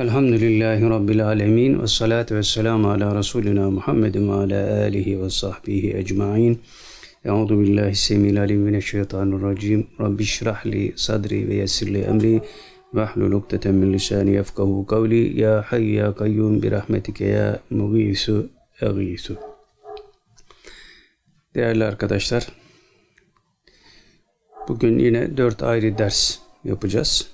[0.00, 5.96] Elhamdülillahi Rabbil alemin ve salatu ve selamu ala Resulina Muhammedin ve ala alihi ve sahbihi
[5.96, 6.60] ecmain.
[7.24, 9.86] Euzu billahi semil alim mineşşeytanirracim.
[10.00, 12.42] Rabbi şrah li sadri ve yessir li emri
[12.94, 15.40] ve hlul ukdeten min lisani yefkahu kavli.
[15.40, 18.50] Ya hayy ya kayyum bi rahmetike ya mugisu
[18.82, 19.36] egisu.
[21.54, 22.48] Değerli arkadaşlar,
[24.68, 27.32] bugün yine dört ayrı ders yapacağız.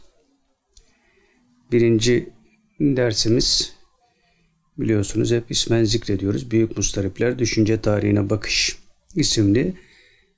[1.72, 2.35] Birinci
[2.80, 3.72] dersimiz
[4.78, 6.50] biliyorsunuz hep ismen zikrediyoruz.
[6.50, 8.78] Büyük Mustaripler Düşünce Tarihine Bakış
[9.14, 9.74] isimli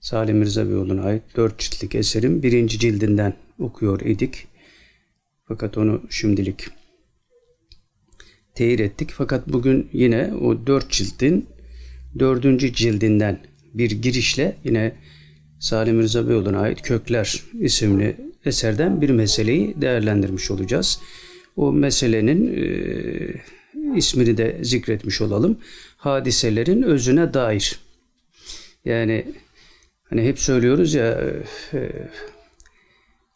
[0.00, 4.46] Salim Mirza Beyoğlu'na ait dört ciltlik eserin birinci cildinden okuyor idik.
[5.44, 6.66] Fakat onu şimdilik
[8.54, 9.10] teyir ettik.
[9.12, 11.46] Fakat bugün yine o dört cildin
[12.18, 13.40] dördüncü cildinden
[13.74, 14.92] bir girişle yine
[15.60, 21.00] Salim Mirza Beyoğlu'na ait Kökler isimli eserden bir meseleyi değerlendirmiş olacağız.
[21.58, 25.58] O meselenin e, ismini de zikretmiş olalım.
[25.96, 27.78] Hadiselerin özüne dair.
[28.84, 29.24] Yani
[30.10, 31.20] hani hep söylüyoruz ya
[31.74, 31.90] e,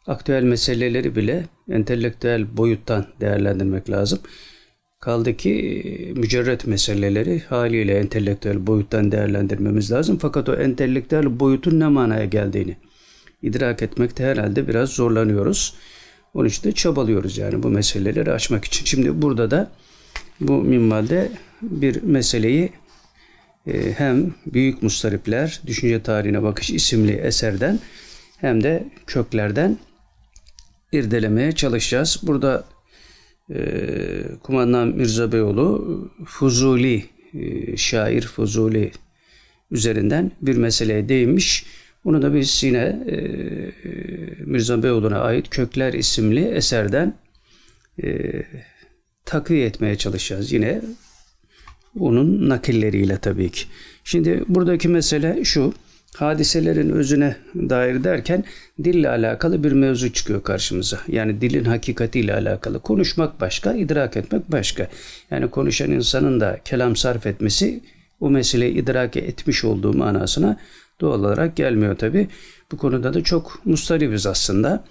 [0.07, 4.19] aktüel meseleleri bile entelektüel boyuttan değerlendirmek lazım.
[4.99, 10.17] Kaldı ki e, mücerret meseleleri haliyle entelektüel boyuttan değerlendirmemiz lazım.
[10.17, 12.77] Fakat o entelektüel boyutun ne manaya geldiğini
[13.41, 15.75] idrak etmekte herhalde biraz zorlanıyoruz.
[16.33, 18.85] Onun için de çabalıyoruz yani bu meseleleri açmak için.
[18.85, 19.71] Şimdi burada da
[20.39, 21.31] bu minvalde
[21.61, 22.69] bir meseleyi
[23.67, 27.79] e, hem Büyük Mustaripler Düşünce Tarihine Bakış isimli eserden
[28.37, 29.77] hem de köklerden
[30.91, 32.19] irdelemeye çalışacağız.
[32.23, 32.65] Burada
[33.49, 33.59] e,
[34.43, 38.91] Kumandan Mirza Beyoğlu Fuzuli, e, şair Fuzuli
[39.71, 41.65] üzerinden bir meseleye değinmiş.
[42.05, 43.17] Bunu da biz yine e,
[44.45, 47.13] Mirza Beyoğlu'na ait Kökler isimli eserden
[48.03, 48.31] e,
[49.25, 50.51] takviye etmeye çalışacağız.
[50.51, 50.81] Yine
[51.99, 53.65] onun nakilleriyle tabii ki.
[54.03, 55.73] Şimdi buradaki mesele şu.
[56.15, 58.43] Hadiselerin özüne dair derken
[58.83, 60.99] dille alakalı bir mevzu çıkıyor karşımıza.
[61.07, 62.79] Yani dilin hakikatiyle alakalı.
[62.79, 64.89] Konuşmak başka, idrak etmek başka.
[65.31, 67.81] Yani konuşan insanın da kelam sarf etmesi
[68.19, 70.59] o meseleyi idrak etmiş olduğu manasına
[71.03, 72.27] doğal olarak gelmiyor tabi.
[72.71, 74.83] Bu konuda da çok mustaribiz aslında.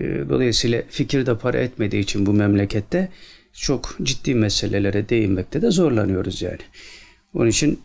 [0.00, 3.08] Ee, dolayısıyla fikir de para etmediği için bu memlekette
[3.52, 6.58] çok ciddi meselelere değinmekte de zorlanıyoruz yani.
[7.34, 7.80] Onun için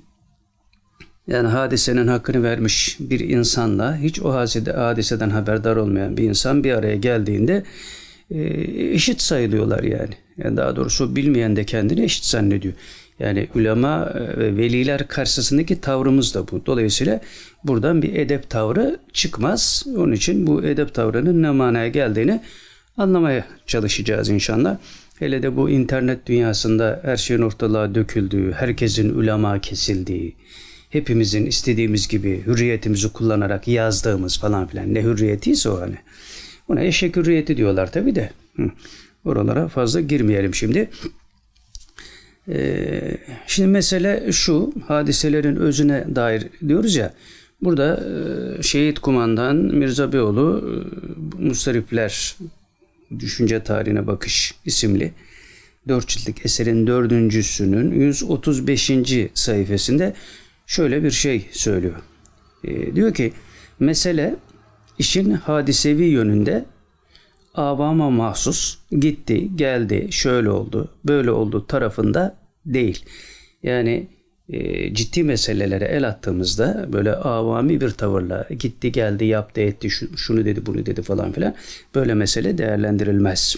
[1.28, 4.34] yani hadisenin hakkını vermiş bir insanla hiç o
[4.76, 7.64] hadiseden haberdar olmayan bir insan bir araya geldiğinde
[8.32, 8.42] e,
[8.94, 10.16] eşit sayılıyorlar yani.
[10.38, 10.58] yani.
[10.58, 12.74] Daha doğrusu bilmeyen de kendini eşit zannediyor.
[13.20, 16.66] Yani ulema e, ve veliler karşısındaki tavrımız da bu.
[16.66, 17.22] Dolayısıyla
[17.64, 19.86] buradan bir edep tavrı çıkmaz.
[19.98, 22.42] Onun için bu edep tavrının ne manaya geldiğini
[22.98, 24.78] anlamaya çalışacağız inşallah.
[25.20, 30.36] Hele de bu internet dünyasında her şeyin ortalığa döküldüğü, herkesin ulema kesildiği,
[30.90, 35.96] hepimizin istediğimiz gibi hürriyetimizi kullanarak yazdığımız falan filan ne hürriyetiyse o hani.
[36.68, 38.30] Buna eşek hürriyeti diyorlar tabi de.
[39.26, 40.90] Oralara fazla girmeyelim şimdi.
[42.50, 43.18] Ee,
[43.48, 47.14] şimdi mesele şu, hadiselerin özüne dair diyoruz ya,
[47.62, 48.04] burada
[48.60, 50.64] e, şehit kumandan Mirza Beyoğlu
[51.40, 52.36] e, Mustaripler
[53.20, 55.14] Düşünce Tarihine Bakış isimli
[55.88, 58.92] dört ciltlik eserin dördüncüsünün 135.
[59.34, 60.14] sayfasında
[60.68, 61.96] şöyle bir şey söylüyor.
[62.64, 63.34] E, diyor ki
[63.80, 64.36] mesele
[65.00, 66.66] işin hadisevi yönünde
[67.58, 73.06] avama mahsus gitti, geldi, şöyle oldu, böyle oldu tarafında değil.
[73.64, 74.08] Yani
[74.50, 80.66] e, ciddi meselelere el attığımızda böyle avami bir tavırla gitti, geldi, yaptı, etti, şunu dedi,
[80.66, 81.56] bunu dedi falan filan
[81.96, 83.56] böyle mesele değerlendirilmez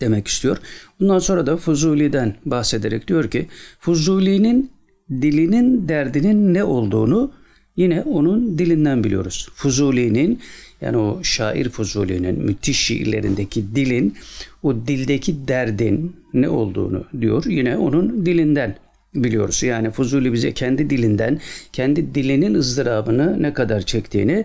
[0.00, 0.56] demek istiyor.
[1.00, 3.48] Bundan sonra da Fuzuli'den bahsederek diyor ki
[3.78, 4.70] Fuzuli'nin
[5.10, 7.32] dilinin derdinin ne olduğunu
[7.76, 9.48] yine onun dilinden biliyoruz.
[9.54, 10.40] Fuzuli'nin
[10.82, 14.16] yani o şair Fuzuli'nin müthiş şiirlerindeki dilin
[14.62, 17.44] o dildeki derdin ne olduğunu diyor.
[17.46, 18.76] Yine onun dilinden
[19.14, 19.62] biliyoruz.
[19.62, 21.40] Yani Fuzuli bize kendi dilinden,
[21.72, 24.44] kendi dilinin ızdırabını ne kadar çektiğini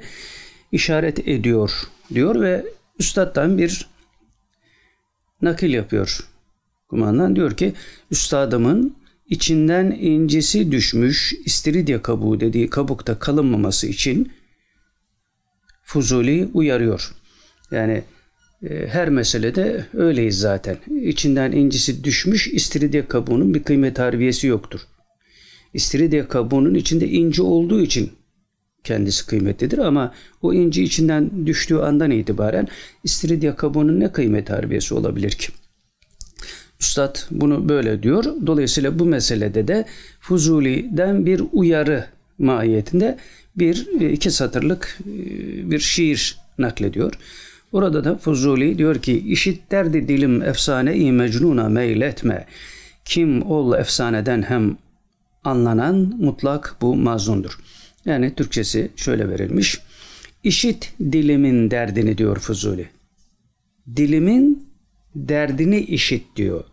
[0.71, 1.71] işaret ediyor
[2.13, 2.65] diyor ve
[2.99, 3.87] üstaddan bir
[5.41, 6.19] nakil yapıyor.
[6.89, 7.73] Kumandan diyor ki
[8.11, 8.95] üstadımın
[9.29, 14.31] içinden incisi düşmüş istiridye kabuğu dediği kabukta kalınmaması için
[15.87, 17.11] Fuzuli uyarıyor.
[17.71, 18.03] Yani
[18.69, 20.77] e, her meselede öyleyiz zaten.
[21.01, 24.79] İçinden incisi düşmüş istiridye kabuğunun bir kıymet harbiyesi yoktur.
[25.73, 28.11] İstiridye kabuğunun içinde inci olduğu için
[28.83, 32.67] kendisi kıymetlidir ama o inci içinden düştüğü andan itibaren
[33.03, 35.47] istiridye kabuğunun ne kıymet harbiyesi olabilir ki?
[36.81, 38.23] Üstad bunu böyle diyor.
[38.47, 39.85] Dolayısıyla bu meselede de
[40.19, 42.05] Fuzuli'den bir uyarı
[42.37, 43.17] mahiyetinde
[43.57, 45.11] bir iki satırlık e,
[45.71, 47.13] bir şiir naklediyor.
[47.71, 52.45] Orada da Fuzuli diyor ki işit derdi dilim efsane-i mecnuna meyletme.
[53.05, 54.77] Kim ol efsaneden hem
[55.43, 57.59] anlanan mutlak bu mazundur.
[58.05, 59.79] Yani Türkçesi şöyle verilmiş.
[60.43, 62.89] İşit dilimin derdini diyor Fuzuli.
[63.95, 64.69] Dilimin
[65.15, 66.63] derdini işit diyor.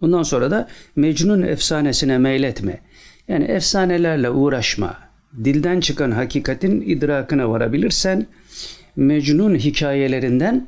[0.00, 2.80] Bundan sonra da Mecnun efsanesine meyletme.
[3.28, 5.03] Yani efsanelerle uğraşma.
[5.44, 8.26] Dilden çıkan hakikatin idrakına varabilirsen
[8.96, 10.66] Mecnun hikayelerinden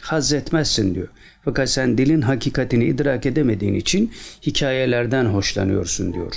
[0.00, 1.08] haz etmezsin diyor.
[1.44, 4.12] Fakat sen dilin hakikatini idrak edemediğin için
[4.46, 6.34] hikayelerden hoşlanıyorsun diyor.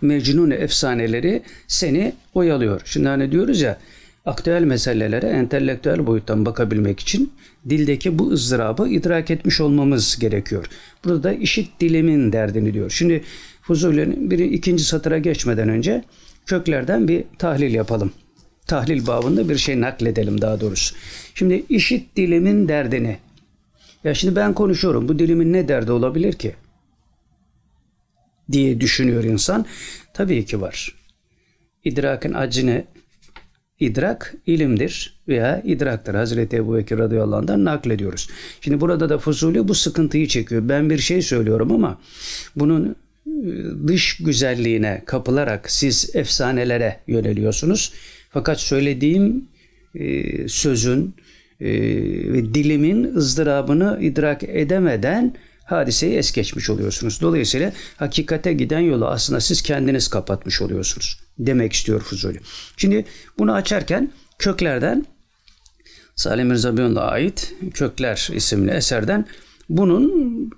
[0.00, 2.80] Mecnun efsaneleri seni oyalıyor.
[2.84, 3.78] Şimdi hani diyoruz ya
[4.26, 7.32] aktüel meselelere entelektüel boyuttan bakabilmek için
[7.68, 10.66] dildeki bu ızdırabı idrak etmiş olmamız gerekiyor.
[11.04, 12.90] Burada da işit dilimin derdini diyor.
[12.90, 13.24] Şimdi
[13.62, 16.04] Fuzuli'nin bir ikinci satıra geçmeden önce
[16.48, 18.12] köklerden bir tahlil yapalım.
[18.66, 20.94] Tahlil babında bir şey nakledelim daha doğrusu.
[21.34, 23.18] Şimdi işit dilimin derdini.
[24.04, 25.08] Ya şimdi ben konuşuyorum.
[25.08, 26.54] Bu dilimin ne derdi olabilir ki?
[28.52, 29.66] diye düşünüyor insan.
[30.14, 30.94] Tabii ki var.
[31.84, 32.84] İdrakın acını
[33.80, 36.14] idrak ilimdir veya idraktır.
[36.14, 38.28] Hazreti Ebu Bekir radıyallahu anh'dan naklediyoruz.
[38.60, 40.68] Şimdi burada da Fuzuli bu sıkıntıyı çekiyor.
[40.68, 41.98] Ben bir şey söylüyorum ama
[42.56, 42.96] bunun
[43.86, 47.92] dış güzelliğine kapılarak siz efsanelere yöneliyorsunuz.
[48.30, 49.48] Fakat söylediğim
[49.94, 51.14] e, sözün
[51.60, 51.70] e,
[52.32, 55.34] ve dilimin ızdırabını idrak edemeden
[55.64, 57.20] hadiseyi es geçmiş oluyorsunuz.
[57.20, 61.20] Dolayısıyla hakikate giden yolu aslında siz kendiniz kapatmış oluyorsunuz.
[61.38, 62.40] Demek istiyor Fuzuli.
[62.76, 63.04] Şimdi
[63.38, 65.06] bunu açarken köklerden
[66.16, 69.26] Salim Mirza Beyon'da ait Kökler isimli eserden
[69.68, 70.50] bunun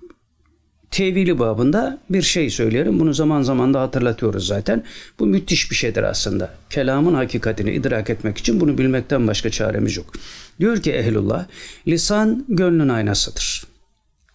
[0.91, 3.01] tevili babında bir şey söylerim.
[3.01, 4.85] Bunu zaman zaman da hatırlatıyoruz zaten.
[5.19, 6.51] Bu müthiş bir şeydir aslında.
[6.71, 10.13] Kelamın hakikatini idrak etmek için bunu bilmekten başka çaremiz yok.
[10.61, 11.47] Diyor ki ehlullah,
[11.89, 13.65] lisan gönlün aynasıdır.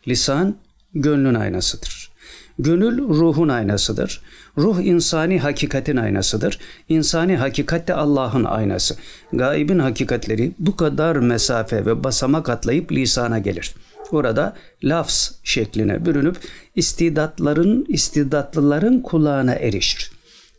[0.07, 0.55] Lisan
[0.93, 2.11] gönlün aynasıdır.
[2.59, 4.21] Gönül ruhun aynasıdır.
[4.57, 6.59] Ruh insani hakikatin aynasıdır.
[6.89, 8.95] İnsani hakikat de Allah'ın aynası.
[9.33, 13.75] Gaibin hakikatleri bu kadar mesafe ve basamak atlayıp lisana gelir.
[14.11, 16.37] Orada lafz şekline bürünüp
[16.75, 20.11] istidatların, istidatlıların kulağına erişir.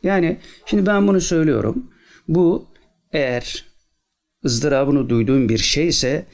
[0.02, 1.90] Yani şimdi ben bunu söylüyorum.
[2.28, 2.66] Bu
[3.12, 3.64] eğer
[4.44, 6.26] ızdırabını duyduğum bir şeyse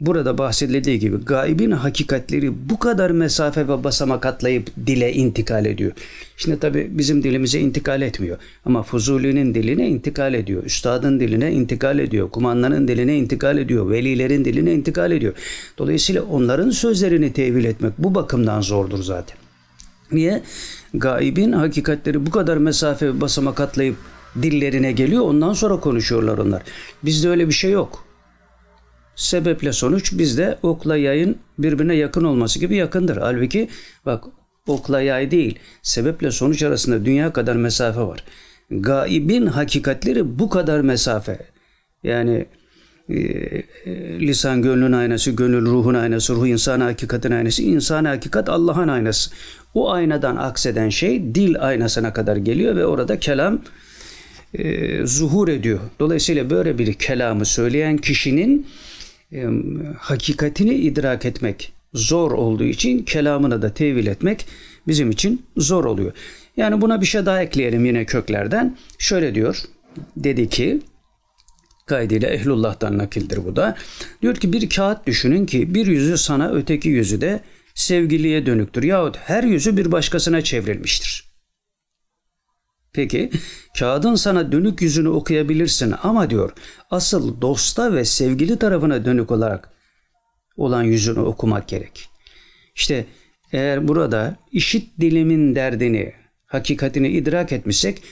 [0.00, 5.92] burada bahsedildiği gibi gaibin hakikatleri bu kadar mesafe ve basamak atlayıp dile intikal ediyor.
[6.36, 8.38] Şimdi tabi bizim dilimize intikal etmiyor.
[8.64, 10.64] Ama Fuzuli'nin diline intikal ediyor.
[10.64, 12.30] Üstadın diline intikal ediyor.
[12.30, 13.90] Kumandanın diline intikal ediyor.
[13.90, 15.34] Velilerin diline intikal ediyor.
[15.78, 19.36] Dolayısıyla onların sözlerini tevil etmek bu bakımdan zordur zaten.
[20.12, 20.42] Niye?
[20.94, 23.96] Gaibin hakikatleri bu kadar mesafe ve basamak atlayıp
[24.42, 25.22] dillerine geliyor.
[25.22, 26.62] Ondan sonra konuşuyorlar onlar.
[27.04, 28.04] Bizde öyle bir şey yok
[29.16, 33.16] sebeple sonuç bizde okla yayın birbirine yakın olması gibi yakındır.
[33.16, 33.68] Halbuki
[34.06, 34.24] bak
[34.66, 38.24] okla yay değil sebeple sonuç arasında dünya kadar mesafe var.
[38.70, 41.38] Gaibin hakikatleri bu kadar mesafe.
[42.02, 42.46] Yani
[43.08, 43.16] e,
[44.20, 49.30] lisan gönlün aynası, gönül ruhun aynası, ruh insan hakikatin aynası, insan hakikat Allah'ın aynası.
[49.74, 53.60] O aynadan akseden şey dil aynasına kadar geliyor ve orada kelam
[54.54, 55.80] e, zuhur ediyor.
[56.00, 58.66] Dolayısıyla böyle bir kelamı söyleyen kişinin
[59.98, 64.46] hakikatini idrak etmek zor olduğu için kelamını da tevil etmek
[64.88, 66.12] bizim için zor oluyor.
[66.56, 68.76] Yani buna bir şey daha ekleyelim yine köklerden.
[68.98, 69.62] Şöyle diyor.
[70.16, 70.80] Dedi ki
[71.86, 73.76] kaydıyla ehlullah'tan nakildir bu da.
[74.22, 77.40] Diyor ki bir kağıt düşünün ki bir yüzü sana öteki yüzü de
[77.74, 78.82] sevgiliye dönüktür.
[78.82, 81.23] Yahut her yüzü bir başkasına çevrilmiştir.
[82.94, 83.30] Peki
[83.78, 86.52] kağıdın sana dönük yüzünü okuyabilirsin ama diyor
[86.90, 89.68] asıl dosta ve sevgili tarafına dönük olarak
[90.56, 92.08] olan yüzünü okumak gerek.
[92.74, 93.06] İşte
[93.52, 96.12] eğer burada işit dilimin derdini,
[96.46, 98.02] hakikatini idrak etmişsek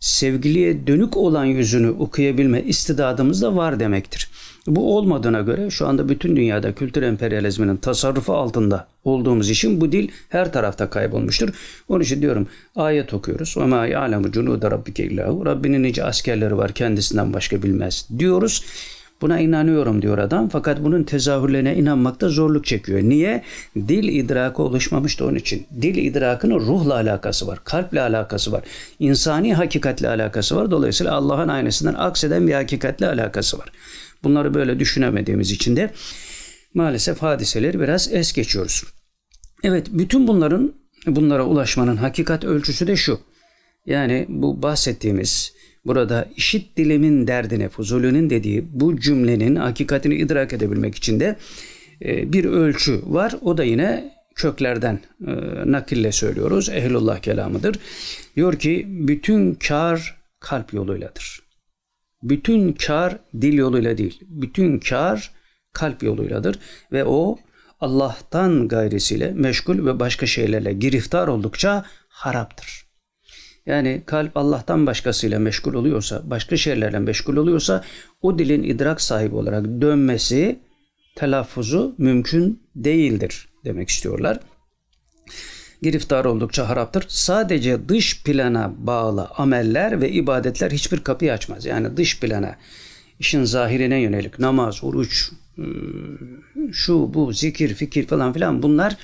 [0.00, 4.30] sevgiliye dönük olan yüzünü okuyabilme istidadımız da var demektir.
[4.66, 10.08] Bu olmadığına göre şu anda bütün dünyada kültür emperyalizminin tasarrufu altında olduğumuz için bu dil
[10.28, 11.48] her tarafta kaybolmuştur.
[11.88, 13.56] Onun için diyorum ayet okuyoruz.
[13.56, 15.46] Ve ma ya'lemu cunuda rabbike illahu.
[15.46, 18.64] Rabbinin nice askerleri var kendisinden başka bilmez diyoruz.
[19.22, 23.02] Buna inanıyorum diyor adam fakat bunun tezahürlerine inanmakta zorluk çekiyor.
[23.02, 23.42] Niye?
[23.76, 25.66] Dil idrakı oluşmamıştı onun için.
[25.82, 28.62] Dil idrakının ruhla alakası var, kalple alakası var,
[28.98, 30.70] insani hakikatle alakası var.
[30.70, 33.72] Dolayısıyla Allah'ın aynasından akseden bir hakikatle alakası var.
[34.24, 35.90] Bunları böyle düşünemediğimiz için de
[36.74, 38.84] maalesef hadiseleri biraz es geçiyoruz.
[39.62, 40.72] Evet bütün bunların
[41.06, 43.20] bunlara ulaşmanın hakikat ölçüsü de şu.
[43.86, 45.52] Yani bu bahsettiğimiz
[45.84, 51.36] burada işit dilimin derdine Fuzuli'nin dediği bu cümlenin hakikatini idrak edebilmek için de
[52.04, 53.34] e, bir ölçü var.
[53.40, 55.32] O da yine köklerden e,
[55.66, 56.68] nakille söylüyoruz.
[56.68, 57.76] Ehlullah kelamıdır.
[58.36, 61.41] Diyor ki bütün kar kalp yoluyladır.
[62.22, 64.20] Bütün kar dil yoluyla değil.
[64.28, 65.30] Bütün kar
[65.72, 66.58] kalp yoluyladır
[66.92, 67.38] ve o
[67.80, 72.86] Allah'tan gayrisiyle meşgul ve başka şeylerle giriftar oldukça haraptır.
[73.66, 77.84] Yani kalp Allah'tan başkasıyla meşgul oluyorsa, başka şeylerle meşgul oluyorsa
[78.22, 80.58] o dilin idrak sahibi olarak dönmesi,
[81.16, 84.40] telaffuzu mümkün değildir demek istiyorlar.
[85.82, 87.04] Giriftar oldukça haraptır.
[87.08, 91.66] Sadece dış plana bağlı ameller ve ibadetler hiçbir kapıyı açmaz.
[91.66, 92.56] Yani dış plana,
[93.20, 98.96] işin zahirine yönelik namaz, oruç, ıı, şu bu zikir, fikir falan filan bunlar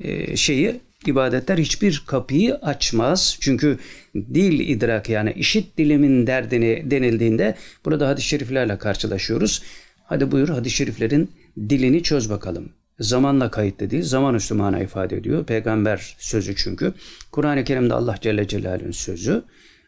[0.00, 3.36] e, şeyi ibadetler hiçbir kapıyı açmaz.
[3.40, 3.78] Çünkü
[4.14, 7.54] dil idrak yani işit dilimin derdini denildiğinde
[7.84, 9.62] burada hadis-i şeriflerle karşılaşıyoruz.
[10.04, 11.30] Hadi buyur hadis-i şeriflerin
[11.68, 12.68] dilini çöz bakalım.
[13.00, 15.44] Zamanla kayıtlı değil, zaman üstü mana ifade ediyor.
[15.44, 16.94] Peygamber sözü çünkü.
[17.32, 19.42] Kur'an-ı Kerim'de Allah Celle Celaluhu'nun sözü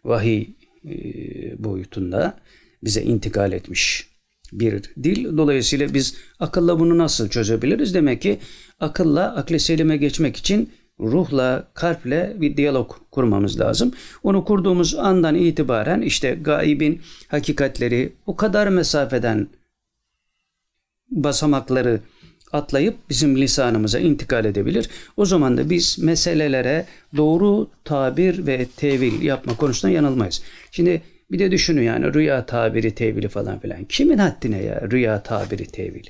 [0.05, 0.47] vahiy
[0.85, 0.95] e,
[1.65, 2.39] boyutunda
[2.83, 4.11] bize intikal etmiş
[4.53, 5.37] bir dil.
[5.37, 7.95] Dolayısıyla biz akılla bunu nasıl çözebiliriz?
[7.95, 8.39] Demek ki
[8.81, 13.93] akılla akle selime geçmek için ruhla, kalple bir diyalog kurmamız lazım.
[14.23, 19.49] Onu kurduğumuz andan itibaren işte gaibin hakikatleri o kadar mesafeden
[21.11, 22.01] basamakları
[22.53, 24.89] atlayıp bizim lisanımıza intikal edebilir.
[25.17, 30.43] O zaman da biz meselelere doğru tabir ve tevil yapma konusunda yanılmayız.
[30.71, 33.85] Şimdi bir de düşünün yani rüya tabiri tevili falan filan.
[33.85, 36.05] Kimin haddine ya rüya tabiri tevil?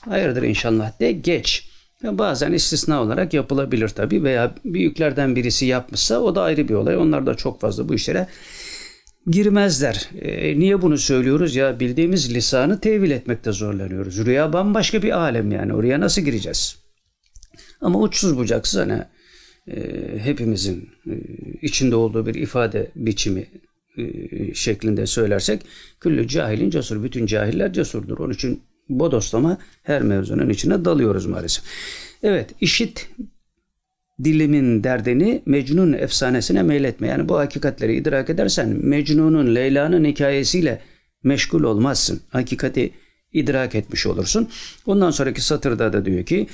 [0.00, 1.68] Hayırdır inşallah de geç.
[2.04, 6.96] Bazen istisna olarak yapılabilir tabi veya büyüklerden birisi yapmışsa o da ayrı bir olay.
[6.96, 8.26] Onlar da çok fazla bu işlere
[9.26, 10.10] girmezler.
[10.20, 11.56] E, niye bunu söylüyoruz?
[11.56, 14.26] Ya bildiğimiz lisanı tevil etmekte zorlanıyoruz.
[14.26, 15.74] Rüya bambaşka bir alem yani.
[15.74, 16.76] Oraya nasıl gireceğiz?
[17.80, 19.02] Ama uçsuz bucaksız hani
[19.68, 21.14] e, hepimizin e,
[21.62, 23.46] içinde olduğu bir ifade biçimi
[23.98, 25.62] e, şeklinde söylersek
[26.00, 27.02] küllü cahilin cesur.
[27.04, 28.18] Bütün cahiller cesurdur.
[28.18, 31.64] Onun için bodoslama her mevzunun içine dalıyoruz maalesef.
[32.22, 33.10] Evet işit
[34.24, 37.08] dilimin derdini Mecnun efsanesine meyletme.
[37.08, 40.80] Yani bu hakikatleri idrak edersen Mecnun'un Leyla'nın hikayesiyle
[41.24, 42.20] meşgul olmazsın.
[42.28, 42.90] Hakikati
[43.32, 44.48] idrak etmiş olursun.
[44.86, 46.46] Ondan sonraki satırda da diyor ki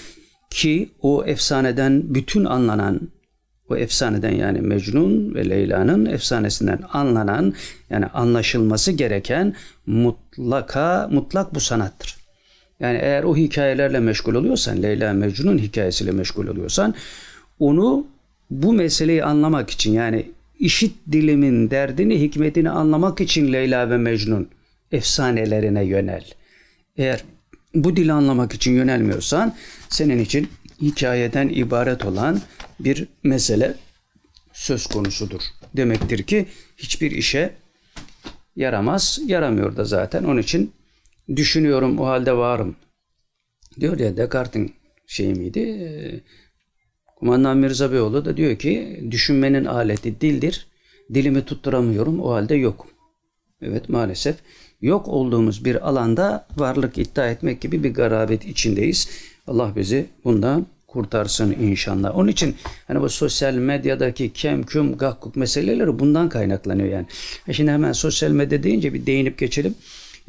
[0.51, 3.01] ki o efsaneden bütün anlanan
[3.69, 7.55] o efsaneden yani Mecnun ve Leyla'nın efsanesinden anlanan
[7.91, 9.55] yani anlaşılması gereken
[9.87, 12.17] mutlaka mutlak bu sanattır.
[12.81, 16.95] Yani eğer o hikayelerle meşgul oluyorsan, Leyla Mecnun hikayesiyle meşgul oluyorsan
[17.59, 18.07] onu
[18.51, 20.27] bu meseleyi anlamak için yani
[20.59, 24.49] işit dilimin derdini, hikmetini anlamak için Leyla ve Mecnun
[24.93, 26.25] efsanelerine yönel.
[26.97, 27.25] Eğer
[27.75, 29.57] bu dili anlamak için yönelmiyorsan
[29.89, 30.49] senin için
[30.83, 32.41] hikayeden ibaret olan
[32.81, 33.75] bir mesele
[34.53, 35.41] söz konusudur.
[35.77, 36.47] Demektir ki
[36.77, 37.55] hiçbir işe
[38.57, 40.25] yaramaz, yaramıyor da zaten.
[40.25, 40.73] Onun için
[41.37, 42.77] düşünüyorum o halde varım.
[43.81, 44.75] Diyor ya Descartes'in
[45.07, 46.25] şey miydi?
[47.19, 50.67] Kumandan Mirza Beyoğlu da diyor ki düşünmenin aleti dildir.
[51.15, 52.87] Dilimi tutturamıyorum o halde yok.
[53.63, 54.37] Evet maalesef
[54.83, 59.09] yok olduğumuz bir alanda varlık iddia etmek gibi bir garabet içindeyiz.
[59.47, 62.17] Allah bizi bundan kurtarsın inşallah.
[62.17, 62.57] Onun için
[62.89, 67.07] hani bu sosyal medyadaki kem küm gakkuk meseleleri bundan kaynaklanıyor yani.
[67.49, 69.75] E şimdi hemen sosyal medya deyince bir değinip geçelim.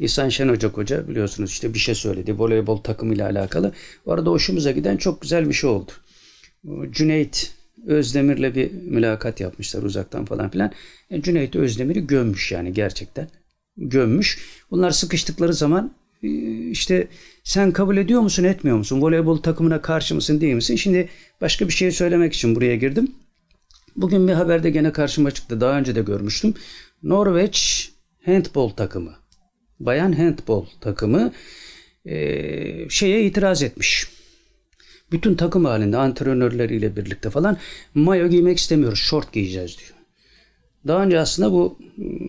[0.00, 3.72] İhsan Şen Hoca Hoca biliyorsunuz işte bir şey söyledi voleybol takımıyla alakalı.
[4.06, 5.92] Bu arada hoşumuza giden çok güzel bir şey oldu.
[6.90, 7.54] Cüneyt
[7.86, 10.72] Özdemir'le bir mülakat yapmışlar uzaktan falan filan.
[11.10, 13.28] E, Cüneyt Özdemir'i gömmüş yani gerçekten.
[13.76, 14.38] Gömmüş.
[14.70, 16.28] Bunlar sıkıştıkları zaman e,
[16.70, 17.08] işte
[17.44, 19.02] sen kabul ediyor musun etmiyor musun?
[19.02, 20.76] Voleybol takımına karşı mısın değil misin?
[20.76, 21.08] Şimdi
[21.40, 23.12] başka bir şey söylemek için buraya girdim.
[23.96, 25.60] Bugün bir haberde gene karşıma çıktı.
[25.60, 26.54] Daha önce de görmüştüm.
[27.02, 27.90] Norveç
[28.24, 29.14] handbol takımı.
[29.80, 31.32] Bayan handbol takımı
[32.04, 34.19] e, şeye itiraz etmiş
[35.12, 37.56] bütün takım halinde antrenörleriyle birlikte falan
[37.94, 38.98] mayo giymek istemiyoruz.
[38.98, 40.00] Şort giyeceğiz diyor.
[40.86, 41.78] Daha önce aslında bu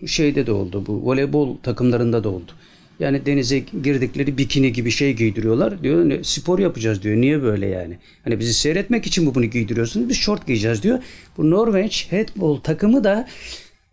[0.06, 0.84] şeyde de oldu.
[0.86, 2.52] Bu voleybol takımlarında da oldu.
[3.00, 5.82] Yani denize girdikleri bikini gibi şey giydiriyorlar.
[5.82, 7.16] Diyor ne, spor yapacağız diyor.
[7.16, 7.98] Niye böyle yani?
[8.24, 10.08] Hani bizi seyretmek için mi bunu giydiriyorsunuz?
[10.08, 10.98] Biz şort giyeceğiz diyor.
[11.36, 13.28] Bu Norveç handball takımı da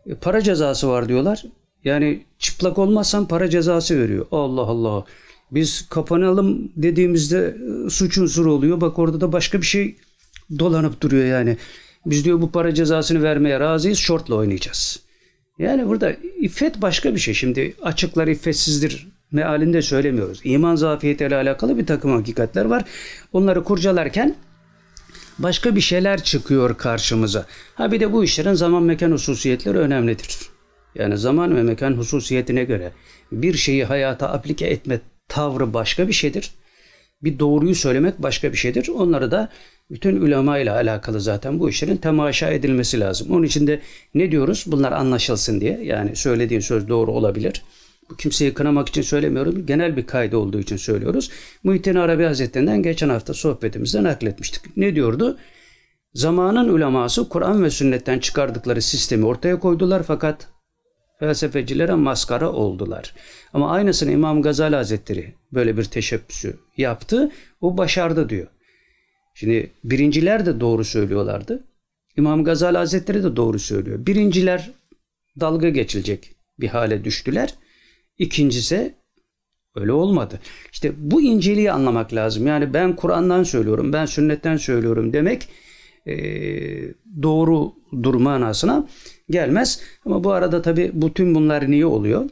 [0.05, 1.43] e, para cezası var diyorlar.
[1.83, 4.25] Yani çıplak olmazsan para cezası veriyor.
[4.31, 5.05] Allah Allah.
[5.51, 8.81] Biz kapanalım dediğimizde e, suç unsuru oluyor.
[8.81, 9.95] Bak orada da başka bir şey
[10.59, 11.57] dolanıp duruyor yani.
[12.05, 14.99] Biz diyor bu para cezasını vermeye razıyız, şortla oynayacağız.
[15.59, 17.33] Yani burada iffet başka bir şey.
[17.33, 20.41] Şimdi açıklar iffetsizdir mealinde söylemiyoruz.
[20.43, 22.83] İman zafiyetiyle alakalı bir takım hakikatler var.
[23.33, 24.35] Onları kurcalarken
[25.39, 27.45] başka bir şeyler çıkıyor karşımıza.
[27.75, 30.37] Ha bir de bu işlerin zaman mekan hususiyetleri önemlidir.
[30.95, 32.91] Yani zaman ve mekan hususiyetine göre
[33.31, 36.51] bir şeyi hayata aplike etme tavrı başka bir şeydir.
[37.23, 38.87] Bir doğruyu söylemek başka bir şeydir.
[38.87, 39.49] Onları da
[39.91, 43.31] bütün ulema ile alakalı zaten bu işlerin temaşa edilmesi lazım.
[43.31, 43.79] Onun için de
[44.15, 44.63] ne diyoruz?
[44.67, 45.79] Bunlar anlaşılsın diye.
[45.83, 47.63] Yani söylediğin söz doğru olabilir.
[48.09, 49.65] Bu kimseyi kınamak için söylemiyorum.
[49.65, 51.31] Genel bir kaydı olduğu için söylüyoruz.
[51.63, 54.77] Muhittin Arabi Hazretlerinden geçen hafta sohbetimizde nakletmiştik.
[54.77, 55.37] Ne diyordu?
[56.13, 60.47] Zamanın uleması Kur'an ve sünnetten çıkardıkları sistemi ortaya koydular fakat
[61.19, 63.13] felsefecilere maskara oldular.
[63.53, 67.31] Ama aynısını İmam Gazali Hazretleri böyle bir teşebbüsü yaptı.
[67.61, 68.47] O başardı diyor.
[69.33, 71.63] Şimdi birinciler de doğru söylüyorlardı.
[72.17, 74.05] İmam Gazali Hazretleri de doğru söylüyor.
[74.05, 74.71] Birinciler
[75.39, 77.53] dalga geçilecek bir hale düştüler.
[78.17, 78.95] İkincisi
[79.75, 80.39] öyle olmadı.
[80.71, 82.47] İşte bu inceliği anlamak lazım.
[82.47, 85.47] Yani ben Kur'an'dan söylüyorum, ben sünnetten söylüyorum demek
[86.05, 86.15] e,
[87.21, 87.73] doğru
[88.03, 88.87] durma manasına
[89.29, 89.81] gelmez.
[90.05, 92.29] Ama bu arada tabi bütün bunlar niye oluyor?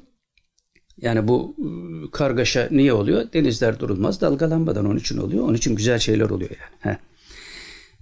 [1.01, 3.33] Yani bu ıı, kargaşa niye oluyor?
[3.33, 5.43] Denizler durulmaz dalgalanmadan onun için oluyor.
[5.43, 6.93] Onun için güzel şeyler oluyor yani.
[6.93, 6.97] Heh.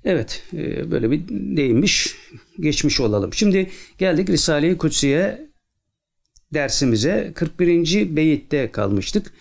[0.06, 2.16] Evet e, böyle bir değinmiş
[2.60, 3.34] geçmiş olalım.
[3.34, 5.48] Şimdi geldik Risale-i Kutsi'ye
[6.54, 8.16] dersimize 41.
[8.16, 9.34] beyitte kalmıştık.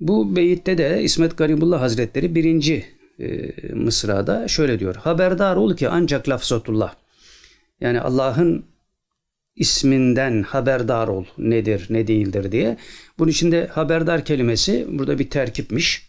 [0.00, 2.84] Bu beyitte de İsmet Garibullah Hazretleri birinci
[3.18, 4.94] e, mısrada şöyle diyor.
[4.94, 6.94] Haberdar ol ki ancak lafzatullah.
[7.80, 8.64] Yani Allah'ın
[9.56, 12.76] isminden haberdar ol nedir ne değildir diye.
[13.18, 16.08] Bunun içinde haberdar kelimesi burada bir terkipmiş.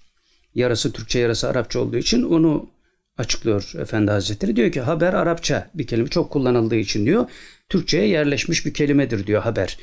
[0.56, 2.70] Yarısı Türkçe yarısı Arapça olduğu için onu
[3.18, 4.56] açıklıyor Efendi Hazretleri.
[4.56, 7.26] Diyor ki haber Arapça bir kelime çok kullanıldığı için diyor.
[7.70, 9.78] Türkçe'ye yerleşmiş bir kelimedir diyor haber.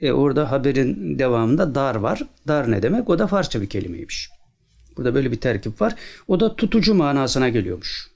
[0.00, 2.22] E orada haberin devamında dar var.
[2.48, 3.10] Dar ne demek?
[3.10, 4.30] O da Farsça bir kelimeymiş.
[4.96, 5.94] Burada böyle bir terkip var.
[6.28, 8.10] O da tutucu manasına geliyormuş.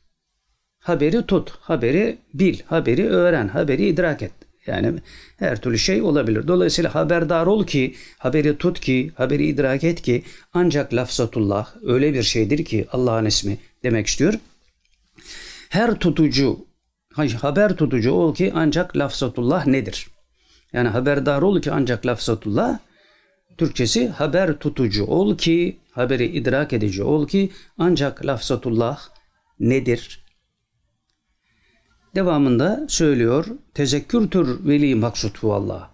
[0.79, 4.33] Haberi tut, haberi bil, haberi öğren, haberi idrak et.
[4.66, 4.98] Yani
[5.37, 6.48] her türlü şey olabilir.
[6.48, 10.22] Dolayısıyla haberdar ol ki, haberi tut ki, haberi idrak et ki
[10.55, 14.35] ancak lafzatullah öyle bir şeydir ki Allah'ın ismi demek istiyor.
[15.68, 16.66] Her tutucu,
[17.40, 20.07] haber tutucu ol ki ancak lafzatullah nedir?
[20.72, 22.79] Yani haberdar ol ki ancak lafzatullah
[23.59, 29.00] Türkçesi haber tutucu ol ki, haberi idrak edici ol ki ancak lafzatullah
[29.61, 30.24] nedir?
[32.14, 33.46] Devamında söylüyor.
[33.74, 35.90] Tezekkürtür veli maksut Allah.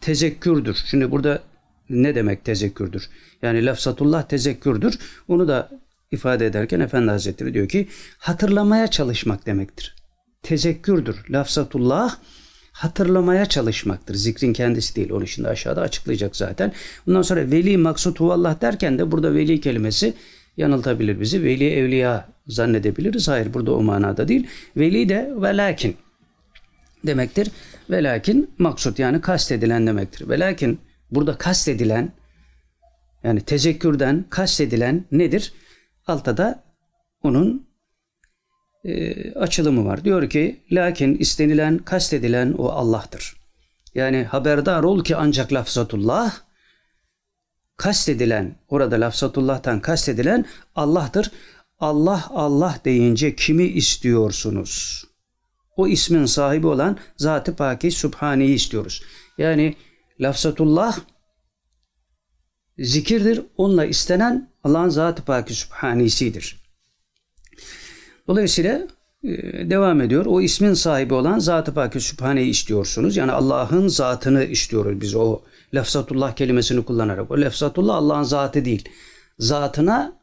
[0.00, 0.78] Tezekkürdür.
[0.90, 1.42] Şimdi burada
[1.90, 3.08] ne demek tezekkürdür?
[3.42, 4.98] Yani lafzatullah tezekkürdür.
[5.28, 5.70] Onu da
[6.10, 9.94] ifade ederken Efendi Hazretleri diyor ki hatırlamaya çalışmak demektir.
[10.42, 11.16] Tezekkürdür.
[11.30, 12.16] Lafzatullah
[12.72, 14.14] hatırlamaya çalışmaktır.
[14.14, 15.10] Zikrin kendisi değil.
[15.10, 16.72] Onu şimdi aşağıda açıklayacak zaten.
[17.06, 20.14] Bundan sonra veli maksut Allah derken de burada veli kelimesi
[20.56, 21.44] yanıltabilir bizi.
[21.44, 23.28] Veli evliya zannedebiliriz.
[23.28, 24.46] Hayır burada o manada değil.
[24.76, 25.96] Veli de velakin
[27.06, 27.50] demektir.
[27.90, 30.28] Velakin maksut yani kastedilen demektir.
[30.28, 32.12] Velakin burada kastedilen
[33.24, 35.52] yani tezekkürden kastedilen nedir?
[36.06, 36.64] Altta da
[37.22, 37.66] onun
[38.84, 40.04] e, açılımı var.
[40.04, 43.36] Diyor ki lakin istenilen kastedilen o Allah'tır.
[43.94, 46.45] Yani haberdar ol ki ancak lafzatullah
[47.76, 51.30] kastedilen orada lafzatullah'tan kastedilen Allah'tır.
[51.78, 55.04] Allah Allah deyince kimi istiyorsunuz?
[55.76, 59.02] O ismin sahibi olan Zat-ı Paki Subhane'yi istiyoruz.
[59.38, 59.76] Yani
[60.20, 60.98] lafzatullah
[62.78, 63.42] zikirdir.
[63.56, 66.62] Onunla istenen Allah'ın Zat-ı Paki Subhanesidir.
[68.28, 68.86] Dolayısıyla
[69.24, 69.30] e,
[69.70, 70.26] devam ediyor.
[70.26, 73.16] O ismin sahibi olan Zat-ı Paki Sübhane'yi istiyorsunuz.
[73.16, 75.40] Yani Allah'ın zatını istiyoruz biz o
[75.74, 77.30] lafzatullah kelimesini kullanarak.
[77.30, 78.88] O lafzatullah Allah'ın zatı değil.
[79.38, 80.16] Zatına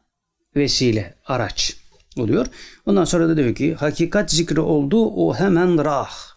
[0.56, 1.76] vesile, araç
[2.16, 2.46] oluyor.
[2.86, 6.34] Ondan sonra da diyor ki hakikat zikri oldu o hemen rah.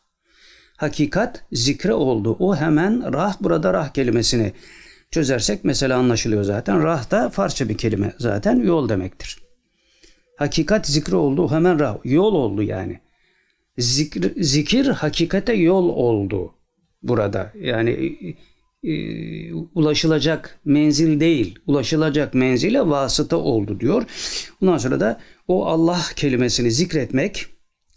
[0.77, 2.35] Hakikat zikre oldu.
[2.39, 4.53] O hemen rah burada rah kelimesini
[5.11, 6.83] çözersek mesela anlaşılıyor zaten.
[6.83, 9.37] Rah da Farsça bir kelime zaten yol demektir.
[10.37, 11.97] Hakikat zikri oldu hemen rah.
[12.03, 12.99] Yol oldu yani.
[13.77, 16.53] Zikir, zikir hakikate yol oldu
[17.03, 17.51] burada.
[17.59, 18.17] Yani
[18.87, 24.03] e, ulaşılacak menzil değil, ulaşılacak menzile vasıta oldu diyor.
[24.61, 27.45] Ondan sonra da o Allah kelimesini zikretmek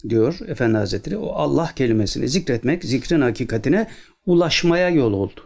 [0.09, 1.17] diyor Efendi Hazretleri.
[1.17, 3.87] O Allah kelimesini zikretmek zikrin hakikatine
[4.25, 5.41] ulaşmaya yol oldu.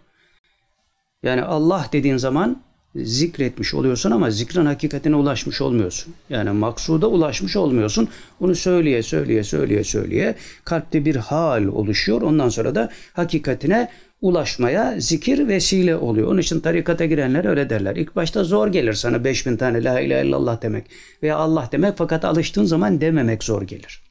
[1.23, 2.61] Yani Allah dediğin zaman
[2.95, 6.13] zikretmiş oluyorsun ama zikrin hakikatine ulaşmış olmuyorsun.
[6.29, 8.09] Yani maksuda ulaşmış olmuyorsun.
[8.39, 12.21] Bunu söyleye söyleye söyleye söyleye kalpte bir hal oluşuyor.
[12.21, 13.89] Ondan sonra da hakikatine
[14.25, 16.27] ulaşmaya zikir vesile oluyor.
[16.27, 17.95] Onun için tarikata girenler öyle derler.
[17.95, 20.85] İlk başta zor gelir sana 5000 tane la ilahe illallah demek
[21.23, 24.03] veya Allah demek fakat alıştığın zaman dememek zor gelir.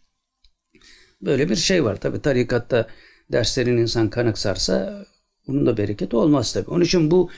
[1.23, 2.89] Böyle bir şey var tabi tarikatta
[3.33, 5.07] derslerin insan kanıksarsa
[5.47, 6.71] bunun da bereketi olmaz tabi.
[6.71, 7.31] Onun için bu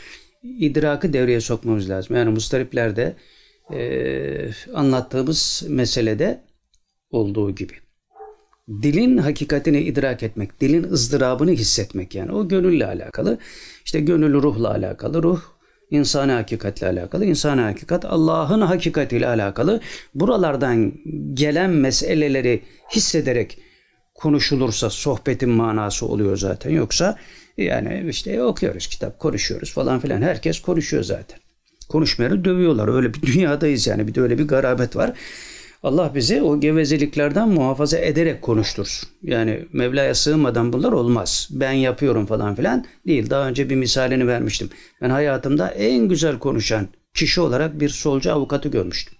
[0.43, 2.17] idrakı devreye sokmamız lazım.
[2.17, 3.17] Yani mustariplerde
[3.73, 6.45] e, anlattığımız meselede
[7.11, 7.86] olduğu gibi.
[8.69, 12.33] Dilin hakikatini idrak etmek, dilin ızdırabını hissetmek yani.
[12.33, 13.39] O gönülle alakalı.
[13.85, 15.23] İşte gönül ruhla alakalı.
[15.23, 15.41] Ruh
[15.91, 17.25] insani hakikatle alakalı.
[17.25, 19.81] İnsani hakikat Allah'ın hakikatiyle alakalı.
[20.15, 20.93] Buralardan
[21.35, 22.63] gelen meseleleri
[22.95, 23.59] hissederek
[24.15, 26.71] konuşulursa sohbetin manası oluyor zaten.
[26.71, 27.19] Yoksa
[27.57, 30.23] yani işte okuyoruz kitap, konuşuyoruz falan filan.
[30.23, 31.39] Herkes konuşuyor zaten.
[31.89, 32.89] Konuşmayanı dövüyorlar.
[32.89, 34.09] Öyle bir dünyadayız yani.
[34.09, 35.13] Bir de öyle bir garabet var.
[35.83, 39.09] Allah bizi o gevezeliklerden muhafaza ederek konuştursun.
[39.23, 41.49] Yani Mevla'ya sığınmadan bunlar olmaz.
[41.51, 43.31] Ben yapıyorum falan filan değil.
[43.31, 44.71] Daha önce bir misalini vermiştim.
[45.03, 49.15] Ben hayatımda en güzel konuşan kişi olarak bir solcu avukatı görmüştüm.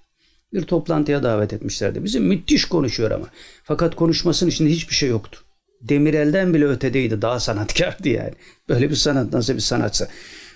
[0.53, 2.05] Bir toplantıya davet etmişlerdi.
[2.05, 3.27] Bizi müthiş konuşuyor ama.
[3.65, 5.41] Fakat konuşmasının içinde hiçbir şey yoktu.
[5.81, 7.23] Demirel'den bile ötedeydi.
[7.23, 8.33] Daha sanatkardı yani.
[8.69, 10.09] Böyle bir sanat nasıl bir sanatsa.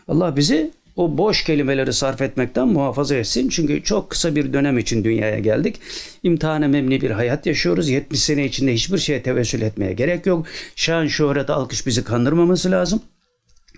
[0.09, 3.48] Allah bizi o boş kelimeleri sarf etmekten muhafaza etsin.
[3.48, 5.81] Çünkü çok kısa bir dönem için dünyaya geldik.
[6.22, 7.88] İmtihana memni bir hayat yaşıyoruz.
[7.88, 10.46] 70 sene içinde hiçbir şeye tevessül etmeye gerek yok.
[10.76, 13.03] Şan, şöhret, alkış bizi kandırmaması lazım.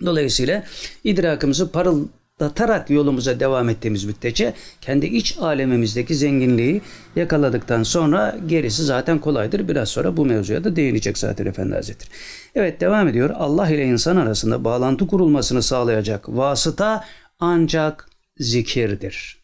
[0.05, 0.65] Dolayısıyla
[1.05, 2.09] idrakımızı parıl
[2.41, 6.81] atlatarak yolumuza devam ettiğimiz müddetçe kendi iç alemimizdeki zenginliği
[7.17, 9.69] yakaladıktan sonra gerisi zaten kolaydır.
[9.69, 12.11] Biraz sonra bu mevzuya da değinecek zaten Efendi Hazretleri.
[12.55, 13.31] Evet devam ediyor.
[13.31, 17.05] Allah ile insan arasında bağlantı kurulmasını sağlayacak vasıta
[17.41, 19.43] ancak zikirdir.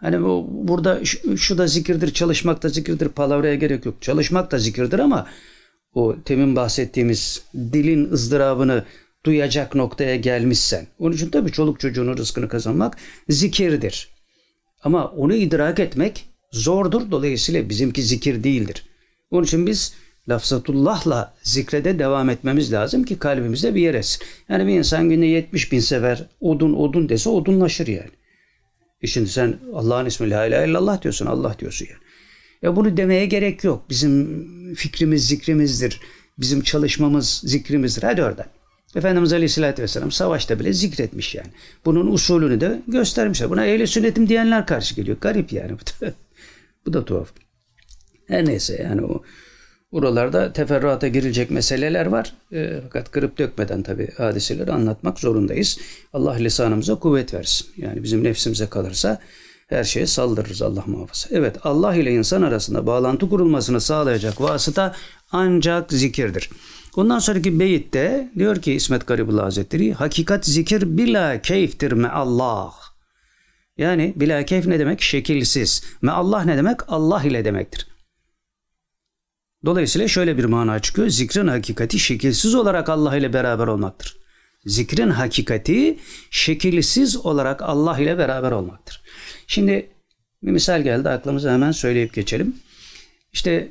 [0.00, 4.02] Hani bu, burada şu, şu da zikirdir, çalışmak da zikirdir, palavraya gerek yok.
[4.02, 5.26] Çalışmak da zikirdir ama
[5.94, 8.84] o temin bahsettiğimiz dilin ızdırabını
[9.24, 10.86] duyacak noktaya gelmişsen.
[10.98, 12.96] Onun için tabii çoluk çocuğunun rızkını kazanmak
[13.28, 14.08] zikirdir.
[14.82, 17.10] Ama onu idrak etmek zordur.
[17.10, 18.84] Dolayısıyla bizimki zikir değildir.
[19.30, 19.94] Onun için biz
[20.28, 24.22] lafzatullahla zikrede devam etmemiz lazım ki kalbimizde bir yer etsin.
[24.48, 28.10] Yani bir insan günde 70 bin sefer odun odun dese odunlaşır yani.
[29.02, 32.00] E şimdi sen Allah'ın ismi la ilahe illallah diyorsun Allah diyorsun yani.
[32.62, 33.84] Ya bunu demeye gerek yok.
[33.90, 36.00] Bizim fikrimiz zikrimizdir.
[36.38, 38.02] Bizim çalışmamız zikrimizdir.
[38.02, 38.46] Hadi oradan.
[38.96, 41.48] Efendimiz Aleyhisselatü Vesselam savaşta bile zikretmiş yani.
[41.84, 43.50] Bunun usulünü de göstermişler.
[43.50, 45.16] Buna ehli sünnetim diyenler karşı geliyor.
[45.20, 45.72] Garip yani.
[46.86, 47.28] Bu da tuhaf.
[48.26, 49.22] Her neyse yani o
[49.92, 52.32] buralarda teferruata girilecek meseleler var.
[52.52, 55.78] E, fakat kırıp dökmeden tabi hadiseleri anlatmak zorundayız.
[56.12, 57.66] Allah lisanımıza kuvvet versin.
[57.76, 59.20] Yani bizim nefsimize kalırsa
[59.68, 61.28] her şeye saldırırız Allah muhafaza.
[61.32, 64.94] Evet Allah ile insan arasında bağlantı kurulmasını sağlayacak vasıta
[65.32, 66.50] ancak zikirdir.
[66.96, 72.72] Ondan sonraki beyitte diyor ki İsmet Garibullah Hazretleri hakikat zikir bila keyftir me Allah.
[73.78, 75.02] Yani bila keyf ne demek?
[75.02, 75.84] Şekilsiz.
[76.02, 76.80] Me Allah ne demek?
[76.88, 77.86] Allah ile demektir.
[79.64, 81.08] Dolayısıyla şöyle bir mana çıkıyor.
[81.08, 84.16] Zikrin hakikati şekilsiz olarak Allah ile beraber olmaktır.
[84.66, 85.98] Zikrin hakikati
[86.30, 89.02] şekilsiz olarak Allah ile beraber olmaktır.
[89.46, 89.86] Şimdi
[90.42, 92.56] bir misal geldi aklımıza hemen söyleyip geçelim.
[93.32, 93.68] İşte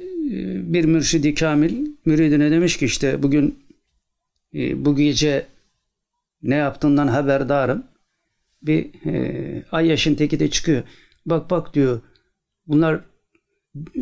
[0.73, 3.59] bir mürşidi kamil müridine demiş ki işte bugün
[4.53, 5.47] e, bu gece
[6.41, 7.83] ne yaptığından haberdarım.
[8.61, 10.83] Bir e, ay yaşın teki de çıkıyor.
[11.25, 12.01] Bak bak diyor
[12.67, 12.95] bunlar
[13.95, 13.99] e,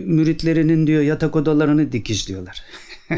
[0.00, 2.64] müritlerinin diyor yatak odalarını dikizliyorlar.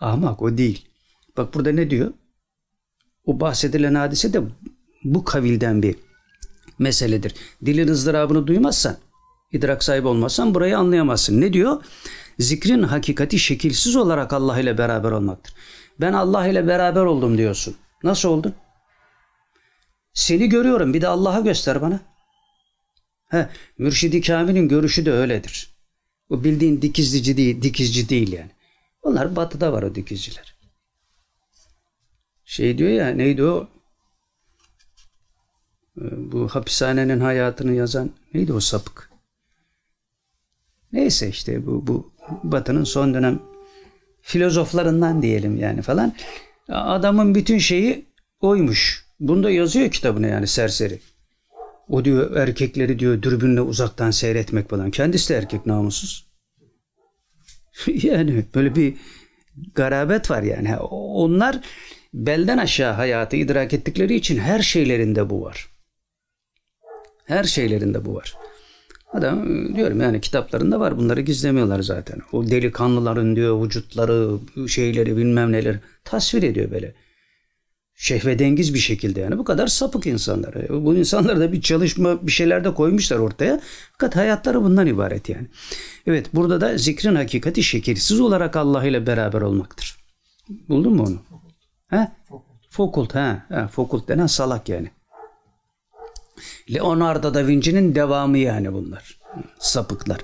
[0.00, 0.88] Ahmak o değil.
[1.36, 2.12] Bak burada ne diyor?
[3.24, 4.40] O bahsedilen hadise de
[5.04, 5.96] bu kavilden bir
[6.78, 7.34] meseledir.
[7.66, 8.96] Dilin ızdırabını duymazsan
[9.52, 11.40] idrak sahibi olmazsan burayı anlayamazsın.
[11.40, 11.84] Ne diyor?
[12.38, 15.54] Zikrin hakikati şekilsiz olarak Allah ile beraber olmaktır.
[16.00, 17.76] Ben Allah ile beraber oldum diyorsun.
[18.02, 18.54] Nasıl oldun?
[20.14, 22.00] Seni görüyorum bir de Allah'a göster bana.
[23.26, 25.70] He, Mürşidi Kamil'in görüşü de öyledir.
[26.30, 28.50] O bildiğin dikizci değil, dikizci değil yani.
[29.02, 30.54] Onlar batıda var o dikizciler.
[32.44, 33.68] Şey diyor ya neydi o?
[36.00, 39.10] Ee, bu hapishanenin hayatını yazan neydi o sapık?
[40.92, 43.42] Neyse işte bu, bu Batı'nın son dönem
[44.20, 46.14] filozoflarından diyelim yani falan.
[46.68, 48.06] Adamın bütün şeyi
[48.40, 49.06] oymuş.
[49.20, 51.00] Bunda yazıyor kitabını yani serseri.
[51.88, 54.90] O diyor erkekleri diyor dürbünle uzaktan seyretmek falan.
[54.90, 56.28] Kendisi de erkek namussuz.
[57.86, 58.94] yani böyle bir
[59.74, 60.76] garabet var yani.
[60.76, 61.60] Onlar
[62.14, 65.68] belden aşağı hayatı idrak ettikleri için her şeylerinde bu var.
[67.28, 68.36] Her şeylerinde bu var.
[69.12, 72.20] Adam diyorum yani kitaplarında var bunları gizlemiyorlar zaten.
[72.32, 74.38] O delikanlıların diyor vücutları,
[74.68, 76.94] şeyleri bilmem neler tasvir ediyor böyle.
[77.94, 80.68] Şehvedengiz bir şekilde yani bu kadar sapık insanlar.
[80.68, 83.60] Bu insanlar da bir çalışma bir şeyler de koymuşlar ortaya.
[83.92, 85.46] Fakat hayatları bundan ibaret yani.
[86.06, 89.96] Evet burada da zikrin hakikati şekilsiz olarak Allah ile beraber olmaktır.
[90.68, 91.18] Buldun mu onu?
[91.88, 92.08] He?
[92.70, 93.46] Fokult ha.
[93.48, 93.68] ha.
[93.68, 94.90] Fokult denen salak yani.
[96.74, 99.18] Leonardo da Vinci'nin devamı yani bunlar.
[99.58, 100.20] Sapıklar.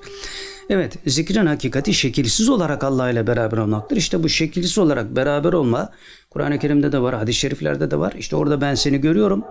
[0.69, 3.97] Evet zikrin hakikati şekilsiz olarak Allah ile beraber olmaktır.
[3.97, 5.89] İşte bu şekilsiz olarak beraber olma
[6.29, 8.13] Kur'an-ı Kerim'de de var, hadis-i şeriflerde de var.
[8.17, 9.43] İşte orada ben seni görüyorum.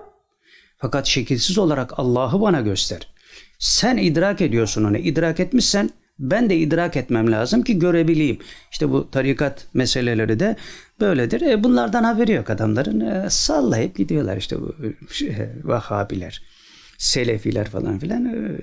[0.76, 3.08] Fakat şekilsiz olarak Allah'ı bana göster.
[3.58, 4.96] Sen idrak ediyorsun onu.
[4.96, 8.38] İdrak etmişsen ben de idrak etmem lazım ki görebileyim.
[8.72, 10.56] İşte bu tarikat meseleleri de
[11.00, 11.40] böyledir.
[11.40, 13.00] E bunlardan haberi yok adamların.
[13.00, 14.74] E, sallayıp gidiyorlar işte bu
[15.12, 16.42] şey, Vahabiler,
[17.04, 18.24] Selefiler falan filan.
[18.24, 18.60] E,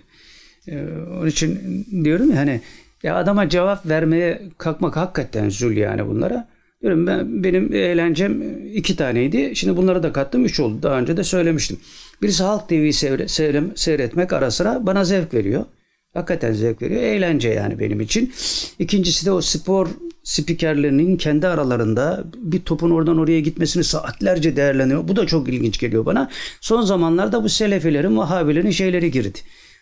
[0.67, 0.83] e,
[1.19, 2.61] onun için diyorum ya hani
[3.03, 6.47] ya adama cevap vermeye kalkmak hakikaten zul yani bunlara.
[6.81, 8.41] Diyorum ben benim eğlencem
[8.73, 9.55] iki taneydi.
[9.55, 10.83] Şimdi bunları da kattım üç oldu.
[10.83, 11.77] Daha önce de söylemiştim.
[12.21, 15.65] Birisi Halk TV'yi seyre, seyre, seyretmek ara sıra bana zevk veriyor.
[16.13, 17.01] Hakikaten zevk veriyor.
[17.01, 18.33] Eğlence yani benim için.
[18.79, 19.87] İkincisi de o spor
[20.23, 25.07] spikerlerinin kendi aralarında bir topun oradan oraya gitmesini saatlerce değerleniyor.
[25.07, 26.29] Bu da çok ilginç geliyor bana.
[26.61, 29.39] Son zamanlarda bu selefilerin, vahabilerin şeyleri girdi.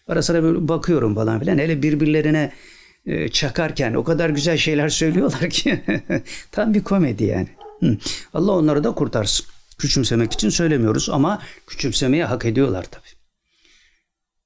[0.07, 1.57] Ara sıra böyle bakıyorum falan filan.
[1.57, 2.51] Hele birbirlerine
[3.05, 5.83] e, çakarken o kadar güzel şeyler söylüyorlar ki
[6.51, 7.47] tam bir komedi yani.
[8.33, 9.45] Allah onları da kurtarsın.
[9.77, 13.19] Küçümsemek için söylemiyoruz ama küçümsemeye hak ediyorlar tabii.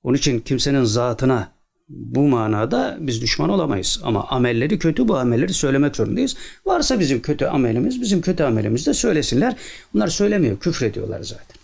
[0.03, 1.52] Onun için kimsenin zatına
[1.89, 3.99] bu manada biz düşman olamayız.
[4.03, 6.35] Ama amelleri kötü bu amelleri söylemek zorundayız.
[6.65, 9.55] Varsa bizim kötü amelimiz, bizim kötü amelimiz de söylesinler.
[9.93, 11.57] Bunlar söylemiyor, küfrediyorlar zaten.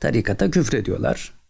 [0.00, 1.40] Tarikata küfrediyorlar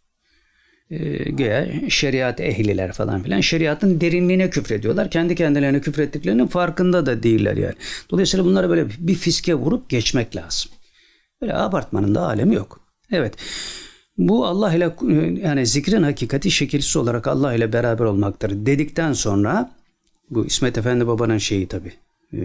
[0.91, 5.11] e, güya şeriat ehliler falan filan şeriatın derinliğine küfrediyorlar.
[5.11, 7.75] Kendi kendilerine küfrettiklerinin farkında da değiller yani.
[8.11, 10.73] Dolayısıyla bunları böyle bir fiske vurup geçmek lazım.
[11.43, 12.81] Böyle abartmanın da alemi yok.
[13.13, 13.35] Evet.
[14.21, 14.97] Bu Allah ile
[15.43, 19.73] yani zikrin hakikati şekilsiz olarak Allah ile beraber olmaktır dedikten sonra
[20.31, 21.93] bu İsmet Efendi babanın şeyi tabi
[22.33, 22.41] e,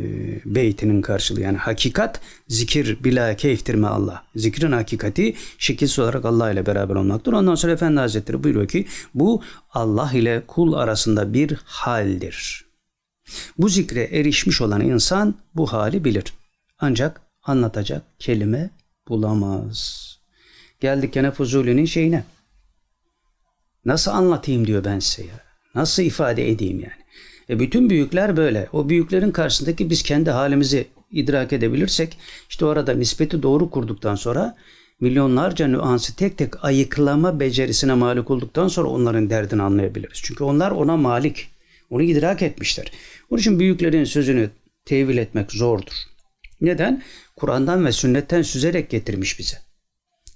[0.46, 4.24] beytinin karşılığı yani hakikat zikir bila keyftir mi Allah.
[4.36, 7.34] Zikrin hakikati şekilsiz olarak Allah ile beraber olmaktır.
[7.34, 8.86] Ondan sonra Efendi Hazretleri buyuruyor ki
[9.16, 9.42] bu
[9.74, 12.66] Allah ile kul arasında bir haldir.
[13.58, 16.34] Bu zikre erişmiş olan insan bu hali bilir.
[16.80, 18.70] Ancak anlatacak kelime
[19.08, 20.05] bulamaz.
[20.86, 22.24] Geldik gene Fuzuli'nin şeyine.
[23.86, 25.44] Nasıl anlatayım diyor ben size ya.
[25.76, 27.04] Nasıl ifade edeyim yani.
[27.50, 28.68] E bütün büyükler böyle.
[28.74, 32.18] O büyüklerin karşısındaki biz kendi halimizi idrak edebilirsek
[32.50, 34.56] işte orada nispeti doğru kurduktan sonra
[35.00, 40.20] milyonlarca nüansı tek tek ayıklama becerisine malik olduktan sonra onların derdini anlayabiliriz.
[40.24, 41.50] Çünkü onlar ona malik.
[41.90, 42.92] Onu idrak etmişler.
[43.30, 44.50] Onun için büyüklerin sözünü
[44.86, 45.94] tevil etmek zordur.
[46.62, 47.04] Neden?
[47.36, 49.65] Kur'an'dan ve sünnetten süzerek getirmiş bize.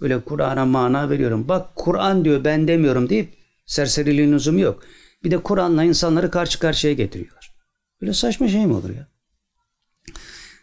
[0.02, 1.48] Böyle Kur'an'a mana veriyorum.
[1.48, 3.34] Bak Kur'an diyor ben demiyorum deyip
[3.66, 4.84] serseriliğin lüzumu yok.
[5.24, 7.52] Bir de Kur'an'la insanları karşı karşıya getiriyorlar.
[8.02, 9.08] Böyle saçma şey mi olur ya?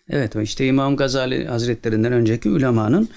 [0.09, 3.09] Evet işte İmam Gazali Hazretlerinden önceki ulemanın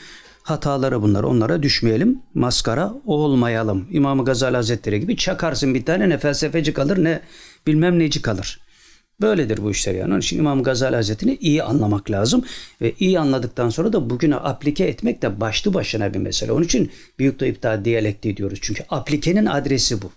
[0.43, 1.23] hataları bunlar.
[1.23, 2.21] Onlara düşmeyelim.
[2.34, 3.88] Maskara olmayalım.
[3.91, 7.21] İmam Gazali Hazretleri gibi çakarsın bir tane ne felsefeci kalır ne
[7.67, 8.60] bilmem neci kalır.
[9.21, 10.12] Böyledir bu işler yani.
[10.12, 12.45] Onun için İmam Gazali Hazretleri'ni iyi anlamak lazım.
[12.82, 16.51] Ve iyi anladıktan sonra da bugüne aplike etmek de başlı başına bir mesele.
[16.51, 18.60] Onun için büyük iptal diyalekti diyoruz.
[18.62, 20.12] Çünkü aplikenin adresi bu.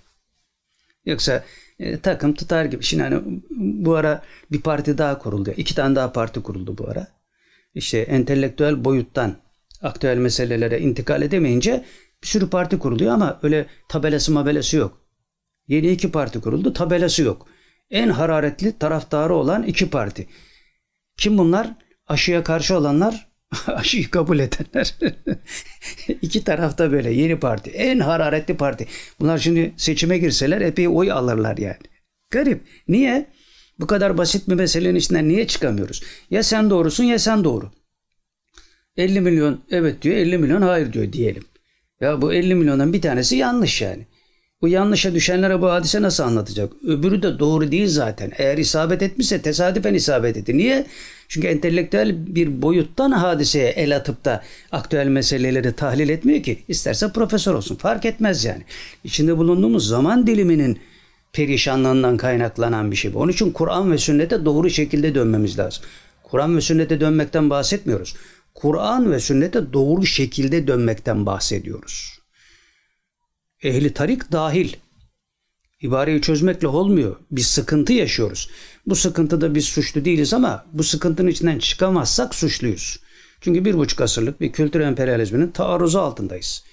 [1.07, 1.45] Yoksa
[1.79, 2.85] e, takım tutar gibi.
[2.85, 5.53] Şimdi hani bu ara bir parti daha kuruldu.
[5.57, 7.07] İki tane daha parti kuruldu bu ara.
[7.75, 9.37] İşte entelektüel boyuttan
[9.83, 11.85] aktüel meselelere intikal edemeyince
[12.23, 14.99] bir sürü parti kuruluyor ama öyle tabelası mabelası yok.
[15.69, 17.47] Yeni iki parti kuruldu tabelası yok.
[17.93, 20.27] En hararetli taraftarı olan iki parti.
[21.17, 21.75] Kim bunlar?
[22.07, 23.29] Aşıya karşı olanlar
[23.67, 24.95] aşıyı kabul edenler.
[26.23, 27.71] İki tarafta böyle yeni parti.
[27.71, 28.87] En hararetli parti.
[29.21, 31.77] Bunlar şimdi seçime girseler epey oy alırlar yani.
[32.31, 32.61] Garip.
[32.89, 33.27] Niye?
[33.79, 36.03] Bu kadar basit bir meselenin içinden niye çıkamıyoruz?
[36.31, 37.71] Ya sen doğrusun ya sen doğru.
[38.97, 41.45] 50 milyon evet diyor 50 milyon hayır diyor diyelim.
[42.01, 44.07] Ya bu 50 milyondan bir tanesi yanlış yani.
[44.62, 46.72] Bu yanlışa düşenlere bu hadise nasıl anlatacak?
[46.87, 48.33] Öbürü de doğru değil zaten.
[48.38, 50.57] Eğer isabet etmişse tesadüfen isabet etti.
[50.57, 50.87] Niye?
[51.29, 56.62] Çünkü entelektüel bir boyuttan hadiseye el atıp da aktüel meseleleri tahlil etmiyor ki.
[56.68, 57.77] İsterse profesör olsun.
[57.77, 58.62] Fark etmez yani.
[59.05, 60.79] İçinde bulunduğumuz zaman diliminin
[61.33, 63.18] perişanlığından kaynaklanan bir şey bu.
[63.18, 65.85] Onun için Kur'an ve sünnete doğru şekilde dönmemiz lazım.
[66.22, 68.16] Kur'an ve sünnete dönmekten bahsetmiyoruz.
[68.55, 72.22] Kur'an ve sünnete doğru şekilde dönmekten bahsediyoruz.
[73.62, 74.72] Ehli tarik dahil.
[75.83, 77.16] İbareyi çözmekle olmuyor.
[77.31, 78.51] Biz sıkıntı yaşıyoruz.
[78.87, 83.01] Bu sıkıntıda biz suçlu değiliz ama bu sıkıntının içinden çıkamazsak suçluyuz.
[83.40, 86.64] Çünkü bir buçuk asırlık bir kültür emperyalizminin taarruzu altındayız.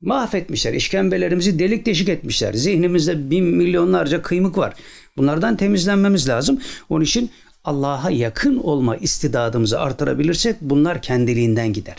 [0.00, 2.52] Mahvetmişler, işkembelerimizi delik deşik etmişler.
[2.52, 4.74] Zihnimizde bin milyonlarca kıymık var.
[5.16, 6.60] Bunlardan temizlenmemiz lazım.
[6.88, 7.30] Onun için
[7.64, 11.96] Allah'a yakın olma istidadımızı artırabilirsek bunlar kendiliğinden gider.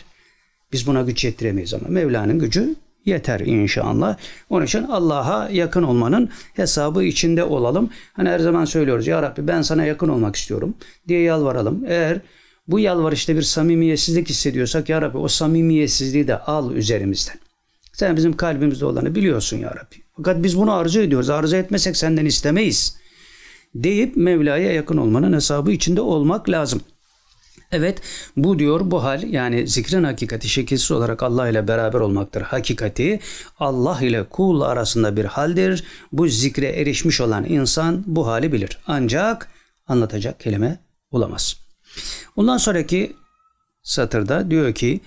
[0.72, 4.18] Biz buna güç yettiremeyiz ama Mevla'nın gücü yeter inşallah.
[4.50, 7.90] Onun için Allah'a yakın olmanın hesabı içinde olalım.
[8.14, 10.76] Hani her zaman söylüyoruz ya Rabbi ben sana yakın olmak istiyorum
[11.08, 11.84] diye yalvaralım.
[11.88, 12.20] Eğer
[12.68, 17.36] bu yalvarışta bir samimiyetsizlik hissediyorsak ya Rabbi o samimiyetsizliği de al üzerimizden.
[17.94, 19.96] Sen bizim kalbimizde olanı biliyorsun ya Rabbi.
[20.18, 21.30] Fakat biz bunu arzu ediyoruz.
[21.30, 22.98] Arzu etmesek senden istemeyiz.
[23.76, 26.82] Deyip Mevla'ya yakın olmanın hesabı içinde olmak lazım.
[27.74, 28.02] Evet
[28.38, 32.42] bu diyor bu hal yani zikrin hakikati şekilsiz olarak Allah ile beraber olmaktır.
[32.42, 33.20] Hakikati
[33.60, 35.84] Allah ile kul arasında bir haldir.
[36.12, 38.78] Bu zikre erişmiş olan insan bu hali bilir.
[38.88, 39.48] Ancak
[39.88, 40.80] anlatacak kelime
[41.12, 41.56] bulamaz.
[42.36, 43.16] Ondan sonraki
[43.84, 45.02] satırda diyor ki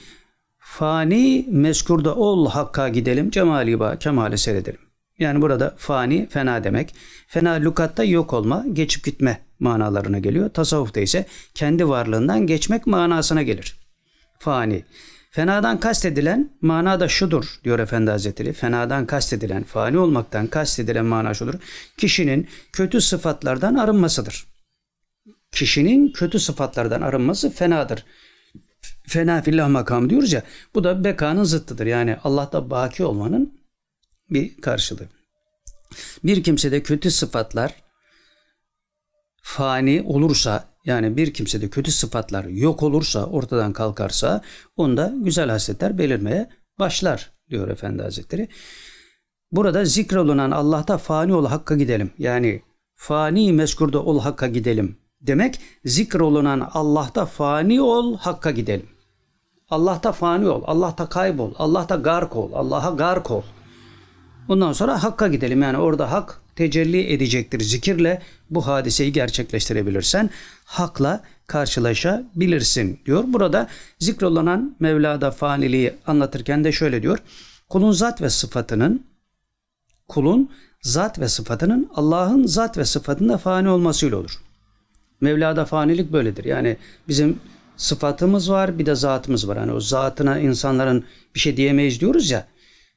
[0.59, 4.86] fani meskurda ol hakka gidelim cemali ba kemale seyredelim.
[5.18, 6.94] Yani burada fani fena demek.
[7.26, 10.50] Fena lukatta yok olma, geçip gitme manalarına geliyor.
[10.50, 13.76] Tasavvufta ise kendi varlığından geçmek manasına gelir.
[14.38, 14.85] Fani.
[15.31, 18.52] Fenadan kastedilen mana da şudur diyor Efendi Hazretleri.
[18.52, 21.55] Fenadan kastedilen, fani olmaktan kastedilen mana şudur.
[21.96, 24.46] Kişinin kötü sıfatlardan arınmasıdır.
[25.52, 28.05] Kişinin kötü sıfatlardan arınması fenadır.
[29.07, 30.42] Fena fillah makam diyoruz ya.
[30.74, 31.87] Bu da bekanın zıttıdır.
[31.87, 33.56] Yani Allah'ta baki olmanın
[34.31, 35.09] bir karşılığı.
[36.25, 37.75] Bir kimsede kötü sıfatlar
[39.43, 44.43] fani olursa yani bir kimsede kötü sıfatlar yok olursa ortadan kalkarsa
[44.77, 48.49] onda güzel hasletler belirmeye başlar diyor Efendi Hazretleri.
[49.53, 52.11] Burada zikrolunan Allah'ta fani ol hakka gidelim.
[52.19, 52.62] Yani
[52.95, 58.89] fani meskurda ol hakka gidelim demek zikrolunan Allah'ta fani ol hakka gidelim.
[59.71, 63.43] Allah'ta fani ol, Allah'ta kaybol, Allah'ta gark ol, Allah'a gark ol.
[64.48, 65.62] Ondan sonra hakka gidelim.
[65.62, 67.61] Yani orada hak tecelli edecektir.
[67.61, 70.30] Zikirle bu hadiseyi gerçekleştirebilirsen
[70.64, 73.24] hakla karşılaşabilirsin diyor.
[73.26, 77.18] Burada zikrolanan Mevla'da faniliği anlatırken de şöyle diyor.
[77.68, 79.06] Kulun zat ve sıfatının
[80.09, 80.50] kulun
[80.82, 84.38] zat ve sıfatının Allah'ın zat ve sıfatında fani olmasıyla olur.
[85.20, 86.44] Mevla'da fanilik böyledir.
[86.44, 86.76] Yani
[87.09, 87.40] bizim
[87.76, 89.59] sıfatımız var bir de zatımız var.
[89.59, 91.04] Hani o zatına insanların
[91.35, 92.46] bir şey diyemeyiz diyoruz ya.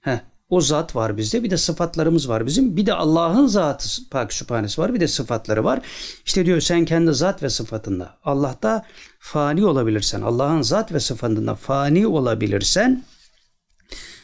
[0.01, 1.43] Heh, o zat var bizde.
[1.43, 2.77] Bir de sıfatlarımız var bizim.
[2.77, 4.93] Bir de Allah'ın zatı Pak Sübhanesi var.
[4.93, 5.81] Bir de sıfatları var.
[6.25, 8.85] İşte diyor sen kendi zat ve sıfatında Allah'ta
[9.19, 13.03] fani olabilirsen, Allah'ın zat ve sıfatında fani olabilirsen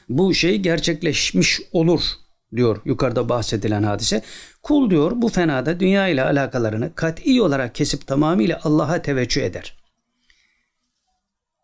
[0.09, 2.01] bu şey gerçekleşmiş olur
[2.55, 4.21] diyor yukarıda bahsedilen hadise.
[4.63, 9.77] Kul diyor bu fenada dünya ile alakalarını kat'i olarak kesip tamamıyla Allah'a teveccüh eder.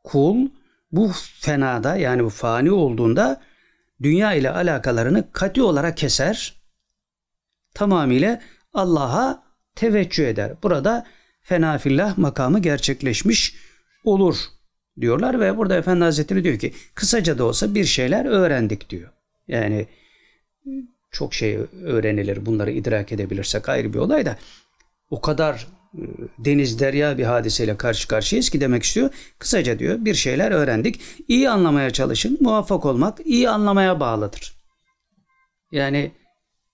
[0.04, 0.48] Kul
[0.92, 3.42] bu fenada yani bu fani olduğunda
[4.02, 6.62] dünya ile alakalarını kat'i olarak keser.
[7.74, 8.42] Tamamıyla
[8.74, 9.44] Allah'a
[9.76, 10.54] teveccüh eder.
[10.64, 11.06] Burada
[11.42, 13.56] fenafillah makamı gerçekleşmiş
[14.04, 14.36] olur
[15.02, 19.10] diyorlar ve burada Efendi Hazretleri diyor ki kısaca da olsa bir şeyler öğrendik diyor.
[19.48, 19.88] Yani
[21.12, 24.38] çok şey öğrenilir bunları idrak edebilirsek ayrı bir olay da
[25.10, 25.68] o kadar
[26.40, 29.10] deniz derya bir hadiseyle karşı karşıyayız ki demek istiyor.
[29.40, 31.02] Kısaca diyor bir şeyler öğrendik.
[31.28, 32.38] İyi anlamaya çalışın.
[32.42, 34.54] Muvaffak olmak iyi anlamaya bağlıdır.
[35.72, 36.12] Yani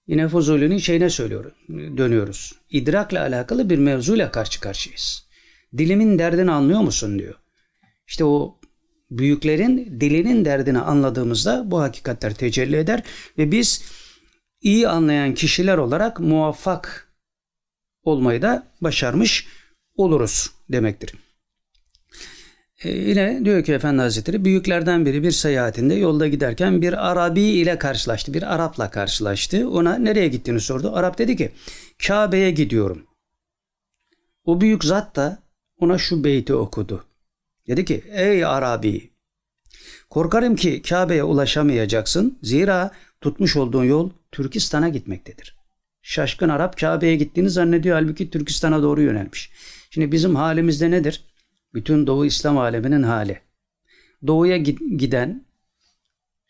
[0.08, 2.54] yine Fuzuli'nin şeyine söylüyoruz, dönüyoruz.
[2.70, 5.28] İdrakla alakalı bir mevzuyla karşı karşıyayız.
[5.78, 7.36] Dilimin derdini anlıyor musun diyor.
[8.08, 8.60] İşte o
[9.12, 13.04] büyüklerin dilinin derdini anladığımızda bu hakikatler tecelli eder
[13.38, 13.84] ve biz
[14.62, 17.07] iyi anlayan kişiler olarak muvaffak
[18.08, 19.48] olmayı da başarmış
[19.96, 21.14] oluruz demektir.
[22.84, 27.78] Ee, yine diyor ki Efendi Hazretleri büyüklerden biri bir seyahatinde yolda giderken bir Arabi ile
[27.78, 28.34] karşılaştı.
[28.34, 29.70] Bir Arap'la karşılaştı.
[29.70, 30.92] Ona nereye gittiğini sordu.
[30.96, 31.52] Arap dedi ki
[32.08, 33.08] Kabe'ye gidiyorum.
[34.46, 35.40] O büyük zat da
[35.80, 37.06] ona şu beyti okudu.
[37.68, 39.10] Dedi ki ey Arabi
[40.10, 42.40] korkarım ki Kabe'ye ulaşamayacaksın.
[42.44, 42.92] Zira
[43.22, 45.57] tutmuş olduğun yol Türkistan'a gitmektedir.
[46.08, 47.96] Şaşkın Arap Kabe'ye gittiğini zannediyor.
[47.96, 49.52] Halbuki Türkistan'a doğru yönelmiş.
[49.90, 51.26] Şimdi bizim halimizde nedir?
[51.74, 53.40] Bütün Doğu İslam aleminin hali.
[54.28, 54.58] Doğuya
[54.98, 55.46] giden,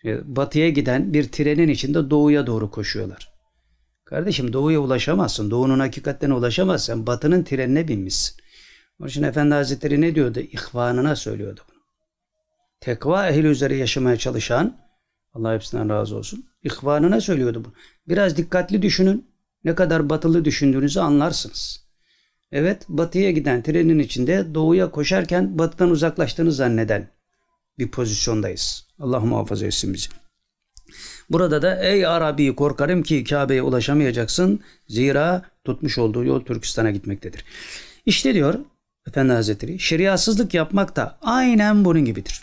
[0.05, 3.34] batıya giden bir trenin içinde doğuya doğru koşuyorlar.
[4.05, 5.51] Kardeşim doğuya ulaşamazsın.
[5.51, 7.08] Doğunun hakikatlerine ulaşamazsın.
[7.08, 8.36] Batının trenine binmişsin.
[8.99, 10.39] Onun için Efendi Hazretleri ne diyordu?
[10.39, 11.82] İhvanına söylüyordu bunu.
[12.80, 14.78] tekva ehli üzere yaşamaya çalışan
[15.34, 16.45] Allah hepsinden razı olsun.
[16.64, 17.74] İhvanına söylüyordu bu.
[18.10, 19.36] Biraz dikkatli düşünün.
[19.68, 21.88] Ne kadar batılı düşündüğünüzü anlarsınız.
[22.51, 27.07] Evet batıya giden trenin içinde doğuya koşarken batıdan uzaklaştığını zanneden
[27.80, 28.88] bir pozisyondayız.
[28.99, 30.09] Allah muhafaza etsin bizi.
[31.30, 34.61] Burada da ey Arabi korkarım ki Kabe'ye ulaşamayacaksın.
[34.88, 37.45] Zira tutmuş olduğu yol Türkistan'a gitmektedir.
[38.05, 38.55] İşte diyor
[39.07, 42.41] Efendi Hazretleri şeriatsızlık yapmak da aynen bunun gibidir.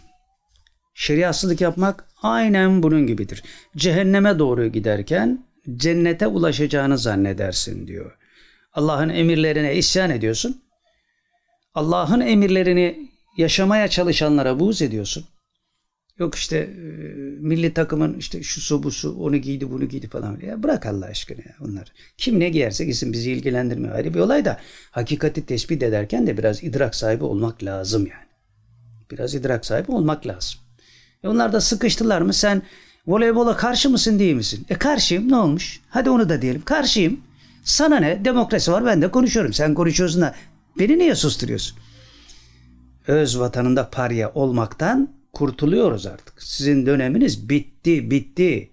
[0.94, 3.42] Şeriatsızlık yapmak aynen bunun gibidir.
[3.76, 8.16] Cehenneme doğru giderken cennete ulaşacağını zannedersin diyor.
[8.72, 10.62] Allah'ın emirlerine isyan ediyorsun.
[11.74, 15.24] Allah'ın emirlerini yaşamaya çalışanlara buğz ediyorsun.
[16.18, 16.72] Yok işte e,
[17.40, 18.60] milli takımın işte şu
[18.90, 20.40] su onu giydi bunu giydi falan.
[20.46, 21.92] Ya bırak Allah aşkına ya onlar.
[22.18, 23.94] Kim ne giyerse giysin bizi ilgilendirmiyor.
[23.94, 24.60] Ayrı bir olay da
[24.90, 28.28] hakikati tespit ederken de biraz idrak sahibi olmak lazım yani.
[29.10, 30.60] Biraz idrak sahibi olmak lazım.
[31.24, 32.62] E onlar da sıkıştılar mı sen
[33.06, 34.66] voleybola karşı mısın değil misin?
[34.68, 35.80] E karşıyım ne olmuş?
[35.88, 36.62] Hadi onu da diyelim.
[36.64, 37.20] Karşıyım.
[37.64, 38.24] Sana ne?
[38.24, 39.52] Demokrasi var ben de konuşuyorum.
[39.52, 40.34] Sen konuşuyorsun da
[40.78, 41.78] beni niye susturuyorsun?
[43.06, 46.42] Öz vatanında parya olmaktan kurtuluyoruz artık.
[46.42, 48.70] Sizin döneminiz bitti, bitti.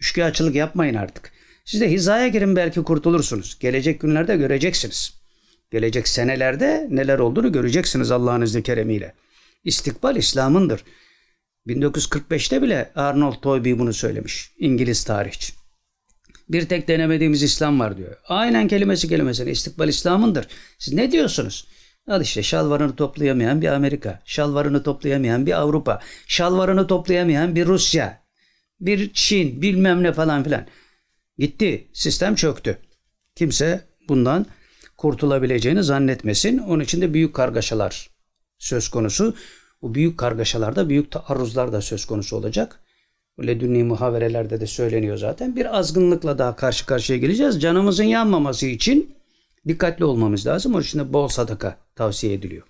[0.00, 1.32] Üçkağıtçılık yapmayın artık.
[1.64, 3.58] Siz de hizaya girin belki kurtulursunuz.
[3.58, 5.20] Gelecek günlerde göreceksiniz.
[5.70, 9.14] Gelecek senelerde neler olduğunu göreceksiniz Allah'ın izni keremiyle.
[9.64, 10.84] İstikbal İslam'ındır.
[11.66, 14.50] 1945'te bile Arnold Toynbee bunu söylemiş.
[14.58, 15.52] İngiliz tarihçi.
[16.48, 18.16] Bir tek denemediğimiz İslam var diyor.
[18.28, 20.46] Aynen kelimesi kelimesine istikbal İslam'ındır.
[20.78, 21.66] Siz ne diyorsunuz?
[22.08, 28.22] Al işte şalvarını toplayamayan bir Amerika, şalvarını toplayamayan bir Avrupa, şalvarını toplayamayan bir Rusya,
[28.80, 30.66] bir Çin bilmem ne falan filan.
[31.38, 31.88] Gitti.
[31.92, 32.78] Sistem çöktü.
[33.34, 34.46] Kimse bundan
[34.96, 36.58] kurtulabileceğini zannetmesin.
[36.58, 38.10] Onun için de büyük kargaşalar
[38.58, 39.34] söz konusu.
[39.82, 42.80] Bu büyük kargaşalarda büyük taarruzlar da söz konusu olacak.
[43.46, 45.56] Ledünni muhaverelerde de söyleniyor zaten.
[45.56, 47.60] Bir azgınlıkla daha karşı karşıya geleceğiz.
[47.60, 49.14] Canımızın yanmaması için
[49.68, 50.74] dikkatli olmamız lazım.
[50.74, 52.66] Onun için de bol sadaka tavsiye ediliyor.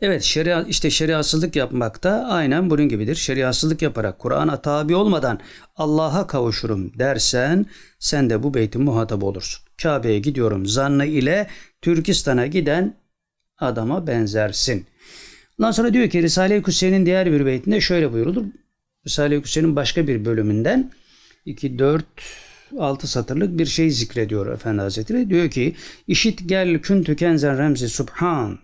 [0.00, 3.14] Evet şeria, işte şeriatsızlık yapmak da aynen bunun gibidir.
[3.14, 5.40] Şeriatsızlık yaparak Kur'an'a tabi olmadan
[5.76, 7.66] Allah'a kavuşurum dersen
[7.98, 9.64] sen de bu beytin muhatabı olursun.
[9.82, 11.46] Kabe'ye gidiyorum zannı ile
[11.82, 12.96] Türkistan'a giden
[13.58, 14.86] adama benzersin.
[15.58, 18.44] Ondan sonra diyor ki Risale-i Kutsiye'nin diğer bir beytinde şöyle buyurulur.
[19.06, 20.90] Risale-i Kutsiye'nin başka bir bölümünden
[21.46, 22.04] 2, 4,
[22.78, 25.30] 6 satırlık bir şey zikrediyor Efendi Hazretleri.
[25.30, 25.74] Diyor ki
[26.08, 28.58] işit gel kün tükenzen remzi subhan.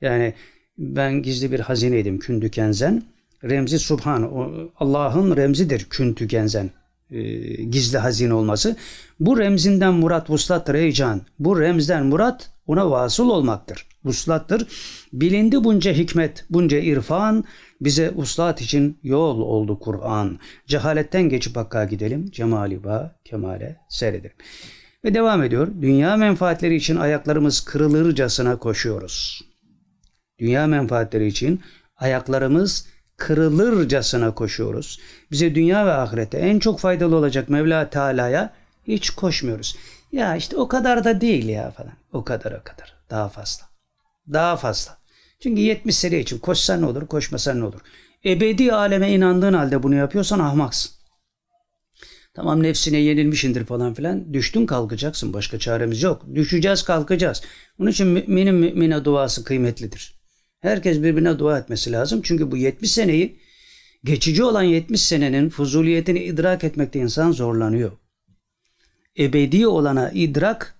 [0.00, 0.34] Yani
[0.78, 3.02] ben gizli bir hazineydim kün tükenzen.
[3.44, 4.30] Remzi subhan.
[4.76, 6.70] Allah'ın remzidir kün tükenzen.
[7.10, 7.22] E,
[7.64, 8.76] gizli hazine olması.
[9.20, 11.22] Bu remzinden murat vuslattır ey can.
[11.38, 13.86] Bu remzden murat ona vasıl olmaktır.
[14.04, 14.66] Vuslattır.
[15.12, 17.44] Bilindi bunca hikmet, bunca irfan,
[17.80, 20.38] bize uslat için yol oldu Kur'an.
[20.66, 24.36] Cehaletten geçip hakka gidelim, cemali ba, kemale seyredelim.
[25.04, 25.68] Ve devam ediyor.
[25.82, 29.42] Dünya menfaatleri için ayaklarımız kırılırcasına koşuyoruz.
[30.38, 31.60] Dünya menfaatleri için
[31.96, 32.86] ayaklarımız
[33.20, 35.00] kırılırcasına koşuyoruz.
[35.30, 38.52] Bize dünya ve ahirete en çok faydalı olacak Mevla Teala'ya
[38.86, 39.76] hiç koşmuyoruz.
[40.12, 41.92] Ya işte o kadar da değil ya falan.
[42.12, 42.94] O kadar o kadar.
[43.10, 43.64] Daha fazla.
[44.32, 44.98] Daha fazla.
[45.42, 47.80] Çünkü 70 sene için koşsan ne olur, koşmasan ne olur.
[48.24, 50.92] Ebedi aleme inandığın halde bunu yapıyorsan ahmaksın.
[52.34, 54.34] Tamam nefsine yenilmişindir falan filan.
[54.34, 55.32] Düştün kalkacaksın.
[55.32, 56.26] Başka çaremiz yok.
[56.34, 57.42] Düşeceğiz kalkacağız.
[57.80, 60.19] Onun için müminin mümine duası kıymetlidir.
[60.60, 62.20] Herkes birbirine dua etmesi lazım.
[62.22, 63.36] Çünkü bu 70 seneyi
[64.04, 67.92] geçici olan 70 senenin fuzuliyetini idrak etmekte insan zorlanıyor.
[69.18, 70.74] Ebedi olana idrak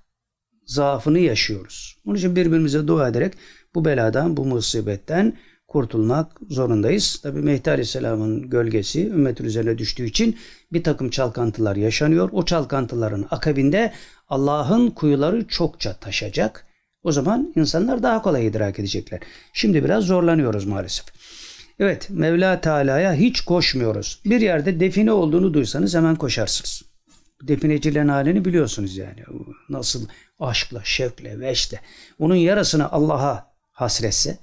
[0.67, 1.97] zaafını yaşıyoruz.
[2.07, 3.35] Onun için birbirimize dua ederek
[3.75, 7.21] bu beladan, bu musibetten kurtulmak zorundayız.
[7.23, 10.37] Tabi Mehdi Aleyhisselam'ın gölgesi ümmetin üzerine düştüğü için
[10.73, 12.29] bir takım çalkantılar yaşanıyor.
[12.33, 13.93] O çalkantıların akabinde
[14.29, 16.70] Allah'ın kuyuları çokça taşacak.
[17.03, 19.21] O zaman insanlar daha kolay idrak edecekler.
[19.53, 21.07] Şimdi biraz zorlanıyoruz maalesef.
[21.79, 24.21] Evet Mevla Teala'ya hiç koşmuyoruz.
[24.25, 26.83] Bir yerde define olduğunu duysanız hemen koşarsınız.
[27.43, 29.25] Definecilerin halini biliyorsunuz yani.
[29.69, 30.07] Nasıl
[30.41, 31.81] aşkla, şevkle, veşle.
[32.19, 34.39] Onun yarasını Allah'a hasretse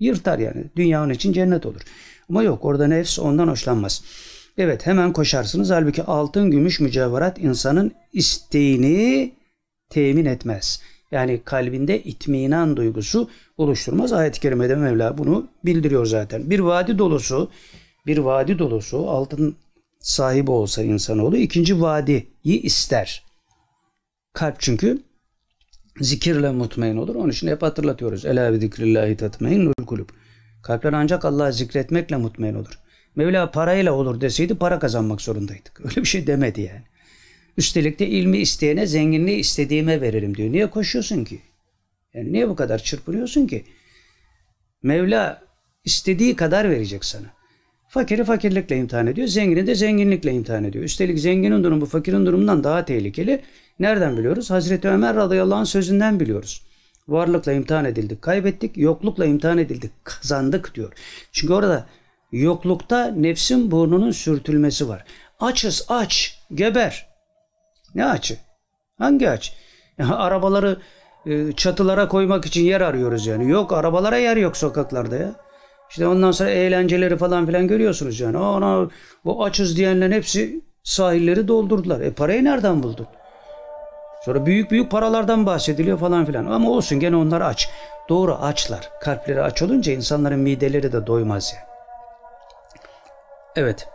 [0.00, 0.64] yırtar yani.
[0.76, 1.80] Dünya onun için cennet olur.
[2.28, 4.02] Ama yok orada nefs ondan hoşlanmaz.
[4.58, 5.70] Evet hemen koşarsınız.
[5.70, 9.34] Halbuki altın, gümüş, mücevherat insanın isteğini
[9.90, 10.82] temin etmez.
[11.14, 14.12] Yani kalbinde itminan duygusu oluşturmaz.
[14.12, 16.50] Ayet-i Kerime'de Mevla bunu bildiriyor zaten.
[16.50, 17.50] Bir vadi dolusu,
[18.06, 19.56] bir vadi dolusu altın
[20.00, 23.22] sahibi olsa insanoğlu ikinci vadiyi ister.
[24.32, 25.02] Kalp çünkü
[26.00, 27.14] zikirle mutmain olur.
[27.14, 28.24] Onun için hep hatırlatıyoruz.
[28.24, 30.08] Ela bi zikrillahi tatmainnul kulub.
[30.62, 32.78] Kalpler ancak Allah'ı zikretmekle mutmain olur.
[33.16, 35.80] Mevla parayla olur deseydi para kazanmak zorundaydık.
[35.84, 36.82] Öyle bir şey demedi yani.
[37.56, 40.52] Üstelik de ilmi isteyene zenginliği istediğime veririm diyor.
[40.52, 41.40] Niye koşuyorsun ki?
[42.14, 43.64] Yani niye bu kadar çırpınıyorsun ki?
[44.82, 45.42] Mevla
[45.84, 47.26] istediği kadar verecek sana.
[47.88, 49.28] Fakiri fakirlikle imtihan ediyor.
[49.28, 50.84] Zengini de zenginlikle imtihan ediyor.
[50.84, 53.42] Üstelik zenginin durumu fakirin durumundan daha tehlikeli.
[53.78, 54.50] Nereden biliyoruz?
[54.50, 56.62] Hazreti Ömer radıyallahu anh sözünden biliyoruz.
[57.08, 58.76] Varlıkla imtihan edildik, kaybettik.
[58.76, 60.92] Yoklukla imtihan edildik, kazandık diyor.
[61.32, 61.86] Çünkü orada
[62.32, 65.04] yoklukta nefsin burnunun sürtülmesi var.
[65.40, 67.13] Açız aç, geber.
[67.94, 68.36] Ne açı?
[68.98, 69.52] Hangi aç?
[69.98, 70.78] Ya, arabaları
[71.26, 73.50] e, çatılara koymak için yer arıyoruz yani.
[73.50, 75.32] Yok arabalara yer yok sokaklarda ya.
[75.90, 78.38] İşte ondan sonra eğlenceleri falan filan görüyorsunuz yani.
[78.38, 78.88] Ana
[79.24, 82.00] bu açız diyenlerin hepsi sahilleri doldurdular.
[82.00, 83.06] E parayı nereden buldun?
[84.24, 86.46] Sonra büyük büyük paralardan bahsediliyor falan filan.
[86.46, 87.68] Ama olsun gene onlar aç.
[88.08, 88.90] Doğru açlar.
[89.00, 91.64] Kalpleri aç olunca insanların mideleri de doymaz yani.
[93.56, 93.88] Evet.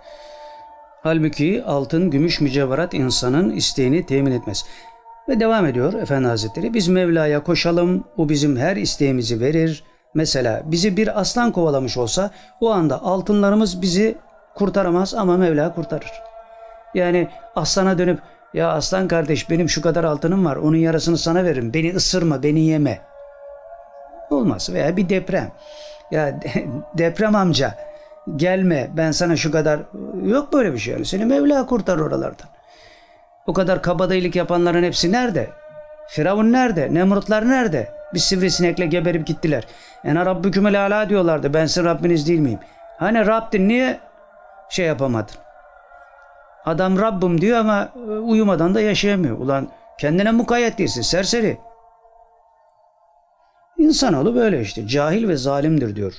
[1.04, 4.66] Halbuki altın, gümüş, mücevherat insanın isteğini temin etmez.
[5.30, 6.74] Ve devam ediyor Efendi Hazretleri.
[6.74, 9.84] Biz Mevla'ya koşalım, o bizim her isteğimizi verir.
[10.14, 12.32] Mesela bizi bir aslan kovalamış olsa
[12.62, 14.18] o anda altınlarımız bizi
[14.56, 16.12] kurtaramaz ama Mevla kurtarır.
[16.94, 18.20] Yani aslana dönüp
[18.54, 22.60] ya aslan kardeş benim şu kadar altınım var onun yarısını sana veririm beni ısırma beni
[22.60, 23.02] yeme.
[24.30, 25.52] Olmaz veya bir deprem.
[26.12, 26.40] Ya
[26.98, 27.89] deprem amca
[28.36, 29.80] gelme ben sana şu kadar
[30.24, 32.48] yok böyle bir şey yani seni Mevla kurtar oralardan.
[33.48, 35.50] O kadar kabadayılık yapanların hepsi nerede?
[36.08, 36.94] Firavun nerede?
[36.94, 37.92] Nemrutlar nerede?
[38.14, 39.68] Bir sivrisinekle geberip gittiler.
[40.04, 41.54] Yani Rabbükümel ala diyorlardı.
[41.54, 42.60] Ben sizin Rabbiniz değil miyim?
[42.98, 44.00] Hani Rabb'din niye
[44.70, 45.36] şey yapamadın?
[46.66, 49.38] Adam Rabbim diyor ama e, uyumadan da yaşayamıyor.
[49.38, 51.58] Ulan kendine mukayyet değilsin serseri.
[53.78, 54.88] İnsanoğlu böyle işte.
[54.88, 56.14] Cahil ve zalimdir diyor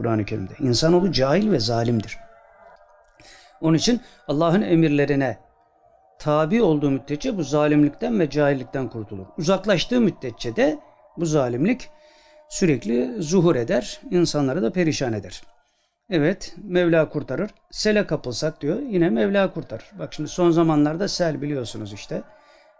[0.00, 0.52] Kur'an-ı Kerim'de.
[0.60, 2.18] İnsanoğlu cahil ve zalimdir.
[3.60, 5.38] Onun için Allah'ın emirlerine
[6.18, 9.26] tabi olduğu müddetçe bu zalimlikten ve cahillikten kurtulur.
[9.38, 10.78] Uzaklaştığı müddetçe de
[11.16, 11.88] bu zalimlik
[12.48, 15.42] sürekli zuhur eder, insanları da perişan eder.
[16.10, 17.50] Evet, Mevla kurtarır.
[17.70, 19.90] Sele kapılsak diyor, yine Mevla kurtarır.
[19.98, 22.22] Bak şimdi son zamanlarda sel biliyorsunuz işte.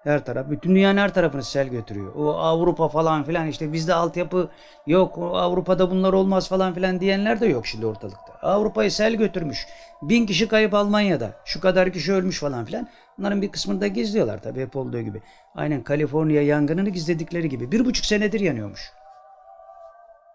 [0.04, 2.14] Her taraf, bütün dünyanın her tarafını sel götürüyor.
[2.14, 4.48] O Avrupa falan filan işte bizde altyapı
[4.86, 8.32] yok, Avrupa'da bunlar olmaz falan filan diyenler de yok şimdi ortalıkta.
[8.42, 9.66] Avrupa'yı sel götürmüş.
[10.02, 11.30] Bin kişi kayıp Almanya'da.
[11.44, 12.88] Şu kadar kişi ölmüş falan filan.
[13.18, 15.22] Bunların bir kısmını da gizliyorlar tabii hep olduğu gibi.
[15.54, 17.72] Aynen Kaliforniya yangınını gizledikleri gibi.
[17.72, 18.92] Bir buçuk senedir yanıyormuş.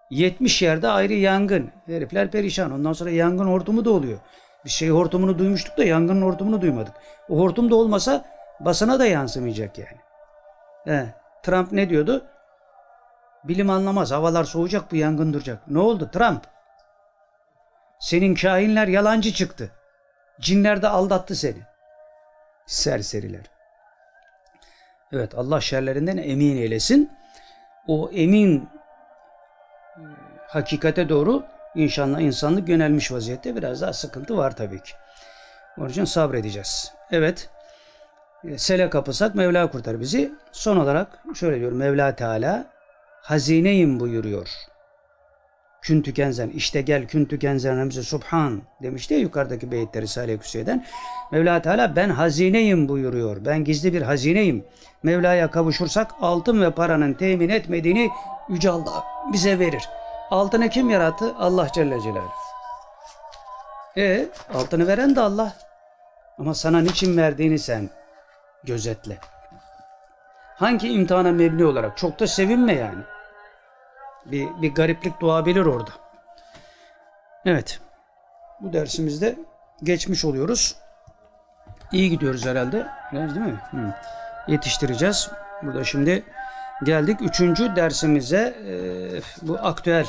[0.09, 1.71] 70 yerde ayrı yangın.
[1.85, 2.71] Herifler perişan.
[2.71, 4.19] Ondan sonra yangın hortumu da oluyor.
[4.65, 6.93] Bir şey hortumunu duymuştuk da yangının hortumunu duymadık.
[7.29, 8.25] O hortum da olmasa
[8.59, 9.99] basına da yansımayacak yani.
[10.83, 12.25] He, Trump ne diyordu?
[13.43, 14.11] Bilim anlamaz.
[14.11, 15.67] Havalar soğuyacak bu yangın duracak.
[15.67, 16.47] Ne oldu Trump?
[17.99, 19.71] Senin kahinler yalancı çıktı.
[20.39, 21.61] Cinler de aldattı seni.
[22.65, 23.45] Serseriler.
[25.11, 27.11] Evet Allah şerlerinden emin eylesin.
[27.87, 28.69] O emin
[30.47, 31.43] hakikate doğru
[31.75, 33.55] inşallah insanlık yönelmiş vaziyette.
[33.55, 34.93] Biraz daha sıkıntı var tabii ki.
[35.77, 36.93] Onun için sabredeceğiz.
[37.11, 37.49] Evet.
[38.57, 40.31] Sele kapısak Mevla kurtar bizi.
[40.51, 42.65] Son olarak şöyle diyor Mevla Teala
[43.21, 44.49] hazineyim buyuruyor.
[45.81, 50.85] Kün tükenzen işte gel kün tükenzen Remzi Subhan demişti ya yukarıdaki beyitleri Risale-i Küsye'den.
[51.31, 53.45] Mevla Teala ben hazineyim buyuruyor.
[53.45, 54.65] Ben gizli bir hazineyim.
[55.03, 58.09] Mevla'ya kavuşursak altın ve paranın temin etmediğini
[58.49, 59.89] Yüce Allah bize verir.
[60.31, 61.33] Altını kim yarattı?
[61.39, 62.31] Allah Celle Celaluhu.
[63.97, 65.53] E altını veren de Allah.
[66.37, 67.89] Ama sana niçin verdiğini sen
[68.65, 69.17] gözetle.
[70.55, 71.97] Hangi imtihana mebni olarak?
[71.97, 73.03] Çok da sevinme yani.
[74.25, 75.91] Bir, bir gariplik doğabilir orada.
[77.45, 77.79] Evet.
[78.61, 79.35] Bu dersimizde
[79.83, 80.75] geçmiş oluyoruz.
[81.91, 82.87] İyi gidiyoruz herhalde.
[83.11, 83.59] Değil mi?
[83.71, 83.93] Hı.
[84.47, 85.29] Yetiştireceğiz.
[85.61, 86.23] Burada şimdi
[86.83, 88.55] geldik üçüncü dersimize.
[88.67, 90.05] Ee, bu aktüel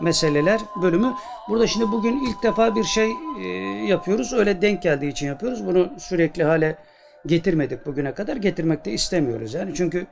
[0.00, 1.14] meseleler bölümü.
[1.48, 3.10] Burada şimdi bugün ilk defa bir şey
[3.40, 3.48] e,
[3.86, 4.32] yapıyoruz.
[4.32, 5.66] Öyle denk geldiği için yapıyoruz.
[5.66, 6.78] Bunu sürekli hale
[7.26, 8.36] getirmedik bugüne kadar.
[8.36, 9.74] Getirmek de istemiyoruz yani.
[9.74, 10.06] Çünkü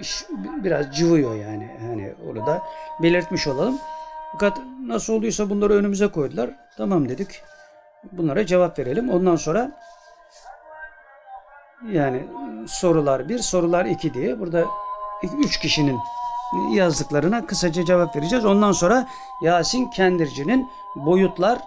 [0.00, 0.24] iş
[0.64, 1.70] biraz cıvıyor yani.
[1.80, 2.62] Hani onu da
[3.02, 3.78] belirtmiş olalım.
[4.32, 6.50] Fakat nasıl olduysa bunları önümüze koydular.
[6.76, 7.42] Tamam dedik.
[8.12, 9.10] Bunlara cevap verelim.
[9.10, 9.70] Ondan sonra
[11.92, 12.26] yani
[12.66, 14.64] sorular bir, sorular iki diye burada
[15.38, 15.98] üç kişinin
[16.72, 18.44] yazdıklarına kısaca cevap vereceğiz.
[18.44, 19.08] Ondan sonra
[19.42, 21.58] Yasin Kendirci'nin boyutlar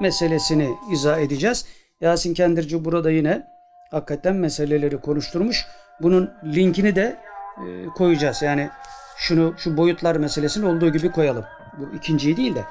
[0.00, 1.66] meselesini izah edeceğiz.
[2.00, 3.46] Yasin Kendirci burada yine
[3.90, 5.66] hakikaten meseleleri konuşturmuş.
[6.00, 7.16] Bunun linkini de
[7.56, 8.42] e, koyacağız.
[8.42, 8.70] Yani
[9.16, 11.44] şunu şu boyutlar meselesini olduğu gibi koyalım.
[11.78, 12.64] Bu ikinciyi değil de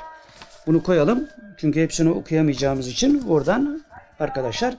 [0.68, 1.28] Bunu koyalım.
[1.58, 3.82] Çünkü hepsini okuyamayacağımız için oradan
[4.20, 4.76] arkadaşlar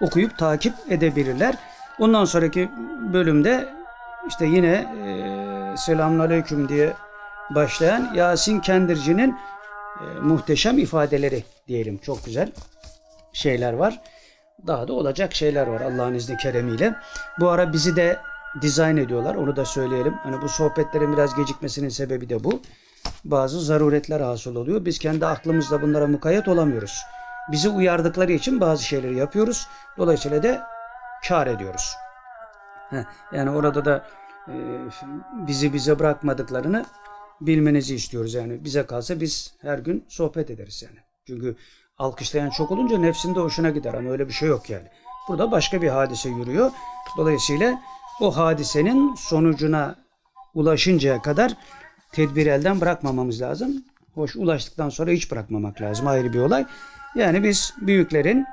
[0.00, 1.54] okuyup takip edebilirler.
[1.98, 2.70] Ondan sonraki
[3.12, 3.68] bölümde
[4.28, 6.92] işte yine e, selamünaleyküm diye
[7.54, 9.36] başlayan Yasin Kendirci'nin
[10.00, 11.98] e, muhteşem ifadeleri diyelim.
[11.98, 12.48] Çok güzel
[13.32, 14.00] şeyler var.
[14.66, 16.94] Daha da olacak şeyler var Allah'ın izni keremiyle.
[17.40, 18.18] Bu ara bizi de
[18.60, 19.34] dizayn ediyorlar.
[19.34, 20.14] Onu da söyleyelim.
[20.14, 22.60] Hani bu sohbetlerin biraz gecikmesinin sebebi de bu.
[23.24, 24.84] Bazı zaruretler hasıl oluyor.
[24.84, 27.02] Biz kendi aklımızla bunlara mukayyet olamıyoruz.
[27.52, 29.68] Bizi uyardıkları için bazı şeyleri yapıyoruz.
[29.98, 30.66] Dolayısıyla da
[31.28, 31.94] kar ediyoruz.
[32.90, 34.04] Heh, yani orada da
[34.48, 34.54] e,
[35.46, 36.84] bizi bize bırakmadıklarını
[37.40, 38.34] bilmenizi istiyoruz.
[38.34, 40.98] Yani bize kalsa biz her gün sohbet ederiz yani.
[41.26, 41.56] Çünkü
[41.98, 44.88] alkışlayan çok olunca nefsinde hoşuna gider ama öyle bir şey yok yani.
[45.28, 46.70] Burada başka bir hadise yürüyor.
[47.16, 47.80] Dolayısıyla
[48.20, 49.96] o hadisenin sonucuna
[50.54, 51.52] ulaşıncaya kadar
[52.12, 53.84] tedbir elden bırakmamamız lazım.
[54.14, 56.06] Hoş ulaştıktan sonra hiç bırakmamak lazım.
[56.06, 56.66] Ayrı bir olay.
[57.14, 58.46] Yani biz büyüklerin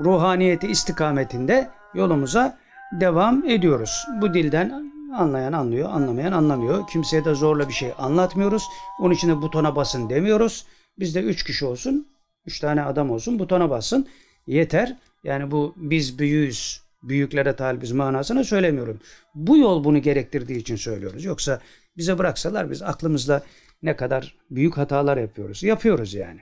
[0.00, 2.58] ruhaniyeti istikametinde yolumuza
[2.92, 4.06] devam ediyoruz.
[4.20, 6.86] Bu dilden anlayan anlıyor, anlamayan anlamıyor.
[6.86, 8.64] Kimseye de zorla bir şey anlatmıyoruz.
[9.00, 10.66] Onun için de butona basın demiyoruz.
[10.98, 12.06] Bizde üç kişi olsun,
[12.46, 14.06] üç tane adam olsun butona basın.
[14.46, 14.96] Yeter.
[15.24, 19.00] Yani bu biz büyüğüz, büyüklere talibiz manasına söylemiyorum.
[19.34, 21.24] Bu yol bunu gerektirdiği için söylüyoruz.
[21.24, 21.60] Yoksa
[21.96, 23.42] bize bıraksalar biz aklımızda
[23.82, 25.62] ne kadar büyük hatalar yapıyoruz.
[25.62, 26.40] Yapıyoruz yani.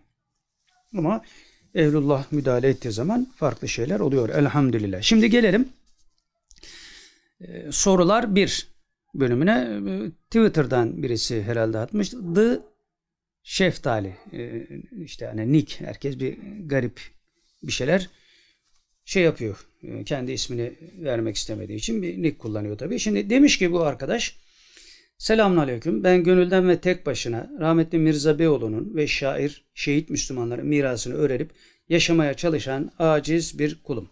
[0.98, 1.22] Ama
[1.74, 5.02] Ehlullah müdahale ettiği zaman farklı şeyler oluyor elhamdülillah.
[5.02, 5.68] Şimdi gelelim
[7.40, 8.68] ee, sorular bir
[9.14, 12.11] bölümüne ee, Twitter'dan birisi herhalde atmış.
[12.11, 12.61] The
[13.45, 14.66] Şeftali ee,
[15.05, 17.01] işte hani Nick herkes bir garip
[17.62, 18.11] bir şeyler
[19.05, 19.66] şey yapıyor.
[20.07, 22.99] kendi ismini vermek istemediği için bir nick kullanıyor tabii.
[22.99, 24.36] Şimdi demiş ki bu arkadaş
[25.18, 26.05] Selamun Aleyküm.
[26.05, 31.51] Ben gönülden ve tek başına rahmetli Mirza Beyoğlu'nun ve şair, şehit Müslümanların mirasını öğrenip
[31.88, 34.11] yaşamaya çalışan aciz bir kulum.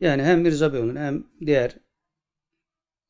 [0.00, 1.85] Yani hem Mirza Beyoğlu'nun hem diğer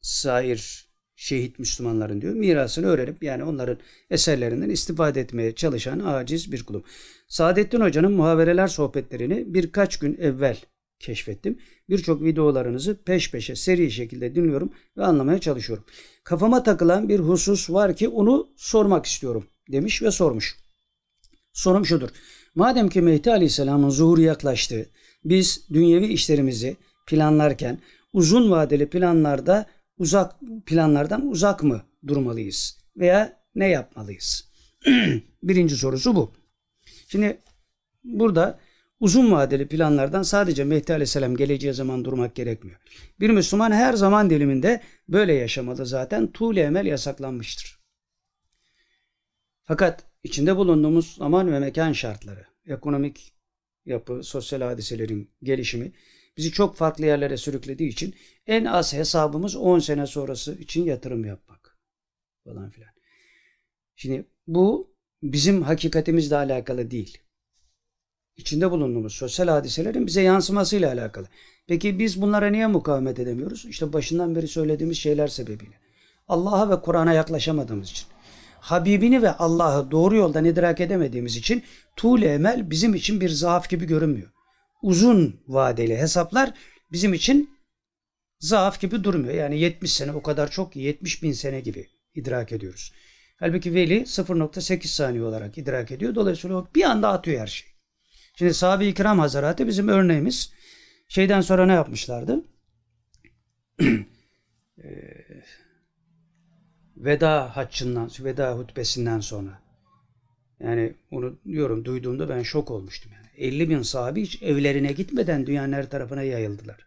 [0.01, 0.87] sair
[1.17, 3.79] şehit Müslümanların diyor mirasını öğrenip yani onların
[4.11, 6.85] eserlerinden istifade etmeye çalışan aciz bir kulum.
[7.29, 10.57] Saadettin Hoca'nın muhavereler sohbetlerini birkaç gün evvel
[10.99, 11.59] keşfettim.
[11.89, 15.85] Birçok videolarınızı peş peşe seri şekilde dinliyorum ve anlamaya çalışıyorum.
[16.25, 20.57] Kafama takılan bir husus var ki onu sormak istiyorum demiş ve sormuş.
[21.53, 22.09] Sorum şudur.
[22.55, 24.91] Madem ki Mehdi Aleyhisselam'ın zuhuru yaklaştı,
[25.25, 26.77] biz dünyevi işlerimizi
[27.07, 27.79] planlarken
[28.13, 29.67] uzun vadeli planlarda
[29.99, 30.35] uzak
[30.67, 34.49] planlardan uzak mı durmalıyız veya ne yapmalıyız?
[35.43, 36.33] Birinci sorusu bu.
[37.09, 37.39] Şimdi
[38.05, 38.59] burada
[39.01, 42.81] uzun vadeli planlardan sadece Mehdi Aleyhisselam geleceği zaman durmak gerekmiyor.
[43.21, 46.33] Bir Müslüman her zaman diliminde böyle yaşamalı zaten.
[46.33, 47.79] Tuğle emel yasaklanmıştır.
[49.63, 53.33] Fakat içinde bulunduğumuz zaman ve mekan şartları, ekonomik
[53.85, 55.93] yapı, sosyal hadiselerin gelişimi
[56.37, 58.15] bizi çok farklı yerlere sürüklediği için
[58.47, 61.79] en az hesabımız 10 sene sonrası için yatırım yapmak
[62.45, 62.91] falan filan.
[63.97, 67.19] Şimdi bu bizim hakikatimizle alakalı değil.
[68.37, 71.27] İçinde bulunduğumuz sosyal hadiselerin bize yansımasıyla alakalı.
[71.67, 73.65] Peki biz bunlara niye mukavemet edemiyoruz?
[73.65, 75.75] İşte başından beri söylediğimiz şeyler sebebiyle.
[76.29, 78.07] Allah'a ve Kur'an'a yaklaşamadığımız için.
[78.61, 81.63] Habibini ve Allah'ı doğru yoldan idrak edemediğimiz için
[81.97, 84.31] tuğle emel bizim için bir zaaf gibi görünmüyor.
[84.83, 86.55] Uzun vadeli hesaplar
[86.93, 87.51] bizim için
[88.41, 89.35] zaaf gibi durmuyor.
[89.35, 92.93] Yani 70 sene o kadar çok ki 70 bin sene gibi idrak ediyoruz.
[93.37, 96.15] Halbuki veli 0.8 saniye olarak idrak ediyor.
[96.15, 97.69] Dolayısıyla o bir anda atıyor her şey.
[98.39, 99.21] Şimdi sahabe-i kiram
[99.67, 100.53] bizim örneğimiz.
[101.09, 102.45] Şeyden sonra ne yapmışlardı?
[106.97, 109.63] veda haccından, veda hutbesinden sonra.
[110.61, 113.13] Yani onu diyorum duyduğumda ben şok olmuştum.
[113.15, 116.87] Yani 50 bin sahabi hiç evlerine gitmeden dünyanın her tarafına yayıldılar.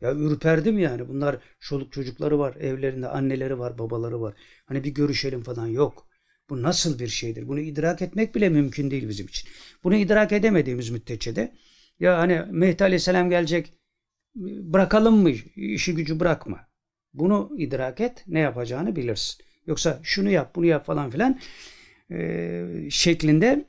[0.00, 1.08] Ya ürperdim yani.
[1.08, 2.56] Bunlar çoluk çocukları var.
[2.56, 4.34] Evlerinde anneleri var, babaları var.
[4.66, 6.08] Hani bir görüşelim falan yok.
[6.50, 7.48] Bu nasıl bir şeydir?
[7.48, 9.48] Bunu idrak etmek bile mümkün değil bizim için.
[9.84, 11.52] Bunu idrak edemediğimiz müddetçe de
[12.00, 13.72] ya hani Mehdi Aleyhisselam gelecek
[14.34, 15.30] bırakalım mı?
[15.56, 16.68] işi gücü bırakma.
[17.14, 18.24] Bunu idrak et.
[18.26, 19.44] Ne yapacağını bilirsin.
[19.66, 21.40] Yoksa şunu yap bunu yap falan filan
[22.10, 23.66] e, şeklinde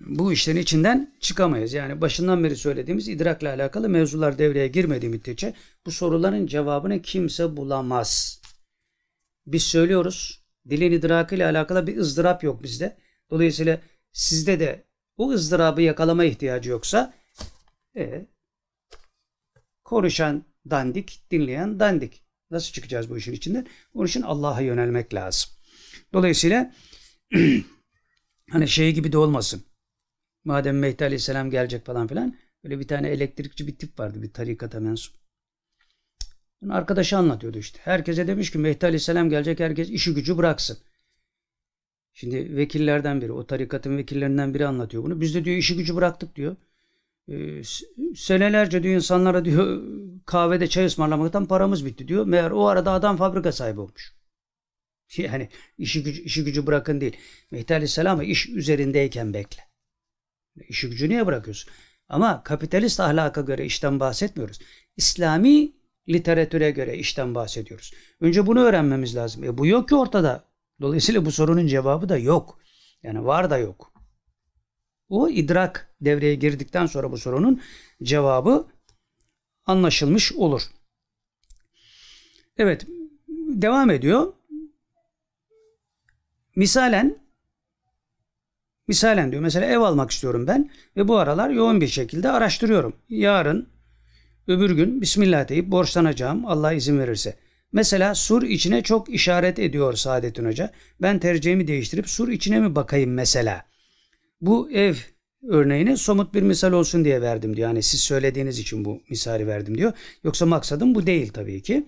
[0.00, 1.72] bu işlerin içinden çıkamayız.
[1.72, 5.54] Yani başından beri söylediğimiz idrakla alakalı mevzular devreye girmediği müddetçe
[5.86, 8.40] bu soruların cevabını kimse bulamaz.
[9.46, 10.40] Biz söylüyoruz.
[10.70, 12.96] Dilin idrakıyla alakalı bir ızdırap yok bizde.
[13.30, 13.80] Dolayısıyla
[14.12, 14.84] sizde de
[15.16, 17.14] o ızdırabı yakalama ihtiyacı yoksa
[17.96, 18.26] e,
[19.84, 22.22] konuşan dandik, dinleyen dandik.
[22.50, 23.66] Nasıl çıkacağız bu işin içinden?
[23.94, 25.50] Onun için Allah'a yönelmek lazım.
[26.12, 26.74] Dolayısıyla
[28.50, 29.64] hani şey gibi de olmasın.
[30.44, 32.36] Madem Mehdi Aleyhisselam gelecek falan filan.
[32.64, 35.16] Böyle bir tane elektrikçi bir tip vardı bir tarikata mensup.
[36.62, 37.80] Bunu arkadaşı anlatıyordu işte.
[37.82, 40.78] Herkese demiş ki Mehdi Aleyhisselam gelecek herkes işi gücü bıraksın.
[42.12, 45.20] Şimdi vekillerden biri, o tarikatın vekillerinden biri anlatıyor bunu.
[45.20, 46.56] Biz de diyor işi gücü bıraktık diyor.
[47.28, 47.62] Ee,
[48.16, 49.82] senelerce diyor insanlara diyor
[50.26, 52.26] kahvede çay ısmarlamaktan paramız bitti diyor.
[52.26, 54.14] Meğer o arada adam fabrika sahibi olmuş.
[55.16, 57.16] Yani işi gücü, işi gücü bırakın değil.
[57.50, 59.69] Mehdi Aleyhisselam'ı iş üzerindeyken bekle.
[60.68, 61.72] İşi gücü niye bırakıyorsun?
[62.08, 64.60] Ama kapitalist ahlaka göre işten bahsetmiyoruz.
[64.96, 65.72] İslami
[66.08, 67.92] literatüre göre işten bahsediyoruz.
[68.20, 69.44] Önce bunu öğrenmemiz lazım.
[69.44, 70.44] E bu yok ki ortada.
[70.80, 72.58] Dolayısıyla bu sorunun cevabı da yok.
[73.02, 73.92] Yani var da yok.
[75.08, 77.60] O idrak devreye girdikten sonra bu sorunun
[78.02, 78.68] cevabı
[79.66, 80.62] anlaşılmış olur.
[82.56, 82.86] Evet,
[83.48, 84.32] devam ediyor.
[86.56, 87.18] Misalen
[88.90, 92.92] misalen diyor mesela ev almak istiyorum ben ve bu aralar yoğun bir şekilde araştırıyorum.
[93.08, 93.68] Yarın
[94.48, 97.36] öbür gün Bismillah deyip borçlanacağım Allah izin verirse.
[97.72, 100.72] Mesela sur içine çok işaret ediyor Saadettin Hoca.
[101.02, 103.64] Ben tercihimi değiştirip sur içine mi bakayım mesela?
[104.40, 104.94] Bu ev
[105.48, 107.68] örneğini somut bir misal olsun diye verdim diyor.
[107.68, 109.92] Yani siz söylediğiniz için bu misali verdim diyor.
[110.24, 111.86] Yoksa maksadım bu değil tabii ki.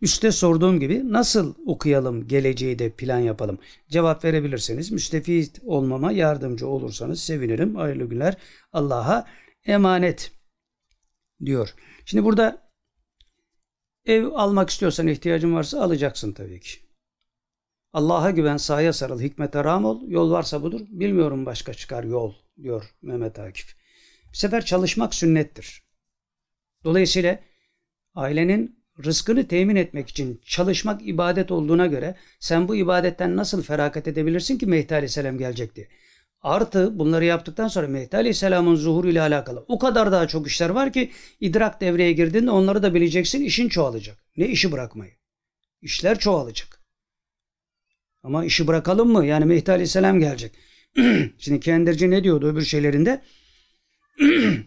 [0.00, 3.58] Üste sorduğum gibi nasıl okuyalım, geleceği de plan yapalım?
[3.88, 7.76] Cevap verebilirseniz, müstefit olmama yardımcı olursanız sevinirim.
[7.76, 8.36] Hayırlı günler.
[8.72, 9.26] Allah'a
[9.66, 10.32] emanet
[11.44, 11.74] diyor.
[12.04, 12.70] Şimdi burada
[14.06, 16.70] ev almak istiyorsan ihtiyacın varsa alacaksın tabii ki.
[17.92, 20.02] Allah'a güven, sahaya sarıl, hikmete ram ol.
[20.08, 20.80] Yol varsa budur.
[20.88, 23.76] Bilmiyorum başka çıkar yol diyor Mehmet Akif.
[24.32, 25.82] Bir sefer çalışmak sünnettir.
[26.84, 27.40] Dolayısıyla
[28.14, 34.58] ailenin rızkını temin etmek için çalışmak ibadet olduğuna göre sen bu ibadetten nasıl feragat edebilirsin
[34.58, 35.88] ki Mehdi Aleyhisselam gelecekti.
[36.42, 40.92] Artı bunları yaptıktan sonra Mehdi Aleyhisselam'ın zuhuru ile alakalı o kadar daha çok işler var
[40.92, 44.18] ki idrak devreye girdiğinde onları da bileceksin işin çoğalacak.
[44.36, 45.12] Ne işi bırakmayı?
[45.82, 46.80] İşler çoğalacak.
[48.22, 49.26] Ama işi bırakalım mı?
[49.26, 50.52] Yani Mehdi Aleyhisselam gelecek.
[51.38, 53.22] Şimdi Kendirci ne diyordu öbür şeylerinde?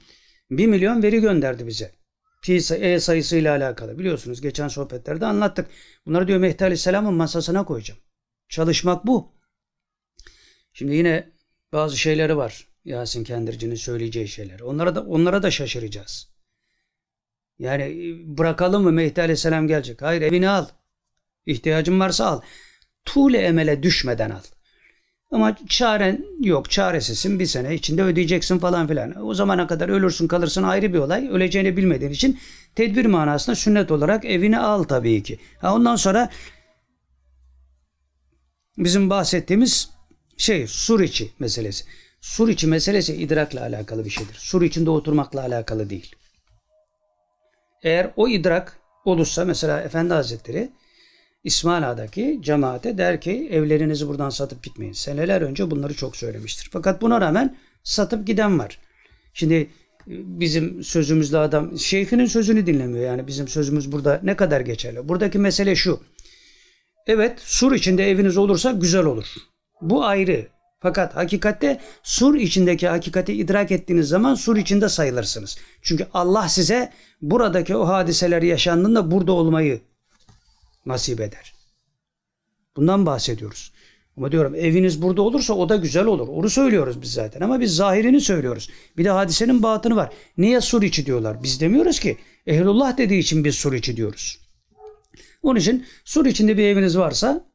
[0.52, 2.03] bir milyon veri gönderdi bize.
[2.44, 4.00] Pi e sayısıyla alakalı.
[4.00, 5.68] Biliyorsunuz geçen sohbetlerde anlattık.
[6.06, 8.00] Bunları diyor Mehdi Aleyhisselam'ın masasına koyacağım.
[8.50, 9.34] Çalışmak bu.
[10.74, 11.32] Şimdi yine
[11.74, 12.68] bazı şeyleri var.
[12.86, 14.60] Yasin Kendirci'nin söyleyeceği şeyler.
[14.60, 16.34] Onlara da onlara da şaşıracağız.
[17.60, 20.02] Yani e, bırakalım mı Mehdi Aleyhisselam gelecek.
[20.02, 20.68] Hayır evini al.
[21.46, 22.42] İhtiyacın varsa al.
[23.06, 24.44] Tuğle emele düşmeden al.
[25.34, 29.26] Ama çaren yok, çaresizsin bir sene içinde ödeyeceksin falan filan.
[29.26, 31.30] O zamana kadar ölürsün kalırsın ayrı bir olay.
[31.30, 32.40] Öleceğini bilmediğin için
[32.76, 35.40] tedbir manasında sünnet olarak evini al tabii ki.
[35.62, 36.30] Ha ondan sonra
[38.78, 39.90] bizim bahsettiğimiz
[40.38, 41.86] şey sur içi meselesi.
[42.22, 44.36] Sur içi meselesi idrakla alakalı bir şeydir.
[44.36, 46.16] Sur içinde oturmakla alakalı değil.
[47.84, 50.70] Eğer o idrak olursa mesela Efendi Hazretleri
[51.44, 54.94] İsmaila'daki cemaate der ki evlerinizi buradan satıp gitmeyin.
[54.94, 56.70] Seneler önce bunları çok söylemiştir.
[56.72, 58.80] Fakat buna rağmen satıp giden var.
[59.34, 59.68] Şimdi e,
[60.08, 63.06] bizim sözümüzle adam şeyhinin sözünü dinlemiyor.
[63.06, 65.10] Yani bizim sözümüz burada ne kadar geçerli.
[65.10, 66.00] Buradaki mesele şu.
[67.08, 69.26] Evet sur içinde eviniz olursa güzel olur.
[69.82, 70.48] Bu ayrı.
[70.80, 75.58] Fakat hakikatte sur içindeki hakikati idrak ettiğiniz zaman sur içinde sayılırsınız.
[75.82, 79.82] Çünkü Allah size buradaki o hadiseler yaşandığında burada olmayı
[80.86, 81.54] nasip eder.
[82.78, 83.72] Bundan bahsediyoruz.
[84.18, 86.28] Ama diyorum eviniz burada olursa o da güzel olur.
[86.28, 88.70] Onu söylüyoruz biz zaten ama biz zahirini söylüyoruz.
[88.98, 90.14] Bir de hadisenin batını var.
[90.38, 91.44] Niye sur içi diyorlar?
[91.44, 92.18] Biz demiyoruz ki.
[92.48, 94.40] Ehlullah dediği için biz sur içi diyoruz.
[95.44, 97.46] Onun için sur içinde bir eviniz varsa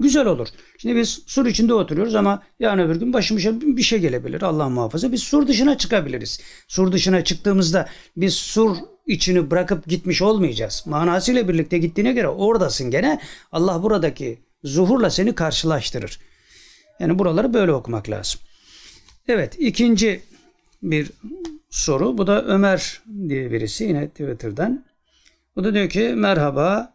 [0.00, 0.48] güzel olur.
[0.78, 4.42] Şimdi biz sur içinde oturuyoruz ama yarın öbür gün başımıza bir şey gelebilir.
[4.42, 5.12] Allah muhafaza.
[5.12, 6.40] Biz sur dışına çıkabiliriz.
[6.68, 8.76] Sur dışına çıktığımızda biz sur
[9.06, 10.82] içini bırakıp gitmiş olmayacağız.
[10.86, 13.20] Manasıyla birlikte gittiğine göre oradasın gene.
[13.52, 16.20] Allah buradaki zuhurla seni karşılaştırır.
[17.00, 18.40] Yani buraları böyle okumak lazım.
[19.28, 20.22] Evet ikinci
[20.82, 21.10] bir
[21.70, 22.18] soru.
[22.18, 24.84] Bu da Ömer diye birisi yine Twitter'dan.
[25.56, 26.94] Bu da diyor ki merhaba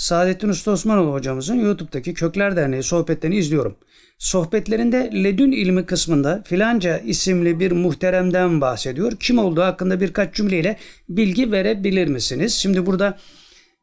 [0.00, 3.76] Saadettin Usta Osmanoğlu hocamızın YouTube'daki Kökler Derneği sohbetlerini izliyorum.
[4.18, 9.12] Sohbetlerinde ledün ilmi kısmında filanca isimli bir muhteremden bahsediyor.
[9.20, 10.76] Kim olduğu hakkında birkaç cümleyle
[11.08, 12.54] bilgi verebilir misiniz?
[12.54, 13.18] Şimdi burada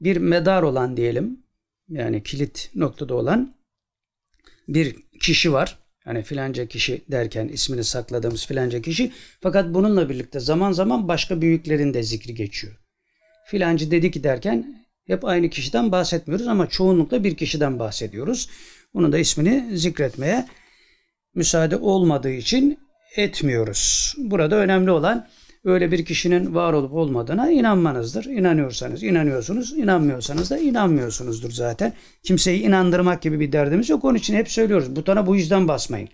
[0.01, 1.39] bir medar olan diyelim
[1.89, 3.55] yani kilit noktada olan
[4.68, 5.78] bir kişi var.
[6.05, 9.11] Yani filanca kişi derken ismini sakladığımız filanca kişi.
[9.41, 12.74] Fakat bununla birlikte zaman zaman başka büyüklerin de zikri geçiyor.
[13.45, 18.49] Filancı dedi ki derken Hep aynı kişiden bahsetmiyoruz ama çoğunlukla bir kişiden bahsediyoruz.
[18.93, 20.47] Bunun da ismini zikretmeye
[21.36, 22.80] müsaade olmadığı için
[23.16, 24.16] etmiyoruz.
[24.18, 25.28] Burada önemli olan
[25.64, 28.26] öyle bir kişinin var olup olmadığına inanmanızdır.
[28.26, 31.93] İnanıyorsanız inanıyorsunuz, inanmıyorsanız da inanmıyorsunuzdur zaten.
[32.24, 34.05] Kimseyi inandırmak gibi bir derdimiz yok.
[34.05, 34.95] Onun için hep söylüyoruz.
[34.95, 36.10] Butona bu yüzden basmayın.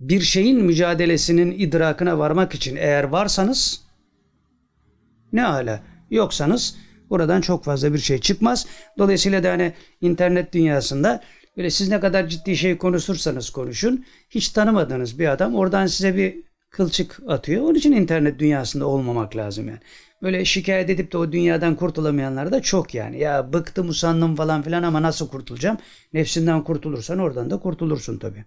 [0.00, 3.80] Bir şeyin mücadelesinin idrakına varmak için eğer varsanız
[5.32, 6.76] ne hala yoksanız
[7.10, 8.66] buradan çok fazla bir şey çıkmaz.
[8.98, 11.22] Dolayısıyla da hani internet dünyasında
[11.56, 16.34] böyle siz ne kadar ciddi şey konuşursanız konuşun hiç tanımadığınız bir adam oradan size bir
[16.70, 17.62] kılçık atıyor.
[17.62, 19.80] Onun için internet dünyasında olmamak lazım yani.
[20.22, 23.18] Böyle şikayet edip de o dünyadan kurtulamayanlar da çok yani.
[23.18, 25.78] Ya bıktım usandım falan filan ama nasıl kurtulacağım?
[26.12, 28.44] Nefsinden kurtulursan oradan da kurtulursun tabii.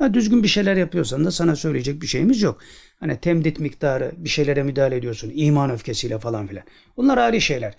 [0.00, 2.58] Ha, düzgün bir şeyler yapıyorsan da sana söyleyecek bir şeyimiz yok.
[3.00, 5.32] Hani temdit miktarı bir şeylere müdahale ediyorsun.
[5.34, 6.64] iman öfkesiyle falan filan.
[6.96, 7.74] Bunlar ayrı şeyler.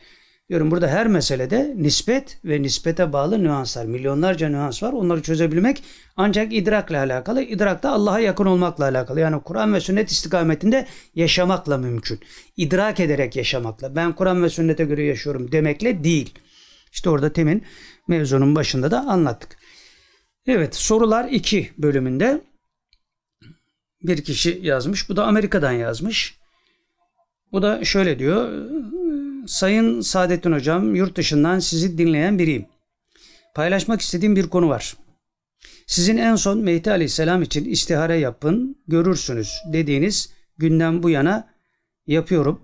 [0.49, 4.93] Diyorum burada her meselede nispet ve nispete bağlı nüanslar, milyonlarca nüans var.
[4.93, 5.84] Onları çözebilmek
[6.17, 7.41] ancak idrakla alakalı.
[7.41, 9.19] İdrak da Allah'a yakın olmakla alakalı.
[9.19, 12.19] Yani Kur'an ve sünnet istikametinde yaşamakla mümkün.
[12.57, 13.95] İdrak ederek yaşamakla.
[13.95, 16.39] Ben Kur'an ve sünnete göre yaşıyorum demekle değil.
[16.91, 17.63] İşte orada temin
[18.07, 19.57] mevzunun başında da anlattık.
[20.48, 22.42] Evet sorular 2 bölümünde
[24.02, 25.10] bir kişi yazmış.
[25.10, 26.38] Bu da Amerika'dan yazmış.
[27.52, 28.68] Bu da şöyle diyor.
[29.48, 32.66] Sayın Saadettin Hocam, yurt dışından sizi dinleyen biriyim.
[33.56, 34.98] Paylaşmak istediğim bir konu var.
[35.88, 41.50] Sizin en son Mehdi Aleyhisselam için istihare yapın, görürsünüz dediğiniz günden bu yana
[42.08, 42.62] yapıyorum.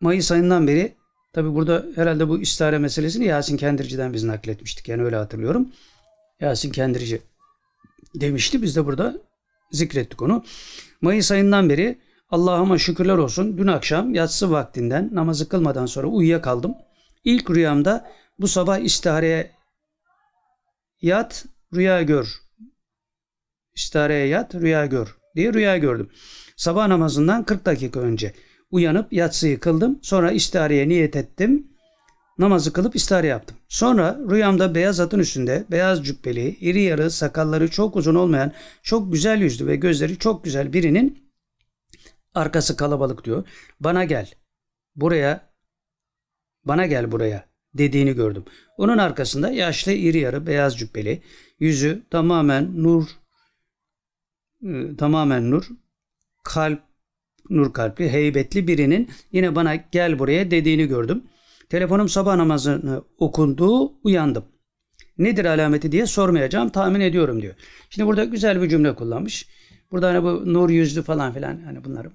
[0.00, 0.94] Mayıs ayından beri,
[1.32, 4.88] tabi burada herhalde bu istihare meselesini Yasin Kendirci'den biz nakletmiştik.
[4.88, 5.68] Yani öyle hatırlıyorum.
[6.40, 7.22] Yasin Kendirci
[8.14, 8.62] demişti.
[8.62, 9.16] Biz de burada
[9.72, 10.44] zikrettik onu.
[11.00, 11.98] Mayıs ayından beri
[12.30, 16.74] Allah'ıma şükürler olsun dün akşam yatsı vaktinden namazı kılmadan sonra uyuyakaldım.
[17.24, 19.50] İlk rüyamda bu sabah istihareye
[21.02, 22.34] yat rüya gör.
[23.74, 26.10] İstihareye yat rüya gör diye rüya gördüm.
[26.56, 28.34] Sabah namazından 40 dakika önce
[28.70, 29.98] uyanıp yatsıyı kıldım.
[30.02, 31.75] Sonra istihareye niyet ettim.
[32.38, 33.56] Namazı kılıp istihare yaptım.
[33.68, 39.40] Sonra rüyamda beyaz atın üstünde beyaz cübbeli, iri yarı, sakalları çok uzun olmayan, çok güzel
[39.40, 41.26] yüzlü ve gözleri çok güzel birinin
[42.36, 43.48] Arkası kalabalık diyor.
[43.80, 44.30] Bana gel.
[44.96, 45.50] Buraya
[46.64, 48.44] bana gel buraya dediğini gördüm.
[48.76, 51.22] Onun arkasında yaşlı iri yarı beyaz cübbeli,
[51.60, 53.08] yüzü tamamen nur
[54.62, 55.64] e, tamamen nur,
[56.44, 56.82] kalp
[57.50, 61.24] nur kalpli, heybetli birinin yine bana gel buraya dediğini gördüm.
[61.68, 64.44] Telefonum sabah namazını okundu, uyandım.
[65.18, 67.54] Nedir alameti diye sormayacağım, tahmin ediyorum diyor.
[67.90, 69.48] Şimdi burada güzel bir cümle kullanmış.
[69.90, 72.06] Burada hani bu nur yüzlü falan filan hani bunlar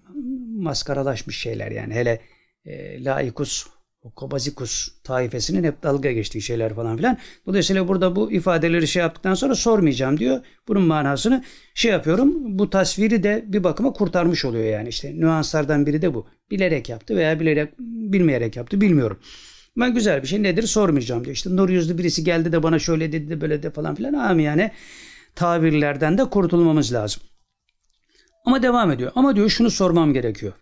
[0.58, 1.94] maskaralaşmış şeyler yani.
[1.94, 2.22] Hele
[2.66, 3.68] e, laikus,
[4.10, 7.18] kobazikus taifesinin hep dalga geçtiği şeyler falan filan.
[7.46, 10.40] Dolayısıyla burada bu ifadeleri şey yaptıktan sonra sormayacağım diyor.
[10.68, 11.44] Bunun manasını
[11.74, 12.60] şey yapıyorum.
[12.60, 14.90] Bu tasviri de bir bakıma kurtarmış oluyor yani.
[14.90, 16.28] işte nüanslardan biri de bu.
[16.52, 19.20] Bilerek yaptı veya bilerek bilmeyerek yaptı bilmiyorum.
[19.78, 21.36] Ben güzel bir şey nedir sormayacağım diyor.
[21.36, 24.14] İşte nur yüzlü birisi geldi de bana şöyle dedi de böyle de falan filan.
[24.14, 24.72] Ama yani
[25.36, 27.24] tabirlerden de kurtulmamız lazım.
[28.46, 29.12] Ama devam ediyor.
[29.16, 30.54] Ama diyor şunu sormam gerekiyor.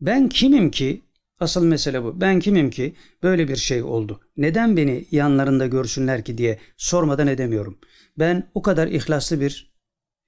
[0.00, 1.02] Ben kimim ki
[1.44, 2.20] asıl mesele bu.
[2.20, 4.20] Ben kimim ki böyle bir şey oldu.
[4.36, 7.78] Neden beni yanlarında görsünler ki diye sormadan edemiyorum.
[8.18, 9.74] Ben o kadar ihlaslı bir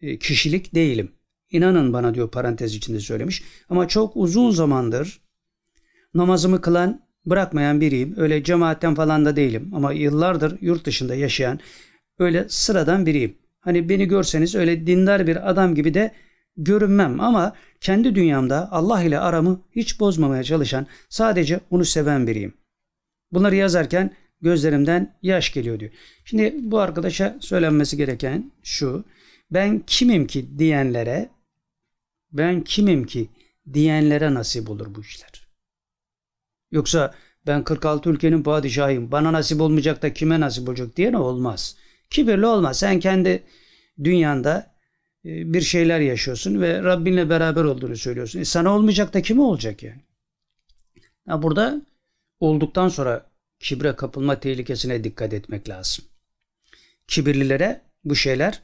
[0.00, 1.12] e, kişilik değilim.
[1.50, 3.42] İnanın bana diyor parantez içinde söylemiş.
[3.68, 5.20] Ama çok uzun zamandır
[6.14, 8.14] namazımı kılan bırakmayan biriyim.
[8.16, 9.70] Öyle cemaatten falan da değilim.
[9.74, 11.60] Ama yıllardır yurt dışında yaşayan
[12.18, 13.38] öyle sıradan biriyim.
[13.60, 16.12] Hani beni görseniz öyle dindar bir adam gibi de
[16.56, 22.54] görünmem ama kendi dünyamda Allah ile aramı hiç bozmamaya çalışan, sadece onu seven biriyim.
[23.32, 25.90] Bunları yazarken gözlerimden yaş geliyor diyor.
[26.24, 29.04] Şimdi bu arkadaşa söylenmesi gereken şu.
[29.50, 31.28] Ben kimim ki diyenlere
[32.32, 33.28] ben kimim ki
[33.72, 35.46] diyenlere nasip olur bu işler.
[36.70, 37.14] Yoksa
[37.46, 39.12] ben 46 ülkenin padişahıyım.
[39.12, 41.76] Bana nasip olmayacak da kime nasip olacak diye ne olmaz.
[42.10, 42.78] Kibirli olmaz.
[42.78, 43.42] Sen kendi
[44.04, 44.75] dünyanda
[45.26, 48.40] bir şeyler yaşıyorsun ve Rabbinle beraber olduğunu söylüyorsun.
[48.40, 50.00] E sana olmayacak da kime olacak yani?
[51.28, 51.82] Ha burada
[52.40, 53.26] olduktan sonra
[53.60, 56.04] kibre kapılma tehlikesine dikkat etmek lazım.
[57.08, 58.60] Kibirlilere bu şeyler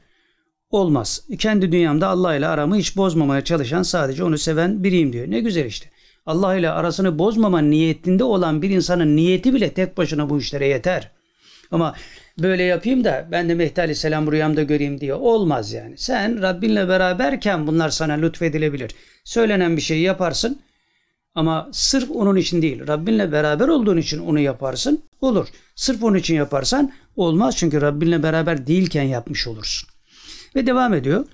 [0.69, 1.27] olmaz.
[1.39, 5.31] Kendi dünyamda Allah ile aramı hiç bozmamaya çalışan sadece onu seven biriyim diyor.
[5.31, 5.89] Ne güzel işte.
[6.25, 11.11] Allah ile arasını bozmama niyetinde olan bir insanın niyeti bile tek başına bu işlere yeter.
[11.73, 11.95] Ama
[12.41, 15.97] böyle yapayım da ben de Mehdi Aleyhisselam rüyamda göreyim diye olmaz yani.
[15.97, 18.91] Sen Rabbinle beraberken bunlar sana lütfedilebilir.
[19.23, 20.61] Söylenen bir şeyi yaparsın.
[21.35, 25.47] Ama sırf onun için değil, Rabbinle beraber olduğun için onu yaparsın, olur.
[25.75, 29.89] Sırf onun için yaparsan olmaz çünkü Rabbinle beraber değilken yapmış olursun.
[30.55, 31.25] Ve devam ediyor.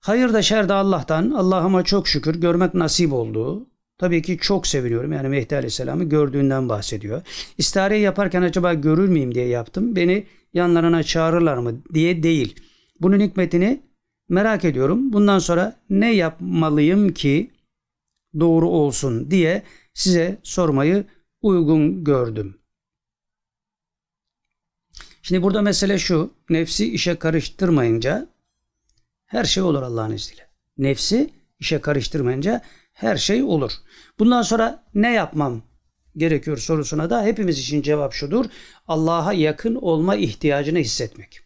[0.00, 3.66] Hayır da şer de Allah'tan, Allah'ıma çok şükür görmek nasip olduğu,
[3.98, 5.12] Tabii ki çok seviniyorum.
[5.12, 7.22] Yani Mehdi Aleyhisselam'ı gördüğünden bahsediyor.
[7.58, 9.96] İstihareyi yaparken acaba görür müyüm diye yaptım.
[9.96, 12.56] Beni yanlarına çağırırlar mı diye değil.
[13.00, 13.82] Bunun hikmetini
[14.28, 15.12] merak ediyorum.
[15.12, 17.50] Bundan sonra ne yapmalıyım ki
[18.40, 19.62] doğru olsun diye
[19.94, 21.04] size sormayı
[21.42, 22.58] uygun gördüm.
[25.22, 26.30] Şimdi burada mesele şu.
[26.50, 28.28] Nefsi işe karıştırmayınca
[29.26, 30.48] her şey olur Allah'ın izniyle.
[30.78, 31.30] Nefsi
[31.60, 32.62] işe karıştırmayınca
[32.96, 33.72] her şey olur.
[34.18, 35.62] Bundan sonra ne yapmam
[36.16, 38.46] gerekiyor sorusuna da hepimiz için cevap şudur.
[38.88, 41.40] Allah'a yakın olma ihtiyacını hissetmek.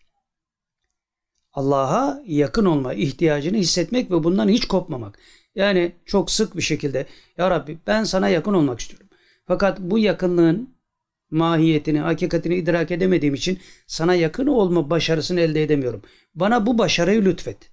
[1.53, 5.18] Allah'a yakın olma ihtiyacını hissetmek ve bundan hiç kopmamak.
[5.55, 7.07] Yani çok sık bir şekilde
[7.38, 9.09] Ya Rabbi ben sana yakın olmak istiyorum.
[9.46, 10.74] Fakat bu yakınlığın
[11.30, 16.03] mahiyetini, hakikatini idrak edemediğim için sana yakın olma başarısını elde edemiyorum.
[16.34, 17.70] Bana bu başarıyı lütfet.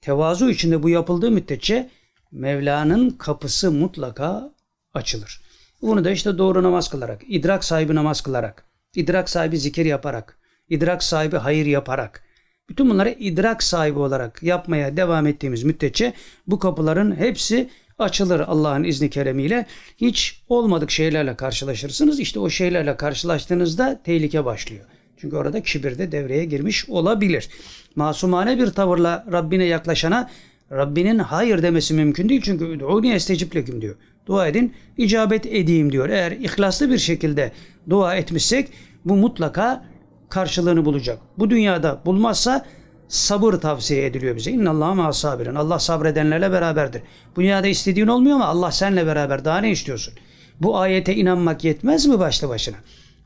[0.00, 1.90] Tevazu içinde bu yapıldığı müddetçe
[2.32, 4.50] Mevla'nın kapısı mutlaka
[4.94, 5.40] açılır.
[5.82, 8.64] Bunu da işte doğru namaz kılarak, idrak sahibi namaz kılarak,
[8.94, 12.22] idrak sahibi zikir yaparak, idrak sahibi hayır yaparak,
[12.68, 16.12] bütün bunları idrak sahibi olarak yapmaya devam ettiğimiz müddetçe
[16.46, 19.66] bu kapıların hepsi açılır Allah'ın izni keremiyle.
[19.96, 22.20] Hiç olmadık şeylerle karşılaşırsınız.
[22.20, 24.84] İşte o şeylerle karşılaştığınızda tehlike başlıyor.
[25.16, 27.48] Çünkü orada kibir de devreye girmiş olabilir.
[27.96, 30.30] Masumane bir tavırla Rabbine yaklaşana
[30.72, 32.42] Rabbinin hayır demesi mümkün değil.
[32.44, 33.96] Çünkü ud'uni estecib lekum diyor.
[34.26, 36.08] Dua edin, icabet edeyim diyor.
[36.08, 37.52] Eğer ihlaslı bir şekilde
[37.90, 38.68] dua etmişsek
[39.04, 39.84] bu mutlaka
[40.28, 41.18] karşılığını bulacak.
[41.38, 42.66] Bu dünyada bulmazsa
[43.08, 44.50] sabır tavsiye ediliyor bize.
[44.50, 45.54] İnna Allah'a ma sabirin.
[45.54, 47.02] Allah sabredenlerle beraberdir.
[47.36, 49.44] Bu dünyada istediğin olmuyor ama Allah seninle beraber.
[49.44, 50.14] Daha ne istiyorsun?
[50.60, 52.76] Bu ayete inanmak yetmez mi başlı başına?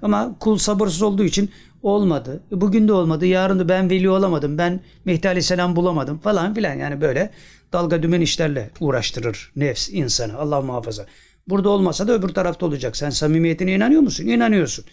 [0.03, 1.51] Ama kul sabırsız olduğu için
[1.83, 2.43] olmadı.
[2.51, 3.26] Bugün de olmadı.
[3.26, 4.59] Yarın da ben veli olamadım.
[4.59, 6.74] Ben Mehdi Aleyhisselam bulamadım falan filan.
[6.74, 7.31] Yani böyle
[7.72, 10.39] dalga dümen işlerle uğraştırır nefs insanı.
[10.39, 11.07] Allah muhafaza.
[11.49, 12.97] Burada olmasa da öbür tarafta olacak.
[12.97, 14.26] Sen samimiyetine inanıyor musun?
[14.26, 14.85] İnanıyorsun.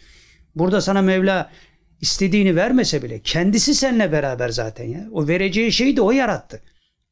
[0.56, 1.50] Burada sana Mevla
[2.02, 5.08] istediğini vermese bile kendisi seninle beraber zaten ya.
[5.12, 6.62] O vereceği şeyi de o yarattı.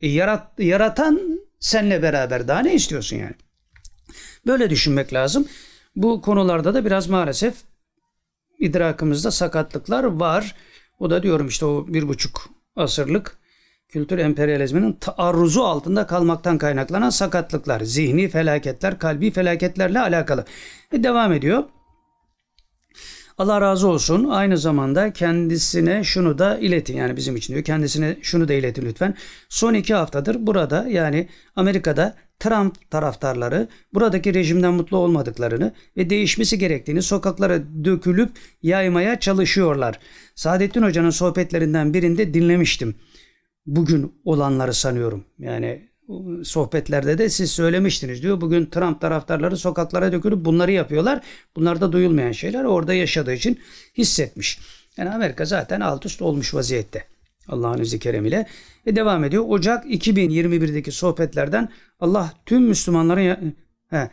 [0.01, 3.35] E yarat, yaratan seninle beraber daha ne istiyorsun yani?
[4.47, 5.47] Böyle düşünmek lazım.
[5.95, 7.53] Bu konularda da biraz maalesef
[8.59, 10.55] idrakımızda sakatlıklar var.
[10.99, 13.37] O da diyorum işte o bir buçuk asırlık
[13.89, 20.45] kültür emperyalizminin taarruzu altında kalmaktan kaynaklanan sakatlıklar, zihni felaketler, kalbi felaketlerle alakalı.
[20.91, 21.63] E devam ediyor.
[23.37, 24.23] Allah razı olsun.
[24.23, 26.97] Aynı zamanda kendisine şunu da iletin.
[26.97, 27.65] Yani bizim için diyor.
[27.65, 29.15] Kendisine şunu da iletin lütfen.
[29.49, 37.01] Son iki haftadır burada yani Amerika'da Trump taraftarları buradaki rejimden mutlu olmadıklarını ve değişmesi gerektiğini
[37.01, 38.29] sokaklara dökülüp
[38.61, 39.99] yaymaya çalışıyorlar.
[40.35, 42.95] Saadettin Hoca'nın sohbetlerinden birinde dinlemiştim.
[43.65, 45.23] Bugün olanları sanıyorum.
[45.39, 45.89] Yani
[46.43, 48.41] sohbetlerde de siz söylemiştiniz diyor.
[48.41, 51.21] Bugün Trump taraftarları sokaklara dökülüp bunları yapıyorlar.
[51.55, 52.63] Bunlar da duyulmayan şeyler.
[52.63, 53.59] Orada yaşadığı için
[53.97, 54.59] hissetmiş.
[54.97, 57.03] Yani Amerika zaten alt üst olmuş vaziyette.
[57.47, 58.47] Allah'ın izni keremiyle.
[58.87, 59.43] Ve devam ediyor.
[59.47, 63.55] Ocak 2021'deki sohbetlerden Allah tüm Müslümanların
[63.89, 64.09] he, e,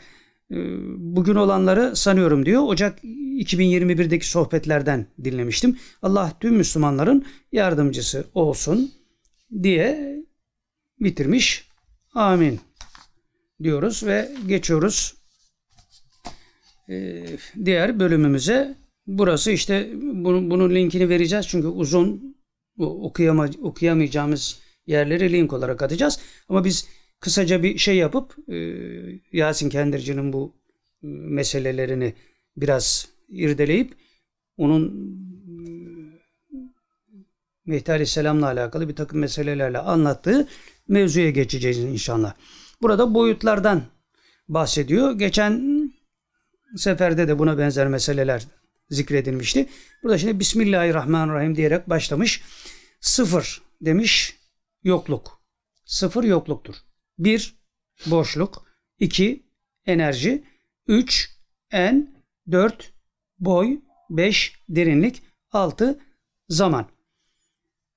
[0.96, 2.62] bugün olanları sanıyorum diyor.
[2.66, 5.78] Ocak 2021'deki sohbetlerden dinlemiştim.
[6.02, 8.92] Allah tüm Müslümanların yardımcısı olsun
[9.62, 10.16] diye
[11.00, 11.71] bitirmiş.
[12.14, 12.60] Amin
[13.62, 15.14] diyoruz ve geçiyoruz
[16.88, 17.24] e,
[17.64, 18.74] diğer bölümümüze.
[19.06, 22.36] Burası işte bunun, bunun linkini vereceğiz çünkü uzun
[22.78, 26.20] okuyama, okuyamayacağımız yerleri link olarak atacağız.
[26.48, 26.88] Ama biz
[27.20, 28.56] kısaca bir şey yapıp e,
[29.32, 30.54] Yasin Kendirci'nin bu
[31.02, 32.14] e, meselelerini
[32.56, 33.94] biraz irdeleyip
[34.56, 34.86] onun
[35.48, 35.62] e,
[37.66, 40.48] Mehdi Aleyhisselam'la alakalı bir takım meselelerle anlattığı
[40.92, 42.34] mevzuya geçeceğiz inşallah.
[42.82, 43.82] Burada boyutlardan
[44.48, 45.12] bahsediyor.
[45.12, 45.82] Geçen
[46.76, 48.46] seferde de buna benzer meseleler
[48.90, 49.68] zikredilmişti.
[50.02, 52.42] Burada şimdi Bismillahirrahmanirrahim diyerek başlamış.
[53.00, 54.36] Sıfır demiş
[54.82, 55.42] yokluk.
[55.84, 56.74] Sıfır yokluktur.
[57.18, 57.54] Bir
[58.06, 58.66] boşluk.
[58.98, 59.46] iki
[59.86, 60.44] enerji.
[60.86, 61.30] Üç
[61.70, 62.12] en.
[62.50, 62.92] Dört
[63.38, 63.80] boy.
[64.10, 65.22] Beş derinlik.
[65.50, 66.00] Altı
[66.48, 66.86] zaman.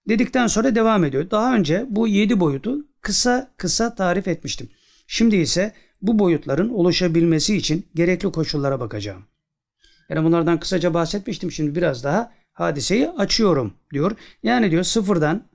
[0.08, 1.32] Dedikten sonra devam ediyor.
[1.32, 4.70] Daha önce bu yedi boyutu kısa kısa tarif etmiştim.
[5.08, 9.26] Şimdi ise bu boyutların oluşabilmesi için gerekli koşullara bakacağım.
[10.10, 11.51] Yani bunlardan kısaca bahsetmiştim.
[11.51, 14.12] Şimdi biraz daha hadiseyi açıyorum diyor.
[14.43, 15.47] Yani diyor sıfırdan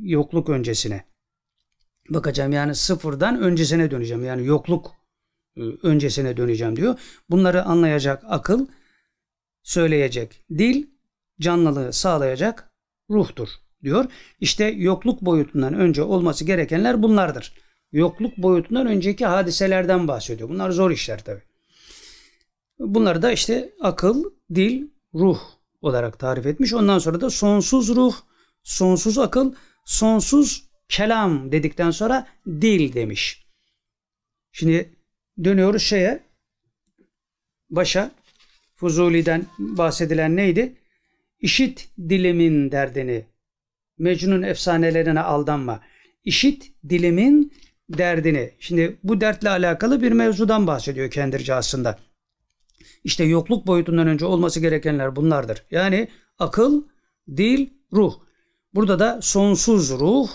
[0.00, 1.04] yokluk öncesine
[2.10, 2.52] bakacağım.
[2.52, 4.24] Yani sıfırdan öncesine döneceğim.
[4.24, 4.92] Yani yokluk
[5.56, 6.98] e, öncesine döneceğim diyor.
[7.30, 8.66] Bunları anlayacak akıl,
[9.62, 10.86] söyleyecek dil,
[11.40, 12.70] canlılığı sağlayacak
[13.10, 13.48] ruhtur
[13.82, 14.04] diyor.
[14.40, 17.52] İşte yokluk boyutundan önce olması gerekenler bunlardır.
[17.92, 20.48] Yokluk boyutundan önceki hadiselerden bahsediyor.
[20.48, 21.42] Bunlar zor işler tabi.
[22.78, 25.40] Bunları da işte akıl, dil, ruh
[25.80, 26.74] olarak tarif etmiş.
[26.74, 28.14] Ondan sonra da sonsuz ruh,
[28.62, 29.54] sonsuz akıl,
[29.84, 33.46] sonsuz kelam dedikten sonra dil demiş.
[34.52, 34.96] Şimdi
[35.44, 36.20] dönüyoruz şeye
[37.70, 38.10] başa
[38.74, 40.76] Fuzuli'den bahsedilen neydi?
[41.40, 43.26] İşit dilimin derdini.
[43.98, 45.80] Mecnun efsanelerine aldanma.
[46.24, 47.52] İşit dilimin
[47.90, 48.54] derdini.
[48.58, 51.98] Şimdi bu dertle alakalı bir mevzudan bahsediyor kendirce aslında.
[53.04, 55.64] İşte yokluk boyutundan önce olması gerekenler bunlardır.
[55.70, 56.08] Yani
[56.38, 56.82] akıl,
[57.36, 58.14] dil, ruh.
[58.74, 60.28] Burada da sonsuz ruh,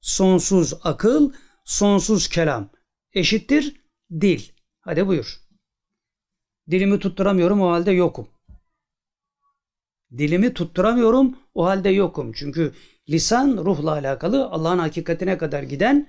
[0.00, 1.32] sonsuz akıl,
[1.64, 2.70] sonsuz kelam
[3.12, 3.80] eşittir
[4.20, 4.42] dil.
[4.80, 5.40] Hadi buyur.
[6.70, 8.28] Dilimi tutturamıyorum o halde yokum.
[10.18, 12.32] Dilimi tutturamıyorum o halde yokum.
[12.32, 12.72] Çünkü
[13.08, 16.08] lisan ruhla alakalı Allah'ın hakikatine kadar giden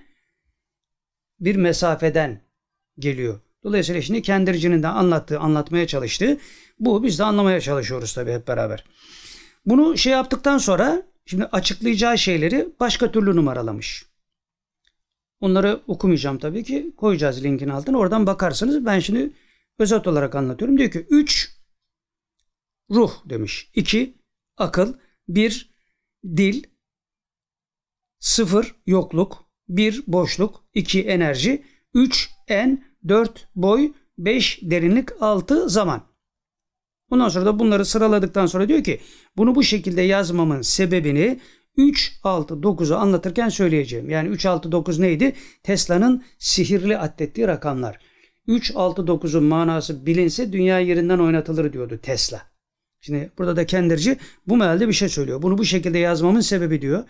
[1.39, 2.41] bir mesafeden
[2.99, 3.39] geliyor.
[3.63, 6.37] Dolayısıyla şimdi kendircinin de anlattığı, anlatmaya çalıştığı
[6.79, 7.03] bu.
[7.03, 8.85] Biz de anlamaya çalışıyoruz tabii hep beraber.
[9.65, 14.05] Bunu şey yaptıktan sonra şimdi açıklayacağı şeyleri başka türlü numaralamış.
[15.39, 16.93] Onları okumayacağım tabii ki.
[16.97, 17.97] Koyacağız linkin altına.
[17.97, 18.85] Oradan bakarsınız.
[18.85, 19.31] Ben şimdi
[19.79, 20.77] özet olarak anlatıyorum.
[20.77, 21.54] Diyor ki 3
[22.89, 23.71] ruh demiş.
[23.73, 24.17] 2
[24.57, 24.93] akıl.
[25.27, 25.75] 1
[26.25, 26.63] dil.
[28.19, 29.45] 0 yokluk.
[29.69, 30.65] 1 boşluk.
[30.73, 31.63] 2 enerji.
[31.93, 32.85] 3 en.
[33.07, 33.93] 4 boy.
[34.17, 35.21] 5 derinlik.
[35.21, 36.15] 6 zaman.
[37.09, 39.01] Ondan sonra da bunları sıraladıktan sonra diyor ki
[39.37, 41.39] bunu bu şekilde yazmamın sebebini
[41.77, 44.09] 3, 6, 9'u anlatırken söyleyeceğim.
[44.09, 45.33] Yani 3, 6, 9 neydi?
[45.63, 47.99] Tesla'nın sihirli addettiği rakamlar.
[48.47, 52.54] 3, 6, 9'un manası bilinse dünya yerinden oynatılır diyordu Tesla.
[53.05, 55.41] Şimdi burada da kendirci bu mealde bir şey söylüyor.
[55.41, 57.03] Bunu bu şekilde yazmamın sebebi diyor.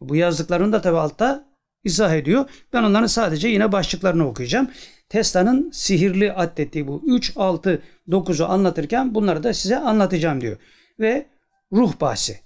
[0.00, 1.48] Bu yazdıklarını da tabi altta
[1.84, 2.50] izah ediyor.
[2.72, 4.70] Ben onların sadece yine başlıklarını okuyacağım.
[5.08, 10.56] Tesla'nın sihirli addettiği bu 3, 6, 9'u anlatırken bunları da size anlatacağım diyor.
[11.00, 11.26] Ve
[11.72, 12.40] ruh bahsi.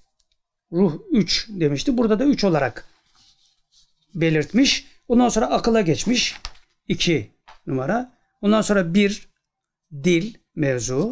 [0.73, 1.99] Ruh 3 demişti.
[1.99, 2.85] Burada da 3 olarak
[4.15, 4.87] belirtmiş.
[5.09, 6.37] Ondan sonra akıla geçmiş.
[6.89, 7.31] 2
[7.67, 8.13] numara.
[8.41, 9.29] Ondan sonra 1
[9.93, 11.11] dil mevzu.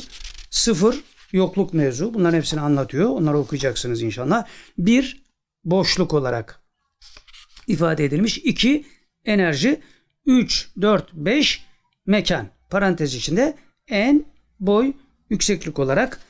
[0.51, 2.15] 0 yokluk mevzu.
[2.15, 3.11] Bunların hepsini anlatıyor.
[3.11, 4.45] Onları okuyacaksınız inşallah.
[4.79, 5.23] 1
[5.65, 6.61] boşluk olarak
[7.67, 8.39] ifade edilmiş.
[8.39, 8.85] 2
[9.25, 9.81] enerji.
[10.27, 11.65] 3, 4, 5
[12.07, 12.49] mekan.
[12.71, 13.55] Parantez içinde
[13.89, 14.25] en
[14.61, 14.93] boy
[15.31, 16.21] yükseklik olarak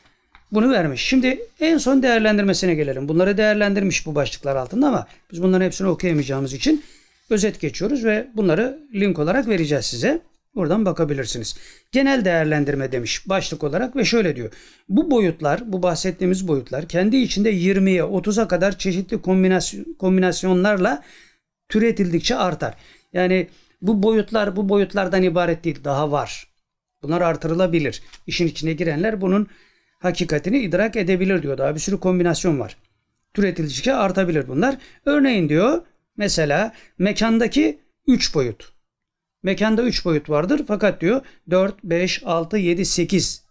[0.52, 1.02] bunu vermiş.
[1.02, 3.08] Şimdi en son değerlendirmesine gelelim.
[3.08, 6.84] Bunları değerlendirmiş bu başlıklar altında ama biz bunların hepsini okuyamayacağımız için
[7.30, 10.22] özet geçiyoruz ve bunları link olarak vereceğiz size.
[10.58, 11.56] Buradan bakabilirsiniz.
[11.92, 14.52] Genel değerlendirme demiş başlık olarak ve şöyle diyor.
[14.88, 21.02] Bu boyutlar, bu bahsettiğimiz boyutlar kendi içinde 20'ye 30'a kadar çeşitli kombinasyon, kombinasyonlarla
[21.68, 22.74] türetildikçe artar.
[23.12, 23.48] Yani
[23.82, 25.84] bu boyutlar bu boyutlardan ibaret değil.
[25.84, 26.48] Daha var.
[27.02, 28.02] Bunlar artırılabilir.
[28.26, 29.46] İşin içine girenler bunun
[29.98, 31.58] hakikatini idrak edebilir diyor.
[31.58, 32.76] Daha bir sürü kombinasyon var.
[33.34, 34.76] Türetildikçe artabilir bunlar.
[35.06, 35.82] Örneğin diyor
[36.16, 38.77] mesela mekandaki 3 boyut.
[39.42, 41.20] Mekanda 3 boyut vardır fakat diyor
[41.50, 43.44] 4, 5, 6, 7, 8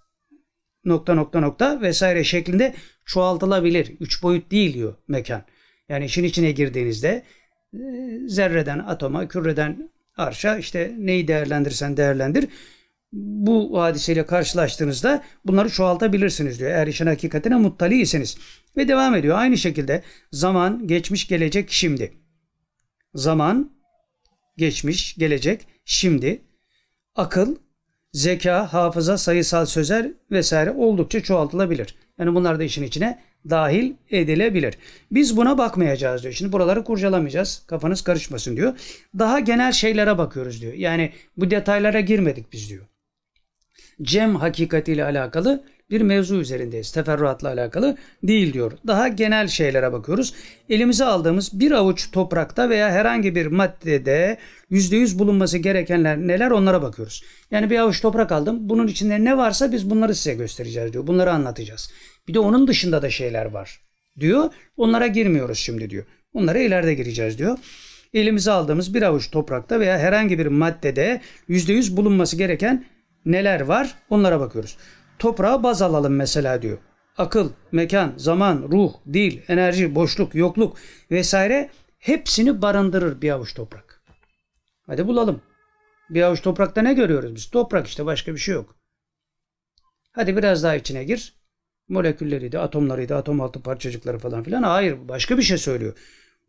[0.86, 2.74] nokta nokta nokta vesaire şeklinde
[3.06, 3.96] çoğaltılabilir.
[4.00, 5.44] 3 boyut değil diyor mekan.
[5.90, 7.24] Yani işin içine girdiğinizde
[7.74, 7.78] e,
[8.28, 12.50] zerreden atoma, küreden arşa işte neyi değerlendirsen değerlendir
[13.14, 16.72] bu hadiseyle karşılaştığınızda bunları çoğaltabilirsiniz diyor.
[16.72, 18.38] Eğer işin hakikatine muttaliyseniz.
[18.78, 19.38] Ve devam ediyor.
[19.38, 22.14] Aynı şekilde zaman, geçmiş, gelecek, şimdi.
[23.14, 23.72] Zaman,
[24.58, 26.42] geçmiş, gelecek, şimdi.
[27.16, 27.56] Akıl,
[28.14, 31.96] zeka, hafıza, sayısal sözel vesaire oldukça çoğaltılabilir.
[32.20, 33.20] Yani bunlar da işin içine
[33.50, 34.78] dahil edilebilir.
[35.12, 36.34] Biz buna bakmayacağız diyor.
[36.34, 37.64] Şimdi buraları kurcalamayacağız.
[37.68, 38.80] Kafanız karışmasın diyor.
[39.20, 40.74] Daha genel şeylere bakıyoruz diyor.
[40.74, 42.86] Yani bu detaylara girmedik biz diyor
[44.02, 46.92] cem hakikatiyle alakalı bir mevzu üzerindeyiz.
[46.92, 48.72] Teferruatla alakalı değil diyor.
[48.88, 50.34] Daha genel şeylere bakıyoruz.
[50.70, 54.38] Elimize aldığımız bir avuç toprakta veya herhangi bir maddede
[54.72, 57.24] %100 bulunması gerekenler neler onlara bakıyoruz.
[57.52, 58.70] Yani bir avuç toprak aldım.
[58.70, 61.08] Bunun içinde ne varsa biz bunları size göstereceğiz diyor.
[61.08, 61.92] Bunları anlatacağız.
[62.28, 63.82] Bir de onun dışında da şeyler var
[64.20, 64.50] diyor.
[64.78, 66.06] Onlara girmiyoruz şimdi diyor.
[66.34, 67.58] Onlara ileride gireceğiz diyor
[68.14, 72.86] elimize aldığımız bir avuç toprakta veya herhangi bir maddede %100 bulunması gereken
[73.26, 74.78] neler var onlara bakıyoruz.
[75.20, 76.78] Toprağa baz alalım mesela diyor.
[77.18, 80.78] Akıl, mekan, zaman, ruh, dil, enerji, boşluk, yokluk
[81.12, 81.70] vesaire
[82.00, 84.04] hepsini barındırır bir avuç toprak.
[84.86, 85.42] Hadi bulalım.
[86.10, 87.50] Bir avuç toprakta ne görüyoruz biz?
[87.50, 88.76] Toprak işte başka bir şey yok.
[90.12, 91.38] Hadi biraz daha içine gir.
[91.90, 94.64] Molekülleriydi, atomlarıydı, atom altı parçacıkları falan filan.
[94.64, 95.98] Hayır başka bir şey söylüyor.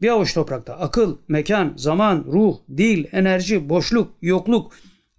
[0.00, 4.72] Bir avuç toprakta akıl, mekan, zaman, ruh, dil, enerji, boşluk, yokluk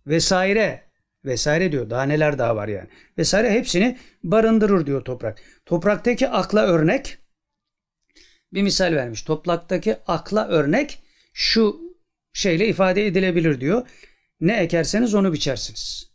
[0.08, 0.89] vesaire
[1.26, 1.90] vesaire diyor.
[1.90, 2.88] Daha neler daha var yani.
[3.18, 5.42] Vesaire hepsini barındırır diyor toprak.
[5.66, 7.18] Topraktaki akla örnek
[8.54, 9.22] bir misal vermiş.
[9.22, 11.82] Topraktaki akla örnek şu
[12.34, 13.88] şeyle ifade edilebilir diyor.
[14.42, 16.12] Ne ekerseniz onu biçersiniz.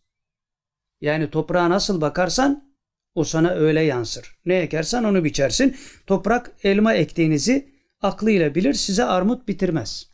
[1.00, 2.74] Yani toprağa nasıl bakarsan
[3.14, 4.38] o sana öyle yansır.
[4.44, 5.76] Ne ekersen onu biçersin.
[6.06, 10.13] Toprak elma ektiğinizi aklıyla bilir size armut bitirmez.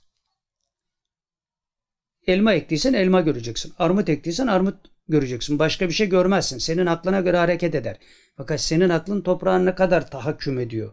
[2.30, 3.72] Elma ektiysen elma göreceksin.
[3.78, 4.74] Armut ektiysen armut
[5.08, 5.58] göreceksin.
[5.58, 6.58] Başka bir şey görmezsin.
[6.58, 7.96] Senin aklına göre hareket eder.
[8.36, 10.92] Fakat senin aklın toprağın ne kadar tahakküm ediyor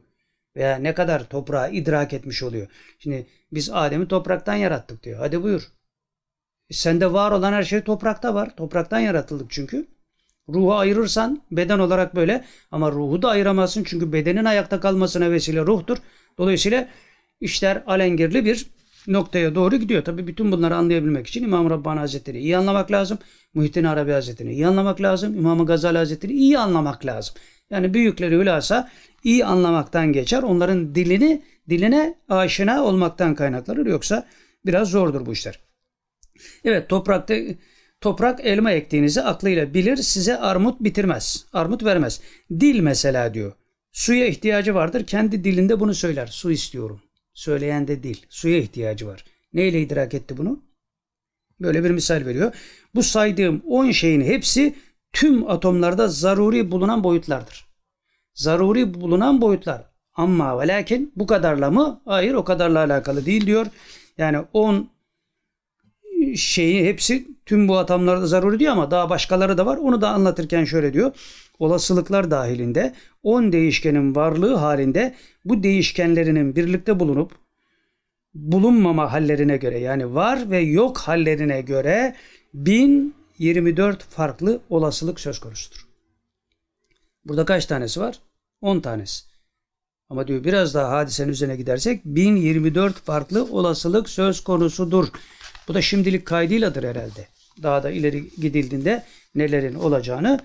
[0.56, 2.68] veya ne kadar toprağı idrak etmiş oluyor.
[3.00, 5.20] Şimdi biz Adem'i topraktan yarattık diyor.
[5.20, 5.72] Hadi buyur.
[6.70, 8.56] E sende var olan her şey toprakta var.
[8.56, 9.88] Topraktan yaratıldık çünkü.
[10.50, 15.98] Ruhu ayırırsan beden olarak böyle ama ruhu da ayıramazsın çünkü bedenin ayakta kalmasına vesile ruhtur.
[16.38, 16.88] Dolayısıyla
[17.42, 18.68] işler alengirli bir
[19.08, 20.04] noktaya doğru gidiyor.
[20.04, 23.18] Tabi bütün bunları anlayabilmek için İmam Rabbani Hazretleri iyi anlamak lazım.
[23.54, 25.36] Muhittin Arabi Hazretleri iyi anlamak lazım.
[25.38, 27.36] İmam Gazali Hazretleri iyi anlamak lazım.
[27.70, 28.90] Yani büyükleri hülasa
[29.24, 30.44] iyi anlamaktan geçer.
[30.44, 33.86] Onların dilini diline aşina olmaktan kaynaklanır.
[33.86, 34.28] Yoksa
[34.66, 35.60] biraz zordur bu işler.
[36.64, 37.36] Evet toprakta
[38.02, 41.46] toprak elma ektiğinizi aklıyla bilir size armut bitirmez.
[41.54, 42.22] Armut vermez.
[42.60, 43.54] Dil mesela diyor.
[43.92, 45.06] Suya ihtiyacı vardır.
[45.06, 46.28] Kendi dilinde bunu söyler.
[46.28, 47.02] Su istiyorum.
[47.38, 48.18] Söyleyen de dil.
[48.30, 49.26] Suya ihtiyacı var.
[49.54, 50.60] Neyle idrak etti bunu?
[51.60, 52.56] Böyle bir misal veriyor.
[52.96, 54.76] Bu saydığım 10 şeyin hepsi
[55.14, 57.66] tüm atomlarda zaruri bulunan boyutlardır.
[58.34, 59.86] Zaruri bulunan boyutlar.
[60.14, 62.02] Ama ve lakin bu kadarla mı?
[62.06, 63.68] Hayır o kadarla alakalı değil diyor.
[64.18, 64.90] Yani 10
[66.36, 69.78] şeyi hepsi tüm bu atomlarda zaruri diyor ama daha başkaları da var.
[69.78, 71.12] Onu da anlatırken şöyle diyor.
[71.60, 72.94] Olasılıklar dahilinde
[73.24, 75.16] 10 değişkenin varlığı halinde
[75.46, 77.32] bu değişkenlerinin birlikte bulunup
[78.34, 82.16] bulunmama hallerine göre yani var ve yok hallerine göre
[82.54, 85.88] 1024 farklı olasılık söz konusudur.
[87.26, 88.20] Burada kaç tanesi var?
[88.62, 89.26] 10 tanesi.
[90.10, 95.08] Ama diyor biraz daha hadisenin üzerine gidersek 1024 farklı olasılık söz konusudur.
[95.68, 97.28] Bu da şimdilik kaydıyladır herhalde.
[97.64, 99.04] Daha da ileri gidildiğinde
[99.36, 100.40] nelerin olacağını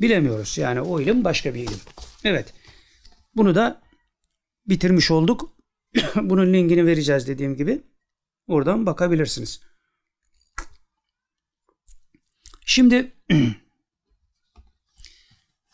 [0.00, 0.58] bilemiyoruz.
[0.58, 1.80] Yani o ilim başka bir ilim.
[2.24, 2.54] Evet.
[3.36, 3.82] Bunu da
[4.66, 5.56] bitirmiş olduk.
[6.16, 7.82] Bunun linkini vereceğiz dediğim gibi.
[8.46, 9.60] Oradan bakabilirsiniz.
[12.66, 13.12] Şimdi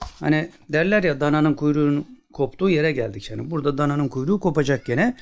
[0.00, 3.50] hani derler ya dananın kuyruğunun koptuğu yere geldik yani.
[3.50, 5.16] Burada dananın kuyruğu kopacak gene.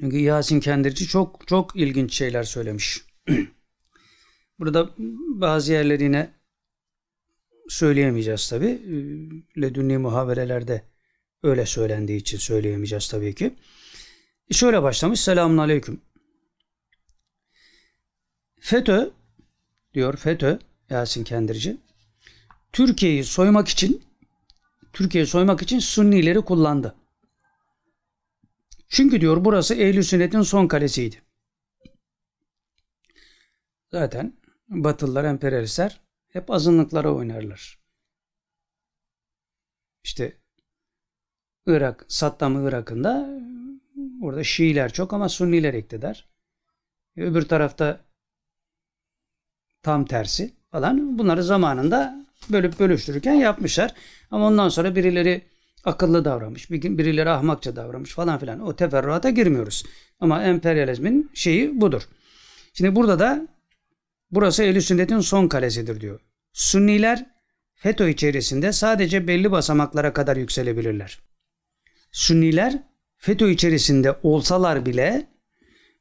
[0.00, 3.02] Çünkü Yasin Kendirci çok çok ilginç şeyler söylemiş.
[4.58, 4.90] Burada
[5.40, 6.30] bazı yerleri yine
[7.68, 8.66] söyleyemeyeceğiz tabi.
[8.66, 10.82] Ee, ledünni muhaberelerde
[11.42, 13.54] öyle söylendiği için söyleyemeyeceğiz tabii ki.
[14.50, 15.20] E şöyle başlamış.
[15.20, 16.00] Selamun Aleyküm.
[18.60, 19.10] FETÖ
[19.94, 20.58] diyor FETÖ
[20.90, 21.76] Yasin Kendirci
[22.72, 24.04] Türkiye'yi soymak için
[24.92, 26.94] Türkiye'yi soymak için Sunnileri kullandı.
[28.88, 31.22] Çünkü diyor burası ehl Sünnet'in son kalesiydi.
[33.90, 34.32] Zaten
[34.68, 36.03] Batılılar, emperyalistler
[36.34, 37.78] hep azınlıklara oynarlar.
[40.04, 40.38] İşte
[41.66, 43.40] Irak, Saddam Irak'ında
[44.22, 46.28] orada Şiiler çok ama Sunniler iktidar.
[47.16, 48.04] Öbür tarafta
[49.82, 51.18] tam tersi falan.
[51.18, 53.94] Bunları zamanında bölüp bölüştürürken yapmışlar.
[54.30, 55.42] Ama ondan sonra birileri
[55.84, 58.60] akıllı davranmış, birileri ahmakça davranmış falan filan.
[58.60, 59.84] O teferruata girmiyoruz.
[60.20, 62.02] Ama emperyalizmin şeyi budur.
[62.72, 63.48] Şimdi burada da
[64.30, 66.20] burası ehl Sünnet'in son kalesidir diyor.
[66.52, 67.26] Sünniler
[67.74, 71.18] FETÖ içerisinde sadece belli basamaklara kadar yükselebilirler.
[72.12, 72.82] Sünniler
[73.16, 75.28] FETÖ içerisinde olsalar bile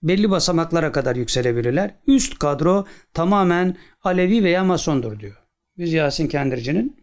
[0.03, 1.95] belli basamaklara kadar yükselebilirler.
[2.07, 5.37] Üst kadro tamamen Alevi veya Masondur diyor.
[5.77, 6.97] Biz Yasin Kendirci'nin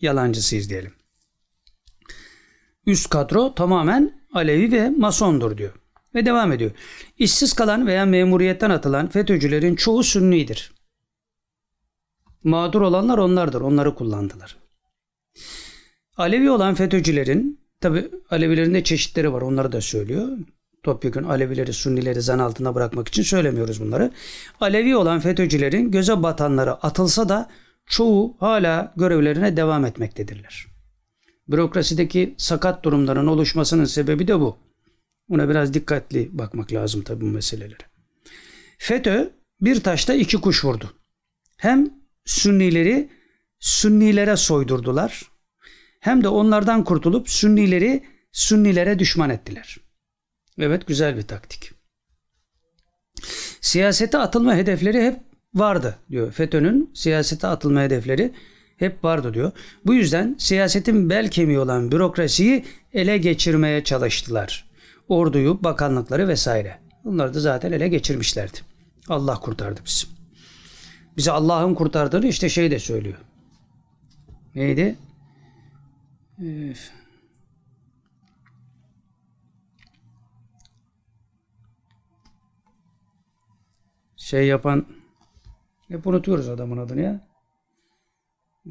[0.00, 0.92] yalancısıyız diyelim.
[2.86, 5.83] Üst kadro tamamen Alevi ve Masondur diyor.
[6.14, 6.70] Ve devam ediyor.
[7.18, 10.72] İşsiz kalan veya memuriyetten atılan FETÖ'cülerin çoğu Sünnidir.
[12.44, 13.60] Mağdur olanlar onlardır.
[13.60, 14.56] Onları kullandılar.
[16.16, 19.42] Alevi olan FETÖ'cülerin tabi Alevilerin de çeşitleri var.
[19.42, 20.28] Onları da söylüyor.
[20.82, 24.10] Topyekun Alevileri, Sunnileri zan altında bırakmak için söylemiyoruz bunları.
[24.60, 27.50] Alevi olan FETÖ'cülerin göze batanları atılsa da
[27.86, 30.66] çoğu hala görevlerine devam etmektedirler.
[31.48, 34.56] Bürokrasideki sakat durumların oluşmasının sebebi de bu.
[35.28, 37.84] Buna biraz dikkatli bakmak lazım tabi bu meselelere.
[38.78, 39.30] FETÖ
[39.60, 40.92] bir taşta iki kuş vurdu.
[41.56, 41.90] Hem
[42.24, 43.10] Sünnileri
[43.58, 45.30] Sünnilere soydurdular
[46.00, 49.76] hem de onlardan kurtulup Sünnileri Sünnilere düşman ettiler.
[50.58, 51.70] Evet güzel bir taktik.
[53.60, 55.20] Siyasete atılma hedefleri hep
[55.54, 56.32] vardı diyor.
[56.32, 58.32] FETÖ'nün siyasete atılma hedefleri
[58.76, 59.52] hep vardı diyor.
[59.86, 64.73] Bu yüzden siyasetin bel kemiği olan bürokrasiyi ele geçirmeye çalıştılar.
[65.08, 66.80] Orduyu, bakanlıkları vesaire.
[67.04, 68.58] Bunları da zaten ele geçirmişlerdi.
[69.08, 70.06] Allah kurtardı bizi.
[71.16, 73.18] Bizi Allah'ın kurtardığını işte şey de söylüyor.
[74.54, 74.96] Neydi?
[76.38, 76.92] Üf.
[84.16, 84.86] Şey yapan
[85.88, 87.28] hep unutuyoruz adamın adını ya.
[88.66, 88.70] Ee,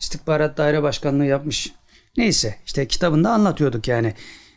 [0.00, 1.72] İstihbarat Daire Başkanlığı yapmış.
[2.16, 4.14] Neyse işte kitabında anlatıyorduk yani.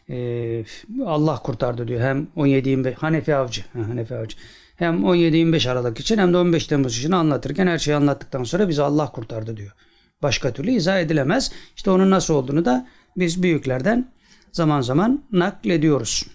[0.09, 0.63] Ee,
[1.05, 2.01] Allah kurtardı diyor.
[2.01, 3.61] Hem 17-25 Hanefi Avcı.
[3.73, 4.37] Ha, Hanefi Avcı.
[4.75, 8.81] Hem 17-25 Aralık için hem de 15 Temmuz için anlatırken her şeyi anlattıktan sonra bizi
[8.81, 9.71] Allah kurtardı diyor.
[10.21, 11.51] Başka türlü izah edilemez.
[11.75, 12.87] İşte onun nasıl olduğunu da
[13.17, 14.11] biz büyüklerden
[14.51, 16.25] zaman zaman naklediyoruz.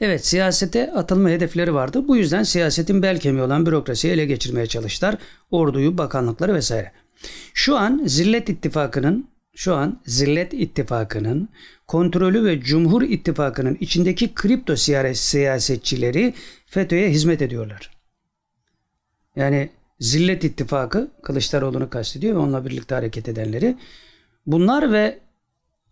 [0.00, 2.08] Evet siyasete atılma hedefleri vardı.
[2.08, 5.16] Bu yüzden siyasetin bel kemiği olan bürokrasiyi ele geçirmeye çalıştılar.
[5.50, 6.92] Orduyu, bakanlıkları vesaire.
[7.54, 11.48] Şu an Zillet İttifakı'nın şu an Zillet İttifakı'nın
[11.86, 16.34] kontrolü ve Cumhur İttifakı'nın içindeki kripto siyasetçileri
[16.66, 17.90] FETÖ'ye hizmet ediyorlar.
[19.36, 19.70] Yani
[20.00, 23.76] Zillet İttifakı Kılıçdaroğlu'nu kastediyor ve onunla birlikte hareket edenleri.
[24.46, 25.18] Bunlar ve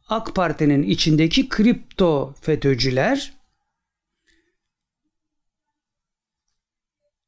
[0.09, 3.35] AK Parti'nin içindeki kripto FETÖ'cüler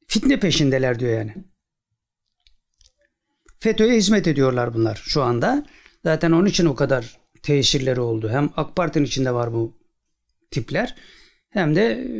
[0.06, 1.34] fitne peşindeler diyor yani.
[3.58, 5.66] FETÖ'ye hizmet ediyorlar bunlar şu anda.
[6.04, 8.28] Zaten onun için o kadar tesirleri oldu.
[8.30, 9.72] Hem AK Parti'nin içinde var bu
[10.50, 10.94] tipler
[11.50, 12.16] hem de e,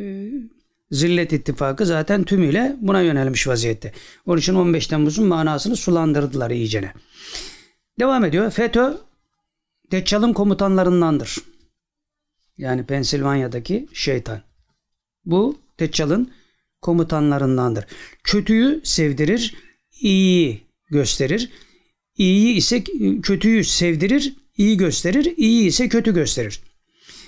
[0.91, 3.93] Zillet İttifakı zaten tümüyle buna yönelmiş vaziyette.
[4.27, 6.93] Onun için 15 Temmuz'un manasını sulandırdılar iyicene.
[8.01, 8.51] Devam ediyor.
[8.51, 8.99] FETÖ
[9.93, 11.39] Deccal'ın komutanlarındandır.
[12.59, 14.41] Yani Pensilvanya'daki şeytan.
[15.25, 16.33] Bu Deccal'ın
[16.83, 17.85] komutanlarındandır.
[18.25, 19.55] Kötüyü sevdirir,
[20.01, 21.51] iyiyi gösterir.
[22.19, 22.85] İyiyi ise
[23.23, 25.35] kötüyü sevdirir, iyi gösterir.
[25.37, 26.61] İyi ise kötü gösterir.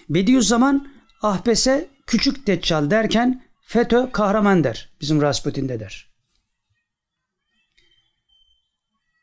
[0.08, 0.88] Bediüzzaman
[1.22, 4.90] Ahbes'e küçük deccal derken FETÖ kahraman der.
[5.00, 6.08] Bizim Rasputin'de der.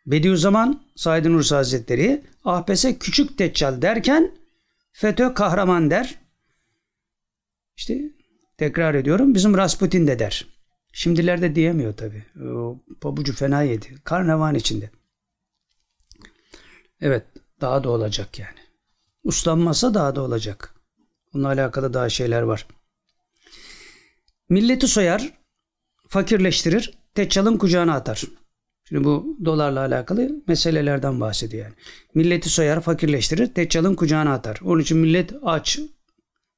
[0.05, 4.31] Bediüzzaman Said Nursi Hazretleri Ahbes'e küçük deccal derken
[4.91, 6.15] FETÖ kahraman der.
[7.77, 8.01] İşte
[8.57, 10.47] tekrar ediyorum bizim Rasputin de der.
[10.93, 12.23] Şimdilerde diyemiyor tabi.
[13.01, 13.95] Pabucu fena yedi.
[14.03, 14.89] Karnavan içinde.
[17.01, 17.25] Evet
[17.61, 18.59] daha da olacak yani.
[19.23, 20.75] Uslanmasa daha da olacak.
[21.33, 22.67] Bununla alakalı daha şeyler var.
[24.49, 25.33] Milleti soyar,
[26.07, 28.23] fakirleştirir, teccalın kucağına atar.
[28.89, 31.75] Şimdi bu dolarla alakalı meselelerden bahsediyor yani.
[32.13, 34.59] Milleti soyar, fakirleştirir, teccalın kucağına atar.
[34.65, 35.79] Onun için millet aç,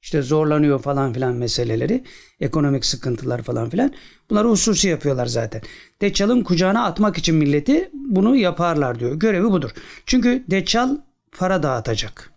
[0.02, 2.04] işte zorlanıyor falan filan meseleleri,
[2.40, 3.94] ekonomik sıkıntılar falan filan.
[4.30, 5.62] Bunları hususi yapıyorlar zaten.
[6.00, 9.14] Deccal'ın kucağına atmak için milleti bunu yaparlar diyor.
[9.14, 9.70] Görevi budur.
[10.06, 10.98] Çünkü Deccal
[11.32, 12.32] para dağıtacak.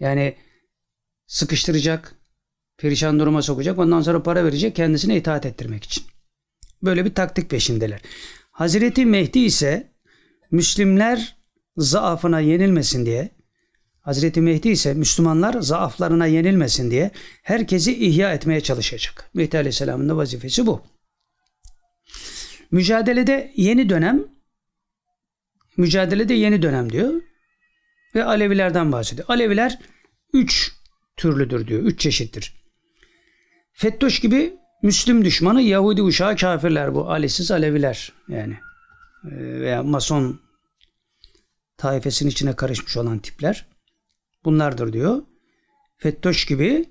[0.00, 0.36] Yani
[1.26, 2.14] sıkıştıracak,
[2.78, 3.78] perişan duruma sokacak.
[3.78, 6.04] Ondan sonra para verecek kendisine itaat ettirmek için.
[6.82, 8.00] Böyle bir taktik peşindeler.
[8.50, 9.90] Hazreti Mehdi ise
[10.50, 11.36] Müslimler
[11.76, 13.30] zaafına yenilmesin diye
[14.00, 17.10] Hazreti Mehdi ise Müslümanlar zaaflarına yenilmesin diye
[17.42, 19.30] herkesi ihya etmeye çalışacak.
[19.34, 20.82] Mehdi Aleyhisselam'ın da vazifesi bu.
[22.70, 24.24] Mücadelede yeni dönem
[25.76, 27.22] mücadelede yeni dönem diyor
[28.14, 29.28] ve Alevilerden bahsediyor.
[29.28, 29.78] Aleviler
[30.32, 30.72] üç
[31.16, 31.82] türlüdür diyor.
[31.82, 32.54] Üç çeşittir.
[33.72, 37.10] Fettoş gibi Müslüm düşmanı Yahudi uşağı kafirler bu.
[37.10, 38.58] Alisiz Aleviler yani.
[39.24, 40.40] Ee, veya Mason
[41.76, 43.66] taifesinin içine karışmış olan tipler.
[44.44, 45.22] Bunlardır diyor.
[45.96, 46.84] Fettoş gibi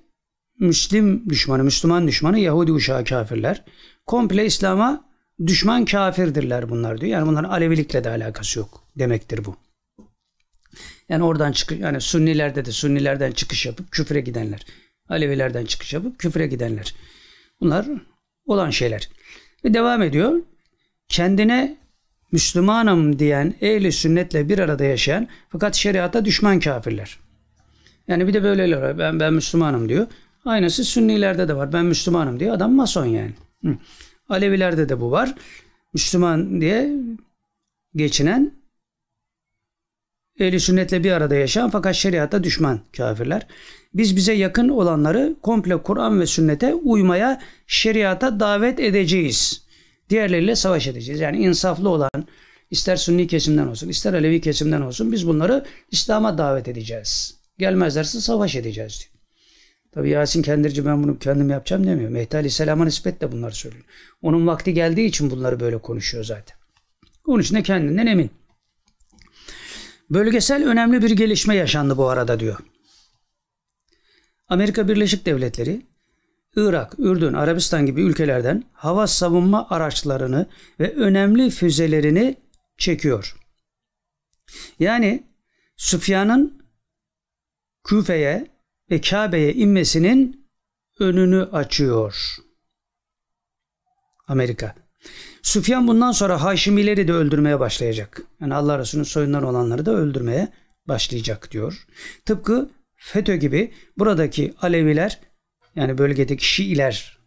[0.60, 3.64] Müslim düşmanı, Müslüman düşmanı Yahudi uşağı kafirler.
[4.06, 5.10] Komple İslam'a
[5.48, 7.12] düşman kafirdirler bunlar diyor.
[7.12, 9.56] Yani bunların Alevilikle de alakası yok demektir bu.
[11.10, 14.66] Yani oradan çıkış yani Sünnilerde de Sünnilerden çıkış yapıp küfre gidenler.
[15.10, 16.96] Alevilerden çıkış yapıp küfre gidenler.
[17.62, 17.86] Bunlar
[18.46, 19.10] olan şeyler.
[19.66, 20.42] Ve devam ediyor.
[21.08, 21.78] Kendine
[22.32, 27.20] Müslümanım diyen ehli sünnetle bir arada yaşayan fakat şeriata düşman kafirler.
[28.10, 28.98] Yani bir de böyleler var.
[28.98, 30.08] Ben, ben Müslümanım diyor.
[30.46, 31.74] Aynısı Sünnilerde de var.
[31.74, 32.56] Ben Müslümanım diyor.
[32.56, 33.34] Adam mason yani.
[33.64, 33.78] Hı.
[34.30, 35.36] Alevilerde de bu var.
[35.94, 36.94] Müslüman diye
[37.96, 38.54] geçinen
[40.40, 43.48] ehli sünnetle bir arada yaşayan fakat şeriata düşman kafirler.
[43.94, 49.64] biz bize yakın olanları komple Kur'an ve sünnete uymaya, şeriata davet edeceğiz.
[50.10, 51.22] Diğerleriyle savaş edeceğiz.
[51.22, 52.28] Yani insaflı olan,
[52.72, 57.39] ister Sünni kesimden olsun, ister Alevi kesimden olsun biz bunları İslam'a davet edeceğiz.
[57.60, 59.24] Gelmezlerse savaş edeceğiz diyor.
[59.92, 62.10] Tabi Yasin Kendirci ben bunu kendim yapacağım demiyor.
[62.10, 63.86] Mehdi Aleyhisselam'a nispetle bunları söylüyor.
[64.22, 66.58] Onun vakti geldiği için bunları böyle konuşuyor zaten.
[67.28, 68.32] Onun için de kendinden emin.
[70.10, 72.58] Bölgesel önemli bir gelişme yaşandı bu arada diyor.
[74.48, 75.82] Amerika Birleşik Devletleri,
[76.56, 80.46] Irak, Ürdün, Arabistan gibi ülkelerden hava savunma araçlarını
[80.80, 82.38] ve önemli füzelerini
[82.78, 83.36] çekiyor.
[84.80, 85.24] Yani
[85.78, 86.59] Süfyan'ın
[87.84, 88.48] Küfe'ye
[88.92, 90.50] ve Kabe'ye inmesinin
[91.00, 92.36] önünü açıyor.
[94.28, 94.76] Amerika.
[95.42, 98.22] Süfyan bundan sonra Haşimileri de öldürmeye başlayacak.
[98.42, 100.48] Yani Allah Resulü'nün soyundan olanları da öldürmeye
[100.88, 101.86] başlayacak diyor.
[102.26, 105.20] Tıpkı FETÖ gibi buradaki Aleviler
[105.76, 107.20] yani bölgedeki Şiiler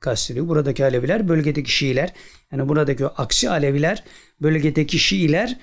[0.00, 0.48] kastediyor.
[0.48, 2.12] Buradaki Aleviler bölgedeki Şiiler
[2.52, 4.04] yani buradaki aksi Aleviler
[4.42, 5.58] bölgedeki Şiiler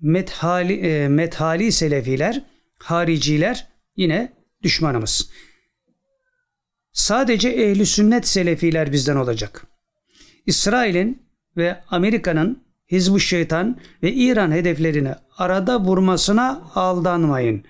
[0.00, 2.42] methali, e, methali Selefiler
[2.78, 3.66] hariciler
[3.96, 4.32] yine
[4.62, 5.30] düşmanımız.
[6.92, 9.66] Sadece ehli sünnet selefiler bizden olacak.
[10.46, 11.22] İsrail'in
[11.56, 17.64] ve Amerika'nın Hizbu Şeytan ve İran hedeflerini arada vurmasına aldanmayın.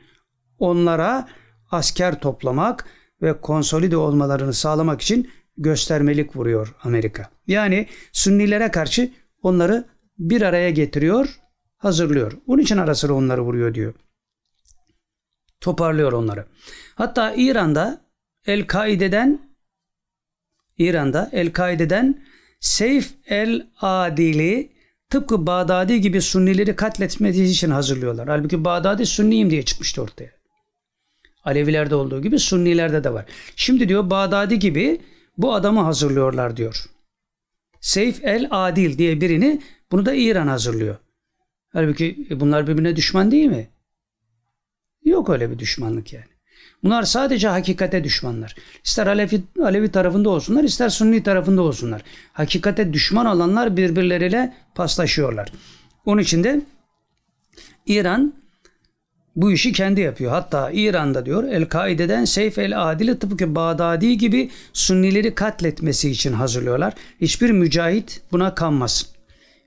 [0.58, 1.28] Onlara
[1.70, 2.86] asker toplamak
[3.22, 7.30] ve konsolide olmalarını sağlamak için göstermelik vuruyor Amerika.
[7.46, 9.12] Yani Sünnilere karşı
[9.42, 9.84] onları
[10.18, 11.40] bir araya getiriyor,
[11.86, 12.32] hazırlıyor.
[12.46, 13.94] Onun için ara sıra onları vuruyor diyor.
[15.60, 16.46] Toparlıyor onları.
[16.94, 18.00] Hatta İran'da
[18.46, 19.40] El-Kaide'den
[20.78, 22.24] İran'da El-Kaide'den
[22.60, 24.72] Seyf el-Adil'i
[25.10, 28.28] tıpkı Bağdadi gibi Sünnileri katletmesi için hazırlıyorlar.
[28.28, 30.30] Halbuki Bağdadi Sünniyim diye çıkmıştı ortaya.
[31.44, 33.26] Alevilerde olduğu gibi Sünnilerde de var.
[33.56, 35.00] Şimdi diyor Bağdadi gibi
[35.38, 36.84] bu adamı hazırlıyorlar diyor.
[37.80, 40.96] Seyf el-Adil diye birini bunu da İran hazırlıyor.
[41.72, 43.68] Halbuki bunlar birbirine düşman değil mi?
[45.04, 46.36] Yok öyle bir düşmanlık yani.
[46.82, 48.56] Bunlar sadece hakikate düşmanlar.
[48.84, 52.02] İster Alevi, Alevi tarafında olsunlar, ister Sünni tarafında olsunlar.
[52.32, 55.52] Hakikate düşman olanlar birbirleriyle paslaşıyorlar.
[56.06, 56.60] Onun için de
[57.86, 58.34] İran
[59.36, 60.30] bu işi kendi yapıyor.
[60.30, 66.94] Hatta İran'da diyor El-Kaide'den Seyf el-Adil'i tıpkı Bağdadi gibi Sünnileri katletmesi için hazırlıyorlar.
[67.20, 69.15] Hiçbir mücahit buna kanmasın.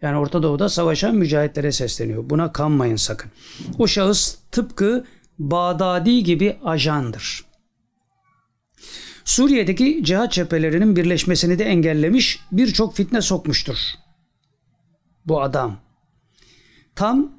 [0.01, 2.29] Yani Orta Doğu'da savaşan mücahitlere sesleniyor.
[2.29, 3.31] Buna kanmayın sakın.
[3.77, 5.05] O şahıs tıpkı
[5.39, 7.45] Bağdadi gibi ajandır.
[9.25, 13.77] Suriye'deki cihat cephelerinin birleşmesini de engellemiş, birçok fitne sokmuştur.
[15.25, 15.77] Bu adam.
[16.95, 17.31] Tam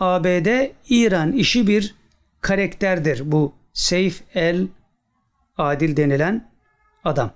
[0.00, 1.94] ABD İran işi bir
[2.40, 4.66] karakterdir bu Seyf el
[5.58, 6.50] Adil denilen
[7.04, 7.32] adam.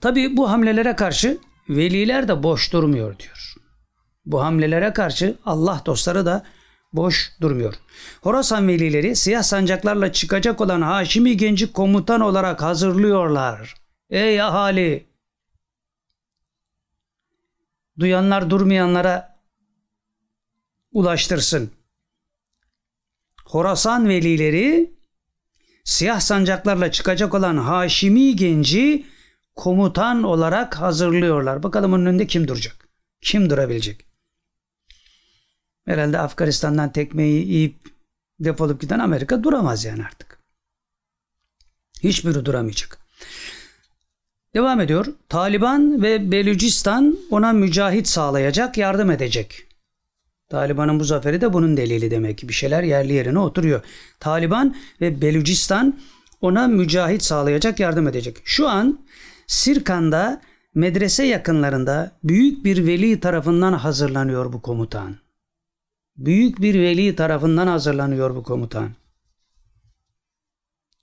[0.00, 1.38] Tabi bu hamlelere karşı
[1.76, 3.54] veliler de boş durmuyor diyor.
[4.26, 6.44] Bu hamlelere karşı Allah dostları da
[6.92, 7.74] boş durmuyor.
[8.22, 13.74] Horasan velileri siyah sancaklarla çıkacak olan Haşimi Genci komutan olarak hazırlıyorlar.
[14.10, 15.10] Ey ahali!
[17.98, 19.40] Duyanlar durmayanlara
[20.92, 21.70] ulaştırsın.
[23.44, 24.94] Horasan velileri
[25.84, 29.06] siyah sancaklarla çıkacak olan Haşimi Genci
[29.56, 31.62] komutan olarak hazırlıyorlar.
[31.62, 32.88] Bakalım onun önünde kim duracak?
[33.20, 34.06] Kim durabilecek?
[35.86, 37.88] Herhalde Afganistan'dan tekmeyi yiyip
[38.40, 40.38] defolup giden Amerika duramaz yani artık.
[42.02, 42.98] Hiçbiri duramayacak.
[44.54, 45.06] Devam ediyor.
[45.28, 49.66] Taliban ve Belucistan ona mücahit sağlayacak, yardım edecek.
[50.48, 53.82] Taliban'ın bu zaferi de bunun delili demek ki bir şeyler yerli yerine oturuyor.
[54.20, 56.00] Taliban ve Belucistan
[56.40, 58.36] ona mücahit sağlayacak, yardım edecek.
[58.44, 58.98] Şu an
[59.50, 60.42] Sirkan'da
[60.74, 65.18] medrese yakınlarında büyük bir veli tarafından hazırlanıyor bu komutan
[66.16, 68.94] büyük bir veli tarafından hazırlanıyor bu komutan.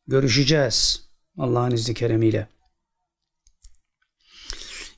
[0.08, 2.48] Görüşeceğiz Allah'ın izni keremiyle.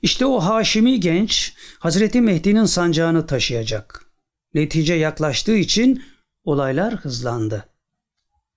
[0.02, 4.04] İşte o Haşimi genç Hazreti Mehdi'nin sancağını taşıyacak.
[4.54, 6.04] Netice yaklaştığı için
[6.44, 7.68] olaylar hızlandı.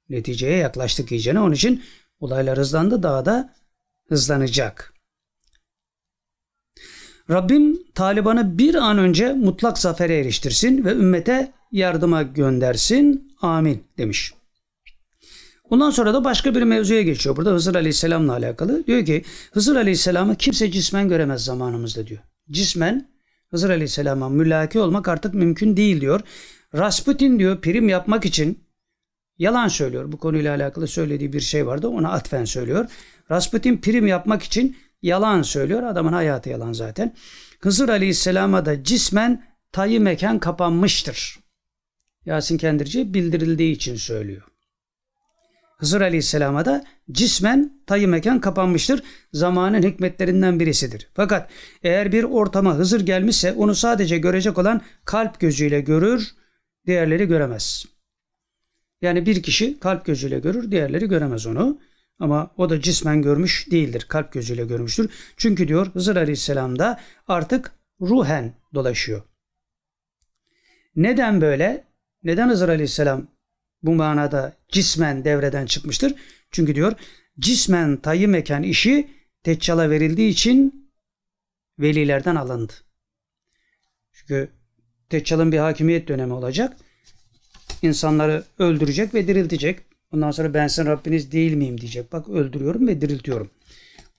[0.09, 1.83] Neticeye yaklaştık iyicene onun için
[2.19, 3.62] olaylar hızlandı daha da
[4.13, 4.93] hızlanacak.
[7.29, 13.33] Rabbim Taliban'ı bir an önce mutlak zafere eriştirsin ve ümmete yardıma göndersin.
[13.41, 14.33] Amin demiş.
[15.69, 17.35] Ondan sonra da başka bir mevzuya geçiyor.
[17.35, 18.87] Burada Hızır Aleyhisselam'la alakalı.
[18.87, 22.21] Diyor ki Hızır Aleyhisselam'ı kimse cismen göremez zamanımızda diyor.
[22.51, 23.09] Cismen
[23.49, 26.21] Hızır Aleyhisselam'a mülaki olmak artık mümkün değil diyor.
[26.75, 28.63] Rasputin diyor prim yapmak için
[29.37, 30.11] Yalan söylüyor.
[30.11, 31.87] Bu konuyla alakalı söylediği bir şey vardı.
[31.87, 32.85] Ona atfen söylüyor.
[33.31, 35.83] Rasputin prim yapmak için yalan söylüyor.
[35.83, 37.15] Adamın hayatı yalan zaten.
[37.59, 41.39] Hızır Aleyhisselam'a da cismen tayı mekan kapanmıştır.
[42.25, 44.43] Yasin Kendirci bildirildiği için söylüyor.
[45.77, 49.03] Hızır Aleyhisselam'a da cismen tayı mekan kapanmıştır.
[49.33, 51.07] Zamanın hikmetlerinden birisidir.
[51.13, 51.49] Fakat
[51.83, 56.31] eğer bir ortama Hızır gelmişse onu sadece görecek olan kalp gözüyle görür,
[56.87, 57.85] diğerleri göremez.
[59.01, 61.79] Yani bir kişi kalp gözüyle görür, diğerleri göremez onu.
[62.19, 64.05] Ama o da cismen görmüş değildir.
[64.09, 65.11] Kalp gözüyle görmüştür.
[65.37, 67.71] Çünkü diyor Hızır Aleyhisselam da artık
[68.01, 69.21] ruhen dolaşıyor.
[70.95, 71.87] Neden böyle?
[72.23, 73.27] Neden Hızır Aleyhisselam
[73.83, 76.15] bu manada cismen devreden çıkmıştır?
[76.51, 76.93] Çünkü diyor
[77.39, 79.09] cismen tayı mekan işi
[79.45, 80.89] Deccal'a verildiği için
[81.79, 82.73] velilerden alındı.
[84.11, 84.49] Çünkü
[85.11, 86.77] Deccal'ın bir hakimiyet dönemi olacak.
[87.81, 89.92] İnsanları öldürecek ve diriltecek.
[90.13, 92.11] Ondan sonra ben sizin Rabbiniz değil miyim diyecek.
[92.11, 93.51] Bak öldürüyorum ve diriltiyorum.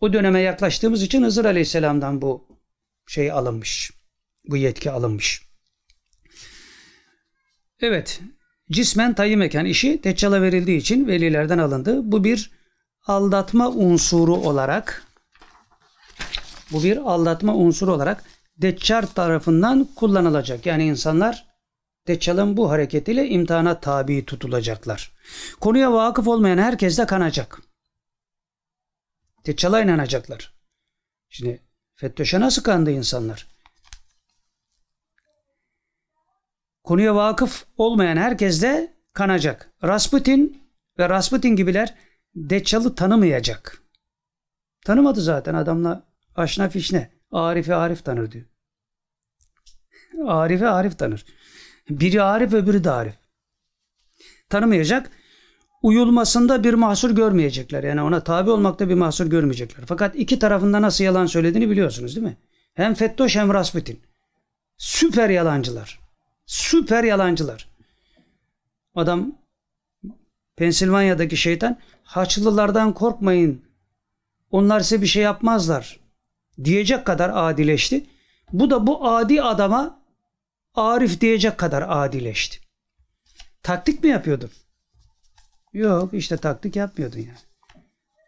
[0.01, 2.47] O döneme yaklaştığımız için Hızır Aleyhisselam'dan bu
[3.07, 3.91] şey alınmış.
[4.49, 5.43] Bu yetki alınmış.
[7.81, 8.21] Evet.
[8.71, 12.13] Cismen tayyi mekan işi Deccal'a verildiği için velilerden alındı.
[12.13, 12.51] Bu bir
[13.07, 15.03] aldatma unsuru olarak
[16.73, 18.25] bu bir aldatma unsuru olarak
[18.57, 20.67] Deccar tarafından kullanılacak.
[20.67, 21.54] Yani insanlar
[22.07, 25.13] Deccal'ın bu hareketiyle imtihana tabi tutulacaklar.
[25.61, 27.63] Konuya vakıf olmayan herkes de kanacak.
[29.47, 30.55] Deccal'a inanacaklar.
[31.29, 31.63] Şimdi
[31.95, 33.47] FETÖ'şe nasıl kandı insanlar?
[36.85, 39.73] Konuya vakıf olmayan herkes de kanacak.
[39.85, 40.63] Rasputin
[40.99, 41.95] ve Rasputin gibiler
[42.35, 43.83] Deccal'ı tanımayacak.
[44.85, 46.07] Tanımadı zaten adamla
[46.37, 47.15] aşna fişne.
[47.33, 48.47] Arif'i Arif tanır diyor.
[50.27, 51.25] Arif'i Arif tanır.
[51.91, 53.15] Biri Arif öbürü de Arif.
[54.49, 55.11] Tanımayacak.
[55.83, 57.85] Uyulmasında bir mahsur görmeyecekler.
[57.85, 59.85] Yani ona tabi olmakta bir mahsur görmeyecekler.
[59.87, 62.37] Fakat iki tarafında nasıl yalan söylediğini biliyorsunuz değil mi?
[62.75, 64.01] Hem Fettoş hem Rasputin.
[64.79, 66.01] Süper yalancılar.
[66.47, 67.69] Süper yalancılar.
[68.95, 69.33] Adam
[70.57, 73.63] Pensilvanya'daki şeytan Haçlılardan korkmayın.
[74.51, 76.01] Onlar size bir şey yapmazlar.
[76.65, 78.05] Diyecek kadar adileşti.
[78.53, 80.04] Bu da bu adi adama
[80.75, 82.59] Arif diyecek kadar adileşti.
[83.63, 84.51] Taktik mi yapıyordun?
[85.73, 87.39] Yok işte taktik yapmıyordun yani.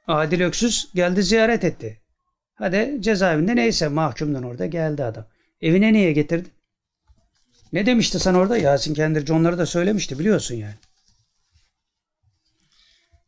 [0.06, 2.02] Adil Öksüz geldi ziyaret etti.
[2.54, 5.26] Hadi cezaevinde neyse mahkumdan orada geldi adam.
[5.60, 6.48] Evine niye getirdi?
[7.72, 8.56] Ne demişti sen orada?
[8.56, 10.74] Yasin Kendirci onları da söylemişti biliyorsun yani.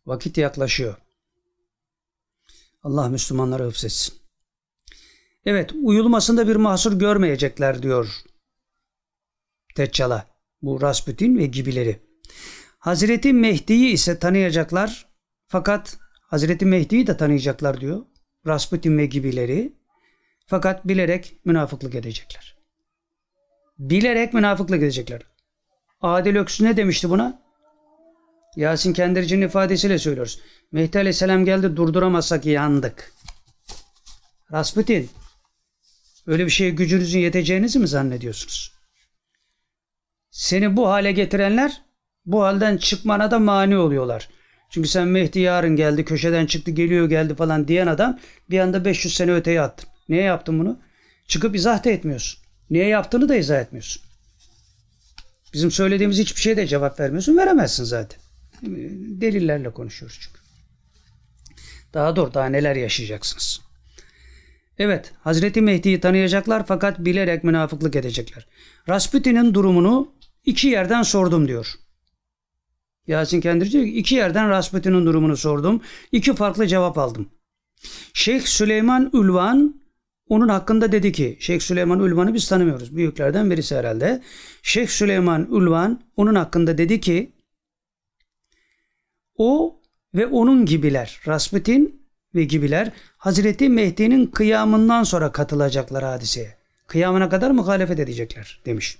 [0.06, 0.96] Vakit yaklaşıyor.
[2.82, 4.14] Allah Müslümanları hıfzetsin.
[5.46, 8.22] Evet uyulmasında bir mahsur görmeyecekler diyor
[9.78, 10.26] Deccal'a.
[10.62, 12.00] Bu Rasputin ve gibileri.
[12.78, 15.08] Hazreti Mehdi'yi ise tanıyacaklar.
[15.46, 18.06] Fakat Hazreti Mehdi'yi de tanıyacaklar diyor.
[18.46, 19.72] Rasputin ve gibileri.
[20.46, 22.56] Fakat bilerek münafıklık edecekler.
[23.78, 25.22] Bilerek münafıklık edecekler.
[26.00, 27.42] Adil Öksüz ne demişti buna?
[28.56, 30.40] Yasin Kendirci'nin ifadesiyle söylüyoruz.
[30.72, 33.12] Mehdi Aleyhisselam geldi durduramazsak yandık.
[34.52, 35.10] Rasputin
[36.26, 38.77] öyle bir şeye gücünüzün yeteceğinizi mi zannediyorsunuz?
[40.38, 41.82] Seni bu hale getirenler
[42.26, 44.28] bu halden çıkmana da mani oluyorlar.
[44.70, 48.18] Çünkü sen Mehdi yarın geldi, köşeden çıktı, geliyor geldi falan diyen adam
[48.50, 49.88] bir anda 500 sene öteye attın.
[50.08, 50.80] Niye yaptın bunu?
[51.28, 52.40] Çıkıp izah da etmiyorsun.
[52.70, 54.02] Niye yaptığını da izah etmiyorsun.
[55.54, 57.36] Bizim söylediğimiz hiçbir şeye de cevap vermiyorsun.
[57.36, 58.20] Veremezsin zaten.
[59.20, 60.40] Delillerle konuşuyoruz çünkü.
[61.94, 63.60] Daha doğru daha neler yaşayacaksınız.
[64.78, 68.46] Evet, Hazreti Mehdi'yi tanıyacaklar fakat bilerek münafıklık edecekler.
[68.88, 70.17] Rasputin'in durumunu
[70.48, 71.74] iki yerden sordum diyor.
[73.06, 75.80] Yasin Kendirci diyor ki iki yerden Rasputin'in durumunu sordum.
[76.12, 77.28] İki farklı cevap aldım.
[78.12, 79.80] Şeyh Süleyman Ülvan
[80.28, 82.96] onun hakkında dedi ki Şeyh Süleyman Ülvan'ı biz tanımıyoruz.
[82.96, 84.22] Büyüklerden birisi herhalde.
[84.62, 87.32] Şeyh Süleyman Ülvan onun hakkında dedi ki
[89.36, 89.80] o
[90.14, 96.58] ve onun gibiler Rasputin ve gibiler Hazreti Mehdi'nin kıyamından sonra katılacaklar hadiseye.
[96.86, 98.98] Kıyamına kadar muhalefet edecekler demiş.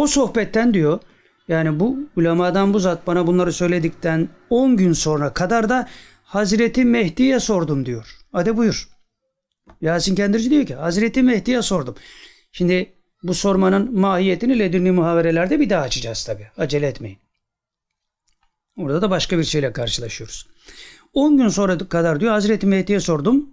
[0.00, 1.00] O sohbetten diyor
[1.48, 5.88] yani bu ulemadan bu zat bana bunları söyledikten 10 gün sonra kadar da
[6.24, 8.16] Hazreti Mehdi'ye sordum diyor.
[8.32, 8.88] Hadi buyur.
[9.80, 11.96] Yasin Kendirci diyor ki Hazreti Mehdi'ye sordum.
[12.52, 16.46] Şimdi bu sormanın mahiyetini ledünni muhaverelerde bir daha açacağız tabi.
[16.58, 17.18] Acele etmeyin.
[18.76, 20.46] Orada da başka bir şeyle karşılaşıyoruz.
[21.12, 23.50] 10 gün sonra kadar diyor Hazreti Mehdi'ye sordum.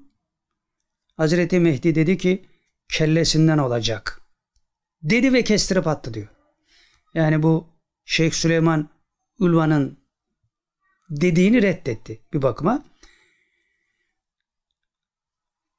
[1.18, 2.46] Hazreti Mehdi dedi ki
[2.92, 4.22] kellesinden olacak.
[5.04, 6.37] Dedi ve kestirip attı diyor.
[7.18, 7.68] Yani bu
[8.06, 8.90] Şeyh Süleyman
[9.40, 9.98] Ulvan'ın
[11.10, 12.86] dediğini reddetti bir bakıma.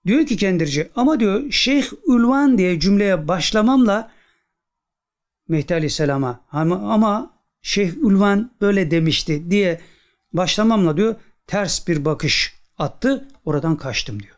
[0.07, 4.13] Diyor ki kendirci ama diyor Şeyh Ülvan diye cümleye başlamamla
[5.49, 9.81] Mehdi Aleyhisselam'a ama, ama Şeyh Ülvan böyle demişti diye
[10.33, 11.15] başlamamla diyor
[11.47, 14.37] ters bir bakış attı oradan kaçtım diyor.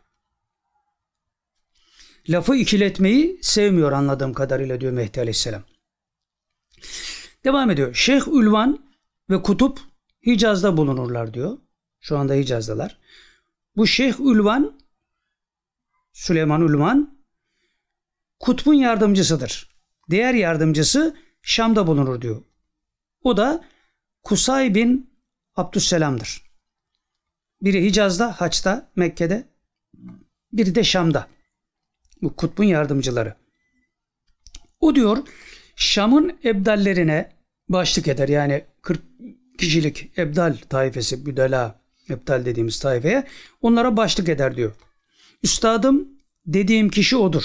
[2.29, 5.70] Lafı ikiletmeyi sevmiyor anladığım kadarıyla diyor Mehdi Aleyhisselam.
[7.43, 7.93] Devam ediyor.
[7.93, 8.85] Şeyh Ülvan
[9.29, 9.79] ve Kutup
[10.25, 11.57] Hicaz'da bulunurlar diyor.
[11.99, 12.97] Şu anda Hicaz'dalar.
[13.75, 14.79] Bu Şeyh Ülvan
[16.13, 17.21] Süleyman Ülvan
[18.39, 19.69] Kutbun yardımcısıdır.
[20.09, 22.41] Diğer yardımcısı Şam'da bulunur diyor.
[23.23, 23.65] O da
[24.23, 25.11] Kusay bin
[25.55, 26.51] Abdüsselam'dır.
[27.61, 29.47] Biri Hicaz'da, Haç'ta, Mekke'de,
[30.53, 31.27] biri de Şam'da.
[32.21, 33.35] Bu kutbun yardımcıları.
[34.79, 35.17] O diyor
[35.75, 37.31] Şam'ın ebdallerine
[37.69, 38.27] başlık eder.
[38.29, 39.01] Yani 40
[39.57, 43.23] kişilik ebdal taifesi, büdela, ebdal dediğimiz taifeye
[43.61, 44.75] onlara başlık eder diyor.
[45.43, 46.09] Üstadım
[46.45, 47.43] dediğim kişi odur.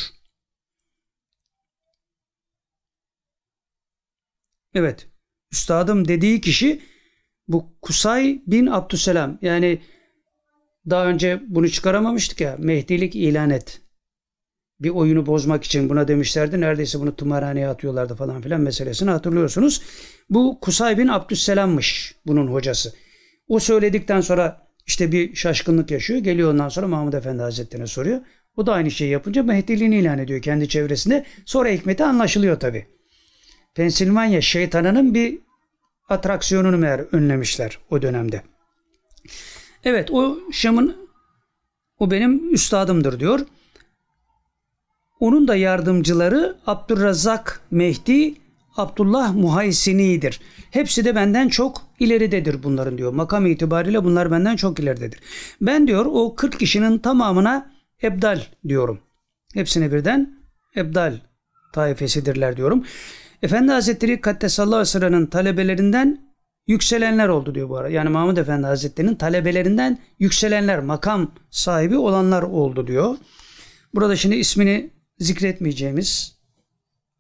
[4.75, 5.09] Evet.
[5.53, 6.83] Üstadım dediği kişi
[7.49, 9.39] bu Kusay bin Abdüselam.
[9.43, 9.83] Yani
[10.91, 12.57] daha önce bunu çıkaramamıştık ya.
[12.59, 13.86] Mehdilik ilan et.
[14.81, 16.61] Bir oyunu bozmak için buna demişlerdi.
[16.61, 19.83] Neredeyse bunu tımarhaneye atıyorlardı falan filan meselesini hatırlıyorsunuz.
[20.31, 22.93] Bu Kusay bin Abdüsselam'mış bunun hocası.
[23.49, 26.21] O söyledikten sonra işte bir şaşkınlık yaşıyor.
[26.21, 28.21] Geliyor ondan sonra Mahmud Efendi Hazretleri'ne soruyor.
[28.57, 31.25] O da aynı şeyi yapınca Mehdiliğini ilan ediyor kendi çevresinde.
[31.45, 32.87] Sonra hikmeti anlaşılıyor tabi.
[33.75, 35.39] Pensilvanya şeytanının bir
[36.09, 38.43] atraksiyonunu meğer önlemişler o dönemde.
[39.85, 40.97] Evet o Şam'ın
[41.99, 43.41] o benim üstadımdır diyor.
[45.21, 48.35] Onun da yardımcıları Abdurrazak Mehdi,
[48.77, 50.41] Abdullah Muhaysini'dir.
[50.71, 53.13] Hepsi de benden çok ileridedir bunların diyor.
[53.13, 55.21] Makam itibariyle bunlar benden çok ileridedir.
[55.61, 57.71] Ben diyor o 40 kişinin tamamına
[58.03, 59.01] ebdal diyorum.
[59.55, 60.39] Hepsine birden
[60.77, 61.19] ebdal
[61.73, 62.85] taifesidirler diyorum.
[63.43, 66.27] Efendi Hazretleri Kaddesallahu Sıra'nın talebelerinden
[66.67, 67.91] yükselenler oldu diyor bu arada.
[67.91, 73.17] Yani Mahmud Efendi Hazretleri'nin talebelerinden yükselenler, makam sahibi olanlar oldu diyor.
[73.95, 76.37] Burada şimdi ismini zikretmeyeceğimiz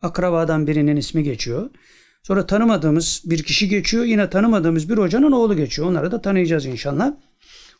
[0.02, 1.70] akrabadan birinin ismi geçiyor.
[2.22, 4.04] Sonra tanımadığımız bir kişi geçiyor.
[4.04, 5.88] Yine tanımadığımız bir hocanın oğlu geçiyor.
[5.88, 7.12] Onları da tanıyacağız inşallah.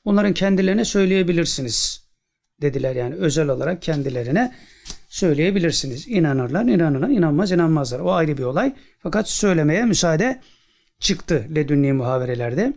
[0.05, 2.07] Onların kendilerine söyleyebilirsiniz
[2.61, 4.55] dediler yani özel olarak kendilerine
[5.09, 6.09] söyleyebilirsiniz.
[6.09, 8.01] İnanırlar, inanırlar, inanmaz, inanmazlar.
[8.01, 8.75] O ayrı bir olay.
[8.99, 10.41] Fakat söylemeye müsaade
[11.01, 12.73] çıktı ledünni muhaverelerde.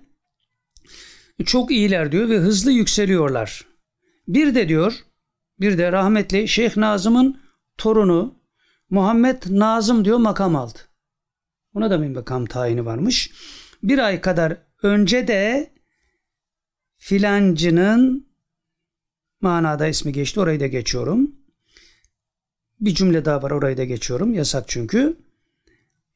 [1.46, 3.66] Çok iyiler diyor ve hızlı yükseliyorlar.
[4.28, 4.94] Bir de diyor,
[5.62, 7.42] bir de rahmetli Şeyh Nazım'ın
[7.78, 8.40] torunu
[8.90, 10.80] Muhammed Nazım diyor makam aldı.
[11.74, 13.32] Ona da bir makam tayini varmış.
[13.84, 15.74] Bir ay kadar önce de
[16.98, 18.28] filancının
[19.42, 20.40] manada ismi geçti.
[20.40, 21.36] Orayı da geçiyorum.
[22.80, 24.34] Bir cümle daha var orayı da geçiyorum.
[24.34, 25.18] Yasak çünkü.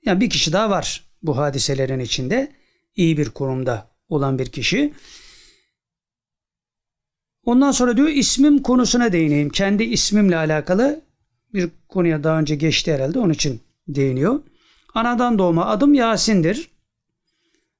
[0.06, 2.52] Yani bir kişi daha var bu hadiselerin içinde.
[2.96, 4.94] iyi bir kurumda olan bir kişi.
[7.46, 9.50] Ondan sonra diyor ismim konusuna değineyim.
[9.50, 11.02] Kendi ismimle alakalı
[11.54, 14.40] bir konuya daha önce geçti herhalde onun için değiniyor.
[14.94, 16.70] Anadan doğma adım Yasin'dir.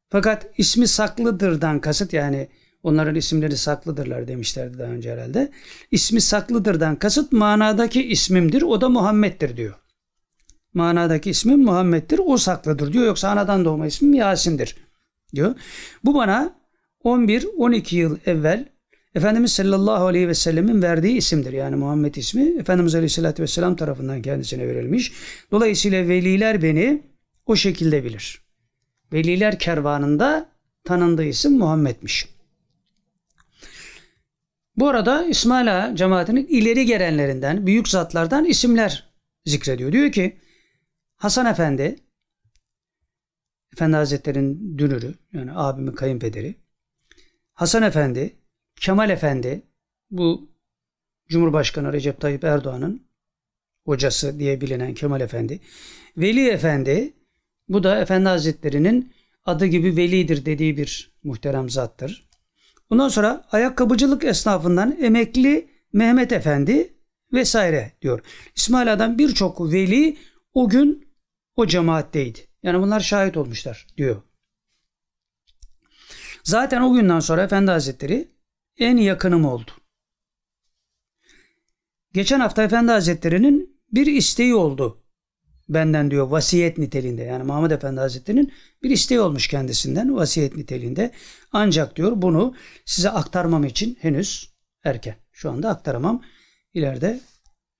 [0.10, 2.48] Fakat ismi saklıdırdan kasıt yani
[2.84, 5.52] onların isimleri saklıdırlar demişlerdi daha önce herhalde.
[5.92, 9.74] İsmi saklıdırdan kasıt manadaki ismimdir o da Muhammed'dir diyor.
[10.74, 14.76] Manadaki ismim Muhammed'dir o saklıdır diyor yoksa anadan doğma ismim Yasin'dir
[15.36, 15.56] diyor.
[16.04, 16.56] Bu bana
[17.04, 18.73] 11-12 yıl evvel
[19.16, 21.54] Efendimiz sallallahu aleyhi ve sellemin verdiği isimdir.
[21.54, 25.14] Yani Muhammed ismi Efendimiz aleyhissalatü vesselam tarafından kendisine verilmiş.
[25.52, 27.04] Dolayısıyla veliler beni
[27.46, 28.42] o şekilde bilir.
[29.14, 30.50] Veliler kervanında
[30.84, 32.28] tanındığı isim Muhammed'miş.
[34.76, 39.10] Bu arada İsmail Ağa cemaatinin ileri gelenlerinden, büyük zatlardan isimler
[39.46, 39.92] zikrediyor.
[39.92, 40.38] Diyor ki
[41.16, 41.96] Hasan Efendi,
[43.74, 46.56] Efendi Hazretleri'nin dünürü, yani abimin kayınpederi.
[47.54, 48.36] Hasan Efendi,
[48.84, 49.62] Kemal Efendi
[50.12, 50.52] bu
[51.30, 53.08] Cumhurbaşkanı Recep Tayyip Erdoğan'ın
[53.86, 55.60] hocası diye bilinen Kemal Efendi.
[56.18, 57.14] Veli Efendi
[57.70, 59.14] bu da Efendi Hazretleri'nin
[59.46, 62.30] adı gibi velidir dediği bir muhterem zattır.
[62.90, 66.94] Bundan sonra ayakkabıcılık esnafından emekli Mehmet Efendi
[67.34, 68.22] vesaire diyor.
[68.56, 70.18] İsmail Adam birçok veli
[70.54, 71.08] o gün
[71.56, 72.40] o cemaatteydi.
[72.64, 74.22] Yani bunlar şahit olmuşlar diyor.
[76.44, 78.33] Zaten o günden sonra Efendi Hazretleri
[78.78, 79.72] en yakınım oldu.
[82.14, 85.00] Geçen hafta Efendi Hazretleri'nin bir isteği oldu.
[85.70, 91.12] benden diyor vasiyet niteliğinde yani Mahmud Efendi Hazretleri'nin bir isteği olmuş kendisinden vasiyet niteliğinde.
[91.52, 92.56] Ancak diyor bunu
[92.86, 95.16] size aktarmam için henüz erken.
[95.32, 96.24] Şu anda aktaramam.
[96.74, 97.20] İleride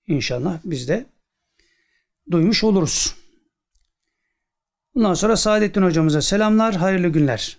[0.08, 1.06] inşallah biz de
[2.32, 3.16] duymuş oluruz.
[4.96, 7.58] Bundan sonra Saadettin hocamıza selamlar, hayırlı günler.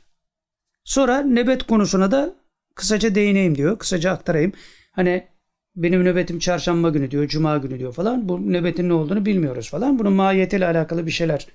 [0.84, 2.34] Sonra nebet konusuna da
[2.74, 3.78] kısaca değineyim diyor.
[3.78, 4.52] Kısaca aktarayım.
[4.92, 5.26] Hani
[5.76, 8.28] benim nöbetim çarşamba günü diyor, cuma günü diyor falan.
[8.28, 9.98] Bu nöbetin ne olduğunu bilmiyoruz falan.
[9.98, 11.46] Bunun mahiyetiyle alakalı bir şeyler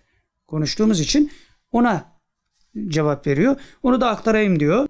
[0.47, 1.31] konuştuğumuz için
[1.71, 2.05] ona
[2.87, 3.55] cevap veriyor.
[3.83, 4.87] Onu da aktarayım diyor.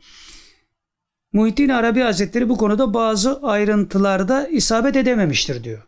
[1.33, 5.87] Muhittin Arabi Hazretleri bu konuda bazı ayrıntılarda isabet edememiştir diyor.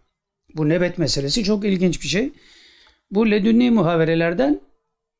[0.55, 2.33] Bu nebet meselesi çok ilginç bir şey.
[3.11, 4.61] Bu ledünni muhaverelerden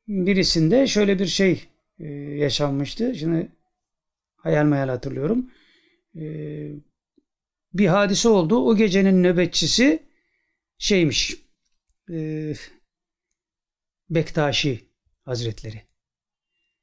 [0.08, 1.64] birisinde şöyle bir şey
[2.00, 3.14] e, yaşanmıştı.
[3.14, 3.48] Şimdi
[4.42, 5.50] hayal meyal hatırlıyorum.
[6.16, 6.24] E,
[7.74, 8.56] bir hadise oldu.
[8.56, 10.02] O gecenin nöbetçisi
[10.78, 11.36] şeymiş.
[12.10, 12.54] E,
[14.10, 14.88] Bektaşi
[15.24, 15.82] Hazretleri.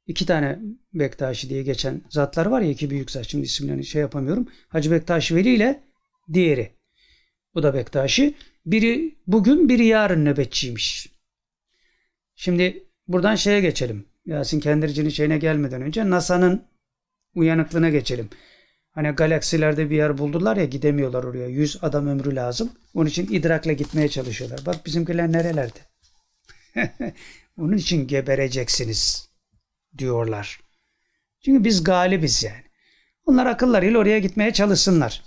[0.08, 0.60] İki tane
[0.94, 3.28] Bektaşi diye geçen zatlar var ya iki büyük zat.
[3.28, 4.48] Şimdi isimlerini şey yapamıyorum.
[4.68, 5.84] Hacı Bektaşi Veli ile
[6.34, 6.72] diğeri.
[7.56, 8.36] Bu da Bektaşi.
[8.66, 11.08] Biri bugün biri yarın nöbetçiymiş.
[12.36, 14.06] Şimdi buradan şeye geçelim.
[14.26, 16.69] Yasin Kendirci'nin şeyine gelmeden önce NASA'nın
[17.40, 18.30] uyanıklığına geçelim.
[18.92, 21.48] Hani galaksilerde bir yer buldular ya gidemiyorlar oraya.
[21.48, 22.72] Yüz adam ömrü lazım.
[22.94, 24.66] Onun için idrakla gitmeye çalışıyorlar.
[24.66, 25.80] Bak bizimkiler nerelerde?
[27.58, 29.30] Onun için gebereceksiniz
[29.98, 30.60] diyorlar.
[31.46, 32.64] Çünkü biz galibiz yani.
[33.26, 35.24] Onlar akıllarıyla oraya gitmeye çalışsınlar.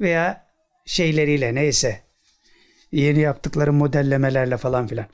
[0.00, 0.46] Veya
[0.86, 2.00] şeyleriyle neyse
[2.92, 5.06] yeni yaptıkları modellemelerle falan filan.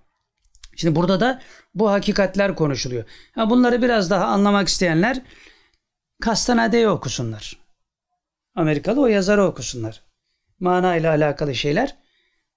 [0.77, 1.43] Şimdi burada da
[1.75, 3.05] bu hakikatler konuşuluyor.
[3.35, 5.23] Ha bunları biraz daha anlamak isteyenler
[6.25, 7.59] Castanede'yi okusunlar.
[8.55, 10.03] Amerikalı o yazarı okusunlar.
[10.61, 11.97] Mana ile alakalı şeyler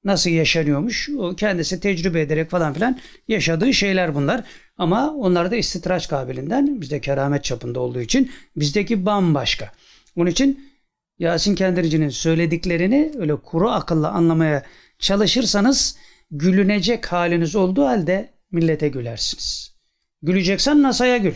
[0.03, 4.43] nasıl yaşanıyormuş o kendisi tecrübe ederek falan filan yaşadığı şeyler bunlar.
[4.77, 9.71] Ama onlar da istitraç kabilinden bizde keramet çapında olduğu için bizdeki bambaşka.
[10.15, 10.71] Onun için
[11.19, 14.63] Yasin Kendirici'nin söylediklerini öyle kuru akılla anlamaya
[14.99, 15.97] çalışırsanız
[16.31, 19.75] gülünecek haliniz olduğu halde millete gülersiniz.
[20.21, 21.35] Güleceksen NASA'ya gül.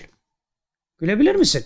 [1.00, 1.66] Gülebilir misin?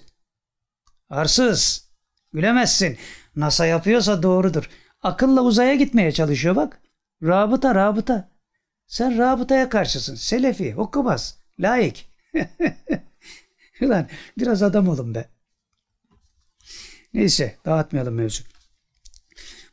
[1.09, 1.89] Arsız.
[2.33, 2.97] Gülemezsin.
[3.35, 4.69] NASA yapıyorsa doğrudur.
[5.01, 6.81] Akılla uzaya gitmeye çalışıyor bak.
[7.23, 8.29] Rabıta rabıta.
[8.87, 10.15] Sen rabıtaya karşısın.
[10.15, 12.09] Selefi, okumaz, laik.
[13.81, 14.07] Ulan
[14.37, 15.25] biraz adam olun be.
[17.13, 18.43] Neyse dağıtmayalım mevzu.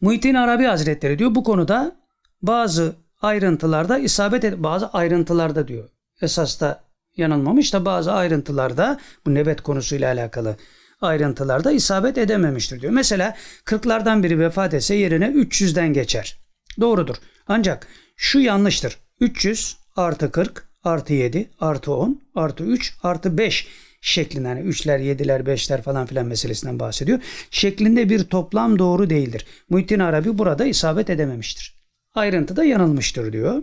[0.01, 1.97] Muhittin Arabi Hazretleri diyor bu konuda
[2.43, 5.89] bazı ayrıntılarda isabet et bazı ayrıntılarda diyor.
[6.21, 6.85] Esas da
[7.17, 10.57] yanılmamış da bazı ayrıntılarda bu nebet konusuyla alakalı
[11.01, 12.93] ayrıntılarda isabet edememiştir diyor.
[12.93, 16.39] Mesela 40'lardan biri vefat etse yerine 300'den geçer.
[16.81, 17.16] Doğrudur.
[17.48, 17.86] Ancak
[18.16, 18.98] şu yanlıştır.
[19.20, 23.68] 300 artı 40 artı 7 artı 10 artı 3 artı 5
[24.01, 27.20] şeklinde hani 3'ler 7'ler 5'ler falan filan meselesinden bahsediyor.
[27.51, 29.47] Şeklinde bir toplam doğru değildir.
[29.68, 31.77] Muhittin Arabi burada isabet edememiştir.
[32.14, 33.62] Ayrıntıda yanılmıştır diyor.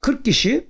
[0.00, 0.66] 40 kişi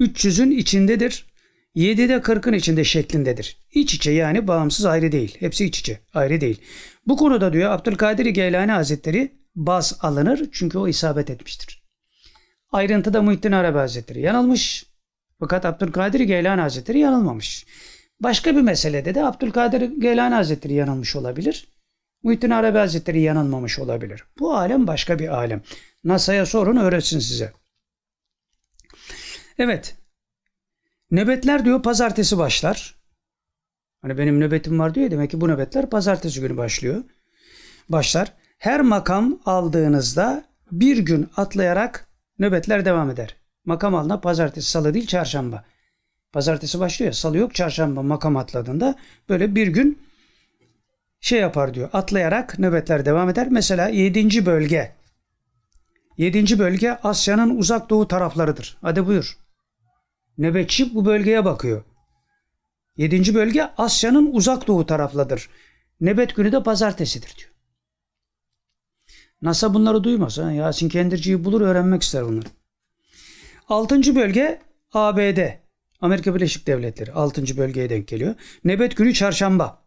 [0.00, 1.29] 300'ün içindedir.
[1.74, 3.64] 7 de 40'ın içinde şeklindedir.
[3.70, 5.36] İç içe yani bağımsız ayrı değil.
[5.40, 6.60] Hepsi iç içe ayrı değil.
[7.06, 11.82] Bu konuda diyor Abdülkadir Geylani Hazretleri baz alınır çünkü o isabet etmiştir.
[12.72, 14.86] Ayrıntıda Muhittin Arabi Hazretleri yanılmış.
[15.40, 17.66] Fakat Abdülkadir Geylani Hazretleri yanılmamış.
[18.20, 21.68] Başka bir meselede de Abdülkadir Geylani Hazretleri yanılmış olabilir.
[22.22, 24.24] Muhittin Arabi Hazretleri yanılmamış olabilir.
[24.38, 25.62] Bu alem başka bir alem.
[26.04, 27.52] NASA'ya sorun öğretsin size.
[29.58, 29.99] Evet.
[31.10, 32.94] Nöbetler diyor pazartesi başlar.
[34.02, 37.04] Hani benim nöbetim var diyor demek ki bu nöbetler pazartesi günü başlıyor.
[37.88, 38.32] Başlar.
[38.58, 42.08] Her makam aldığınızda bir gün atlayarak
[42.38, 43.36] nöbetler devam eder.
[43.64, 45.64] Makam aldığında pazartesi, salı değil çarşamba.
[46.32, 47.12] Pazartesi başlıyor.
[47.12, 48.94] Salı yok çarşamba makam atladığında
[49.28, 50.02] böyle bir gün
[51.20, 51.90] şey yapar diyor.
[51.92, 53.48] Atlayarak nöbetler devam eder.
[53.50, 54.46] Mesela 7.
[54.46, 54.92] bölge.
[56.18, 56.58] 7.
[56.58, 58.78] bölge Asya'nın uzak doğu taraflarıdır.
[58.80, 59.38] Hadi buyur.
[60.40, 61.82] Nöbetçi bu bölgeye bakıyor.
[62.96, 63.34] 7.
[63.34, 65.48] bölge Asya'nın uzak doğu taraflarıdır.
[66.00, 67.50] Nöbet günü de pazartesidir diyor.
[69.42, 70.38] NASA bunları duymaz.
[70.38, 70.52] Ha?
[70.52, 72.48] Yasin Kendirci'yi bulur öğrenmek ister bunları.
[73.68, 74.16] 6.
[74.16, 74.60] bölge
[74.92, 75.38] ABD.
[76.00, 77.56] Amerika Birleşik Devletleri 6.
[77.56, 78.34] bölgeye denk geliyor.
[78.64, 79.82] Nebet günü çarşamba.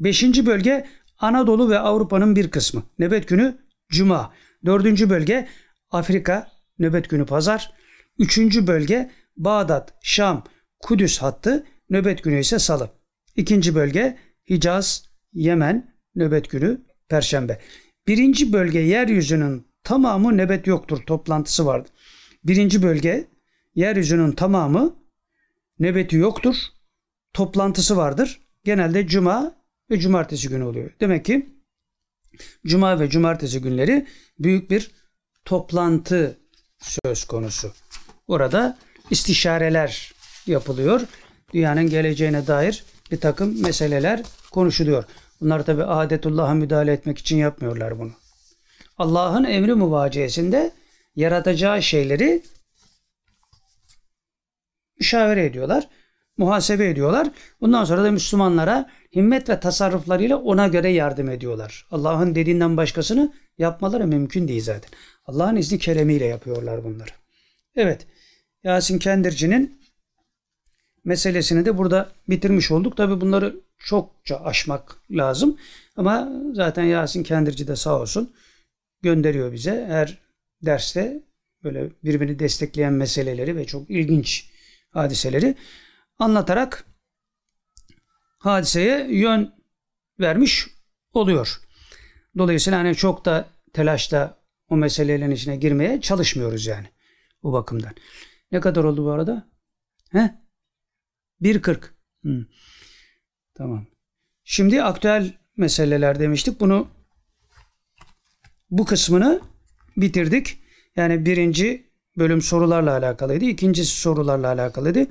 [0.00, 0.46] 5.
[0.46, 0.86] bölge
[1.18, 2.82] Anadolu ve Avrupa'nın bir kısmı.
[2.98, 3.58] Nebet günü
[3.88, 4.32] cuma.
[4.66, 4.84] 4.
[5.10, 5.48] bölge
[5.90, 6.50] Afrika.
[6.78, 7.72] Nöbet günü pazar.
[8.18, 8.38] 3.
[8.66, 10.44] bölge Bağdat, Şam,
[10.80, 11.66] Kudüs hattı.
[11.90, 12.90] Nöbet günü ise salı.
[13.36, 13.74] 2.
[13.74, 14.18] bölge
[14.50, 15.94] Hicaz, Yemen.
[16.14, 17.60] Nöbet günü perşembe.
[18.06, 21.88] Birinci bölge yeryüzünün tamamı nöbet yoktur toplantısı vardı.
[22.44, 23.28] Birinci bölge
[23.74, 24.96] yeryüzünün tamamı
[25.78, 26.56] nöbeti yoktur.
[27.32, 28.40] Toplantısı vardır.
[28.64, 29.54] Genelde cuma
[29.90, 30.90] ve cumartesi günü oluyor.
[31.00, 31.54] Demek ki
[32.66, 34.06] cuma ve cumartesi günleri
[34.38, 34.90] büyük bir
[35.44, 36.38] toplantı
[36.78, 37.72] söz konusu.
[38.28, 38.78] Orada
[39.10, 40.12] istişareler
[40.46, 41.00] yapılıyor.
[41.54, 45.04] Dünyanın geleceğine dair bir takım meseleler konuşuluyor.
[45.40, 48.12] Bunlar tabi adetullah'a müdahale etmek için yapmıyorlar bunu.
[48.98, 50.72] Allah'ın emri muvaciyesinde
[51.16, 52.42] yaratacağı şeyleri
[54.98, 55.88] müşavere ediyorlar,
[56.36, 57.30] muhasebe ediyorlar.
[57.60, 61.86] Bundan sonra da Müslümanlara himmet ve tasarruflarıyla ona göre yardım ediyorlar.
[61.90, 64.90] Allah'ın dediğinden başkasını yapmaları mümkün değil zaten.
[65.26, 67.10] Allah'ın izni keremiyle yapıyorlar bunları.
[67.76, 68.06] Evet,
[68.64, 69.80] Yasin Kendirci'nin
[71.04, 72.96] meselesini de burada bitirmiş olduk.
[72.96, 75.58] Tabi bunları çokça aşmak lazım.
[75.96, 78.34] Ama zaten Yasin Kendirci de sağ olsun
[79.02, 79.86] gönderiyor bize.
[79.88, 80.18] Her
[80.62, 81.22] derste
[81.64, 84.50] böyle birbirini destekleyen meseleleri ve çok ilginç
[84.90, 85.54] hadiseleri
[86.18, 86.84] anlatarak
[88.38, 89.54] hadiseye yön
[90.20, 90.66] vermiş
[91.12, 91.60] oluyor.
[92.38, 94.38] Dolayısıyla hani çok da telaşla
[94.68, 96.86] o meselelerin içine girmeye çalışmıyoruz yani
[97.42, 97.94] bu bakımdan.
[98.54, 99.48] Ne kadar oldu bu arada?
[100.10, 100.30] He?
[101.42, 101.84] 1.40.
[102.22, 102.44] Hmm.
[103.54, 103.86] Tamam.
[104.44, 106.60] Şimdi aktüel meseleler demiştik.
[106.60, 106.88] Bunu
[108.70, 109.40] bu kısmını
[109.96, 110.58] bitirdik.
[110.96, 113.44] Yani birinci bölüm sorularla alakalıydı.
[113.44, 115.06] İkincisi sorularla alakalıydı.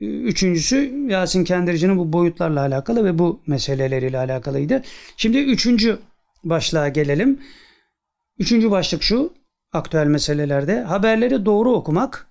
[0.00, 4.82] Üçüncüsü Yasin Kendirici'nin bu boyutlarla alakalı ve bu meseleleriyle alakalıydı.
[5.16, 5.98] Şimdi üçüncü
[6.44, 7.40] başlığa gelelim.
[8.38, 9.34] Üçüncü başlık şu
[9.72, 10.82] aktüel meselelerde.
[10.82, 12.26] Haberleri doğru okumak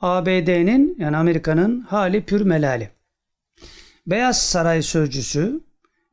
[0.00, 2.90] ABD'nin yani Amerika'nın hali pür melali.
[4.06, 5.60] Beyaz Saray sözcüsü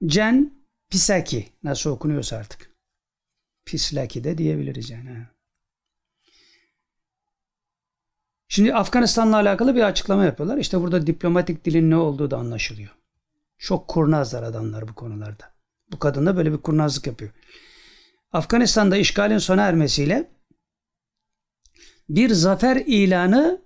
[0.02, 0.54] Jen
[0.90, 2.70] Psaki nasıl okunuyorsa artık.
[3.66, 5.28] Pislaki de diyebiliriz yani.
[8.48, 10.58] Şimdi Afganistan'la alakalı bir açıklama yapıyorlar.
[10.58, 12.90] İşte burada diplomatik dilin ne olduğu da anlaşılıyor.
[13.58, 15.54] Çok kurnazlar adamlar bu konularda.
[15.92, 17.32] Bu kadın da böyle bir kurnazlık yapıyor.
[18.32, 20.30] Afganistan'da işgalin sona ermesiyle
[22.10, 23.62] bir zafer ilanı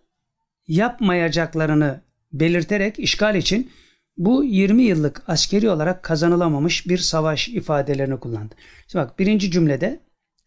[0.68, 2.02] yapmayacaklarını
[2.34, 3.72] belirterek işgal için
[4.18, 8.56] bu 20 yıllık askeri olarak kazanılamamış bir savaş ifadelerini kullandı.
[8.88, 10.00] Şimdi bak birinci cümlede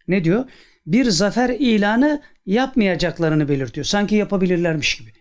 [0.09, 0.45] ne diyor?
[0.87, 3.85] Bir zafer ilanı yapmayacaklarını belirtiyor.
[3.85, 5.13] Sanki yapabilirlermiş gibi.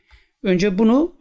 [0.44, 1.16] Önce bunu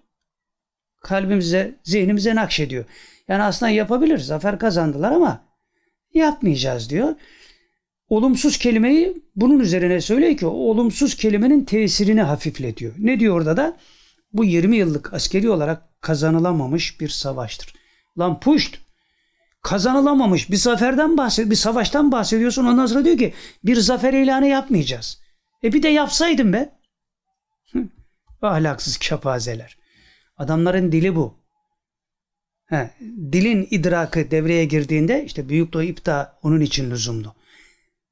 [1.03, 2.85] kalbimize, zihnimize nakşediyor.
[3.29, 4.19] Yani aslında yapabilir.
[4.19, 5.45] Zafer kazandılar ama
[6.15, 7.15] yapmayacağız diyor.
[8.09, 12.95] Olumsuz kelimeyi bunun üzerine söylüyor ki olumsuz kelimenin tesirini hafifletiyor.
[12.99, 13.77] Ne diyor orada da?
[14.33, 17.75] Bu 20 yıllık askeri olarak kazanılamamış bir savaştır.
[18.19, 18.79] Lan puşt!
[19.63, 22.65] Kazanılamamış bir zaferden bahsediyor, bir savaştan bahsediyorsun.
[22.65, 25.21] Ondan sonra diyor ki bir zafer ilanı yapmayacağız.
[25.65, 26.79] E bir de yapsaydın be.
[28.43, 29.79] Ahlaksız kepazeler.
[30.37, 31.35] Adamların dili bu.
[32.67, 32.91] He,
[33.33, 37.38] dilin idrakı devreye girdiğinde işte büyük doğu ipta onun için lüzumlu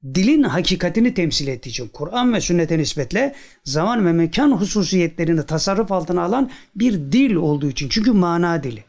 [0.03, 6.23] dilin hakikatini temsil ettiği için Kur'an ve sünnete nispetle zaman ve mekan hususiyetlerini tasarruf altına
[6.23, 7.89] alan bir dil olduğu için.
[7.89, 8.83] Çünkü mana dili.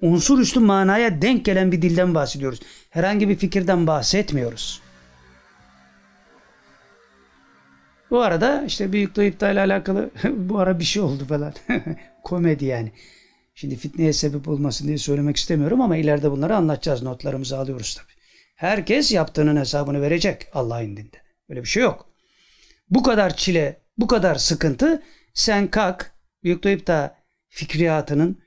[0.00, 2.60] Unsur üstü manaya denk gelen bir dilden bahsediyoruz.
[2.90, 4.80] Herhangi bir fikirden bahsetmiyoruz.
[8.10, 11.54] Bu arada işte büyük doğu ile alakalı bu ara bir şey oldu falan.
[12.24, 12.92] Komedi yani.
[13.54, 17.02] Şimdi fitneye sebep olmasın diye söylemek istemiyorum ama ileride bunları anlatacağız.
[17.02, 18.17] Notlarımızı alıyoruz tabii.
[18.58, 21.16] Herkes yaptığının hesabını verecek Allah indinde.
[21.48, 22.10] Öyle bir şey yok.
[22.90, 25.02] Bu kadar çile, bu kadar sıkıntı
[25.34, 26.12] sen kalk
[26.42, 27.16] büyük doyup da
[27.48, 28.42] fikriyatının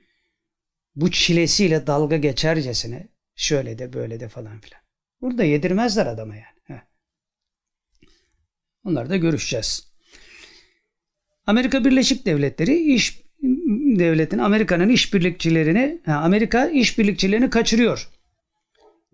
[0.96, 4.82] bu çilesiyle dalga geçercesine şöyle de böyle de falan filan.
[5.20, 6.60] Burada yedirmezler adama yani.
[6.64, 6.82] Heh.
[8.84, 9.92] Onları da görüşeceğiz.
[11.46, 13.22] Amerika Birleşik Devletleri iş
[13.98, 18.21] devletin Amerika'nın işbirlikçilerini Amerika işbirlikçilerini kaçırıyor.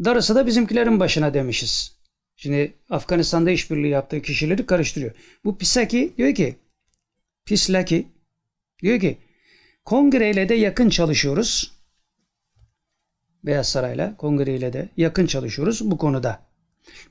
[0.05, 1.99] Darısı da bizimkilerin başına demişiz.
[2.37, 5.13] Şimdi Afganistan'da işbirliği yaptığı kişileri karıştırıyor.
[5.45, 6.57] Bu Pisaki diyor ki
[7.45, 8.07] Pislaki
[8.83, 9.19] diyor ki
[9.85, 11.73] kongreyle de yakın çalışıyoruz.
[13.45, 16.49] Beyaz Saray'la kongreyle de yakın çalışıyoruz bu konuda.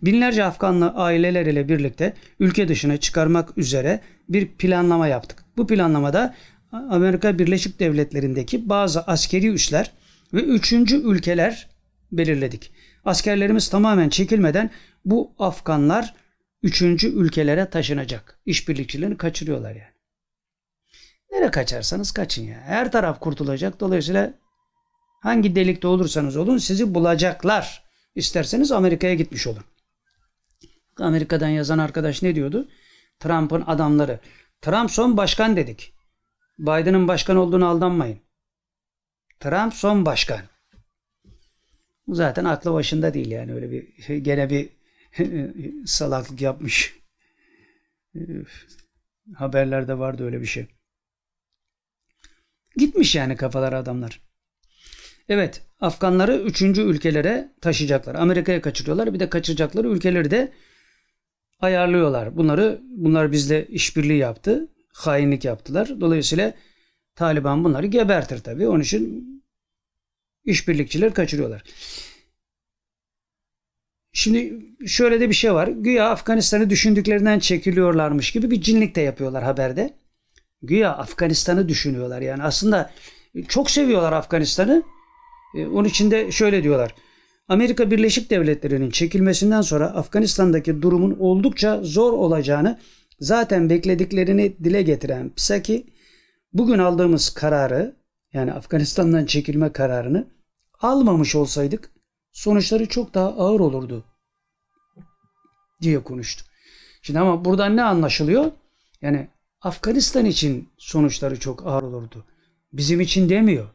[0.02, 4.00] Binlerce Afganlı aileler ile birlikte ülke dışına çıkarmak üzere
[4.30, 5.46] bir planlama yaptık.
[5.58, 6.36] Bu planlamada
[6.72, 9.92] Amerika Birleşik Devletleri'ndeki bazı askeri üsler
[10.34, 11.68] ve üçüncü ülkeler
[12.12, 12.72] belirledik.
[13.08, 14.70] Askerlerimiz tamamen çekilmeden
[15.06, 16.16] bu Afganlar
[16.64, 18.40] üçüncü ülkelere taşınacak.
[18.46, 19.94] İşbirlikçilerini kaçırıyorlar yani.
[21.32, 22.62] Nereye kaçarsanız kaçın ya.
[22.62, 23.80] Her taraf kurtulacak.
[23.80, 24.34] Dolayısıyla
[25.22, 27.84] hangi delikte olursanız olun sizi bulacaklar.
[28.16, 29.64] İsterseniz Amerika'ya gitmiş olun.
[31.00, 32.68] Amerika'dan yazan arkadaş ne diyordu?
[33.20, 34.20] Trump'ın adamları
[34.62, 35.94] Trump son başkan dedik.
[36.60, 38.20] Biden'ın başkan olduğunu aldanmayın.
[39.40, 40.42] Trump son başkan.
[42.08, 44.70] Zaten aklı başında değil yani öyle bir gene bir
[45.86, 46.96] salaklık yapmış.
[49.36, 50.68] Haberlerde vardı öyle bir şey.
[52.76, 54.22] Gitmiş yani kafalar adamlar.
[55.30, 58.16] Evet Afganları üçüncü ülkelere taşıyacaklar.
[58.16, 59.14] Amerika'ya kaçırıyorlar.
[59.14, 60.54] Bir de kaçıracakları ülkeleri de
[61.60, 62.38] ayarlıyorlar.
[62.38, 64.68] Bunları bunlar bizle işbirliği yaptı.
[64.94, 66.02] Hainlik yaptılar.
[66.02, 66.54] Dolayısıyla
[67.16, 68.68] Taliban bunları gebertir tabii.
[68.68, 69.37] Onun için
[70.48, 71.64] işbirlikçiler kaçırıyorlar.
[74.14, 75.68] Şimdi şöyle de bir şey var.
[75.68, 79.94] Güya Afganistan'ı düşündüklerinden çekiliyorlarmış gibi bir cinlik de yapıyorlar haberde.
[80.62, 82.22] Güya Afganistan'ı düşünüyorlar.
[82.22, 82.92] Yani aslında
[83.48, 84.84] çok seviyorlar Afganistan'ı.
[85.56, 86.96] E, onun için de şöyle diyorlar.
[87.48, 92.80] Amerika Birleşik Devletleri'nin çekilmesinden sonra Afganistan'daki durumun oldukça zor olacağını
[93.20, 95.88] zaten beklediklerini dile getiren Psaki
[96.54, 97.96] bugün aldığımız kararı
[98.34, 100.37] yani Afganistan'dan çekilme kararını
[100.80, 101.92] almamış olsaydık
[102.32, 104.06] sonuçları çok daha ağır olurdu
[105.82, 106.44] diye konuştu.
[107.02, 108.52] Şimdi ama buradan ne anlaşılıyor?
[109.02, 109.28] Yani
[109.62, 112.26] Afganistan için sonuçları çok ağır olurdu.
[112.74, 113.70] Bizim için demiyor.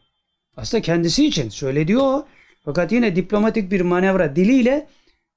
[0.56, 2.26] Aslında kendisi için söylediği o.
[2.64, 4.88] Fakat yine diplomatik bir manevra diliyle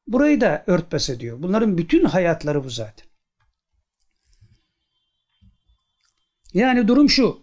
[0.07, 1.37] burayı da örtbas ediyor.
[1.41, 3.07] Bunların bütün hayatları bu zaten.
[6.53, 7.39] Yani durum şu.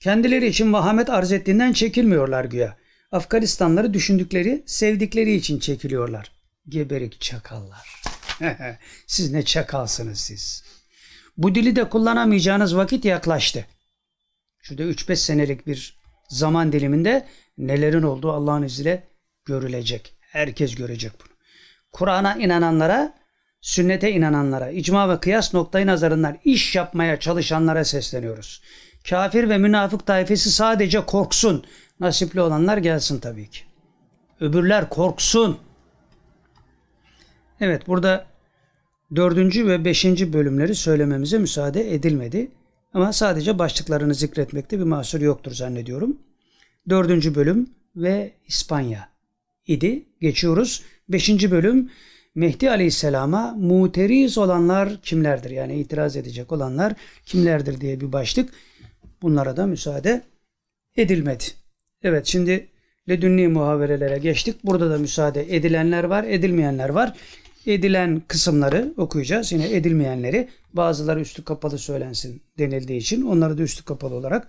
[0.00, 2.79] Kendileri için vahamet arz ettiğinden çekilmiyorlar güya.
[3.12, 6.32] Afganistanları düşündükleri, sevdikleri için çekiliyorlar.
[6.68, 8.02] Geberik çakallar.
[9.06, 10.64] siz ne çakalsınız siz.
[11.36, 13.66] Bu dili de kullanamayacağınız vakit yaklaştı.
[14.62, 17.26] Şurada 3-5 senelik bir zaman diliminde
[17.58, 19.08] nelerin olduğu Allah'ın izniyle
[19.44, 20.16] görülecek.
[20.20, 21.36] Herkes görecek bunu.
[21.92, 23.14] Kur'an'a inananlara,
[23.60, 28.62] sünnete inananlara, icma ve kıyas noktayı nazarından iş yapmaya çalışanlara sesleniyoruz.
[29.08, 31.64] Kafir ve münafık tayfesi sadece korksun.
[32.00, 33.60] Nasipli olanlar gelsin tabii ki.
[34.40, 35.58] Öbürler korksun.
[37.60, 38.26] Evet burada
[39.16, 42.50] dördüncü ve beşinci bölümleri söylememize müsaade edilmedi.
[42.94, 46.18] Ama sadece başlıklarını zikretmekte bir mahsur yoktur zannediyorum.
[46.88, 49.08] Dördüncü bölüm ve İspanya
[49.66, 50.04] idi.
[50.20, 50.82] Geçiyoruz.
[51.08, 51.90] Beşinci bölüm
[52.34, 55.50] Mehdi Aleyhisselam'a muteriz olanlar kimlerdir?
[55.50, 56.92] Yani itiraz edecek olanlar
[57.26, 58.54] kimlerdir diye bir başlık.
[59.22, 60.22] Bunlara da müsaade
[60.96, 61.44] edilmedi.
[62.02, 62.68] Evet şimdi
[63.08, 64.64] ledünni muhaverelere geçtik.
[64.64, 67.16] Burada da müsaade edilenler var, edilmeyenler var.
[67.66, 69.52] Edilen kısımları okuyacağız.
[69.52, 74.48] Yine edilmeyenleri bazıları üstü kapalı söylensin denildiği için onları da üstü kapalı olarak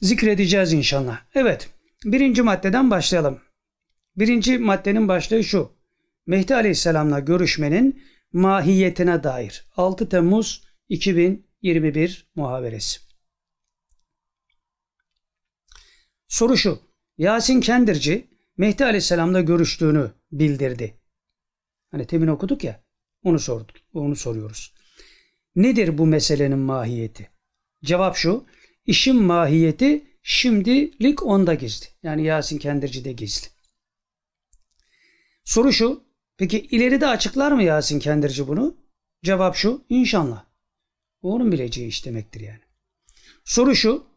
[0.00, 1.18] zikredeceğiz inşallah.
[1.34, 1.68] Evet
[2.04, 3.38] birinci maddeden başlayalım.
[4.16, 5.72] Birinci maddenin başlığı şu.
[6.26, 8.02] Mehdi Aleyhisselam'la görüşmenin
[8.32, 13.11] mahiyetine dair 6 Temmuz 2021 muhaberesi.
[16.32, 16.78] Soru şu.
[17.18, 20.94] Yasin Kendirci Mehdi Aleyhisselam'la görüştüğünü bildirdi.
[21.90, 22.84] Hani temin okuduk ya.
[23.24, 23.76] Onu sorduk.
[23.94, 24.74] Onu soruyoruz.
[25.56, 27.30] Nedir bu meselenin mahiyeti?
[27.84, 28.44] Cevap şu.
[28.86, 31.86] İşin mahiyeti şimdilik onda gizli.
[32.02, 33.46] Yani Yasin Kendirci'de gizli.
[35.44, 36.04] Soru şu.
[36.36, 38.76] Peki ileride açıklar mı Yasin Kendirci bunu?
[39.24, 39.84] Cevap şu.
[39.88, 40.44] İnşallah.
[41.22, 42.62] Onun bileceği iş demektir yani.
[43.44, 44.11] Soru şu.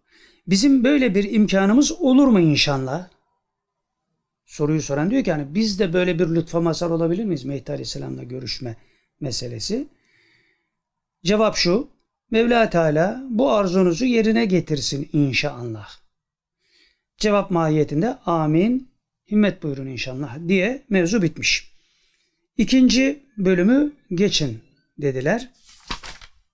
[0.47, 3.09] Bizim böyle bir imkanımız olur mu inşallah?
[4.45, 8.23] Soruyu soran diyor ki yani biz de böyle bir lütfa mazhar olabilir miyiz Mehdi Aleyhisselam'la
[8.23, 8.75] görüşme
[9.19, 9.87] meselesi?
[11.23, 11.87] Cevap şu.
[12.31, 15.89] Mevla Teala bu arzunuzu yerine getirsin inşallah.
[17.17, 18.89] Cevap mahiyetinde amin
[19.31, 21.71] himmet buyurun inşallah diye mevzu bitmiş.
[22.57, 24.61] İkinci bölümü geçin
[24.97, 25.49] dediler.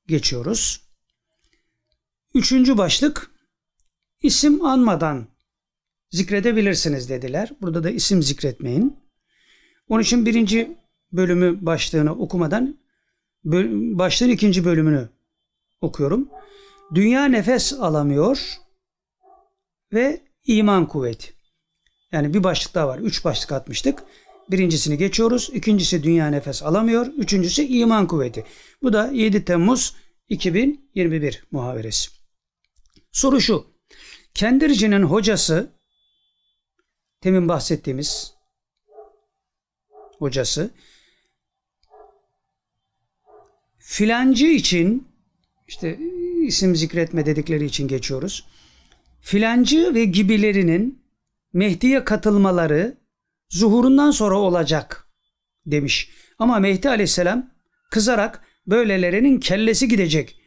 [0.08, 0.82] Geçiyoruz.
[2.34, 3.32] Üçüncü başlık
[4.22, 5.28] isim anmadan
[6.10, 7.52] zikredebilirsiniz dediler.
[7.62, 8.98] Burada da isim zikretmeyin.
[9.90, 10.78] Onun için birinci
[11.12, 12.78] bölümü başlığını okumadan
[13.44, 15.10] başlığın ikinci bölümünü
[15.82, 16.30] okuyorum.
[16.96, 18.58] Dünya nefes alamıyor
[19.94, 21.34] ve iman kuvveti.
[22.12, 23.00] Yani bir başlık daha var.
[23.00, 24.04] Üç başlık atmıştık.
[24.52, 25.50] Birincisini geçiyoruz.
[25.54, 27.06] İkincisi dünya nefes alamıyor.
[27.06, 28.46] Üçüncüsü iman kuvveti.
[28.84, 29.96] Bu da 7 Temmuz
[30.30, 32.12] 2021 muhaberesi.
[33.12, 33.71] Soru şu.
[34.34, 35.72] Kendirci'nin hocası
[37.22, 38.34] temin bahsettiğimiz
[40.20, 40.72] hocası
[43.78, 45.08] filancı için
[45.68, 46.00] işte
[46.46, 48.48] isim zikretme dedikleri için geçiyoruz.
[49.22, 51.04] Filancı ve gibilerinin
[51.54, 52.98] Mehdi'ye katılmaları
[53.50, 55.08] zuhurundan sonra olacak
[55.66, 56.10] demiş.
[56.40, 57.52] Ama Mehdi aleyhisselam
[57.92, 60.42] kızarak böylelerinin kellesi gidecek.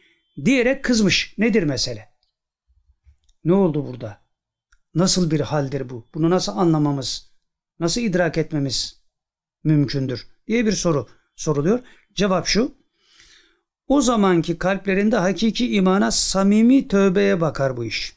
[0.45, 1.33] diyerek kızmış.
[1.37, 2.14] Nedir mesele?
[3.45, 4.21] Ne oldu burada?
[4.95, 6.05] Nasıl bir haldir bu?
[6.13, 7.31] Bunu nasıl anlamamız,
[7.79, 9.01] nasıl idrak etmemiz
[9.63, 11.79] mümkündür diye bir soru soruluyor.
[12.13, 12.75] Cevap şu.
[13.87, 18.15] O zamanki kalplerinde hakiki imana, samimi tövbeye bakar bu iş.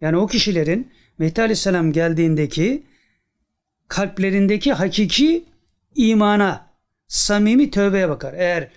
[0.00, 2.86] Yani o kişilerin Mehdi Aleyhisselam geldiğindeki
[3.88, 5.44] kalplerindeki hakiki
[5.94, 6.70] imana,
[7.08, 8.34] samimi tövbeye bakar.
[8.34, 8.70] Eğer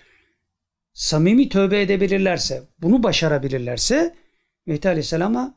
[0.92, 4.14] samimi tövbe edebilirlerse, bunu başarabilirlerse
[4.66, 5.54] Mehdi Aleyhisselam'a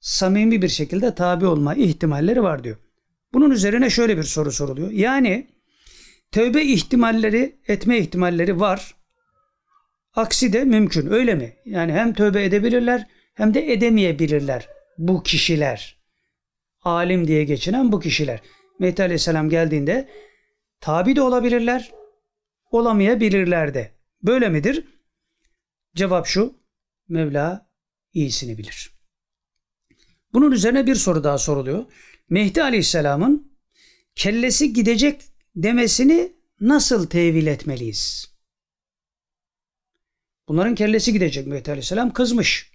[0.00, 2.76] samimi bir şekilde tabi olma ihtimalleri var diyor.
[3.32, 4.90] Bunun üzerine şöyle bir soru soruluyor.
[4.90, 5.50] Yani
[6.32, 8.94] tövbe ihtimalleri, etme ihtimalleri var.
[10.14, 11.56] Aksi de mümkün öyle mi?
[11.64, 14.68] Yani hem tövbe edebilirler hem de edemeyebilirler
[14.98, 15.98] bu kişiler.
[16.82, 18.40] Alim diye geçinen bu kişiler.
[18.78, 20.08] Mehdi Aleyhisselam geldiğinde
[20.80, 21.92] tabi de olabilirler,
[22.70, 23.92] olamayabilirler de.
[24.22, 24.84] Böyle midir?
[25.94, 26.54] Cevap şu,
[27.08, 27.70] Mevla
[28.12, 28.97] iyisini bilir.
[30.32, 31.84] Bunun üzerine bir soru daha soruluyor.
[32.30, 33.52] Mehdi Aleyhisselam'ın
[34.14, 35.22] kellesi gidecek
[35.56, 38.32] demesini nasıl tevil etmeliyiz?
[40.48, 42.72] Bunların kellesi gidecek Mehdi Aleyhisselam kızmış.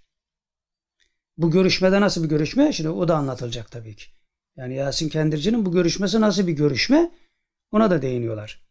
[1.38, 2.73] Bu görüşmede nasıl bir görüşme?
[2.73, 4.05] Şimdi o da anlatılacak tabii ki.
[4.55, 7.11] Yani Yasin Kendirci'nin bu görüşmesi nasıl bir görüşme?
[7.71, 8.63] Ona da değiniyorlar.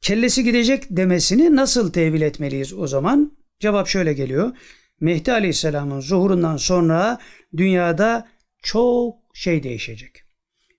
[0.00, 3.36] Kellesi gidecek demesini nasıl tevil etmeliyiz o zaman?
[3.60, 4.56] Cevap şöyle geliyor.
[5.00, 7.18] Mehdi Aleyhisselam'ın zuhurundan sonra
[7.56, 8.28] dünyada
[8.62, 10.22] çok şey değişecek.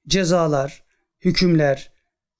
[0.08, 0.84] Cezalar,
[1.22, 1.92] hükümler,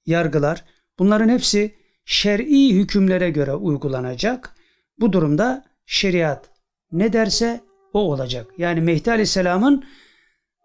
[0.06, 0.64] yargılar
[0.98, 1.74] bunların hepsi
[2.04, 4.54] şer'i hükümlere göre uygulanacak.
[5.00, 6.50] Bu durumda şeriat
[6.92, 7.60] ne derse
[7.92, 8.50] o olacak.
[8.58, 9.84] Yani Mehdi Aleyhisselam'ın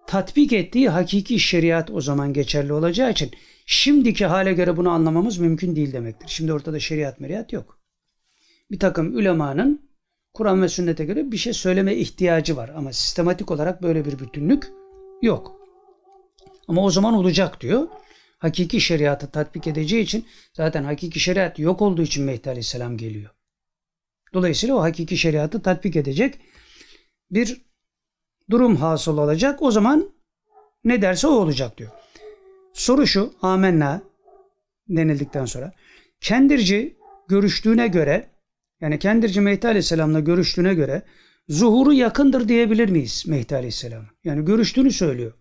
[0.07, 3.31] tatbik ettiği hakiki şeriat o zaman geçerli olacağı için
[3.65, 6.27] şimdiki hale göre bunu anlamamız mümkün değil demektir.
[6.27, 7.79] Şimdi ortada şeriat meriyat yok.
[8.71, 9.92] Bir takım ulemanın
[10.33, 14.71] Kur'an ve sünnete göre bir şey söyleme ihtiyacı var ama sistematik olarak böyle bir bütünlük
[15.21, 15.59] yok.
[16.67, 17.87] Ama o zaman olacak diyor.
[18.37, 23.29] Hakiki şeriatı tatbik edeceği için zaten hakiki şeriat yok olduğu için Mehdi Aleyhisselam geliyor.
[24.33, 26.39] Dolayısıyla o hakiki şeriatı tatbik edecek
[27.31, 27.61] bir
[28.49, 29.61] durum hasıl olacak.
[29.61, 30.13] O zaman
[30.83, 31.91] ne derse o olacak diyor.
[32.73, 34.01] Soru şu amenna
[34.89, 35.71] denildikten sonra
[36.21, 36.97] kendirci
[37.27, 38.32] görüştüğüne göre
[38.83, 41.01] yani kendirci Mehdi Aleyhisselam'la görüştüğüne göre
[41.49, 44.05] zuhuru yakındır diyebilir miyiz Mehdi Aleyhisselam?
[44.23, 45.33] Yani görüştüğünü söylüyor.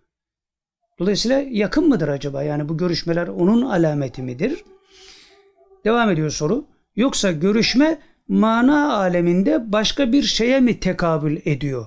[0.98, 2.42] Dolayısıyla yakın mıdır acaba?
[2.42, 4.64] Yani bu görüşmeler onun alameti midir?
[5.84, 6.64] Devam ediyor soru.
[6.96, 7.98] Yoksa görüşme
[8.28, 11.86] mana aleminde başka bir şeye mi tekabül ediyor?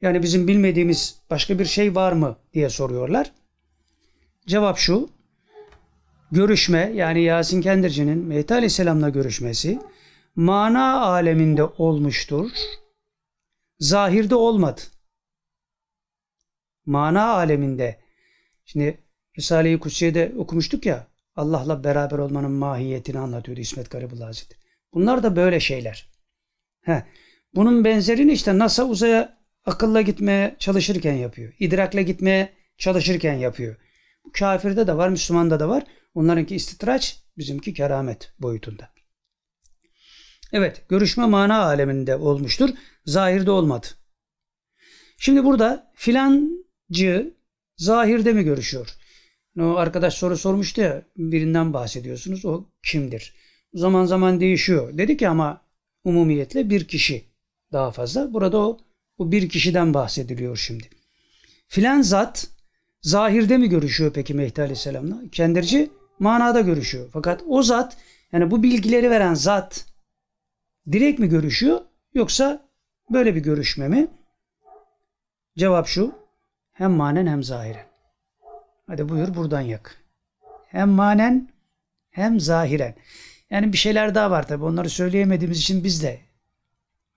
[0.00, 3.32] Yani bizim bilmediğimiz başka bir şey var mı diye soruyorlar.
[4.46, 5.08] Cevap şu.
[6.32, 9.78] Görüşme yani Yasin Kendirci'nin Mehdi Aleyhisselam'la görüşmesi
[10.36, 12.50] mana aleminde olmuştur.
[13.78, 14.80] Zahirde olmadı.
[16.86, 18.00] Mana aleminde.
[18.64, 19.04] Şimdi
[19.38, 21.06] Risale-i Kutsiye'de okumuştuk ya
[21.36, 24.60] Allah'la beraber olmanın mahiyetini anlatıyordu İsmet Garibullah Hazretleri.
[24.94, 26.08] Bunlar da böyle şeyler.
[26.82, 27.02] Heh.
[27.54, 31.52] Bunun benzerini işte NASA uzaya akılla gitmeye çalışırken yapıyor.
[31.58, 33.76] İdrakla gitmeye çalışırken yapıyor.
[34.24, 35.84] Bu kafirde de var, Müslümanda da var.
[36.14, 38.93] Onlarınki istitraç, bizimki keramet boyutunda.
[40.54, 42.70] Evet, görüşme mana aleminde olmuştur.
[43.06, 43.86] Zahirde olmadı.
[45.18, 47.34] Şimdi burada filancı
[47.76, 48.88] zahirde mi görüşüyor?
[49.60, 52.44] O arkadaş soru sormuştu ya, birinden bahsediyorsunuz.
[52.44, 53.34] O kimdir?
[53.74, 54.98] Zaman zaman değişiyor.
[54.98, 55.60] Dedi ki ama
[56.04, 57.24] umumiyetle bir kişi
[57.72, 58.32] daha fazla.
[58.32, 58.78] Burada o
[59.18, 60.88] bu bir kişiden bahsediliyor şimdi.
[61.68, 62.46] Filan zat
[63.02, 65.22] zahirde mi görüşüyor peki Mehdi Aleyhisselam'la?
[65.32, 67.08] Kendirci manada görüşüyor.
[67.12, 67.96] Fakat o zat
[68.32, 69.93] yani bu bilgileri veren zat
[70.92, 71.80] direkt mi görüşüyor
[72.14, 72.68] yoksa
[73.10, 74.08] böyle bir görüşme mi?
[75.58, 76.14] Cevap şu.
[76.72, 77.86] Hem manen hem zahiren.
[78.86, 80.02] Hadi buyur buradan yak.
[80.66, 81.48] Hem manen
[82.10, 82.94] hem zahiren.
[83.50, 84.64] Yani bir şeyler daha var tabi.
[84.64, 86.20] Onları söyleyemediğimiz için biz de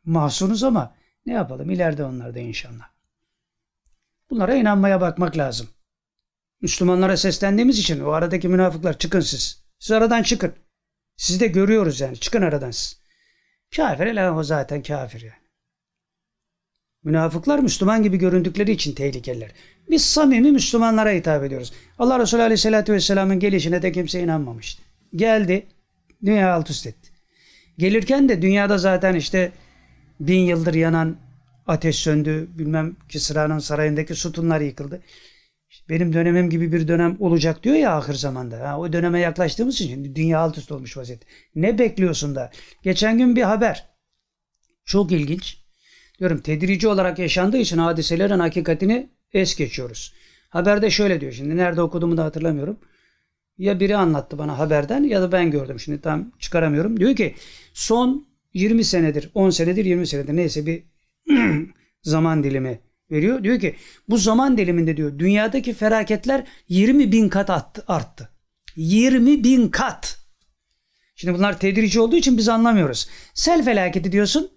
[0.05, 0.95] mahsunuz ama
[1.25, 2.89] ne yapalım ileride onlar da inşallah.
[4.29, 5.67] Bunlara inanmaya bakmak lazım.
[6.61, 9.63] Müslümanlara seslendiğimiz için o aradaki münafıklar çıkın siz.
[9.79, 10.53] Siz aradan çıkın.
[11.15, 12.17] Sizi de görüyoruz yani.
[12.17, 13.01] Çıkın aradan siz.
[13.75, 15.47] Kafir lan o zaten kafir yani.
[17.03, 19.51] Münafıklar Müslüman gibi göründükleri için tehlikeliler.
[19.89, 21.73] Biz samimi Müslümanlara hitap ediyoruz.
[21.99, 24.83] Allah Resulü Aleyhisselatü Vesselam'ın gelişine de kimse inanmamıştı.
[25.15, 25.67] Geldi,
[26.25, 27.09] dünya alt üst etti.
[27.77, 29.51] Gelirken de dünyada zaten işte
[30.19, 31.17] bin yıldır yanan
[31.67, 32.47] ateş söndü.
[32.57, 35.01] Bilmem Kisra'nın sarayındaki sütunlar yıkıldı.
[35.89, 38.69] Benim dönemim gibi bir dönem olacak diyor ya ahir zamanda.
[38.69, 41.25] Ha, o döneme yaklaştığımız için dünya alt üst olmuş vaziyette.
[41.55, 42.51] Ne bekliyorsun da?
[42.83, 43.89] Geçen gün bir haber.
[44.85, 45.57] Çok ilginç.
[46.19, 50.13] Diyorum tedrici olarak yaşandığı için hadiselerin hakikatini es geçiyoruz.
[50.49, 52.79] Haberde şöyle diyor şimdi nerede okuduğumu da hatırlamıyorum.
[53.57, 56.99] Ya biri anlattı bana haberden ya da ben gördüm şimdi tam çıkaramıyorum.
[56.99, 57.35] Diyor ki
[57.73, 60.83] son 20 senedir 10 senedir 20 senedir neyse bir
[62.03, 62.79] zaman dilimi
[63.11, 63.43] veriyor.
[63.43, 63.75] Diyor ki
[64.09, 67.49] bu zaman diliminde diyor dünyadaki felaketler 20 bin kat
[67.87, 68.29] arttı.
[68.75, 70.19] 20 bin kat.
[71.15, 73.09] Şimdi bunlar tedrici olduğu için biz anlamıyoruz.
[73.33, 74.51] Sel felaketi diyorsun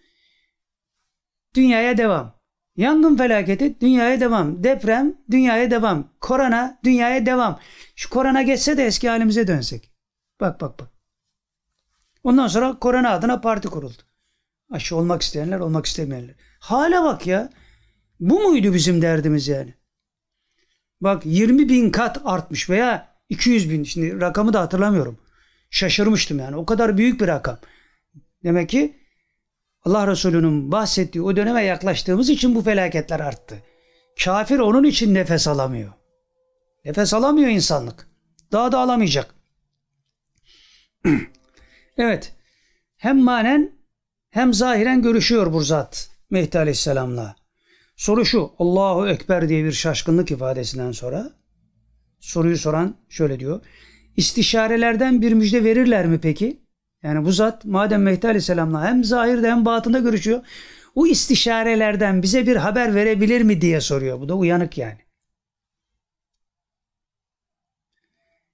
[1.55, 2.41] dünyaya devam.
[2.77, 4.65] Yangın felaketi dünyaya devam.
[4.65, 6.13] Deprem dünyaya devam.
[6.21, 7.61] Korona dünyaya devam.
[7.97, 9.91] Şu korona geçse de eski halimize dönsek.
[10.41, 10.89] Bak bak bak.
[12.25, 14.03] Ondan sonra korona adına parti kuruldu.
[14.71, 16.35] Aşı olmak isteyenler olmak istemeyenler.
[16.61, 17.51] Hala bak ya.
[18.21, 19.75] Bu muydu bizim derdimiz yani?
[21.01, 23.85] Bak 20 bin kat artmış veya 200 bin.
[23.85, 25.19] Şimdi rakamı da hatırlamıyorum.
[25.71, 26.57] Şaşırmıştım yani.
[26.57, 27.59] O kadar büyük bir rakam.
[28.45, 28.97] Demek ki
[29.83, 33.63] Allah Resulü'nün bahsettiği o döneme yaklaştığımız için bu felaketler arttı.
[34.25, 35.93] Kafir onun için nefes alamıyor.
[36.85, 38.09] Nefes alamıyor insanlık.
[38.53, 39.35] Daha da alamayacak.
[41.97, 42.33] evet.
[42.97, 43.73] Hem manen
[44.31, 47.40] hem zahiren görüşüyor bu zat Mehdi Aleyhisselam'la.
[48.01, 48.53] Soru şu.
[48.59, 51.33] Allahu Ekber diye bir şaşkınlık ifadesinden sonra
[52.21, 53.61] soruyu soran şöyle diyor.
[54.17, 56.63] İstişarelerden bir müjde verirler mi peki?
[57.03, 60.43] Yani bu zat madem Mehdi Aleyhisselam'la hem zahirde hem batında görüşüyor.
[60.95, 64.21] O istişarelerden bize bir haber verebilir mi diye soruyor.
[64.21, 65.01] Bu da uyanık yani.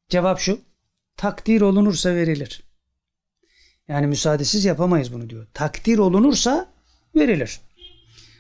[0.09, 0.60] Cevap şu.
[1.16, 2.62] Takdir olunursa verilir.
[3.89, 5.47] Yani müsaadesiz yapamayız bunu diyor.
[5.55, 6.73] Takdir olunursa
[7.14, 7.60] verilir.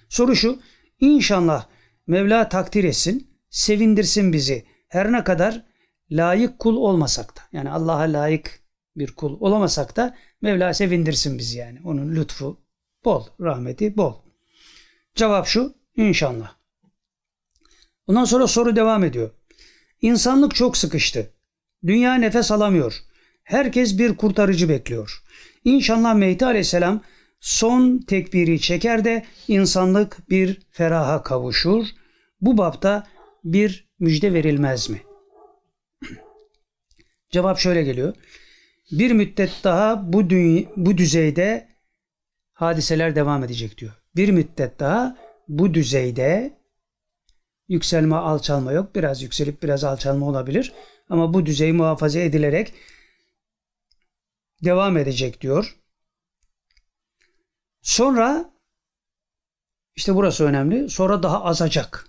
[0.08, 0.60] Soru şu.
[1.00, 1.66] İnşallah
[2.06, 4.66] Mevla takdir etsin, sevindirsin bizi.
[4.88, 5.66] Her ne kadar
[6.10, 7.40] layık kul olmasak da.
[7.52, 8.60] Yani Allah'a layık
[8.96, 11.80] bir kul olamasak da Mevla sevindirsin bizi yani.
[11.84, 12.60] Onun lütfu
[13.04, 14.14] bol, rahmeti bol.
[15.14, 16.56] Cevap şu, inşallah.
[18.06, 19.30] Ondan sonra soru devam ediyor.
[20.02, 21.30] İnsanlık çok sıkıştı.
[21.86, 23.02] Dünya nefes alamıyor.
[23.42, 25.22] Herkes bir kurtarıcı bekliyor.
[25.64, 27.02] İnşallah Mehdi Aleyhisselam
[27.46, 31.86] son tekbiri çeker de insanlık bir feraha kavuşur.
[32.40, 33.06] Bu bapta
[33.44, 35.02] bir müjde verilmez mi?
[37.30, 38.14] Cevap şöyle geliyor.
[38.92, 41.68] Bir müddet daha bu, dünya, bu düzeyde
[42.52, 43.92] hadiseler devam edecek diyor.
[44.16, 45.16] Bir müddet daha
[45.48, 46.58] bu düzeyde
[47.68, 48.94] yükselme alçalma yok.
[48.94, 50.72] Biraz yükselip biraz alçalma olabilir.
[51.08, 52.74] Ama bu düzey muhafaza edilerek
[54.64, 55.76] devam edecek diyor.
[57.86, 58.50] Sonra
[59.96, 60.90] işte burası önemli.
[60.90, 62.06] Sonra daha azacak.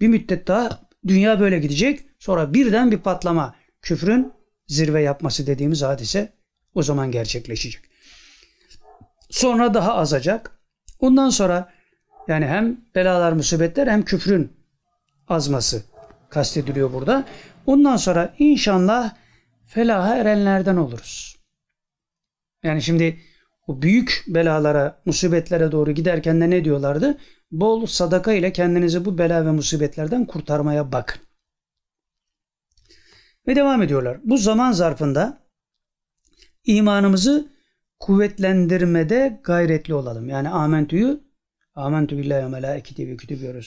[0.00, 2.00] Bir müddet daha dünya böyle gidecek.
[2.18, 3.54] Sonra birden bir patlama.
[3.82, 4.32] Küfrün
[4.66, 6.32] zirve yapması dediğimiz hadise
[6.74, 7.82] o zaman gerçekleşecek.
[9.30, 10.60] Sonra daha azacak.
[10.98, 11.72] Ondan sonra
[12.28, 14.52] yani hem belalar, musibetler hem küfrün
[15.28, 15.82] azması
[16.30, 17.24] kastediliyor burada.
[17.66, 19.16] Ondan sonra inşallah
[19.66, 21.38] felaha erenlerden oluruz.
[22.62, 23.20] Yani şimdi
[23.66, 27.18] o büyük belalara, musibetlere doğru giderken de ne diyorlardı?
[27.50, 31.22] Bol sadaka ile kendinizi bu bela ve musibetlerden kurtarmaya bakın.
[33.46, 34.18] Ve devam ediyorlar.
[34.24, 35.42] Bu zaman zarfında
[36.64, 37.48] imanımızı
[38.00, 40.28] kuvvetlendirmede gayretli olalım.
[40.28, 41.20] Yani amentüyü
[41.74, 43.60] amentü billahi ve melaiketi ve kütübü ve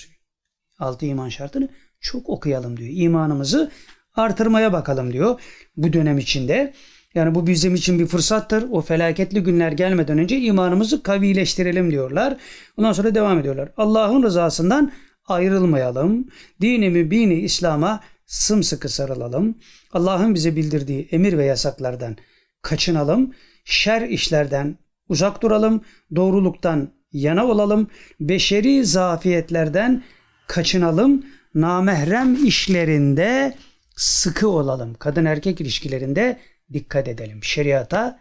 [0.79, 1.69] altı iman şartını
[1.99, 2.89] çok okuyalım diyor.
[2.93, 3.71] İmanımızı
[4.13, 5.41] artırmaya bakalım diyor
[5.77, 6.73] bu dönem içinde.
[7.15, 8.65] Yani bu bizim için bir fırsattır.
[8.71, 12.37] O felaketli günler gelmeden önce imanımızı kavileştirelim diyorlar.
[12.77, 13.69] Ondan sonra devam ediyorlar.
[13.77, 14.91] Allah'ın rızasından
[15.27, 16.27] ayrılmayalım.
[16.61, 19.57] Dini mübini İslam'a sımsıkı sarılalım.
[19.93, 22.17] Allah'ın bize bildirdiği emir ve yasaklardan
[22.61, 23.33] kaçınalım.
[23.65, 24.77] Şer işlerden
[25.09, 25.81] uzak duralım.
[26.15, 27.87] Doğruluktan yana olalım.
[28.19, 30.03] Beşeri zafiyetlerden
[30.47, 31.25] kaçınalım.
[31.55, 33.55] Namehrem işlerinde
[33.95, 34.93] sıkı olalım.
[34.93, 36.39] Kadın erkek ilişkilerinde
[36.73, 37.43] dikkat edelim.
[37.43, 38.19] Şeriata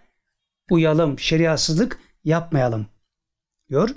[0.71, 1.19] uyalım.
[1.19, 2.87] Şeriatsızlık yapmayalım.
[3.71, 3.91] Diyor.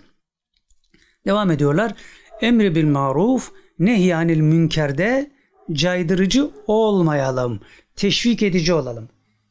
[1.25, 1.93] Devam ediyorlar.
[2.41, 5.31] Emri bil maruf nehyanil münkerde
[5.71, 7.59] caydırıcı olmayalım.
[7.95, 9.09] Teşvik edici olalım.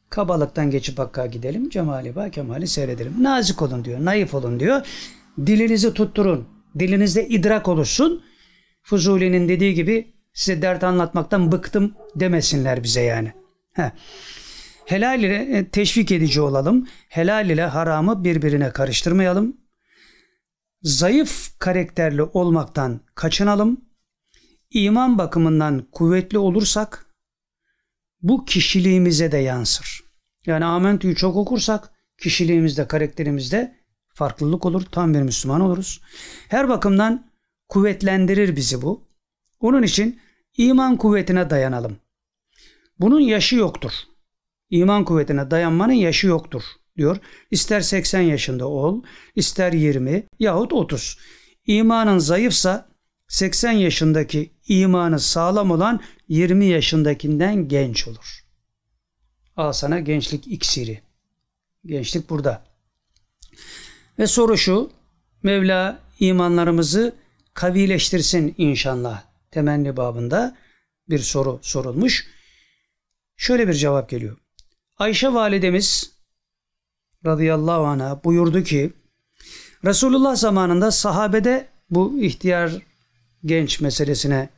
[0.09, 1.69] Kabalıktan geçip hakka gidelim.
[1.69, 3.23] Cemali ba kemali seyredelim.
[3.23, 4.05] Nazik olun diyor.
[4.05, 4.87] Naif olun diyor.
[5.45, 6.47] Dilinizi tutturun.
[6.79, 8.23] Dilinizde idrak oluşsun.
[8.83, 13.33] Fuzuli'nin dediği gibi size dert anlatmaktan bıktım demesinler bize yani.
[13.73, 13.91] Heh.
[14.87, 16.87] Helal ile e, teşvik edici olalım.
[17.09, 19.57] Helal ile haramı birbirine karıştırmayalım.
[20.81, 23.81] Zayıf karakterli olmaktan kaçınalım
[24.71, 27.05] iman bakımından kuvvetli olursak
[28.21, 30.03] bu kişiliğimize de yansır.
[30.45, 33.75] Yani amentüyü çok okursak kişiliğimizde, karakterimizde
[34.13, 34.85] farklılık olur.
[34.91, 36.01] Tam bir Müslüman oluruz.
[36.49, 37.31] Her bakımdan
[37.69, 39.07] kuvvetlendirir bizi bu.
[39.59, 40.19] Onun için
[40.57, 41.97] iman kuvvetine dayanalım.
[42.99, 43.91] Bunun yaşı yoktur.
[44.69, 46.63] İman kuvvetine dayanmanın yaşı yoktur
[46.97, 47.17] diyor.
[47.51, 49.03] İster 80 yaşında ol,
[49.35, 51.17] ister 20 yahut 30.
[51.65, 52.89] İmanın zayıfsa
[53.27, 58.43] 80 yaşındaki imanı sağlam olan 20 yaşındakinden genç olur.
[59.57, 61.01] Al sana gençlik iksiri.
[61.85, 62.63] Gençlik burada.
[64.19, 64.91] Ve soru şu.
[65.43, 67.15] Mevla imanlarımızı
[67.53, 69.23] kavileştirsin inşallah.
[69.51, 70.57] Temenni babında
[71.09, 72.27] bir soru sorulmuş.
[73.37, 74.37] Şöyle bir cevap geliyor.
[74.97, 76.11] Ayşe validemiz
[77.25, 78.93] radıyallahu anh'a buyurdu ki
[79.85, 82.71] Resulullah zamanında sahabede bu ihtiyar
[83.45, 84.49] genç meselesine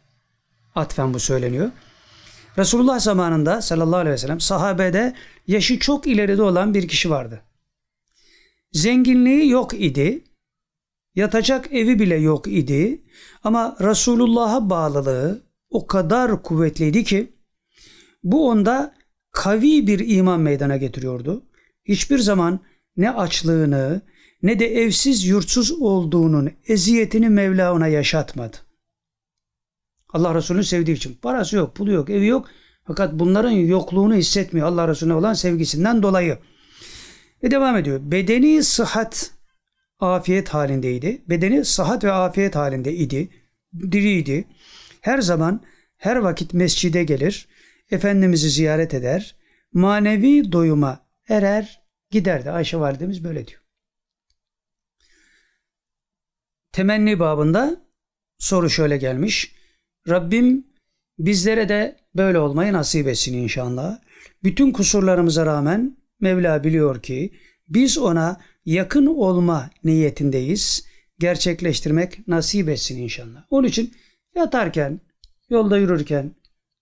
[0.76, 1.72] atfen bu söyleniyor.
[2.58, 5.16] Resulullah zamanında sallallahu aleyhi ve sellem sahabede
[5.48, 7.42] yaşı çok ileride olan bir kişi vardı.
[8.72, 10.24] Zenginliği yok idi.
[11.16, 13.02] Yatacak evi bile yok idi.
[13.44, 17.34] Ama Resulullah'a bağlılığı o kadar kuvvetliydi ki
[18.24, 18.99] bu onda
[19.40, 21.44] kavi bir iman meydana getiriyordu.
[21.86, 22.60] Hiçbir zaman
[22.98, 24.02] ne açlığını
[24.44, 28.58] ne de evsiz yurtsuz olduğunun eziyetini Mevla ona yaşatmadı.
[30.10, 31.14] Allah Resulü'nü sevdiği için.
[31.22, 32.48] Parası yok, pulu yok, evi yok.
[32.88, 36.38] Fakat bunların yokluğunu hissetmiyor Allah Resulüne olan sevgisinden dolayı.
[37.44, 38.00] Ve devam ediyor.
[38.04, 39.32] Bedeni sıhhat,
[40.00, 41.22] afiyet halindeydi.
[41.30, 43.30] Bedeni sıhhat ve afiyet halinde idi.
[43.92, 44.48] Diriydi.
[45.02, 45.62] Her zaman,
[45.98, 47.48] her vakit mescide gelir.
[47.92, 49.36] Efendimiz'i ziyaret eder.
[49.74, 52.52] Manevi doyuma erer, giderdi.
[52.52, 53.62] Ayşe validemiz böyle diyor.
[56.72, 57.86] Temenni babında
[58.38, 59.56] soru şöyle gelmiş.
[60.10, 60.68] Rabbim
[61.20, 64.00] bizlere de böyle olmayı nasip etsin inşallah.
[64.44, 67.34] Bütün kusurlarımıza rağmen Mevla biliyor ki
[67.68, 70.86] biz ona yakın olma niyetindeyiz.
[71.20, 73.46] Gerçekleştirmek nasip etsin inşallah.
[73.50, 73.94] Onun için
[74.36, 75.02] yatarken,
[75.50, 76.36] yolda yürürken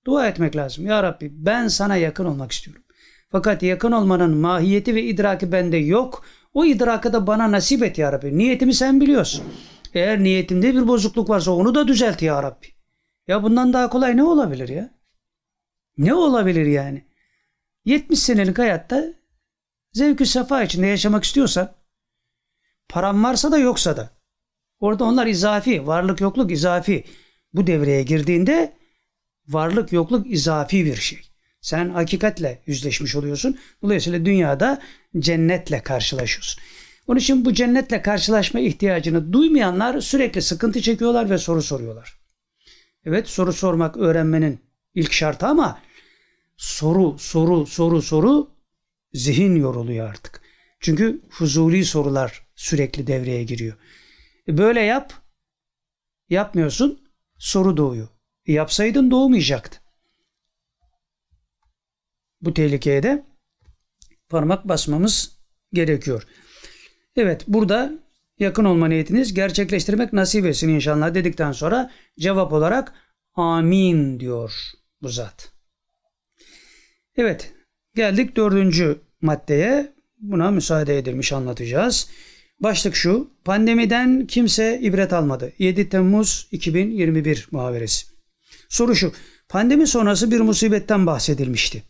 [0.07, 0.85] dua etmek lazım.
[0.85, 2.83] Ya Rabbi ben sana yakın olmak istiyorum.
[3.31, 6.25] Fakat yakın olmanın mahiyeti ve idraki bende yok.
[6.53, 8.37] O idrakı da bana nasip et ya Rabbi.
[8.37, 9.43] Niyetimi sen biliyorsun.
[9.93, 12.67] Eğer niyetimde bir bozukluk varsa onu da düzelt ya Rabbi.
[13.27, 14.89] Ya bundan daha kolay ne olabilir ya?
[15.97, 17.05] Ne olabilir yani?
[17.85, 19.03] 70 senelik hayatta
[19.93, 21.71] zevkü sefa içinde yaşamak istiyorsan
[22.89, 24.09] param varsa da yoksa da
[24.79, 27.03] orada onlar izafi, varlık yokluk izafi.
[27.53, 28.77] Bu devreye girdiğinde
[29.47, 31.19] varlık yokluk izafi bir şey.
[31.61, 33.57] Sen hakikatle yüzleşmiş oluyorsun.
[33.81, 34.81] Dolayısıyla dünyada
[35.19, 36.61] cennetle karşılaşıyorsun.
[37.07, 42.19] Onun için bu cennetle karşılaşma ihtiyacını duymayanlar sürekli sıkıntı çekiyorlar ve soru soruyorlar.
[43.05, 44.59] Evet soru sormak öğrenmenin
[44.95, 45.81] ilk şartı ama
[46.57, 48.49] soru, soru, soru, soru
[49.13, 50.41] zihin yoruluyor artık.
[50.79, 53.77] Çünkü fuzuli sorular sürekli devreye giriyor.
[54.47, 55.13] E böyle yap,
[56.29, 58.07] yapmıyorsun, soru doğuyor.
[58.47, 59.79] Yapsaydın doğmayacaktı.
[62.41, 63.25] Bu tehlikeye de
[64.29, 65.37] parmak basmamız
[65.73, 66.27] gerekiyor.
[67.15, 67.91] Evet burada
[68.39, 72.93] yakın olma niyetiniz gerçekleştirmek nasip etsin inşallah dedikten sonra cevap olarak
[73.35, 74.53] amin diyor
[75.01, 75.51] bu zat.
[77.17, 77.53] Evet
[77.95, 82.09] geldik dördüncü maddeye buna müsaade edilmiş anlatacağız.
[82.59, 88.16] Başlık şu pandemiden kimse ibret almadı 7 Temmuz 2021 muhaberesi.
[88.69, 89.13] Soru şu
[89.49, 91.83] pandemi sonrası bir musibetten bahsedilmişti.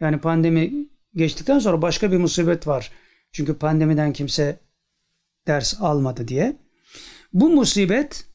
[0.00, 2.92] Yani pandemi geçtikten sonra başka bir musibet var.
[3.32, 4.60] Çünkü pandemiden kimse
[5.46, 6.56] ders almadı diye.
[7.32, 8.26] Bu musibet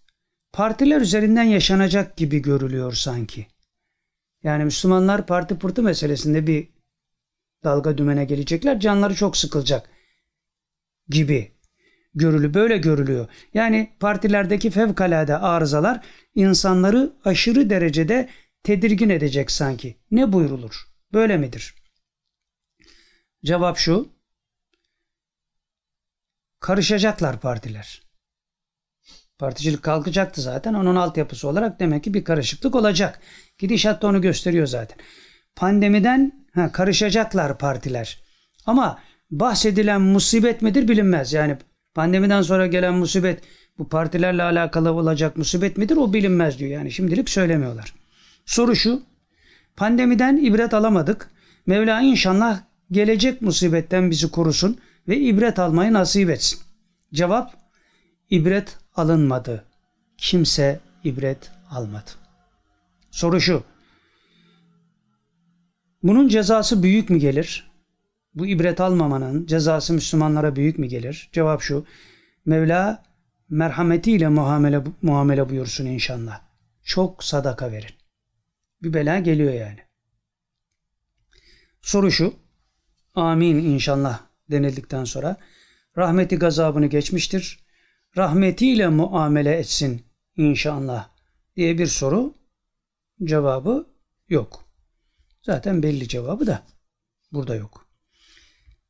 [0.54, 3.48] partiler üzerinden yaşanacak gibi görülüyor sanki.
[4.44, 6.68] Yani Müslümanlar parti pırtı meselesinde bir
[7.64, 8.80] dalga dümene gelecekler.
[8.80, 9.90] Canları çok sıkılacak
[11.10, 11.52] gibi
[12.16, 13.28] görülü böyle görülüyor.
[13.54, 16.06] Yani partilerdeki fevkalade arızalar
[16.36, 18.30] insanları aşırı derecede
[18.64, 19.98] tedirgin edecek sanki.
[20.12, 20.88] Ne buyrulur?
[21.14, 21.76] Böyle midir?
[23.46, 24.10] Cevap şu.
[26.60, 28.02] Karışacaklar partiler.
[29.40, 30.74] Particilik kalkacaktı zaten.
[30.74, 33.20] Onun altyapısı olarak demek ki bir karışıklık olacak.
[33.58, 34.98] Gidişat da onu gösteriyor zaten.
[35.56, 38.24] Pandemiden ha, karışacaklar partiler.
[38.66, 39.00] Ama
[39.32, 41.34] bahsedilen musibet midir bilinmez.
[41.34, 41.58] Yani
[41.94, 43.44] pandemiden sonra gelen musibet
[43.78, 46.72] bu partilerle alakalı olacak musibet midir o bilinmez diyor.
[46.72, 47.94] Yani şimdilik söylemiyorlar.
[48.46, 49.02] Soru şu.
[49.76, 51.30] Pandemiden ibret alamadık.
[51.66, 52.60] Mevla inşallah
[52.92, 54.78] gelecek musibetten bizi korusun
[55.08, 56.60] ve ibret almayı nasip etsin.
[57.14, 57.54] Cevap
[58.30, 59.66] ibret alınmadı.
[60.18, 62.10] Kimse ibret almadı.
[63.12, 63.64] Soru şu.
[66.04, 67.71] Bunun cezası büyük mü gelir?
[68.34, 71.30] Bu ibret almamanın cezası Müslümanlara büyük mü gelir?
[71.34, 71.86] Cevap şu.
[72.46, 73.04] Mevla
[73.50, 76.42] merhametiyle muamele, muamele buyursun inşallah.
[76.84, 77.96] Çok sadaka verin.
[78.84, 79.80] Bir bela geliyor yani.
[81.82, 82.34] Soru şu.
[83.16, 84.20] Amin inşallah
[84.52, 85.38] denildikten sonra
[85.98, 87.60] rahmeti gazabını geçmiştir.
[88.18, 90.06] Rahmetiyle muamele etsin
[90.38, 91.10] inşallah
[91.56, 92.34] diye bir soru
[93.24, 93.88] cevabı
[94.30, 94.66] yok.
[95.42, 96.64] Zaten belli cevabı da
[97.32, 97.91] burada yok.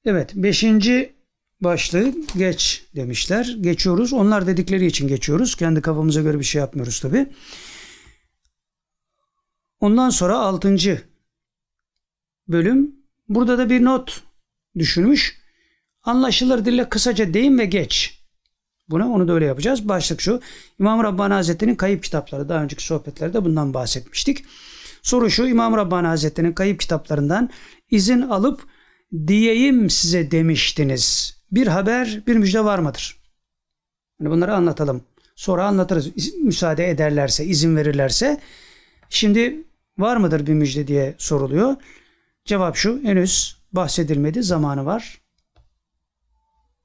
[0.05, 1.13] Evet beşinci
[1.61, 3.57] başlığı geç demişler.
[3.61, 4.13] Geçiyoruz.
[4.13, 5.55] Onlar dedikleri için geçiyoruz.
[5.55, 7.27] Kendi kafamıza göre bir şey yapmıyoruz tabi.
[9.79, 11.01] Ondan sonra altıncı
[12.47, 12.95] bölüm.
[13.29, 14.23] Burada da bir not
[14.77, 15.41] düşünmüş.
[16.03, 18.21] Anlaşılır dille kısaca deyim ve geç.
[18.89, 19.89] Buna onu da öyle yapacağız.
[19.89, 20.41] Başlık şu.
[20.79, 22.49] İmam Rabbani Hazretleri'nin kayıp kitapları.
[22.49, 24.45] Daha önceki sohbetlerde bundan bahsetmiştik.
[25.01, 25.47] Soru şu.
[25.47, 27.49] İmam Rabbani Hazretleri'nin kayıp kitaplarından
[27.91, 28.61] izin alıp
[29.27, 31.37] diyeyim size demiştiniz.
[31.51, 33.17] Bir haber, bir müjde var mıdır?
[34.19, 35.03] Yani bunları anlatalım.
[35.35, 36.35] Sonra anlatırız.
[36.37, 38.41] Müsaade ederlerse, izin verirlerse.
[39.09, 39.63] Şimdi
[39.97, 41.75] var mıdır bir müjde diye soruluyor.
[42.45, 43.03] Cevap şu.
[43.03, 44.43] Henüz bahsedilmedi.
[44.43, 45.21] Zamanı var.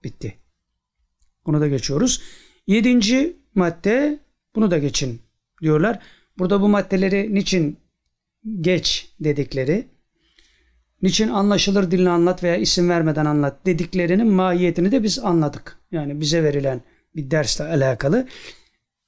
[0.04, 0.34] Bitti.
[1.46, 2.22] Bunu da geçiyoruz.
[2.66, 4.18] Yedinci madde
[4.54, 5.20] bunu da geçin
[5.62, 6.02] diyorlar.
[6.38, 7.78] Burada bu maddeleri niçin
[8.60, 9.88] geç dedikleri,
[11.06, 15.78] niçin anlaşılır dilini anlat veya isim vermeden anlat dediklerinin mahiyetini de biz anladık.
[15.92, 16.82] Yani bize verilen
[17.16, 18.28] bir dersle alakalı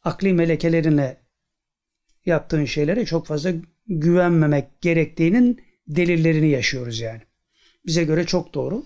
[0.03, 1.17] akli melekelerine
[2.27, 3.53] yaptığın şeylere çok fazla
[3.87, 7.23] güvenmemek gerektiğinin delillerini yaşıyoruz yani.
[7.87, 8.85] Bize göre çok doğru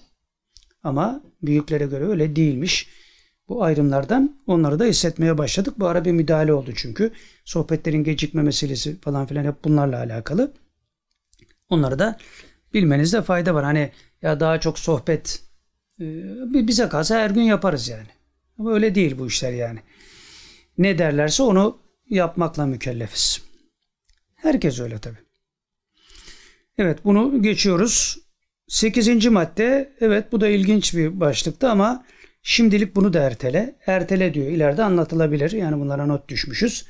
[0.83, 2.89] ama büyüklere göre öyle değilmiş.
[3.49, 5.75] Bu ayrımlardan onları da hissetmeye başladık.
[5.79, 7.13] Bu ara bir müdahale oldu çünkü.
[7.45, 10.53] Sohbetlerin gecikme meselesi falan filan hep bunlarla alakalı.
[11.69, 12.19] Onları da
[12.75, 13.65] bilmenizde fayda var.
[13.65, 13.91] Hani
[14.23, 15.43] ya daha çok sohbet
[16.01, 16.05] e,
[16.67, 18.09] bize kalsa her gün yaparız yani.
[18.59, 19.79] Ama öyle değil bu işler yani.
[20.79, 21.79] Ne derlerse onu
[22.11, 23.43] yapmakla mükellefiz.
[24.35, 25.17] Herkes öyle tabi.
[26.79, 28.19] Evet bunu geçiyoruz.
[28.69, 32.07] Sekizinci madde evet bu da ilginç bir başlıktı ama
[32.43, 33.77] şimdilik bunu da ertele.
[33.87, 35.51] Ertele diyor ileride anlatılabilir.
[35.51, 36.87] Yani bunlara not düşmüşüz.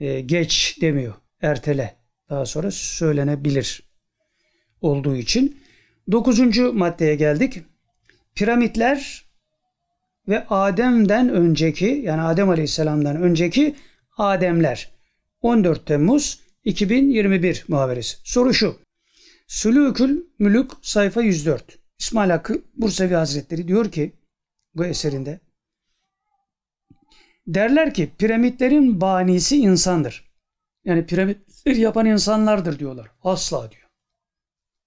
[0.00, 1.14] Ee, geç demiyor.
[1.42, 1.96] Ertele.
[2.30, 3.85] Daha sonra söylenebilir
[4.80, 5.60] olduğu için.
[6.12, 7.62] Dokuzuncu maddeye geldik.
[8.34, 9.24] Piramitler
[10.28, 13.74] ve Adem'den önceki yani Adem Aleyhisselam'dan önceki
[14.16, 14.90] Ademler.
[15.42, 18.16] 14 Temmuz 2021 muhaberesi.
[18.24, 18.78] Soru şu.
[19.46, 21.78] Sülükül Mülük sayfa 104.
[21.98, 24.12] İsmail Hakkı Bursevi Hazretleri diyor ki
[24.74, 25.40] bu eserinde
[27.46, 30.24] derler ki piramitlerin banisi insandır.
[30.84, 33.10] Yani piramitleri yapan insanlardır diyorlar.
[33.24, 33.85] Asla diyor.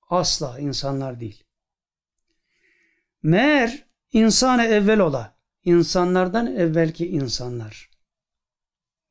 [0.09, 1.43] Asla insanlar değil.
[3.23, 7.89] Meğer insana evvel ola, insanlardan evvelki insanlar.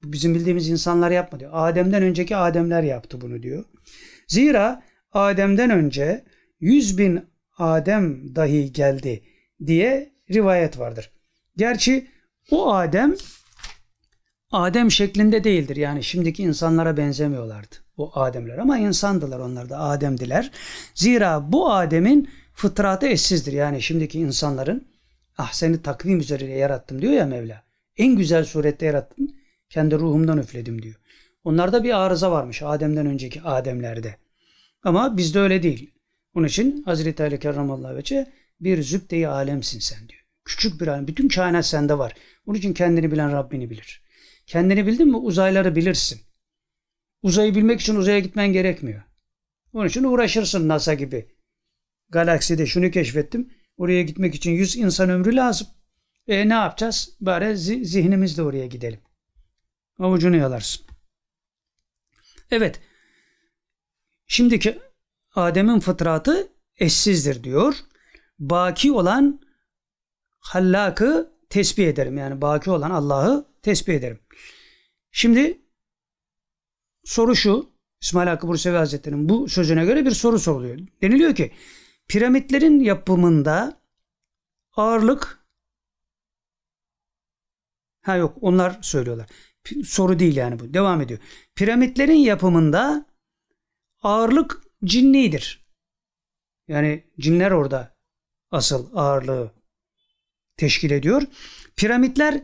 [0.03, 1.49] Bizim bildiğimiz insanlar yapmadı.
[1.53, 3.65] Adem'den önceki Ademler yaptı bunu diyor.
[4.29, 6.25] Zira Adem'den önce
[6.61, 7.27] yüz bin
[7.59, 9.23] Adem dahi geldi
[9.67, 11.13] diye rivayet vardır.
[11.57, 12.11] Gerçi
[12.51, 13.17] o Adem
[14.51, 15.77] Adem şeklinde değildir.
[15.77, 20.51] Yani şimdiki insanlara benzemiyorlardı o Ademler ama insandılar onlar da Ademdiler.
[20.95, 23.53] Zira bu Adem'in fıtratı eşsizdir.
[23.53, 24.89] Yani şimdiki insanların
[25.39, 27.63] ah seni takvim üzerine yarattım diyor ya Mevla.
[27.97, 29.31] En güzel surette yarattım.
[29.71, 30.95] Kendi ruhumdan üfledim diyor.
[31.45, 34.17] Onlarda bir arıza varmış Adem'den önceki Ademlerde.
[34.83, 35.91] Ama bizde öyle değil.
[36.35, 38.27] Onun için Hazreti Ali Kerramallahu Veçe
[38.61, 40.25] bir zübde-i alemsin sen diyor.
[40.45, 41.07] Küçük bir alem.
[41.07, 42.15] Bütün kainat sende var.
[42.47, 44.03] Onun için kendini bilen Rabbini bilir.
[44.47, 46.21] Kendini bildin mi uzayları bilirsin.
[47.23, 49.03] Uzayı bilmek için uzaya gitmen gerekmiyor.
[49.73, 51.29] Onun için uğraşırsın NASA gibi.
[52.11, 53.53] Galakside şunu keşfettim.
[53.77, 55.69] Oraya gitmek için 100 insan ömrü lazım.
[56.29, 57.17] E ne yapacağız?
[57.21, 59.01] Bari zihnimizle oraya gidelim.
[59.99, 60.87] Avucunu yalarsın.
[62.51, 62.81] Evet.
[64.27, 64.79] Şimdiki
[65.35, 67.75] Adem'in fıtratı eşsizdir diyor.
[68.39, 69.41] Baki olan
[70.39, 72.19] hallakı tesbih ederim.
[72.19, 74.21] Yani baki olan Allah'ı tesbih ederim.
[75.11, 75.63] Şimdi
[77.09, 77.71] soru şu.
[78.01, 80.79] İsmail Hakkı Bursevi Hazretleri'nin bu sözüne göre bir soru soruluyor.
[81.03, 81.53] Deniliyor ki
[82.09, 83.83] piramitlerin yapımında
[84.73, 85.45] ağırlık
[88.03, 89.27] ha yok onlar söylüyorlar.
[89.85, 90.75] Soru değil yani bu.
[90.75, 91.21] Devam ediyor.
[91.55, 93.07] Piramitlerin yapımında
[94.03, 95.67] ağırlık cinnidir.
[96.69, 97.97] Yani cinler orada
[98.51, 99.53] asıl ağırlığı
[100.57, 101.23] teşkil ediyor.
[101.77, 102.43] Piramitler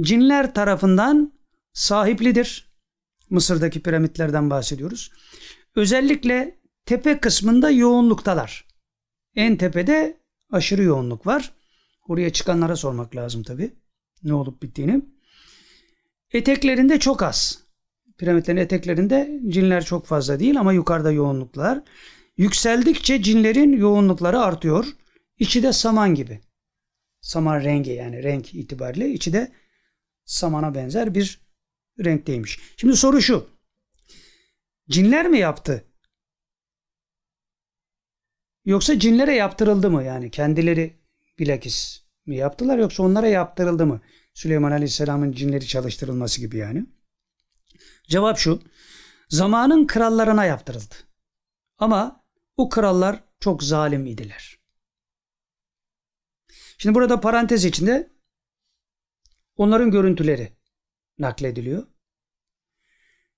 [0.00, 1.32] cinler tarafından
[1.72, 2.67] sahiplidir.
[3.30, 5.12] Mısır'daki piramitlerden bahsediyoruz.
[5.76, 8.66] Özellikle tepe kısmında yoğunluktalar.
[9.34, 10.16] En tepede
[10.52, 11.52] aşırı yoğunluk var.
[12.08, 13.72] Oraya çıkanlara sormak lazım tabi.
[14.22, 15.02] Ne olup bittiğini.
[16.32, 17.62] Eteklerinde çok az.
[18.18, 21.80] Piramitlerin eteklerinde cinler çok fazla değil ama yukarıda yoğunluklar.
[22.36, 24.86] Yükseldikçe cinlerin yoğunlukları artıyor.
[25.38, 26.40] İçi de saman gibi.
[27.20, 29.52] Saman rengi yani renk itibariyle içi de
[30.24, 31.47] samana benzer bir
[32.04, 32.60] renkteymiş.
[32.76, 33.50] Şimdi soru şu.
[34.90, 35.84] Cinler mi yaptı?
[38.64, 40.04] Yoksa cinlere yaptırıldı mı?
[40.04, 41.00] Yani kendileri
[41.38, 44.00] bilakis mi yaptılar yoksa onlara yaptırıldı mı?
[44.34, 46.86] Süleyman Aleyhisselam'ın cinleri çalıştırılması gibi yani.
[48.08, 48.62] Cevap şu.
[49.28, 50.94] Zamanın krallarına yaptırıldı.
[51.78, 52.24] Ama
[52.56, 54.58] o krallar çok zalim idiler.
[56.78, 58.12] Şimdi burada parantez içinde
[59.56, 60.57] onların görüntüleri
[61.18, 61.86] naklediliyor.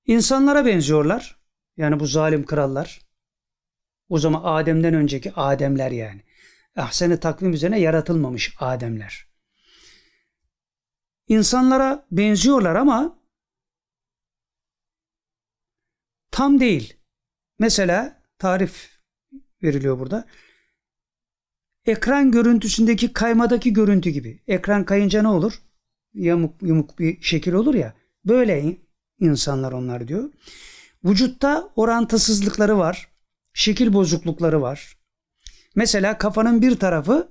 [0.07, 1.41] İnsanlara benziyorlar.
[1.77, 3.01] Yani bu zalim krallar.
[4.09, 6.23] O zaman Adem'den önceki Ademler yani.
[6.77, 9.27] Ahsen-i takvim üzerine yaratılmamış Ademler.
[11.29, 13.19] İnsanlara benziyorlar ama
[16.31, 16.97] tam değil.
[17.59, 19.01] Mesela tarif
[19.63, 20.27] veriliyor burada.
[21.87, 24.43] Ekran görüntüsündeki kaymadaki görüntü gibi.
[24.47, 25.63] Ekran kayınca ne olur?
[26.15, 27.95] Yamuk yumuk bir şekil olur ya.
[28.25, 28.77] Böyle
[29.21, 30.31] insanlar onlar diyor.
[31.05, 33.09] Vücutta orantısızlıkları var.
[33.53, 34.97] Şekil bozuklukları var.
[35.75, 37.29] Mesela kafanın bir tarafı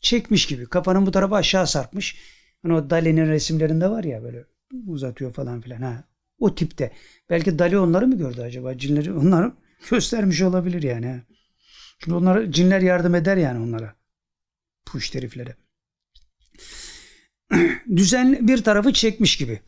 [0.00, 0.66] çekmiş gibi.
[0.66, 2.16] Kafanın bu tarafı aşağı sarkmış.
[2.62, 4.44] Hani o Dali'nin resimlerinde var ya böyle
[4.86, 5.82] uzatıyor falan filan.
[5.82, 6.04] Ha.
[6.38, 6.92] O tipte.
[7.30, 8.78] Belki Dali onları mı gördü acaba?
[8.78, 9.52] Cinleri onları
[9.90, 11.22] göstermiş olabilir yani.
[12.04, 13.94] Şimdi onlara cinler yardım eder yani onlara.
[14.86, 15.56] Puş heriflere.
[17.96, 19.60] Düzen bir tarafı çekmiş gibi.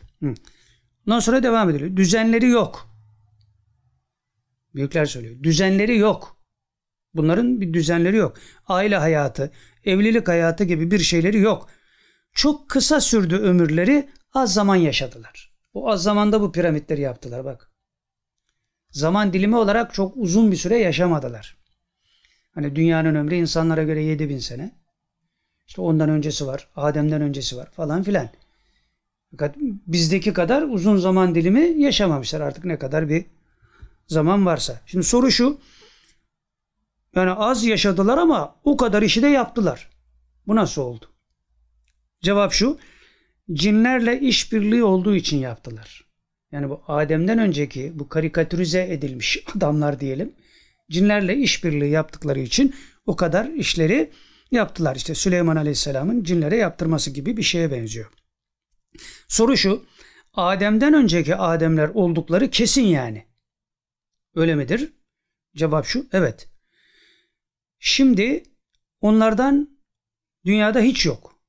[1.07, 1.97] Ondan sonra devam ediliyor.
[1.97, 2.91] Düzenleri yok.
[4.75, 5.43] Büyükler söylüyor.
[5.43, 6.37] Düzenleri yok.
[7.15, 8.37] Bunların bir düzenleri yok.
[8.67, 9.53] Aile hayatı,
[9.85, 11.69] evlilik hayatı gibi bir şeyleri yok.
[12.33, 15.53] Çok kısa sürdü ömürleri, az zaman yaşadılar.
[15.75, 17.73] O az zamanda bu piramitleri yaptılar bak.
[18.91, 21.57] Zaman dilimi olarak çok uzun bir süre yaşamadılar.
[22.55, 24.80] Hani dünyanın ömrü insanlara göre 7000 sene.
[25.71, 28.29] İşte ondan öncesi var, Adem'den öncesi var falan filan.
[29.31, 29.57] Fakat
[29.87, 33.25] bizdeki kadar uzun zaman dilimi yaşamamışlar artık ne kadar bir
[34.09, 34.81] zaman varsa.
[34.87, 35.61] Şimdi soru şu.
[37.15, 39.91] Yani az yaşadılar ama o kadar işi de yaptılar.
[40.47, 41.07] Bu nasıl oldu?
[42.23, 42.79] Cevap şu.
[43.53, 46.05] Cinlerle işbirliği olduğu için yaptılar.
[46.53, 50.33] Yani bu Adem'den önceki bu karikatürize edilmiş adamlar diyelim.
[50.91, 52.75] Cinlerle işbirliği yaptıkları için
[53.07, 54.11] o kadar işleri
[54.51, 54.97] yaptılar.
[54.97, 58.13] İşte Süleyman Aleyhisselam'ın cinlere yaptırması gibi bir şeye benziyor.
[59.29, 59.87] Soru şu.
[60.35, 63.27] Adem'den önceki Ademler oldukları kesin yani.
[64.35, 64.93] Öyle midir?
[65.57, 66.07] Cevap şu.
[66.13, 66.49] Evet.
[67.79, 68.43] Şimdi
[69.01, 69.79] onlardan
[70.45, 71.41] dünyada hiç yok.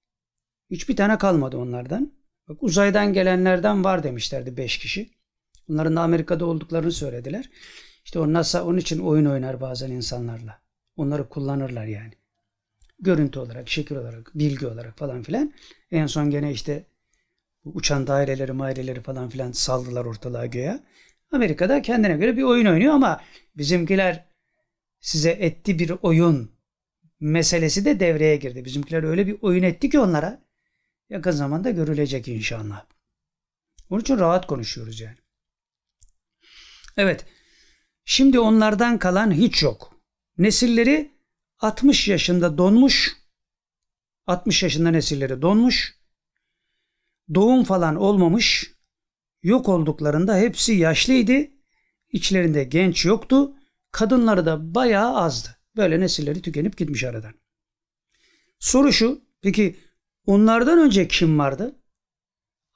[0.70, 2.14] Hiçbir tane kalmadı onlardan.
[2.48, 5.12] Bak uzaydan gelenlerden var demişlerdi beş kişi.
[5.70, 7.50] Onların da Amerika'da olduklarını söylediler.
[8.06, 10.62] İşte o NASA onun için oyun oynar bazen insanlarla.
[10.96, 12.14] Onları kullanırlar yani.
[13.02, 15.54] Görüntü olarak, şekil olarak, bilgi olarak falan filan.
[15.92, 16.86] En son gene işte
[17.66, 20.80] uçan daireleri, maireleri falan filan saldılar ortalığa göğe.
[21.32, 23.22] Amerika'da kendine göre bir oyun oynuyor ama
[23.58, 24.26] bizimkiler
[25.00, 26.52] size etti bir oyun
[27.20, 28.66] meselesi de devreye girdi.
[28.66, 30.42] Bizimkiler öyle bir oyun etti ki onlara
[31.10, 32.86] yakın zamanda görülecek inşallah.
[33.90, 35.18] Onun için rahat konuşuyoruz yani.
[36.98, 37.26] Evet.
[38.06, 39.96] Şimdi onlardan kalan hiç yok.
[40.38, 41.12] Nesilleri
[41.62, 43.18] 60 yaşında donmuş.
[44.28, 45.96] 60 yaşında nesilleri donmuş.
[47.34, 48.74] Doğum falan olmamış.
[49.44, 51.48] Yok olduklarında hepsi yaşlıydı.
[52.10, 53.56] İçlerinde genç yoktu.
[53.92, 55.50] Kadınları da bayağı azdı.
[55.76, 57.34] Böyle nesilleri tükenip gitmiş aradan.
[58.60, 59.22] Soru şu.
[59.42, 59.80] Peki
[60.26, 61.76] onlardan önce kim vardı?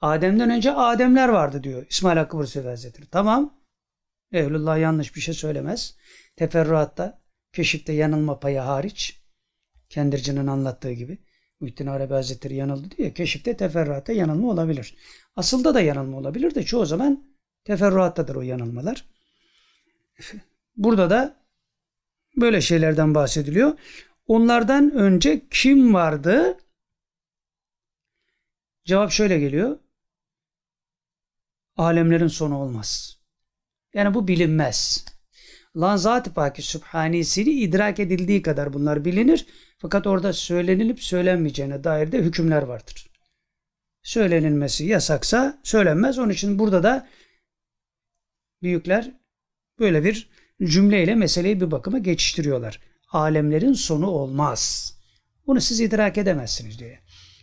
[0.00, 3.06] Adem'den önce Ademler vardı diyor İsmail Hakkı Bursevi Hazretleri.
[3.10, 3.60] Tamam.
[4.32, 5.96] Ehlullah yanlış bir şey söylemez.
[6.36, 7.25] Teferruatta,
[7.56, 9.22] keşifte yanılma payı hariç.
[9.88, 11.18] Kendircinin anlattığı gibi.
[11.60, 14.96] Muhittin Arabi Hazretleri yanıldı diye keşifte teferruatta yanılma olabilir.
[15.36, 19.04] Asılda da yanılma olabilir de çoğu zaman teferruattadır o yanılmalar.
[20.76, 21.46] Burada da
[22.36, 23.78] böyle şeylerden bahsediliyor.
[24.26, 26.58] Onlardan önce kim vardı?
[28.84, 29.78] Cevap şöyle geliyor.
[31.76, 33.18] Alemlerin sonu olmaz.
[33.94, 35.04] Yani bu bilinmez.
[35.76, 39.46] Lan zat-ı paki sübhanesini idrak edildiği kadar bunlar bilinir.
[39.78, 43.10] Fakat orada söylenilip söylenmeyeceğine dair de hükümler vardır.
[44.02, 46.18] Söylenilmesi yasaksa söylenmez.
[46.18, 47.08] Onun için burada da
[48.62, 49.12] büyükler
[49.78, 50.30] böyle bir
[50.64, 52.80] cümleyle meseleyi bir bakıma geçiştiriyorlar.
[53.12, 54.92] alemlerin sonu olmaz.
[55.46, 56.98] Bunu siz idrak edemezsiniz diyor.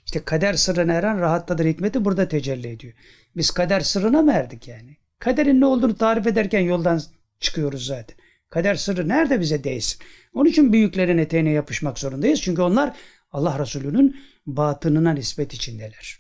[0.06, 2.94] İşte kader sırrına eren rahattadır hikmeti burada tecelli ediyor.
[3.36, 4.98] Biz kader sırrına mı erdik yani?
[5.20, 7.02] Kaderin ne olduğunu tarif ederken yoldan
[7.40, 8.23] çıkıyoruz zaten.
[8.54, 10.02] Kader sırrı nerede bize değsin?
[10.34, 12.42] Onun için büyüklerin eteğine yapışmak zorundayız.
[12.42, 12.96] Çünkü onlar
[13.32, 16.20] Allah Resulü'nün batınına nispet içindeler.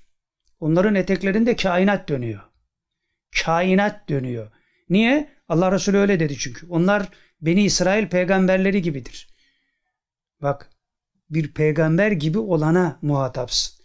[0.60, 2.41] Onların eteklerinde kainat dönüyor.
[3.43, 4.51] Kainat dönüyor.
[4.89, 5.30] Niye?
[5.47, 6.68] Allah Resulü öyle dedi çünkü.
[6.68, 7.10] Onlar
[7.41, 9.35] Beni İsrail peygamberleri gibidir.
[10.41, 10.69] Bak
[11.30, 13.84] bir peygamber gibi olana muhatapsın.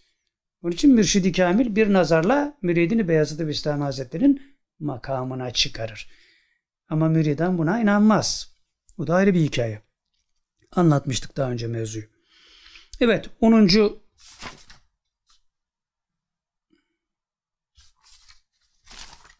[0.62, 4.42] Onun için Mürşidi Kamil bir nazarla müridini Beyazıt Bistami Hazretleri'nin
[4.78, 6.08] makamına çıkarır.
[6.88, 8.54] Ama müridan buna inanmaz.
[8.98, 9.82] Bu da ayrı bir hikaye.
[10.72, 12.04] Anlatmıştık daha önce mevzuyu.
[13.00, 13.68] Evet 10.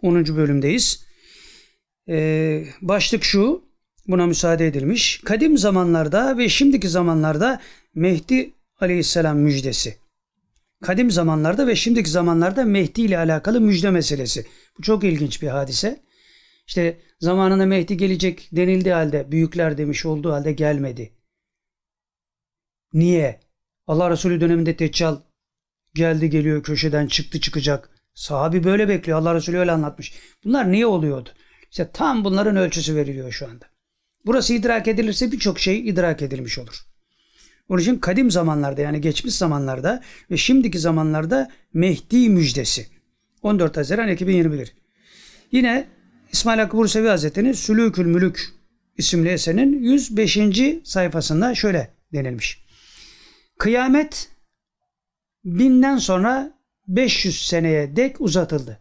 [0.02, 0.36] 10.
[0.36, 1.04] bölümdeyiz.
[2.08, 3.64] Ee, başlık şu,
[4.06, 5.20] buna müsaade edilmiş.
[5.24, 7.60] Kadim zamanlarda ve şimdiki zamanlarda
[7.94, 9.98] Mehdi Aleyhisselam müjdesi.
[10.82, 14.46] Kadim zamanlarda ve şimdiki zamanlarda Mehdi ile alakalı müjde meselesi.
[14.78, 16.07] Bu çok ilginç bir hadise.
[16.68, 21.12] İşte zamanında Mehdi gelecek denildiği halde, büyükler demiş olduğu halde gelmedi.
[22.92, 23.40] Niye?
[23.86, 25.16] Allah Resulü döneminde Deccal
[25.94, 27.90] geldi geliyor köşeden çıktı çıkacak.
[28.14, 29.18] Sahabi böyle bekliyor.
[29.18, 30.14] Allah Resulü öyle anlatmış.
[30.44, 31.30] Bunlar niye oluyordu?
[31.70, 33.66] İşte tam bunların ölçüsü veriliyor şu anda.
[34.26, 36.84] Burası idrak edilirse birçok şey idrak edilmiş olur.
[37.68, 42.86] Onun için kadim zamanlarda yani geçmiş zamanlarda ve şimdiki zamanlarda Mehdi müjdesi.
[43.42, 44.74] 14 Haziran 2021.
[45.52, 45.97] Yine
[46.32, 48.48] İsmail Hakkı Bursevi Hazretleri'nin Sülükül Mülük
[48.96, 50.38] isimli eserinin 105.
[50.84, 52.64] sayfasında şöyle denilmiş.
[53.58, 54.30] Kıyamet
[55.44, 58.80] binden sonra 500 seneye dek uzatıldı.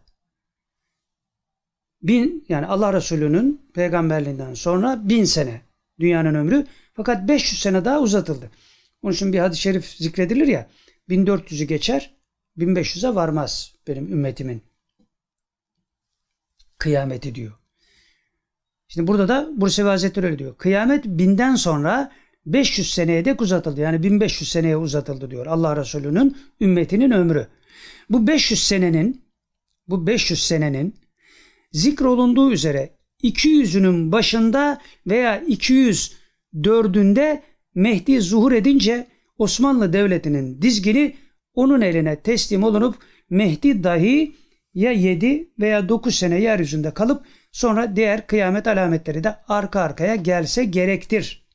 [2.02, 5.62] Bin yani Allah Resulü'nün peygamberliğinden sonra bin sene
[6.00, 8.50] dünyanın ömrü fakat 500 sene daha uzatıldı.
[9.02, 10.68] Onun için bir hadis-i şerif zikredilir ya
[11.08, 12.14] 1400'ü geçer
[12.58, 14.62] 1500'e varmaz benim ümmetimin
[16.78, 17.52] kıyameti diyor.
[18.88, 20.56] Şimdi burada da Bursevi Hazretleri öyle diyor.
[20.56, 22.12] Kıyamet binden sonra
[22.46, 23.80] 500 seneye dek uzatıldı.
[23.80, 27.46] Yani 1500 seneye uzatıldı diyor Allah Resulü'nün ümmetinin ömrü.
[28.10, 29.22] Bu 500 senenin
[29.88, 30.94] bu 500 senenin
[31.72, 32.90] zikrolunduğu üzere
[33.22, 37.42] 200'ünün başında veya 204'ünde
[37.74, 39.06] Mehdi zuhur edince
[39.38, 41.16] Osmanlı Devleti'nin dizgini
[41.54, 42.96] onun eline teslim olunup
[43.30, 44.34] Mehdi dahi
[44.78, 50.64] ya 7 veya 9 sene yeryüzünde kalıp sonra diğer kıyamet alametleri de arka arkaya gelse
[50.64, 51.48] gerektir.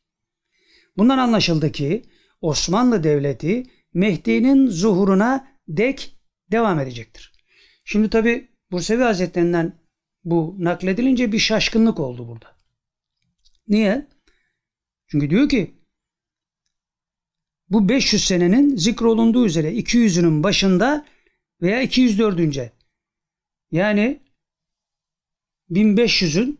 [0.97, 2.03] Bundan anlaşıldı ki
[2.41, 6.17] Osmanlı Devleti Mehdi'nin zuhuruna dek
[6.51, 7.33] devam edecektir.
[7.85, 9.79] Şimdi tabi Bursevi Hazretlerinden
[10.23, 12.55] bu nakledilince bir şaşkınlık oldu burada.
[13.67, 14.07] Niye?
[15.07, 15.73] Çünkü diyor ki
[17.69, 21.05] bu 500 senenin zikrolunduğu üzere 200'ünün başında
[21.61, 22.82] veya 204.
[23.73, 24.19] Yani
[25.71, 26.59] 1500'ün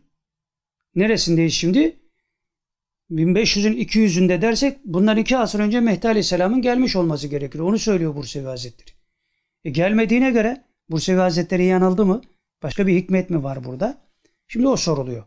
[0.94, 1.96] neresindeyiz şimdi?
[3.10, 7.58] 1500'ün 200'ünde dersek bundan iki asır önce Mehdi Aleyhisselam'ın gelmiş olması gerekir.
[7.58, 8.90] Onu söylüyor Bursevi Hazretleri.
[9.64, 12.22] E gelmediğine göre Bursevi Hazretleri yanıldı mı?
[12.62, 13.98] Başka bir hikmet mi var burada?
[14.48, 15.24] Şimdi o soruluyor.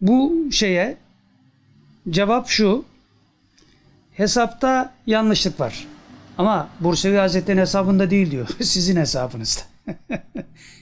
[0.00, 0.96] Bu şeye
[2.10, 2.84] cevap şu.
[4.12, 5.86] Hesapta yanlışlık var.
[6.38, 8.48] Ama Bursevi Hazretleri'nin hesabında değil diyor.
[8.60, 9.62] Sizin hesabınızda.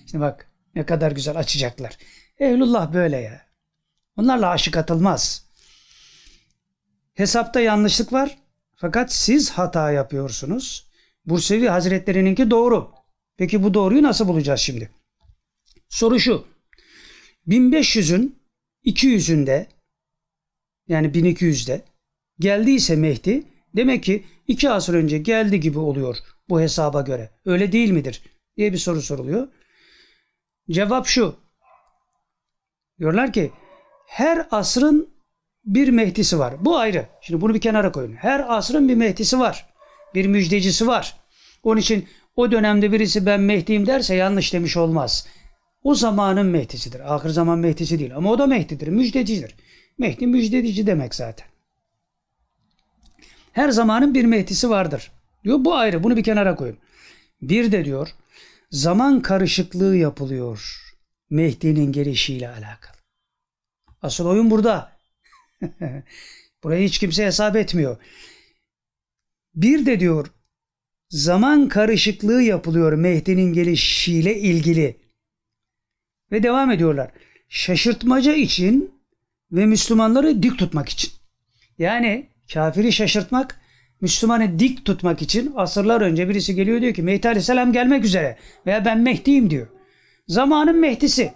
[0.06, 1.98] Şimdi bak ne kadar güzel açacaklar.
[2.40, 3.46] Ehlullah böyle ya.
[4.16, 5.46] Onlarla aşık atılmaz.
[7.14, 8.38] Hesapta yanlışlık var.
[8.76, 10.86] Fakat siz hata yapıyorsunuz.
[11.26, 12.92] Bursevi Hazretlerininki doğru.
[13.36, 14.90] Peki bu doğruyu nasıl bulacağız şimdi?
[15.88, 16.44] Soru şu.
[17.48, 18.38] 1500'ün
[18.84, 19.66] 200'ünde
[20.88, 21.84] yani 1200'de
[22.38, 23.44] geldiyse Mehdi
[23.76, 26.16] demek ki iki asır önce geldi gibi oluyor
[26.48, 27.30] bu hesaba göre.
[27.44, 28.22] Öyle değil midir?
[28.56, 29.48] diye bir soru soruluyor.
[30.70, 31.36] Cevap şu.
[32.98, 33.52] Diyorlar ki
[34.06, 35.16] her asrın
[35.64, 36.54] bir Mehdisi var.
[36.60, 37.06] Bu ayrı.
[37.20, 38.12] Şimdi bunu bir kenara koyun.
[38.12, 39.66] Her asrın bir Mehdisi var.
[40.14, 41.16] Bir müjdecisi var.
[41.62, 45.26] Onun için o dönemde birisi ben Mehdi'yim derse yanlış demiş olmaz.
[45.82, 47.14] O zamanın Mehdi'sidir.
[47.14, 48.16] Ahir zaman Mehdi'si değil.
[48.16, 48.88] Ama o da Mehdi'dir.
[48.88, 49.54] Müjdecidir.
[49.98, 51.46] Mehdi müjdedici demek zaten.
[53.56, 55.12] Her zamanın bir Mehdi'si vardır.
[55.44, 56.02] Diyor bu ayrı.
[56.02, 56.78] Bunu bir kenara koyun.
[57.42, 58.08] Bir de diyor
[58.70, 60.82] zaman karışıklığı yapılıyor.
[61.30, 62.96] Mehdi'nin gelişiyle alakalı.
[64.02, 64.92] Asıl oyun burada.
[66.64, 67.96] Burayı hiç kimse hesap etmiyor.
[69.54, 70.26] Bir de diyor
[71.10, 74.96] zaman karışıklığı yapılıyor Mehdi'nin gelişiyle ilgili.
[76.32, 77.10] Ve devam ediyorlar.
[77.48, 79.00] Şaşırtmaca için
[79.52, 81.10] ve Müslümanları dik tutmak için.
[81.78, 83.60] Yani kafiri şaşırtmak,
[84.00, 88.84] Müslümanı dik tutmak için asırlar önce birisi geliyor diyor ki Mehdi Aleyhisselam gelmek üzere veya
[88.84, 89.66] ben Mehdi'yim diyor.
[90.28, 91.32] Zamanın Mehdi'si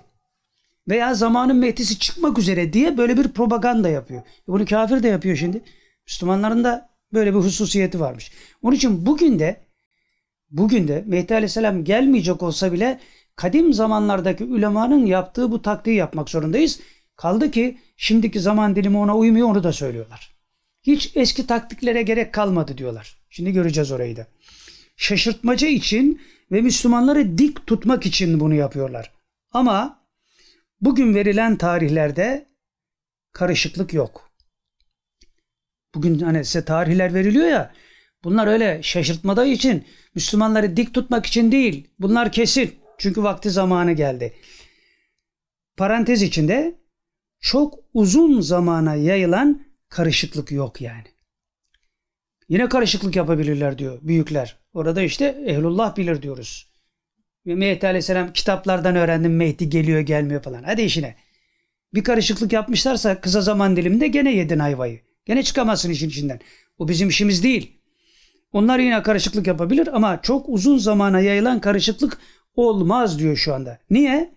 [0.89, 4.23] veya zamanın Mehdi'si çıkmak üzere diye böyle bir propaganda yapıyor.
[4.47, 5.63] Bunu kafir de yapıyor şimdi.
[6.07, 8.33] Müslümanların da böyle bir hususiyeti varmış.
[8.63, 9.61] Onun için bugün de
[10.51, 13.01] bugün de Mehdi Aleyhisselam gelmeyecek olsa bile
[13.37, 16.81] kadim zamanlardaki ulemanın yaptığı bu taktiği yapmak zorundayız.
[17.17, 20.40] Kaldı ki şimdiki zaman dilimi ona uymuyor onu da söylüyorlar.
[20.83, 23.18] Hiç eski taktiklere gerek kalmadı diyorlar.
[23.31, 24.26] Şimdi göreceğiz orayı da.
[24.97, 29.12] Şaşırtmaca için ve Müslümanları dik tutmak için bunu yapıyorlar.
[29.52, 30.07] Ama
[30.81, 32.47] bugün verilen tarihlerde
[33.33, 34.31] karışıklık yok.
[35.94, 37.75] Bugün hani size tarihler veriliyor ya
[38.25, 39.84] bunlar öyle şaşırtmada için
[40.15, 41.91] Müslümanları dik tutmak için değil.
[41.99, 42.75] Bunlar kesin.
[42.99, 44.34] Çünkü vakti zamanı geldi.
[45.76, 46.81] Parantez içinde
[47.41, 51.05] çok uzun zamana yayılan karışıklık yok yani.
[52.49, 54.57] Yine karışıklık yapabilirler diyor büyükler.
[54.73, 56.70] Orada işte ehlullah bilir diyoruz.
[57.44, 60.62] Mehdi Aleyhisselam kitaplardan öğrendim Mehdi geliyor gelmiyor falan.
[60.62, 61.17] Hadi işine.
[61.94, 65.01] Bir karışıklık yapmışlarsa kısa zaman diliminde gene yedin ayvayı.
[65.27, 66.41] Gene çıkamazsın işin içinden.
[66.78, 67.81] O bizim işimiz değil.
[68.52, 72.19] Onlar yine karışıklık yapabilir ama çok uzun zamana yayılan karışıklık
[72.55, 73.78] olmaz diyor şu anda.
[73.91, 74.35] Niye?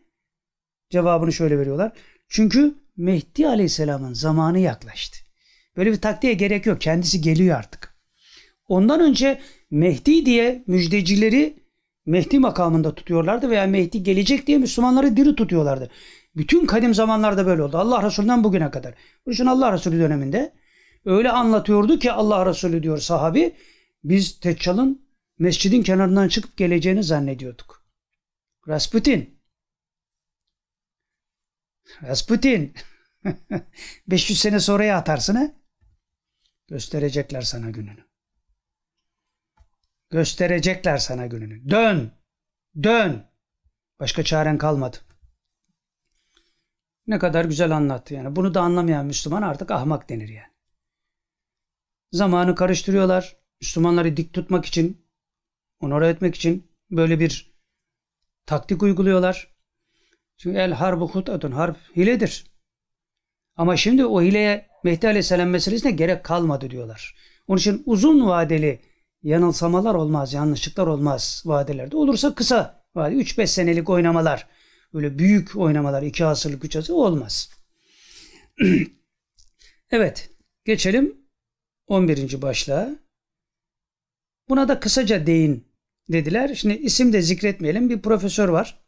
[0.89, 1.91] Cevabını şöyle veriyorlar.
[2.27, 5.22] Çünkü Mehdi Aleyhisselam'ın zamanı yaklaştı.
[5.77, 6.81] Böyle bir taktiğe gerek yok.
[6.81, 7.95] Kendisi geliyor artık.
[8.67, 11.63] Ondan önce Mehdi diye müjdecileri
[12.05, 15.91] Mehdi makamında tutuyorlardı veya Mehdi gelecek diye Müslümanları diri tutuyorlardı.
[16.35, 17.77] Bütün kadim zamanlarda böyle oldu.
[17.77, 18.93] Allah Resulü'nden bugüne kadar.
[19.25, 20.53] Bu için Allah Resulü döneminde
[21.05, 23.55] öyle anlatıyordu ki Allah Resulü diyor sahabi
[24.03, 25.07] biz Teccal'ın
[25.39, 27.85] mescidin kenarından çıkıp geleceğini zannediyorduk.
[28.67, 29.39] Rasputin.
[32.03, 32.73] Rasputin.
[34.07, 35.62] 500 sene sonraya atarsın ha?
[36.67, 38.05] Gösterecekler sana gününü.
[40.09, 41.69] Gösterecekler sana gününü.
[41.69, 42.11] Dön.
[42.83, 43.25] Dön.
[43.99, 44.97] Başka çaren kalmadı.
[47.07, 48.35] Ne kadar güzel anlattı yani.
[48.35, 50.53] Bunu da anlamayan Müslüman artık ahmak denir yani.
[52.11, 53.37] Zamanı karıştırıyorlar.
[53.61, 55.07] Müslümanları dik tutmak için,
[55.79, 57.53] onore etmek için böyle bir
[58.45, 59.55] taktik uyguluyorlar.
[60.37, 61.51] Çünkü el harbu hutatun.
[61.51, 62.51] Harp hiledir.
[63.55, 67.15] Ama şimdi o hileye Mehdi Aleyhisselam meselesine gerek kalmadı diyorlar.
[67.47, 68.79] Onun için uzun vadeli
[69.23, 71.97] yanılsamalar olmaz, yanlışlıklar olmaz vadelerde.
[71.97, 74.47] Olursa kısa vade 3-5 senelik oynamalar,
[74.93, 77.49] böyle büyük oynamalar, 2 asırlık, 3 asırlık olmaz.
[79.91, 80.29] evet,
[80.65, 81.17] geçelim
[81.87, 82.41] 11.
[82.41, 82.89] başlığa.
[84.49, 85.67] Buna da kısaca değin
[86.09, 86.55] dediler.
[86.55, 87.89] Şimdi isim de zikretmeyelim.
[87.89, 88.83] Bir profesör var.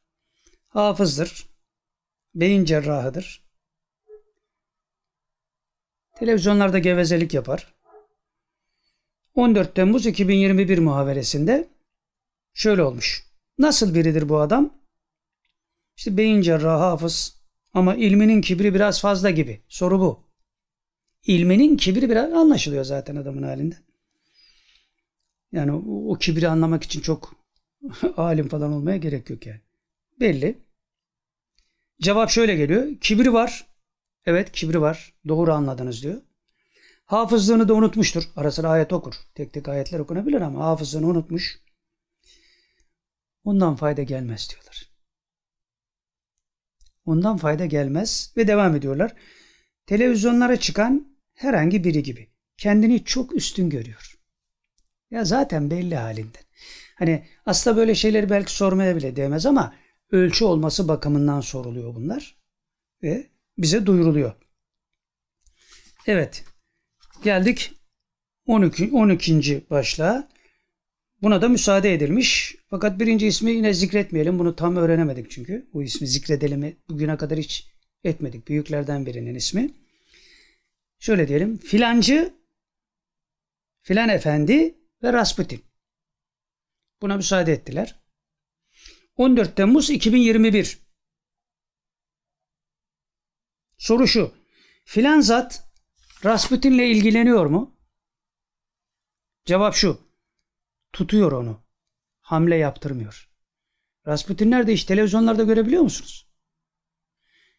[0.67, 1.49] Hafızdır.
[2.35, 3.44] Beyin cerrahıdır.
[6.15, 7.73] Televizyonlarda gevezelik yapar.
[9.33, 11.67] 14 Temmuz 2021 muhaberesinde
[12.53, 13.25] şöyle olmuş.
[13.57, 14.73] Nasıl biridir bu adam?
[15.97, 17.41] İşte beyin cerrahı hafız
[17.73, 19.61] ama ilminin kibri biraz fazla gibi.
[19.67, 20.23] Soru bu.
[21.23, 23.75] İlminin kibri biraz anlaşılıyor zaten adamın halinde.
[25.51, 27.35] Yani o, o kibri anlamak için çok
[28.17, 29.61] alim falan olmaya gerek yok yani.
[30.19, 30.57] Belli.
[32.01, 32.87] Cevap şöyle geliyor.
[33.01, 33.74] Kibri var.
[34.25, 35.13] Evet kibri var.
[35.27, 36.21] Doğru anladınız diyor.
[37.05, 38.23] Hafızlığını da unutmuştur.
[38.35, 39.15] Ara ayet okur.
[39.35, 41.59] Tek tek ayetler okunabilir ama hafızlığını unutmuş.
[43.43, 44.89] Ondan fayda gelmez diyorlar.
[47.05, 49.13] Ondan fayda gelmez ve devam ediyorlar.
[49.85, 52.29] Televizyonlara çıkan herhangi biri gibi.
[52.57, 54.19] Kendini çok üstün görüyor.
[55.11, 56.43] Ya zaten belli halinden.
[56.95, 59.75] Hani aslında böyle şeyleri belki sormaya bile değmez ama
[60.11, 62.37] ölçü olması bakımından soruluyor bunlar.
[63.03, 64.33] Ve bize duyuruluyor.
[66.07, 66.43] Evet.
[67.23, 67.73] Geldik
[68.47, 68.91] 12.
[68.91, 69.69] 12.
[69.69, 70.29] başlığa.
[71.21, 72.55] Buna da müsaade edilmiş.
[72.69, 74.39] Fakat birinci ismi yine zikretmeyelim.
[74.39, 75.69] Bunu tam öğrenemedik çünkü.
[75.73, 77.67] Bu ismi zikredelim bugüne kadar hiç
[78.03, 78.47] etmedik.
[78.47, 79.71] Büyüklerden birinin ismi.
[80.99, 81.57] Şöyle diyelim.
[81.57, 82.33] Filancı,
[83.81, 85.61] filan efendi ve Rasputin.
[87.01, 87.99] Buna müsaade ettiler.
[89.15, 90.84] 14 Temmuz 2021.
[93.85, 94.31] Soru şu.
[94.85, 95.63] Filan zat
[96.25, 97.77] Rasputin'le ilgileniyor mu?
[99.45, 99.99] Cevap şu.
[100.93, 101.63] Tutuyor onu.
[102.21, 103.29] Hamle yaptırmıyor.
[104.07, 106.27] Rasputin nerede hiç televizyonlarda görebiliyor musunuz?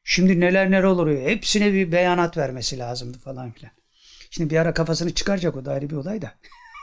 [0.05, 1.23] Şimdi neler neler oluyor.
[1.23, 3.73] Hepsine bir beyanat vermesi lazımdı falan filan.
[4.31, 6.35] Şimdi bir ara kafasını çıkaracak o da ayrı bir olay da.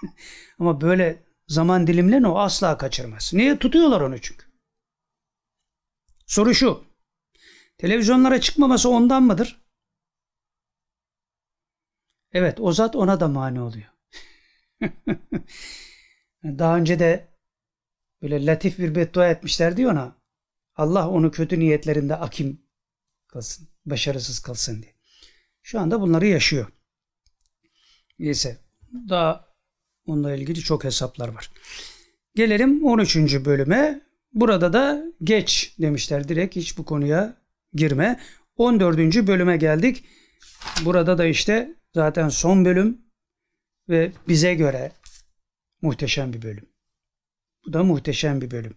[0.60, 3.32] Ama böyle zaman dilimlerini o asla kaçırmaz.
[3.34, 3.60] Niye?
[3.60, 4.46] Tutuyorlar onu çünkü.
[6.26, 6.93] Soru şu.
[7.84, 9.62] Televizyonlara çıkmaması ondan mıdır?
[12.32, 13.88] Evet o zat ona da mani oluyor.
[16.44, 17.28] Daha önce de
[18.22, 20.16] böyle latif bir beddua etmişlerdi ona.
[20.76, 22.62] Allah onu kötü niyetlerinde akim
[23.28, 24.94] kılsın, başarısız kılsın diye.
[25.62, 26.68] Şu anda bunları yaşıyor.
[28.20, 28.58] Neyse
[29.10, 29.48] daha
[30.06, 31.52] onunla ilgili çok hesaplar var.
[32.36, 33.16] Gelelim 13.
[33.46, 34.02] bölüme.
[34.34, 37.43] Burada da geç demişler direkt hiç bu konuya
[37.74, 38.20] girme.
[38.58, 39.28] 14.
[39.28, 40.06] bölüme geldik.
[40.86, 43.02] Burada da işte zaten son bölüm
[43.90, 44.92] ve bize göre
[45.82, 46.70] muhteşem bir bölüm.
[47.66, 48.76] Bu da muhteşem bir bölüm.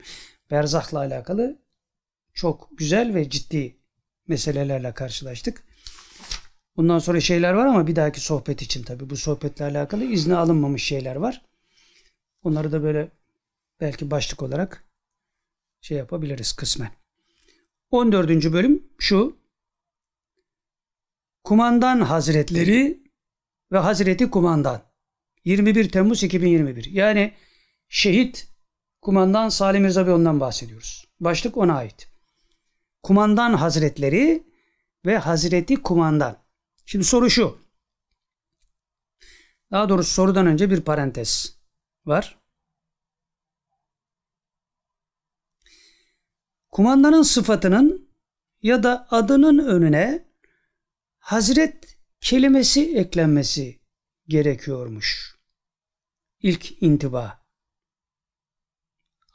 [0.51, 1.59] Berzahla alakalı
[2.35, 3.77] çok güzel ve ciddi
[4.29, 5.63] meselelerle karşılaştık.
[6.77, 10.85] Bundan sonra şeyler var ama bir dahaki sohbet için tabii bu sohbetle alakalı izni alınmamış
[10.85, 11.43] şeyler var.
[12.43, 13.09] Onları da böyle
[13.81, 14.85] belki başlık olarak
[15.81, 16.91] şey yapabiliriz kısmen.
[17.97, 18.53] 14.
[18.53, 19.37] bölüm şu.
[21.45, 23.03] Kumandan Hazretleri
[23.73, 24.83] ve Hazreti Kumandan.
[25.45, 26.85] 21 Temmuz 2021.
[26.85, 27.35] Yani
[27.89, 28.49] şehit
[29.03, 31.09] Kumandan Salim Mirza Bey'ondan bahsediyoruz.
[31.21, 32.09] Başlık ona ait.
[33.03, 34.47] Kumandan Hazretleri
[35.07, 36.37] ve Hazreti Kumandan.
[36.87, 37.59] Şimdi soru şu.
[39.71, 41.59] Daha doğrusu sorudan önce bir parantez
[42.07, 42.39] var.
[46.77, 48.09] Kumandanın sıfatının
[48.63, 50.29] ya da adının önüne
[51.19, 53.81] Hazret kelimesi eklenmesi
[54.29, 55.39] gerekiyormuş.
[56.41, 57.47] İlk intiba.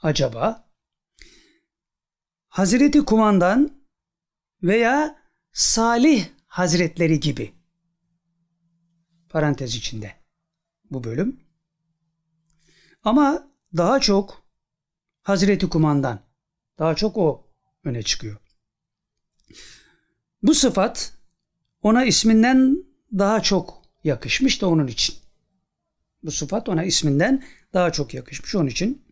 [0.01, 0.69] Acaba
[2.47, 3.85] Hazreti Kumandan
[4.63, 5.21] veya
[5.51, 7.53] Salih Hazretleri gibi
[9.29, 10.15] parantez içinde
[10.91, 11.39] bu bölüm.
[13.03, 14.43] Ama daha çok
[15.21, 16.30] Hazreti Kumandan
[16.81, 17.47] daha çok o
[17.83, 18.37] öne çıkıyor.
[20.43, 21.13] Bu sıfat
[21.81, 22.83] ona isminden
[23.17, 25.15] daha çok yakışmış da onun için.
[26.23, 27.43] Bu sıfat ona isminden
[27.73, 29.05] daha çok yakışmış onun için.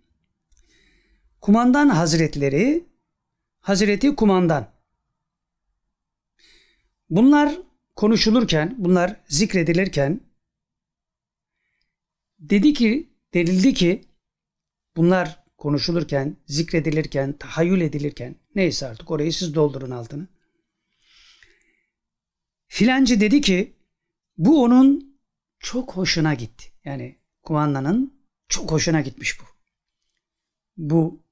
[1.41, 2.85] Kumandan Hazretleri,
[3.59, 4.71] Hazreti Kumandan.
[7.09, 7.57] Bunlar
[7.95, 10.21] konuşulurken, bunlar zikredilirken
[12.39, 14.01] dedi ki, denildi ki
[14.95, 20.27] bunlar konuşulurken, zikredilirken, tahayyül edilirken neyse artık orayı siz doldurun altını.
[22.67, 23.73] Filancı dedi ki
[24.37, 25.19] bu onun
[25.59, 26.71] çok hoşuna gitti.
[26.85, 29.43] Yani kumandanın çok hoşuna gitmiş bu.
[30.77, 31.23] Bu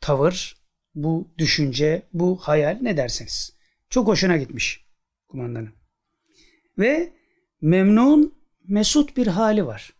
[0.00, 0.56] tavır,
[0.94, 3.56] bu düşünce, bu hayal ne derseniz.
[3.90, 4.86] Çok hoşuna gitmiş
[5.28, 5.74] kumandanın.
[6.78, 7.12] Ve
[7.60, 8.34] memnun,
[8.68, 9.94] mesut bir hali var.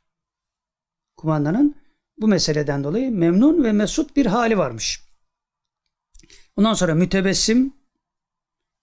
[1.16, 1.81] Kumandanın
[2.18, 5.02] bu meseleden dolayı memnun ve mesut bir hali varmış.
[6.56, 7.76] Ondan sonra mütebessim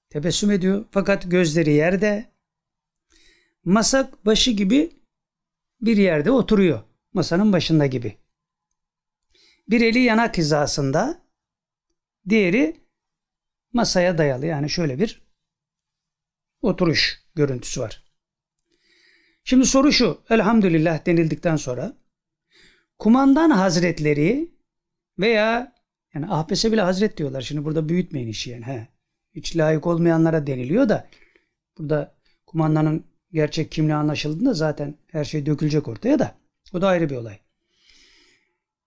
[0.09, 2.31] tebessüm ediyor fakat gözleri yerde
[3.63, 4.91] masak başı gibi
[5.81, 6.83] bir yerde oturuyor.
[7.13, 8.17] Masanın başında gibi.
[9.69, 11.21] Bir eli yanak hizasında,
[12.29, 12.77] diğeri
[13.73, 14.45] masaya dayalı.
[14.45, 15.21] Yani şöyle bir
[16.61, 18.03] oturuş görüntüsü var.
[19.43, 20.21] Şimdi soru şu.
[20.29, 21.97] Elhamdülillah denildikten sonra
[22.99, 24.51] kumandan hazretleri
[25.19, 25.73] veya
[26.13, 27.41] yani ahbese bile hazret diyorlar.
[27.41, 28.65] Şimdi burada büyütmeyin işi yani.
[28.65, 28.87] He.
[29.35, 31.07] Hiç layık olmayanlara deniliyor da
[31.77, 33.03] burada kumandanın
[33.33, 36.35] gerçek kimliği anlaşıldığında zaten her şey dökülecek ortaya da.
[36.73, 37.39] O da ayrı bir olay.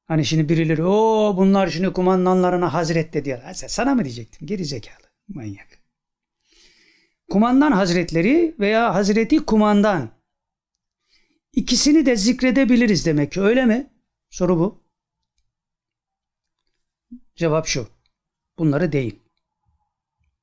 [0.04, 3.54] Hani şimdi birileri o bunlar şimdi kumandanlarına hazret de diyorlar.
[3.54, 4.46] Sana mı diyecektim?
[4.46, 5.06] Geri zekalı.
[5.28, 5.68] Manyak.
[7.30, 10.10] Kumandan hazretleri veya hazreti kumandan.
[11.52, 13.90] İkisini de zikredebiliriz demek ki öyle mi?
[14.32, 14.80] Soru bu.
[17.36, 17.88] Cevap şu.
[18.58, 19.20] Bunları deyin.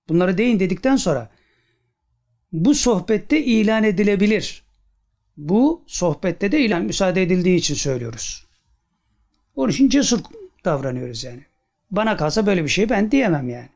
[0.10, 1.30] Bunları deyin dedikten sonra
[2.52, 4.64] bu sohbette ilan edilebilir.
[5.38, 8.48] Bu sohbette de ilan müsaade edildiği için söylüyoruz.
[9.56, 10.20] Onun için cesur
[10.66, 11.46] davranıyoruz yani.
[11.92, 13.70] Bana kalsa böyle bir şey ben diyemem yani.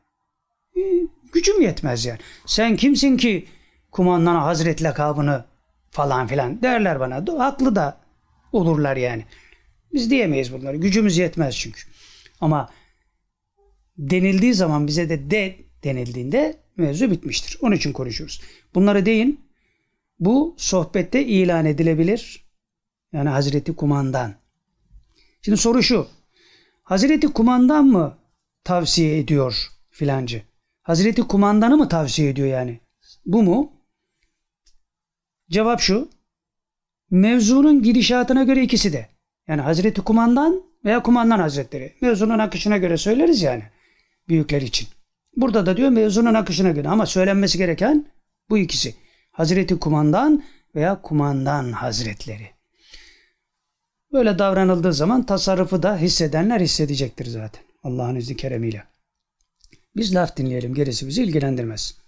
[0.76, 2.20] Ee, gücüm yetmez yani.
[2.46, 3.46] Sen kimsin ki
[3.90, 5.44] kumandana hazret lakabını
[5.90, 7.24] falan filan derler bana.
[7.38, 8.00] Haklı da
[8.52, 9.24] olurlar yani.
[9.94, 10.76] Biz diyemeyiz bunları.
[10.76, 11.80] Gücümüz yetmez çünkü.
[12.40, 12.70] Ama
[13.98, 17.58] denildiği zaman bize de de denildiğinde mevzu bitmiştir.
[17.60, 18.42] Onun için konuşuyoruz.
[18.74, 19.40] Bunları deyin.
[20.20, 22.44] Bu sohbette ilan edilebilir.
[23.12, 24.34] Yani Hazreti Kumandan.
[25.42, 26.06] Şimdi soru şu.
[26.82, 28.18] Hazreti Kumandan mı
[28.64, 30.42] tavsiye ediyor filancı?
[30.82, 32.80] Hazreti Kumandan'ı mı tavsiye ediyor yani?
[33.26, 33.72] Bu mu?
[35.50, 36.10] Cevap şu.
[37.10, 39.13] Mevzunun gidişatına göre ikisi de.
[39.48, 41.92] Yani Hazreti Kumandan veya Kumandan Hazretleri.
[42.00, 43.62] Mevzunun akışına göre söyleriz yani.
[44.28, 44.88] Büyükler için.
[45.36, 48.06] Burada da diyor mevzunun akışına göre ama söylenmesi gereken
[48.50, 48.94] bu ikisi.
[49.32, 52.50] Hazreti Kumandan veya kumandan hazretleri.
[54.12, 57.62] Böyle davranıldığı zaman tasarrufu da hissedenler hissedecektir zaten.
[57.82, 58.84] Allah'ın izni keremiyle.
[59.96, 61.98] Biz laf dinleyelim gerisi bizi ilgilendirmez.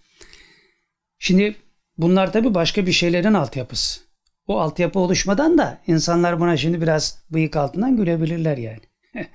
[1.18, 1.56] Şimdi
[1.98, 4.05] bunlar tabi başka bir şeylerin altyapısı.
[4.48, 8.80] O altyapı oluşmadan da insanlar buna şimdi biraz bıyık altından gülebilirler yani.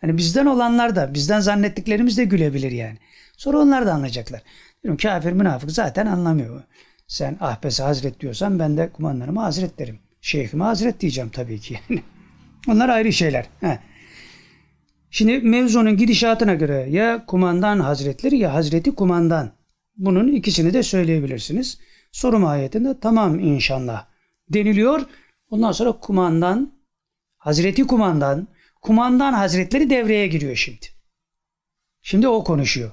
[0.00, 2.98] hani bizden olanlar da bizden zannettiklerimiz de gülebilir yani.
[3.36, 4.42] Sonra onlar da anlayacaklar.
[4.82, 6.62] Diyorum kafir münafık zaten anlamıyor.
[7.06, 9.98] Sen ahbesi hazret diyorsan ben de kumandanıma hazret derim.
[10.20, 11.78] Şeyhime hazret diyeceğim tabii ki.
[11.90, 12.02] Yani.
[12.68, 13.46] Onlar ayrı şeyler.
[13.60, 13.76] Heh.
[15.10, 19.50] Şimdi mevzunun gidişatına göre ya kumandan hazretleri ya hazreti kumandan.
[19.96, 21.78] Bunun ikisini de söyleyebilirsiniz.
[22.12, 24.09] Soru mahiyetinde tamam inşallah
[24.50, 25.06] deniliyor.
[25.50, 26.80] Ondan sonra kumandan,
[27.36, 28.48] hazreti kumandan,
[28.82, 30.86] kumandan hazretleri devreye giriyor şimdi.
[32.02, 32.90] Şimdi o konuşuyor.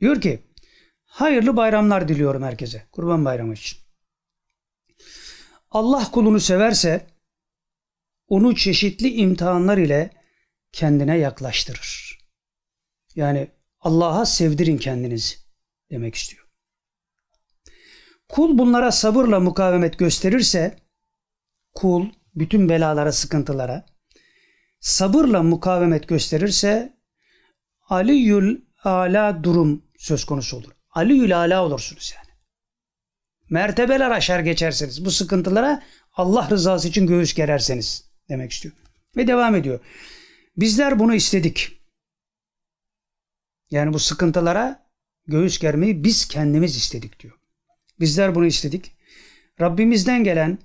[0.00, 0.42] Diyor ki
[1.04, 2.86] hayırlı bayramlar diliyorum herkese.
[2.92, 3.78] Kurban bayramı için.
[5.70, 7.06] Allah kulunu severse
[8.28, 10.10] onu çeşitli imtihanlar ile
[10.72, 12.18] kendine yaklaştırır.
[13.14, 15.36] Yani Allah'a sevdirin kendinizi
[15.90, 16.41] demek istiyor.
[18.32, 20.78] Kul bunlara sabırla mukavemet gösterirse
[21.74, 23.86] kul bütün belalara, sıkıntılara
[24.80, 26.96] sabırla mukavemet gösterirse
[27.88, 30.70] Aliyül Ala durum söz konusu olur.
[30.90, 32.38] Aliyül Ala olursunuz yani.
[33.50, 38.74] Mertebeler aşar geçerseniz bu sıkıntılara Allah rızası için göğüs gererseniz demek istiyor.
[39.16, 39.80] Ve devam ediyor.
[40.56, 41.72] Bizler bunu istedik.
[43.70, 44.86] Yani bu sıkıntılara
[45.26, 47.41] göğüs germeyi biz kendimiz istedik diyor.
[48.02, 48.92] Bizler bunu istedik.
[49.60, 50.58] Rabbimizden gelen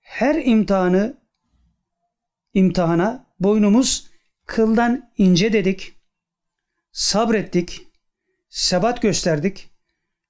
[0.00, 1.16] her imtihanı
[2.54, 4.10] imtihana boynumuz
[4.46, 5.92] kıldan ince dedik.
[6.92, 7.86] Sabrettik.
[8.48, 9.70] Sebat gösterdik.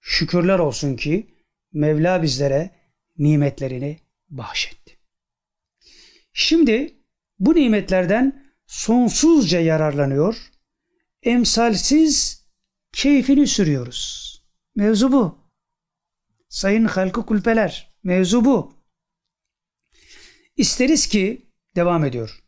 [0.01, 1.35] Şükürler olsun ki
[1.73, 2.71] Mevla bizlere
[3.19, 4.99] nimetlerini bahşetti.
[6.33, 6.95] Şimdi
[7.39, 10.37] bu nimetlerden sonsuzca yararlanıyor.
[11.23, 12.45] Emsalsiz
[12.93, 14.31] keyfini sürüyoruz.
[14.77, 15.40] Mevzu bu.
[16.51, 17.95] Sayın halkı kulpeler.
[18.03, 18.75] Mevzu bu.
[20.57, 22.41] İsteriz ki devam ediyor.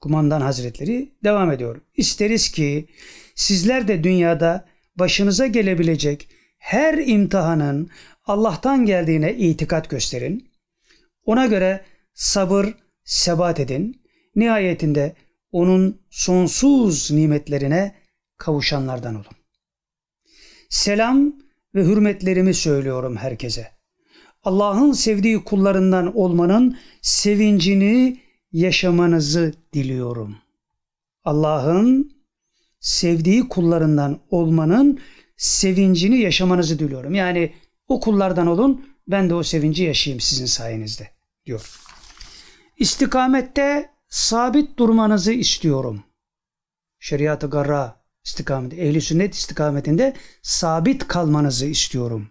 [0.00, 1.80] Kumandan Hazretleri devam ediyor.
[1.96, 2.88] İsteriz ki
[3.34, 7.90] sizler de dünyada başınıza gelebilecek her imtihanın
[8.24, 10.50] Allah'tan geldiğine itikat gösterin.
[11.24, 12.74] Ona göre sabır,
[13.04, 14.02] sebat edin.
[14.36, 15.16] Nihayetinde
[15.52, 17.94] onun sonsuz nimetlerine
[18.36, 19.36] kavuşanlardan olun.
[20.68, 21.34] Selam
[21.74, 23.70] ve hürmetlerimi söylüyorum herkese.
[24.44, 28.20] Allah'ın sevdiği kullarından olmanın sevincini
[28.52, 30.36] yaşamanızı diliyorum.
[31.24, 32.12] Allah'ın
[32.80, 35.00] sevdiği kullarından olmanın
[35.36, 37.14] sevincini yaşamanızı diliyorum.
[37.14, 37.54] Yani
[37.88, 41.08] o kullardan olun ben de o sevinci yaşayayım sizin sayenizde
[41.46, 41.80] diyor.
[42.78, 46.02] İstikamette sabit durmanızı istiyorum.
[46.98, 52.28] Şeriat-ı garra istikameti, ehli sünnet istikametinde sabit kalmanızı istiyorum.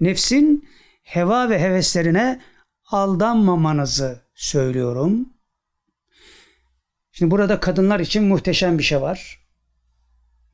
[0.00, 0.68] Nefsin
[1.02, 2.40] heva ve heveslerine
[2.86, 5.28] aldanmamanızı söylüyorum.
[7.12, 9.40] Şimdi burada kadınlar için muhteşem bir şey var.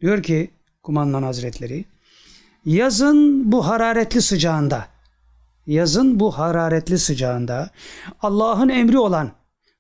[0.00, 0.50] Diyor ki
[0.82, 1.84] kumandan hazretleri,
[2.64, 4.86] yazın bu hararetli sıcağında,
[5.66, 7.70] yazın bu hararetli sıcağında
[8.20, 9.32] Allah'ın emri olan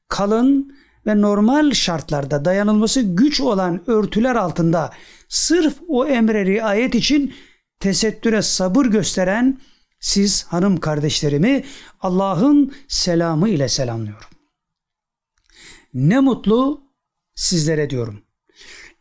[0.08, 0.76] kalın
[1.06, 4.90] ve normal şartlarda dayanılması güç olan örtüler altında
[5.28, 7.34] sırf o emre riayet için
[7.80, 9.60] tesettüre sabır gösteren
[10.00, 11.64] siz hanım kardeşlerimi
[12.00, 14.28] Allah'ın selamı ile selamlıyorum.
[15.94, 16.80] Ne mutlu
[17.34, 18.22] sizlere diyorum.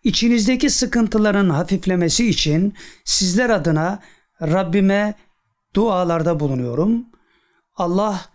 [0.04, 2.74] İçinizdeki sıkıntıların hafiflemesi için
[3.06, 4.00] sizler adına
[4.42, 5.14] Rabbime
[5.76, 7.06] dualarda bulunuyorum.
[7.76, 8.26] Allah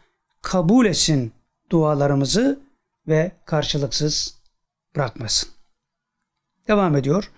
[0.43, 1.33] kabul etsin
[1.71, 2.66] dualarımızı
[3.09, 4.39] ve karşılıksız
[4.97, 5.49] bırakmasın.
[6.69, 7.31] Devam ediyor.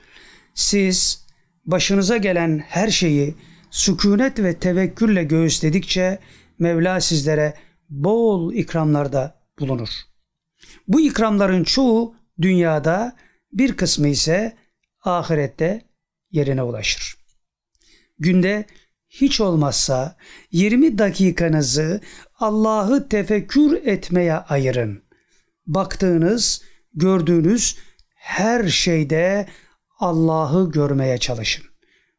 [0.55, 1.27] Siz
[1.65, 3.35] başınıza gelen her şeyi
[3.71, 6.19] sükunet ve tevekkülle göğüsledikçe
[6.59, 7.55] Mevla sizlere
[7.91, 9.89] bol ikramlarda bulunur.
[10.89, 13.17] Bu ikramların çoğu dünyada
[13.53, 14.57] bir kısmı ise
[15.05, 15.83] ahirette
[16.31, 17.19] yerine ulaşır.
[18.19, 18.67] Günde
[19.09, 20.17] hiç olmazsa
[20.53, 22.01] 20 dakikanızı
[22.35, 25.08] Allah'ı tefekkür etmeye ayırın.
[25.69, 26.63] Baktığınız,
[26.95, 27.79] gördüğünüz
[28.15, 29.49] her şeyde
[29.99, 31.65] Allah'ı görmeye çalışın.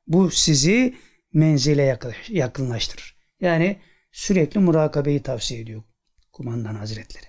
[0.08, 0.98] Bu sizi
[1.34, 3.16] menzile yakınlaştırır.
[3.40, 3.80] Yani
[4.12, 5.84] sürekli murakabeyi tavsiye ediyor
[6.32, 7.26] kumandan hazretleri.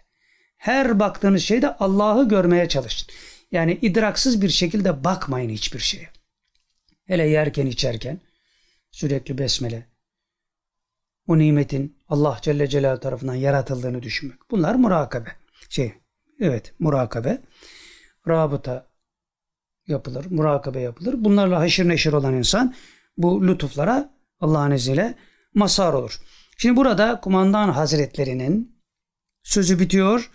[0.56, 3.08] Her baktığınız şeyde Allah'ı görmeye çalışın.
[3.52, 6.08] Yani idraksız bir şekilde bakmayın hiçbir şeye.
[7.04, 8.20] Hele yerken içerken
[8.90, 9.86] sürekli besmele.
[11.26, 14.38] o nimetin Allah Celle Celaluhu tarafından yaratıldığını düşünmek.
[14.50, 15.28] Bunlar murakabe.
[15.68, 15.92] Şey,
[16.40, 17.42] evet murakabe.
[18.28, 18.90] Rabıta
[19.86, 21.14] yapılır, murakabe yapılır.
[21.18, 22.74] Bunlarla haşır neşir olan insan
[23.16, 25.14] bu lütuflara Allah'ın izniyle
[25.54, 26.20] mazhar olur.
[26.58, 28.82] Şimdi burada kumandan hazretlerinin
[29.42, 30.30] sözü bitiyor.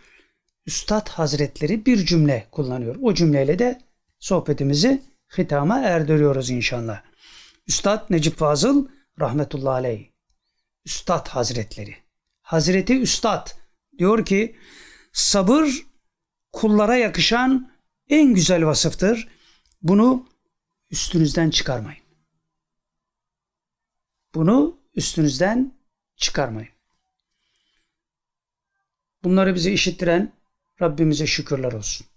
[0.66, 2.96] Üstad hazretleri bir cümle kullanıyor.
[3.02, 3.82] O cümleyle de
[4.20, 5.04] sohbetimizi
[5.38, 7.02] hitama erdiriyoruz inşallah.
[7.68, 8.88] Üstad Necip Fazıl
[9.20, 10.06] rahmetullahi aleyh.
[10.86, 11.96] Üstad hazretleri.
[12.42, 13.50] Hazreti Üstad
[13.98, 14.56] diyor ki
[15.14, 15.86] sabır
[16.56, 17.72] kullara yakışan
[18.10, 19.28] en güzel vasıftır.
[19.82, 20.28] Bunu
[20.92, 22.04] üstünüzden çıkarmayın.
[24.36, 25.74] Bunu üstünüzden
[26.16, 26.70] çıkarmayın.
[29.24, 30.34] Bunları bize işittiren
[30.82, 32.08] Rabbimize şükürler olsun.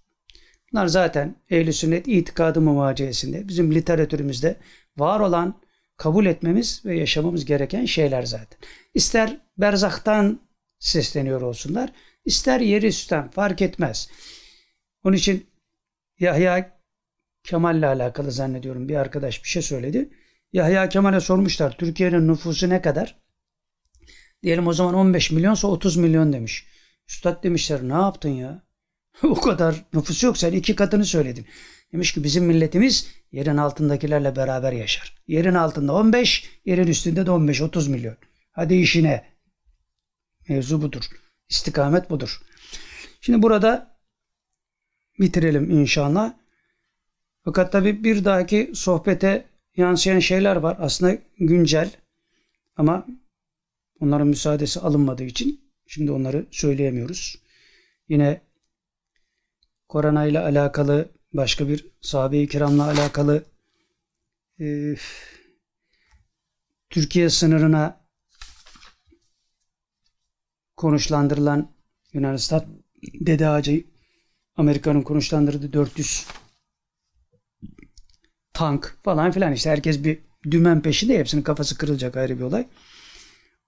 [0.73, 4.57] Bunlar zaten ehl sünnet itikadı muvaciyesinde bizim literatürümüzde
[4.97, 5.61] var olan
[5.97, 8.59] kabul etmemiz ve yaşamamız gereken şeyler zaten.
[8.95, 10.41] İster berzaktan
[10.79, 11.93] sesleniyor olsunlar,
[12.25, 14.11] ister yeri üstten fark etmez.
[15.05, 15.47] Onun için
[16.19, 16.79] Yahya
[17.45, 20.11] Kemal'le alakalı zannediyorum bir arkadaş bir şey söyledi.
[20.53, 23.19] Yahya Kemal'e sormuşlar Türkiye'nin nüfusu ne kadar?
[24.43, 26.67] Diyelim o zaman 15 milyonsa 30 milyon demiş.
[27.09, 28.63] Üstad demişler ne yaptın ya?
[29.23, 31.47] o kadar nüfus yok sen iki katını söyledin.
[31.93, 35.17] Demiş ki bizim milletimiz yerin altındakilerle beraber yaşar.
[35.27, 38.17] Yerin altında 15, yerin üstünde de 15-30 milyon.
[38.53, 39.25] Hadi işine.
[40.49, 41.05] Mevzu budur.
[41.49, 42.41] İstikamet budur.
[43.21, 43.97] Şimdi burada
[45.21, 46.35] bitirelim inşallah.
[47.45, 49.45] Fakat tabi bir dahaki sohbete
[49.77, 50.77] yansıyan şeyler var.
[50.81, 51.91] Aslında güncel
[52.77, 53.07] ama
[54.01, 57.39] onların müsaadesi alınmadığı için şimdi onları söyleyemiyoruz.
[58.09, 58.41] Yine
[59.89, 63.45] korona ile alakalı başka bir sahabe-i kiramla alakalı
[64.61, 64.97] e,
[66.91, 68.01] Türkiye sınırına
[70.79, 71.71] konuşlandırılan
[72.13, 72.65] Yunanistan
[73.15, 73.85] Dede Ağacı
[74.57, 76.27] Amerika'nın konuşlandırdığı 400
[78.53, 80.19] tank falan filan işte herkes bir
[80.51, 82.67] dümen peşinde hepsinin kafası kırılacak ayrı bir olay.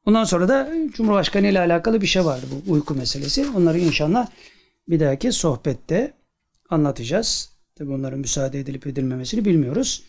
[0.07, 3.47] Ondan sonra da Cumhurbaşkanı ile alakalı bir şey vardı bu uyku meselesi.
[3.57, 4.29] Onları inşallah
[4.89, 6.15] bir dahaki sohbette
[6.71, 7.51] anlatacağız.
[7.75, 10.05] Tabi onların müsaade edilip edilmemesini bilmiyoruz.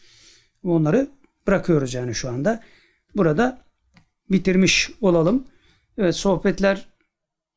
[0.64, 1.08] Onları
[1.48, 2.64] bırakıyoruz yani şu anda.
[3.16, 3.62] Burada
[4.30, 5.48] bitirmiş olalım.
[5.98, 6.91] Evet sohbetler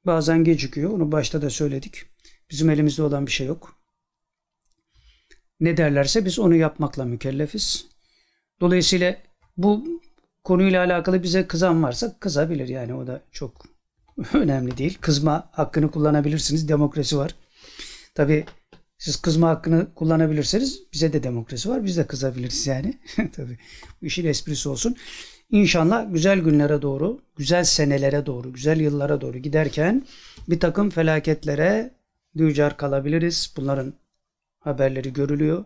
[0.07, 0.91] bazen gecikiyor.
[0.91, 2.03] Onu başta da söyledik.
[2.51, 3.81] Bizim elimizde olan bir şey yok.
[5.61, 7.87] Ne derlerse biz onu yapmakla mükellefiz.
[8.61, 9.17] Dolayısıyla
[9.57, 10.01] bu
[10.45, 13.67] konuyla alakalı bize kızan varsa kızabilir yani o da çok
[14.35, 14.99] önemli değil.
[15.01, 16.69] Kızma hakkını kullanabilirsiniz.
[16.69, 17.35] Demokrasi var.
[18.15, 18.45] Tabi
[18.99, 21.85] siz kızma hakkını kullanabilirseniz bize de demokrasi var.
[21.85, 22.99] Biz de kızabiliriz yani.
[23.33, 23.59] Tabii
[24.03, 24.97] bu işin esprisi olsun.
[25.51, 30.07] İnşallah güzel günlere doğru, güzel senelere doğru, güzel yıllara doğru giderken
[30.49, 31.95] bir takım felaketlere
[32.37, 33.55] dücar kalabiliriz.
[33.57, 33.95] Bunların
[34.61, 35.65] haberleri görülüyor.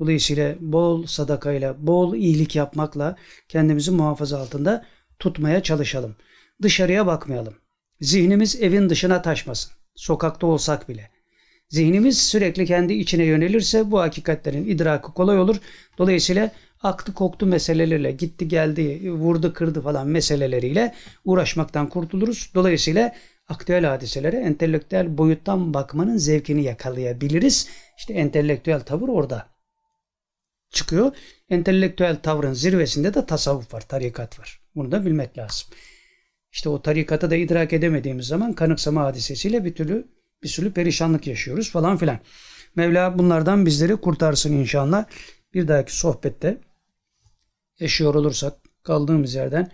[0.00, 3.16] Dolayısıyla bol sadakayla, bol iyilik yapmakla
[3.48, 4.84] kendimizi muhafaza altında
[5.18, 6.16] tutmaya çalışalım.
[6.62, 7.54] Dışarıya bakmayalım.
[8.00, 9.72] Zihnimiz evin dışına taşmasın.
[9.94, 11.10] Sokakta olsak bile.
[11.68, 15.56] Zihnimiz sürekli kendi içine yönelirse bu hakikatlerin idrakı kolay olur.
[15.98, 16.50] Dolayısıyla
[16.82, 22.50] aktı koktu meselelerle gitti geldi vurdu kırdı falan meseleleriyle uğraşmaktan kurtuluruz.
[22.54, 23.14] Dolayısıyla
[23.48, 27.68] aktüel hadiselere entelektüel boyuttan bakmanın zevkini yakalayabiliriz.
[27.98, 29.46] İşte entelektüel tavır orada
[30.70, 31.12] çıkıyor.
[31.50, 34.60] Entelektüel tavrın zirvesinde de tasavvuf var, tarikat var.
[34.74, 35.68] Bunu da bilmek lazım.
[36.52, 40.08] İşte o tarikatı da idrak edemediğimiz zaman kanıksama hadisesiyle bir türlü
[40.42, 42.18] bir sürü perişanlık yaşıyoruz falan filan.
[42.76, 45.04] Mevla bunlardan bizleri kurtarsın inşallah.
[45.54, 46.60] Bir dahaki sohbette
[47.80, 49.70] yaşıyor olursak kaldığımız yerden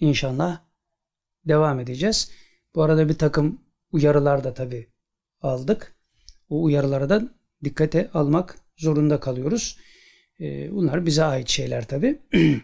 [0.00, 0.60] inşallah
[1.44, 2.30] devam edeceğiz.
[2.74, 3.60] Bu arada bir takım
[3.92, 4.88] uyarılar da tabi
[5.40, 5.94] aldık.
[6.48, 7.22] O uyarılara da
[7.64, 9.78] dikkate almak zorunda kalıyoruz.
[10.40, 12.22] Ee, bunlar bize ait şeyler tabi.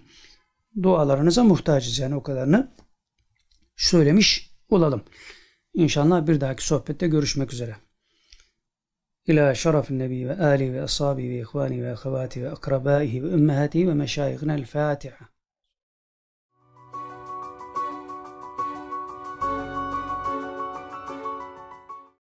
[0.82, 2.68] Dualarınıza muhtacız yani o kadarını
[3.76, 5.02] söylemiş olalım.
[5.74, 7.76] İnşallah bir dahaki sohbette görüşmek üzere.
[9.28, 15.34] إلى شرف النبي وآله وأصحابه وإخوانه وأخواته وأقربائه وأمهاته ومشايخنا الفاتحة.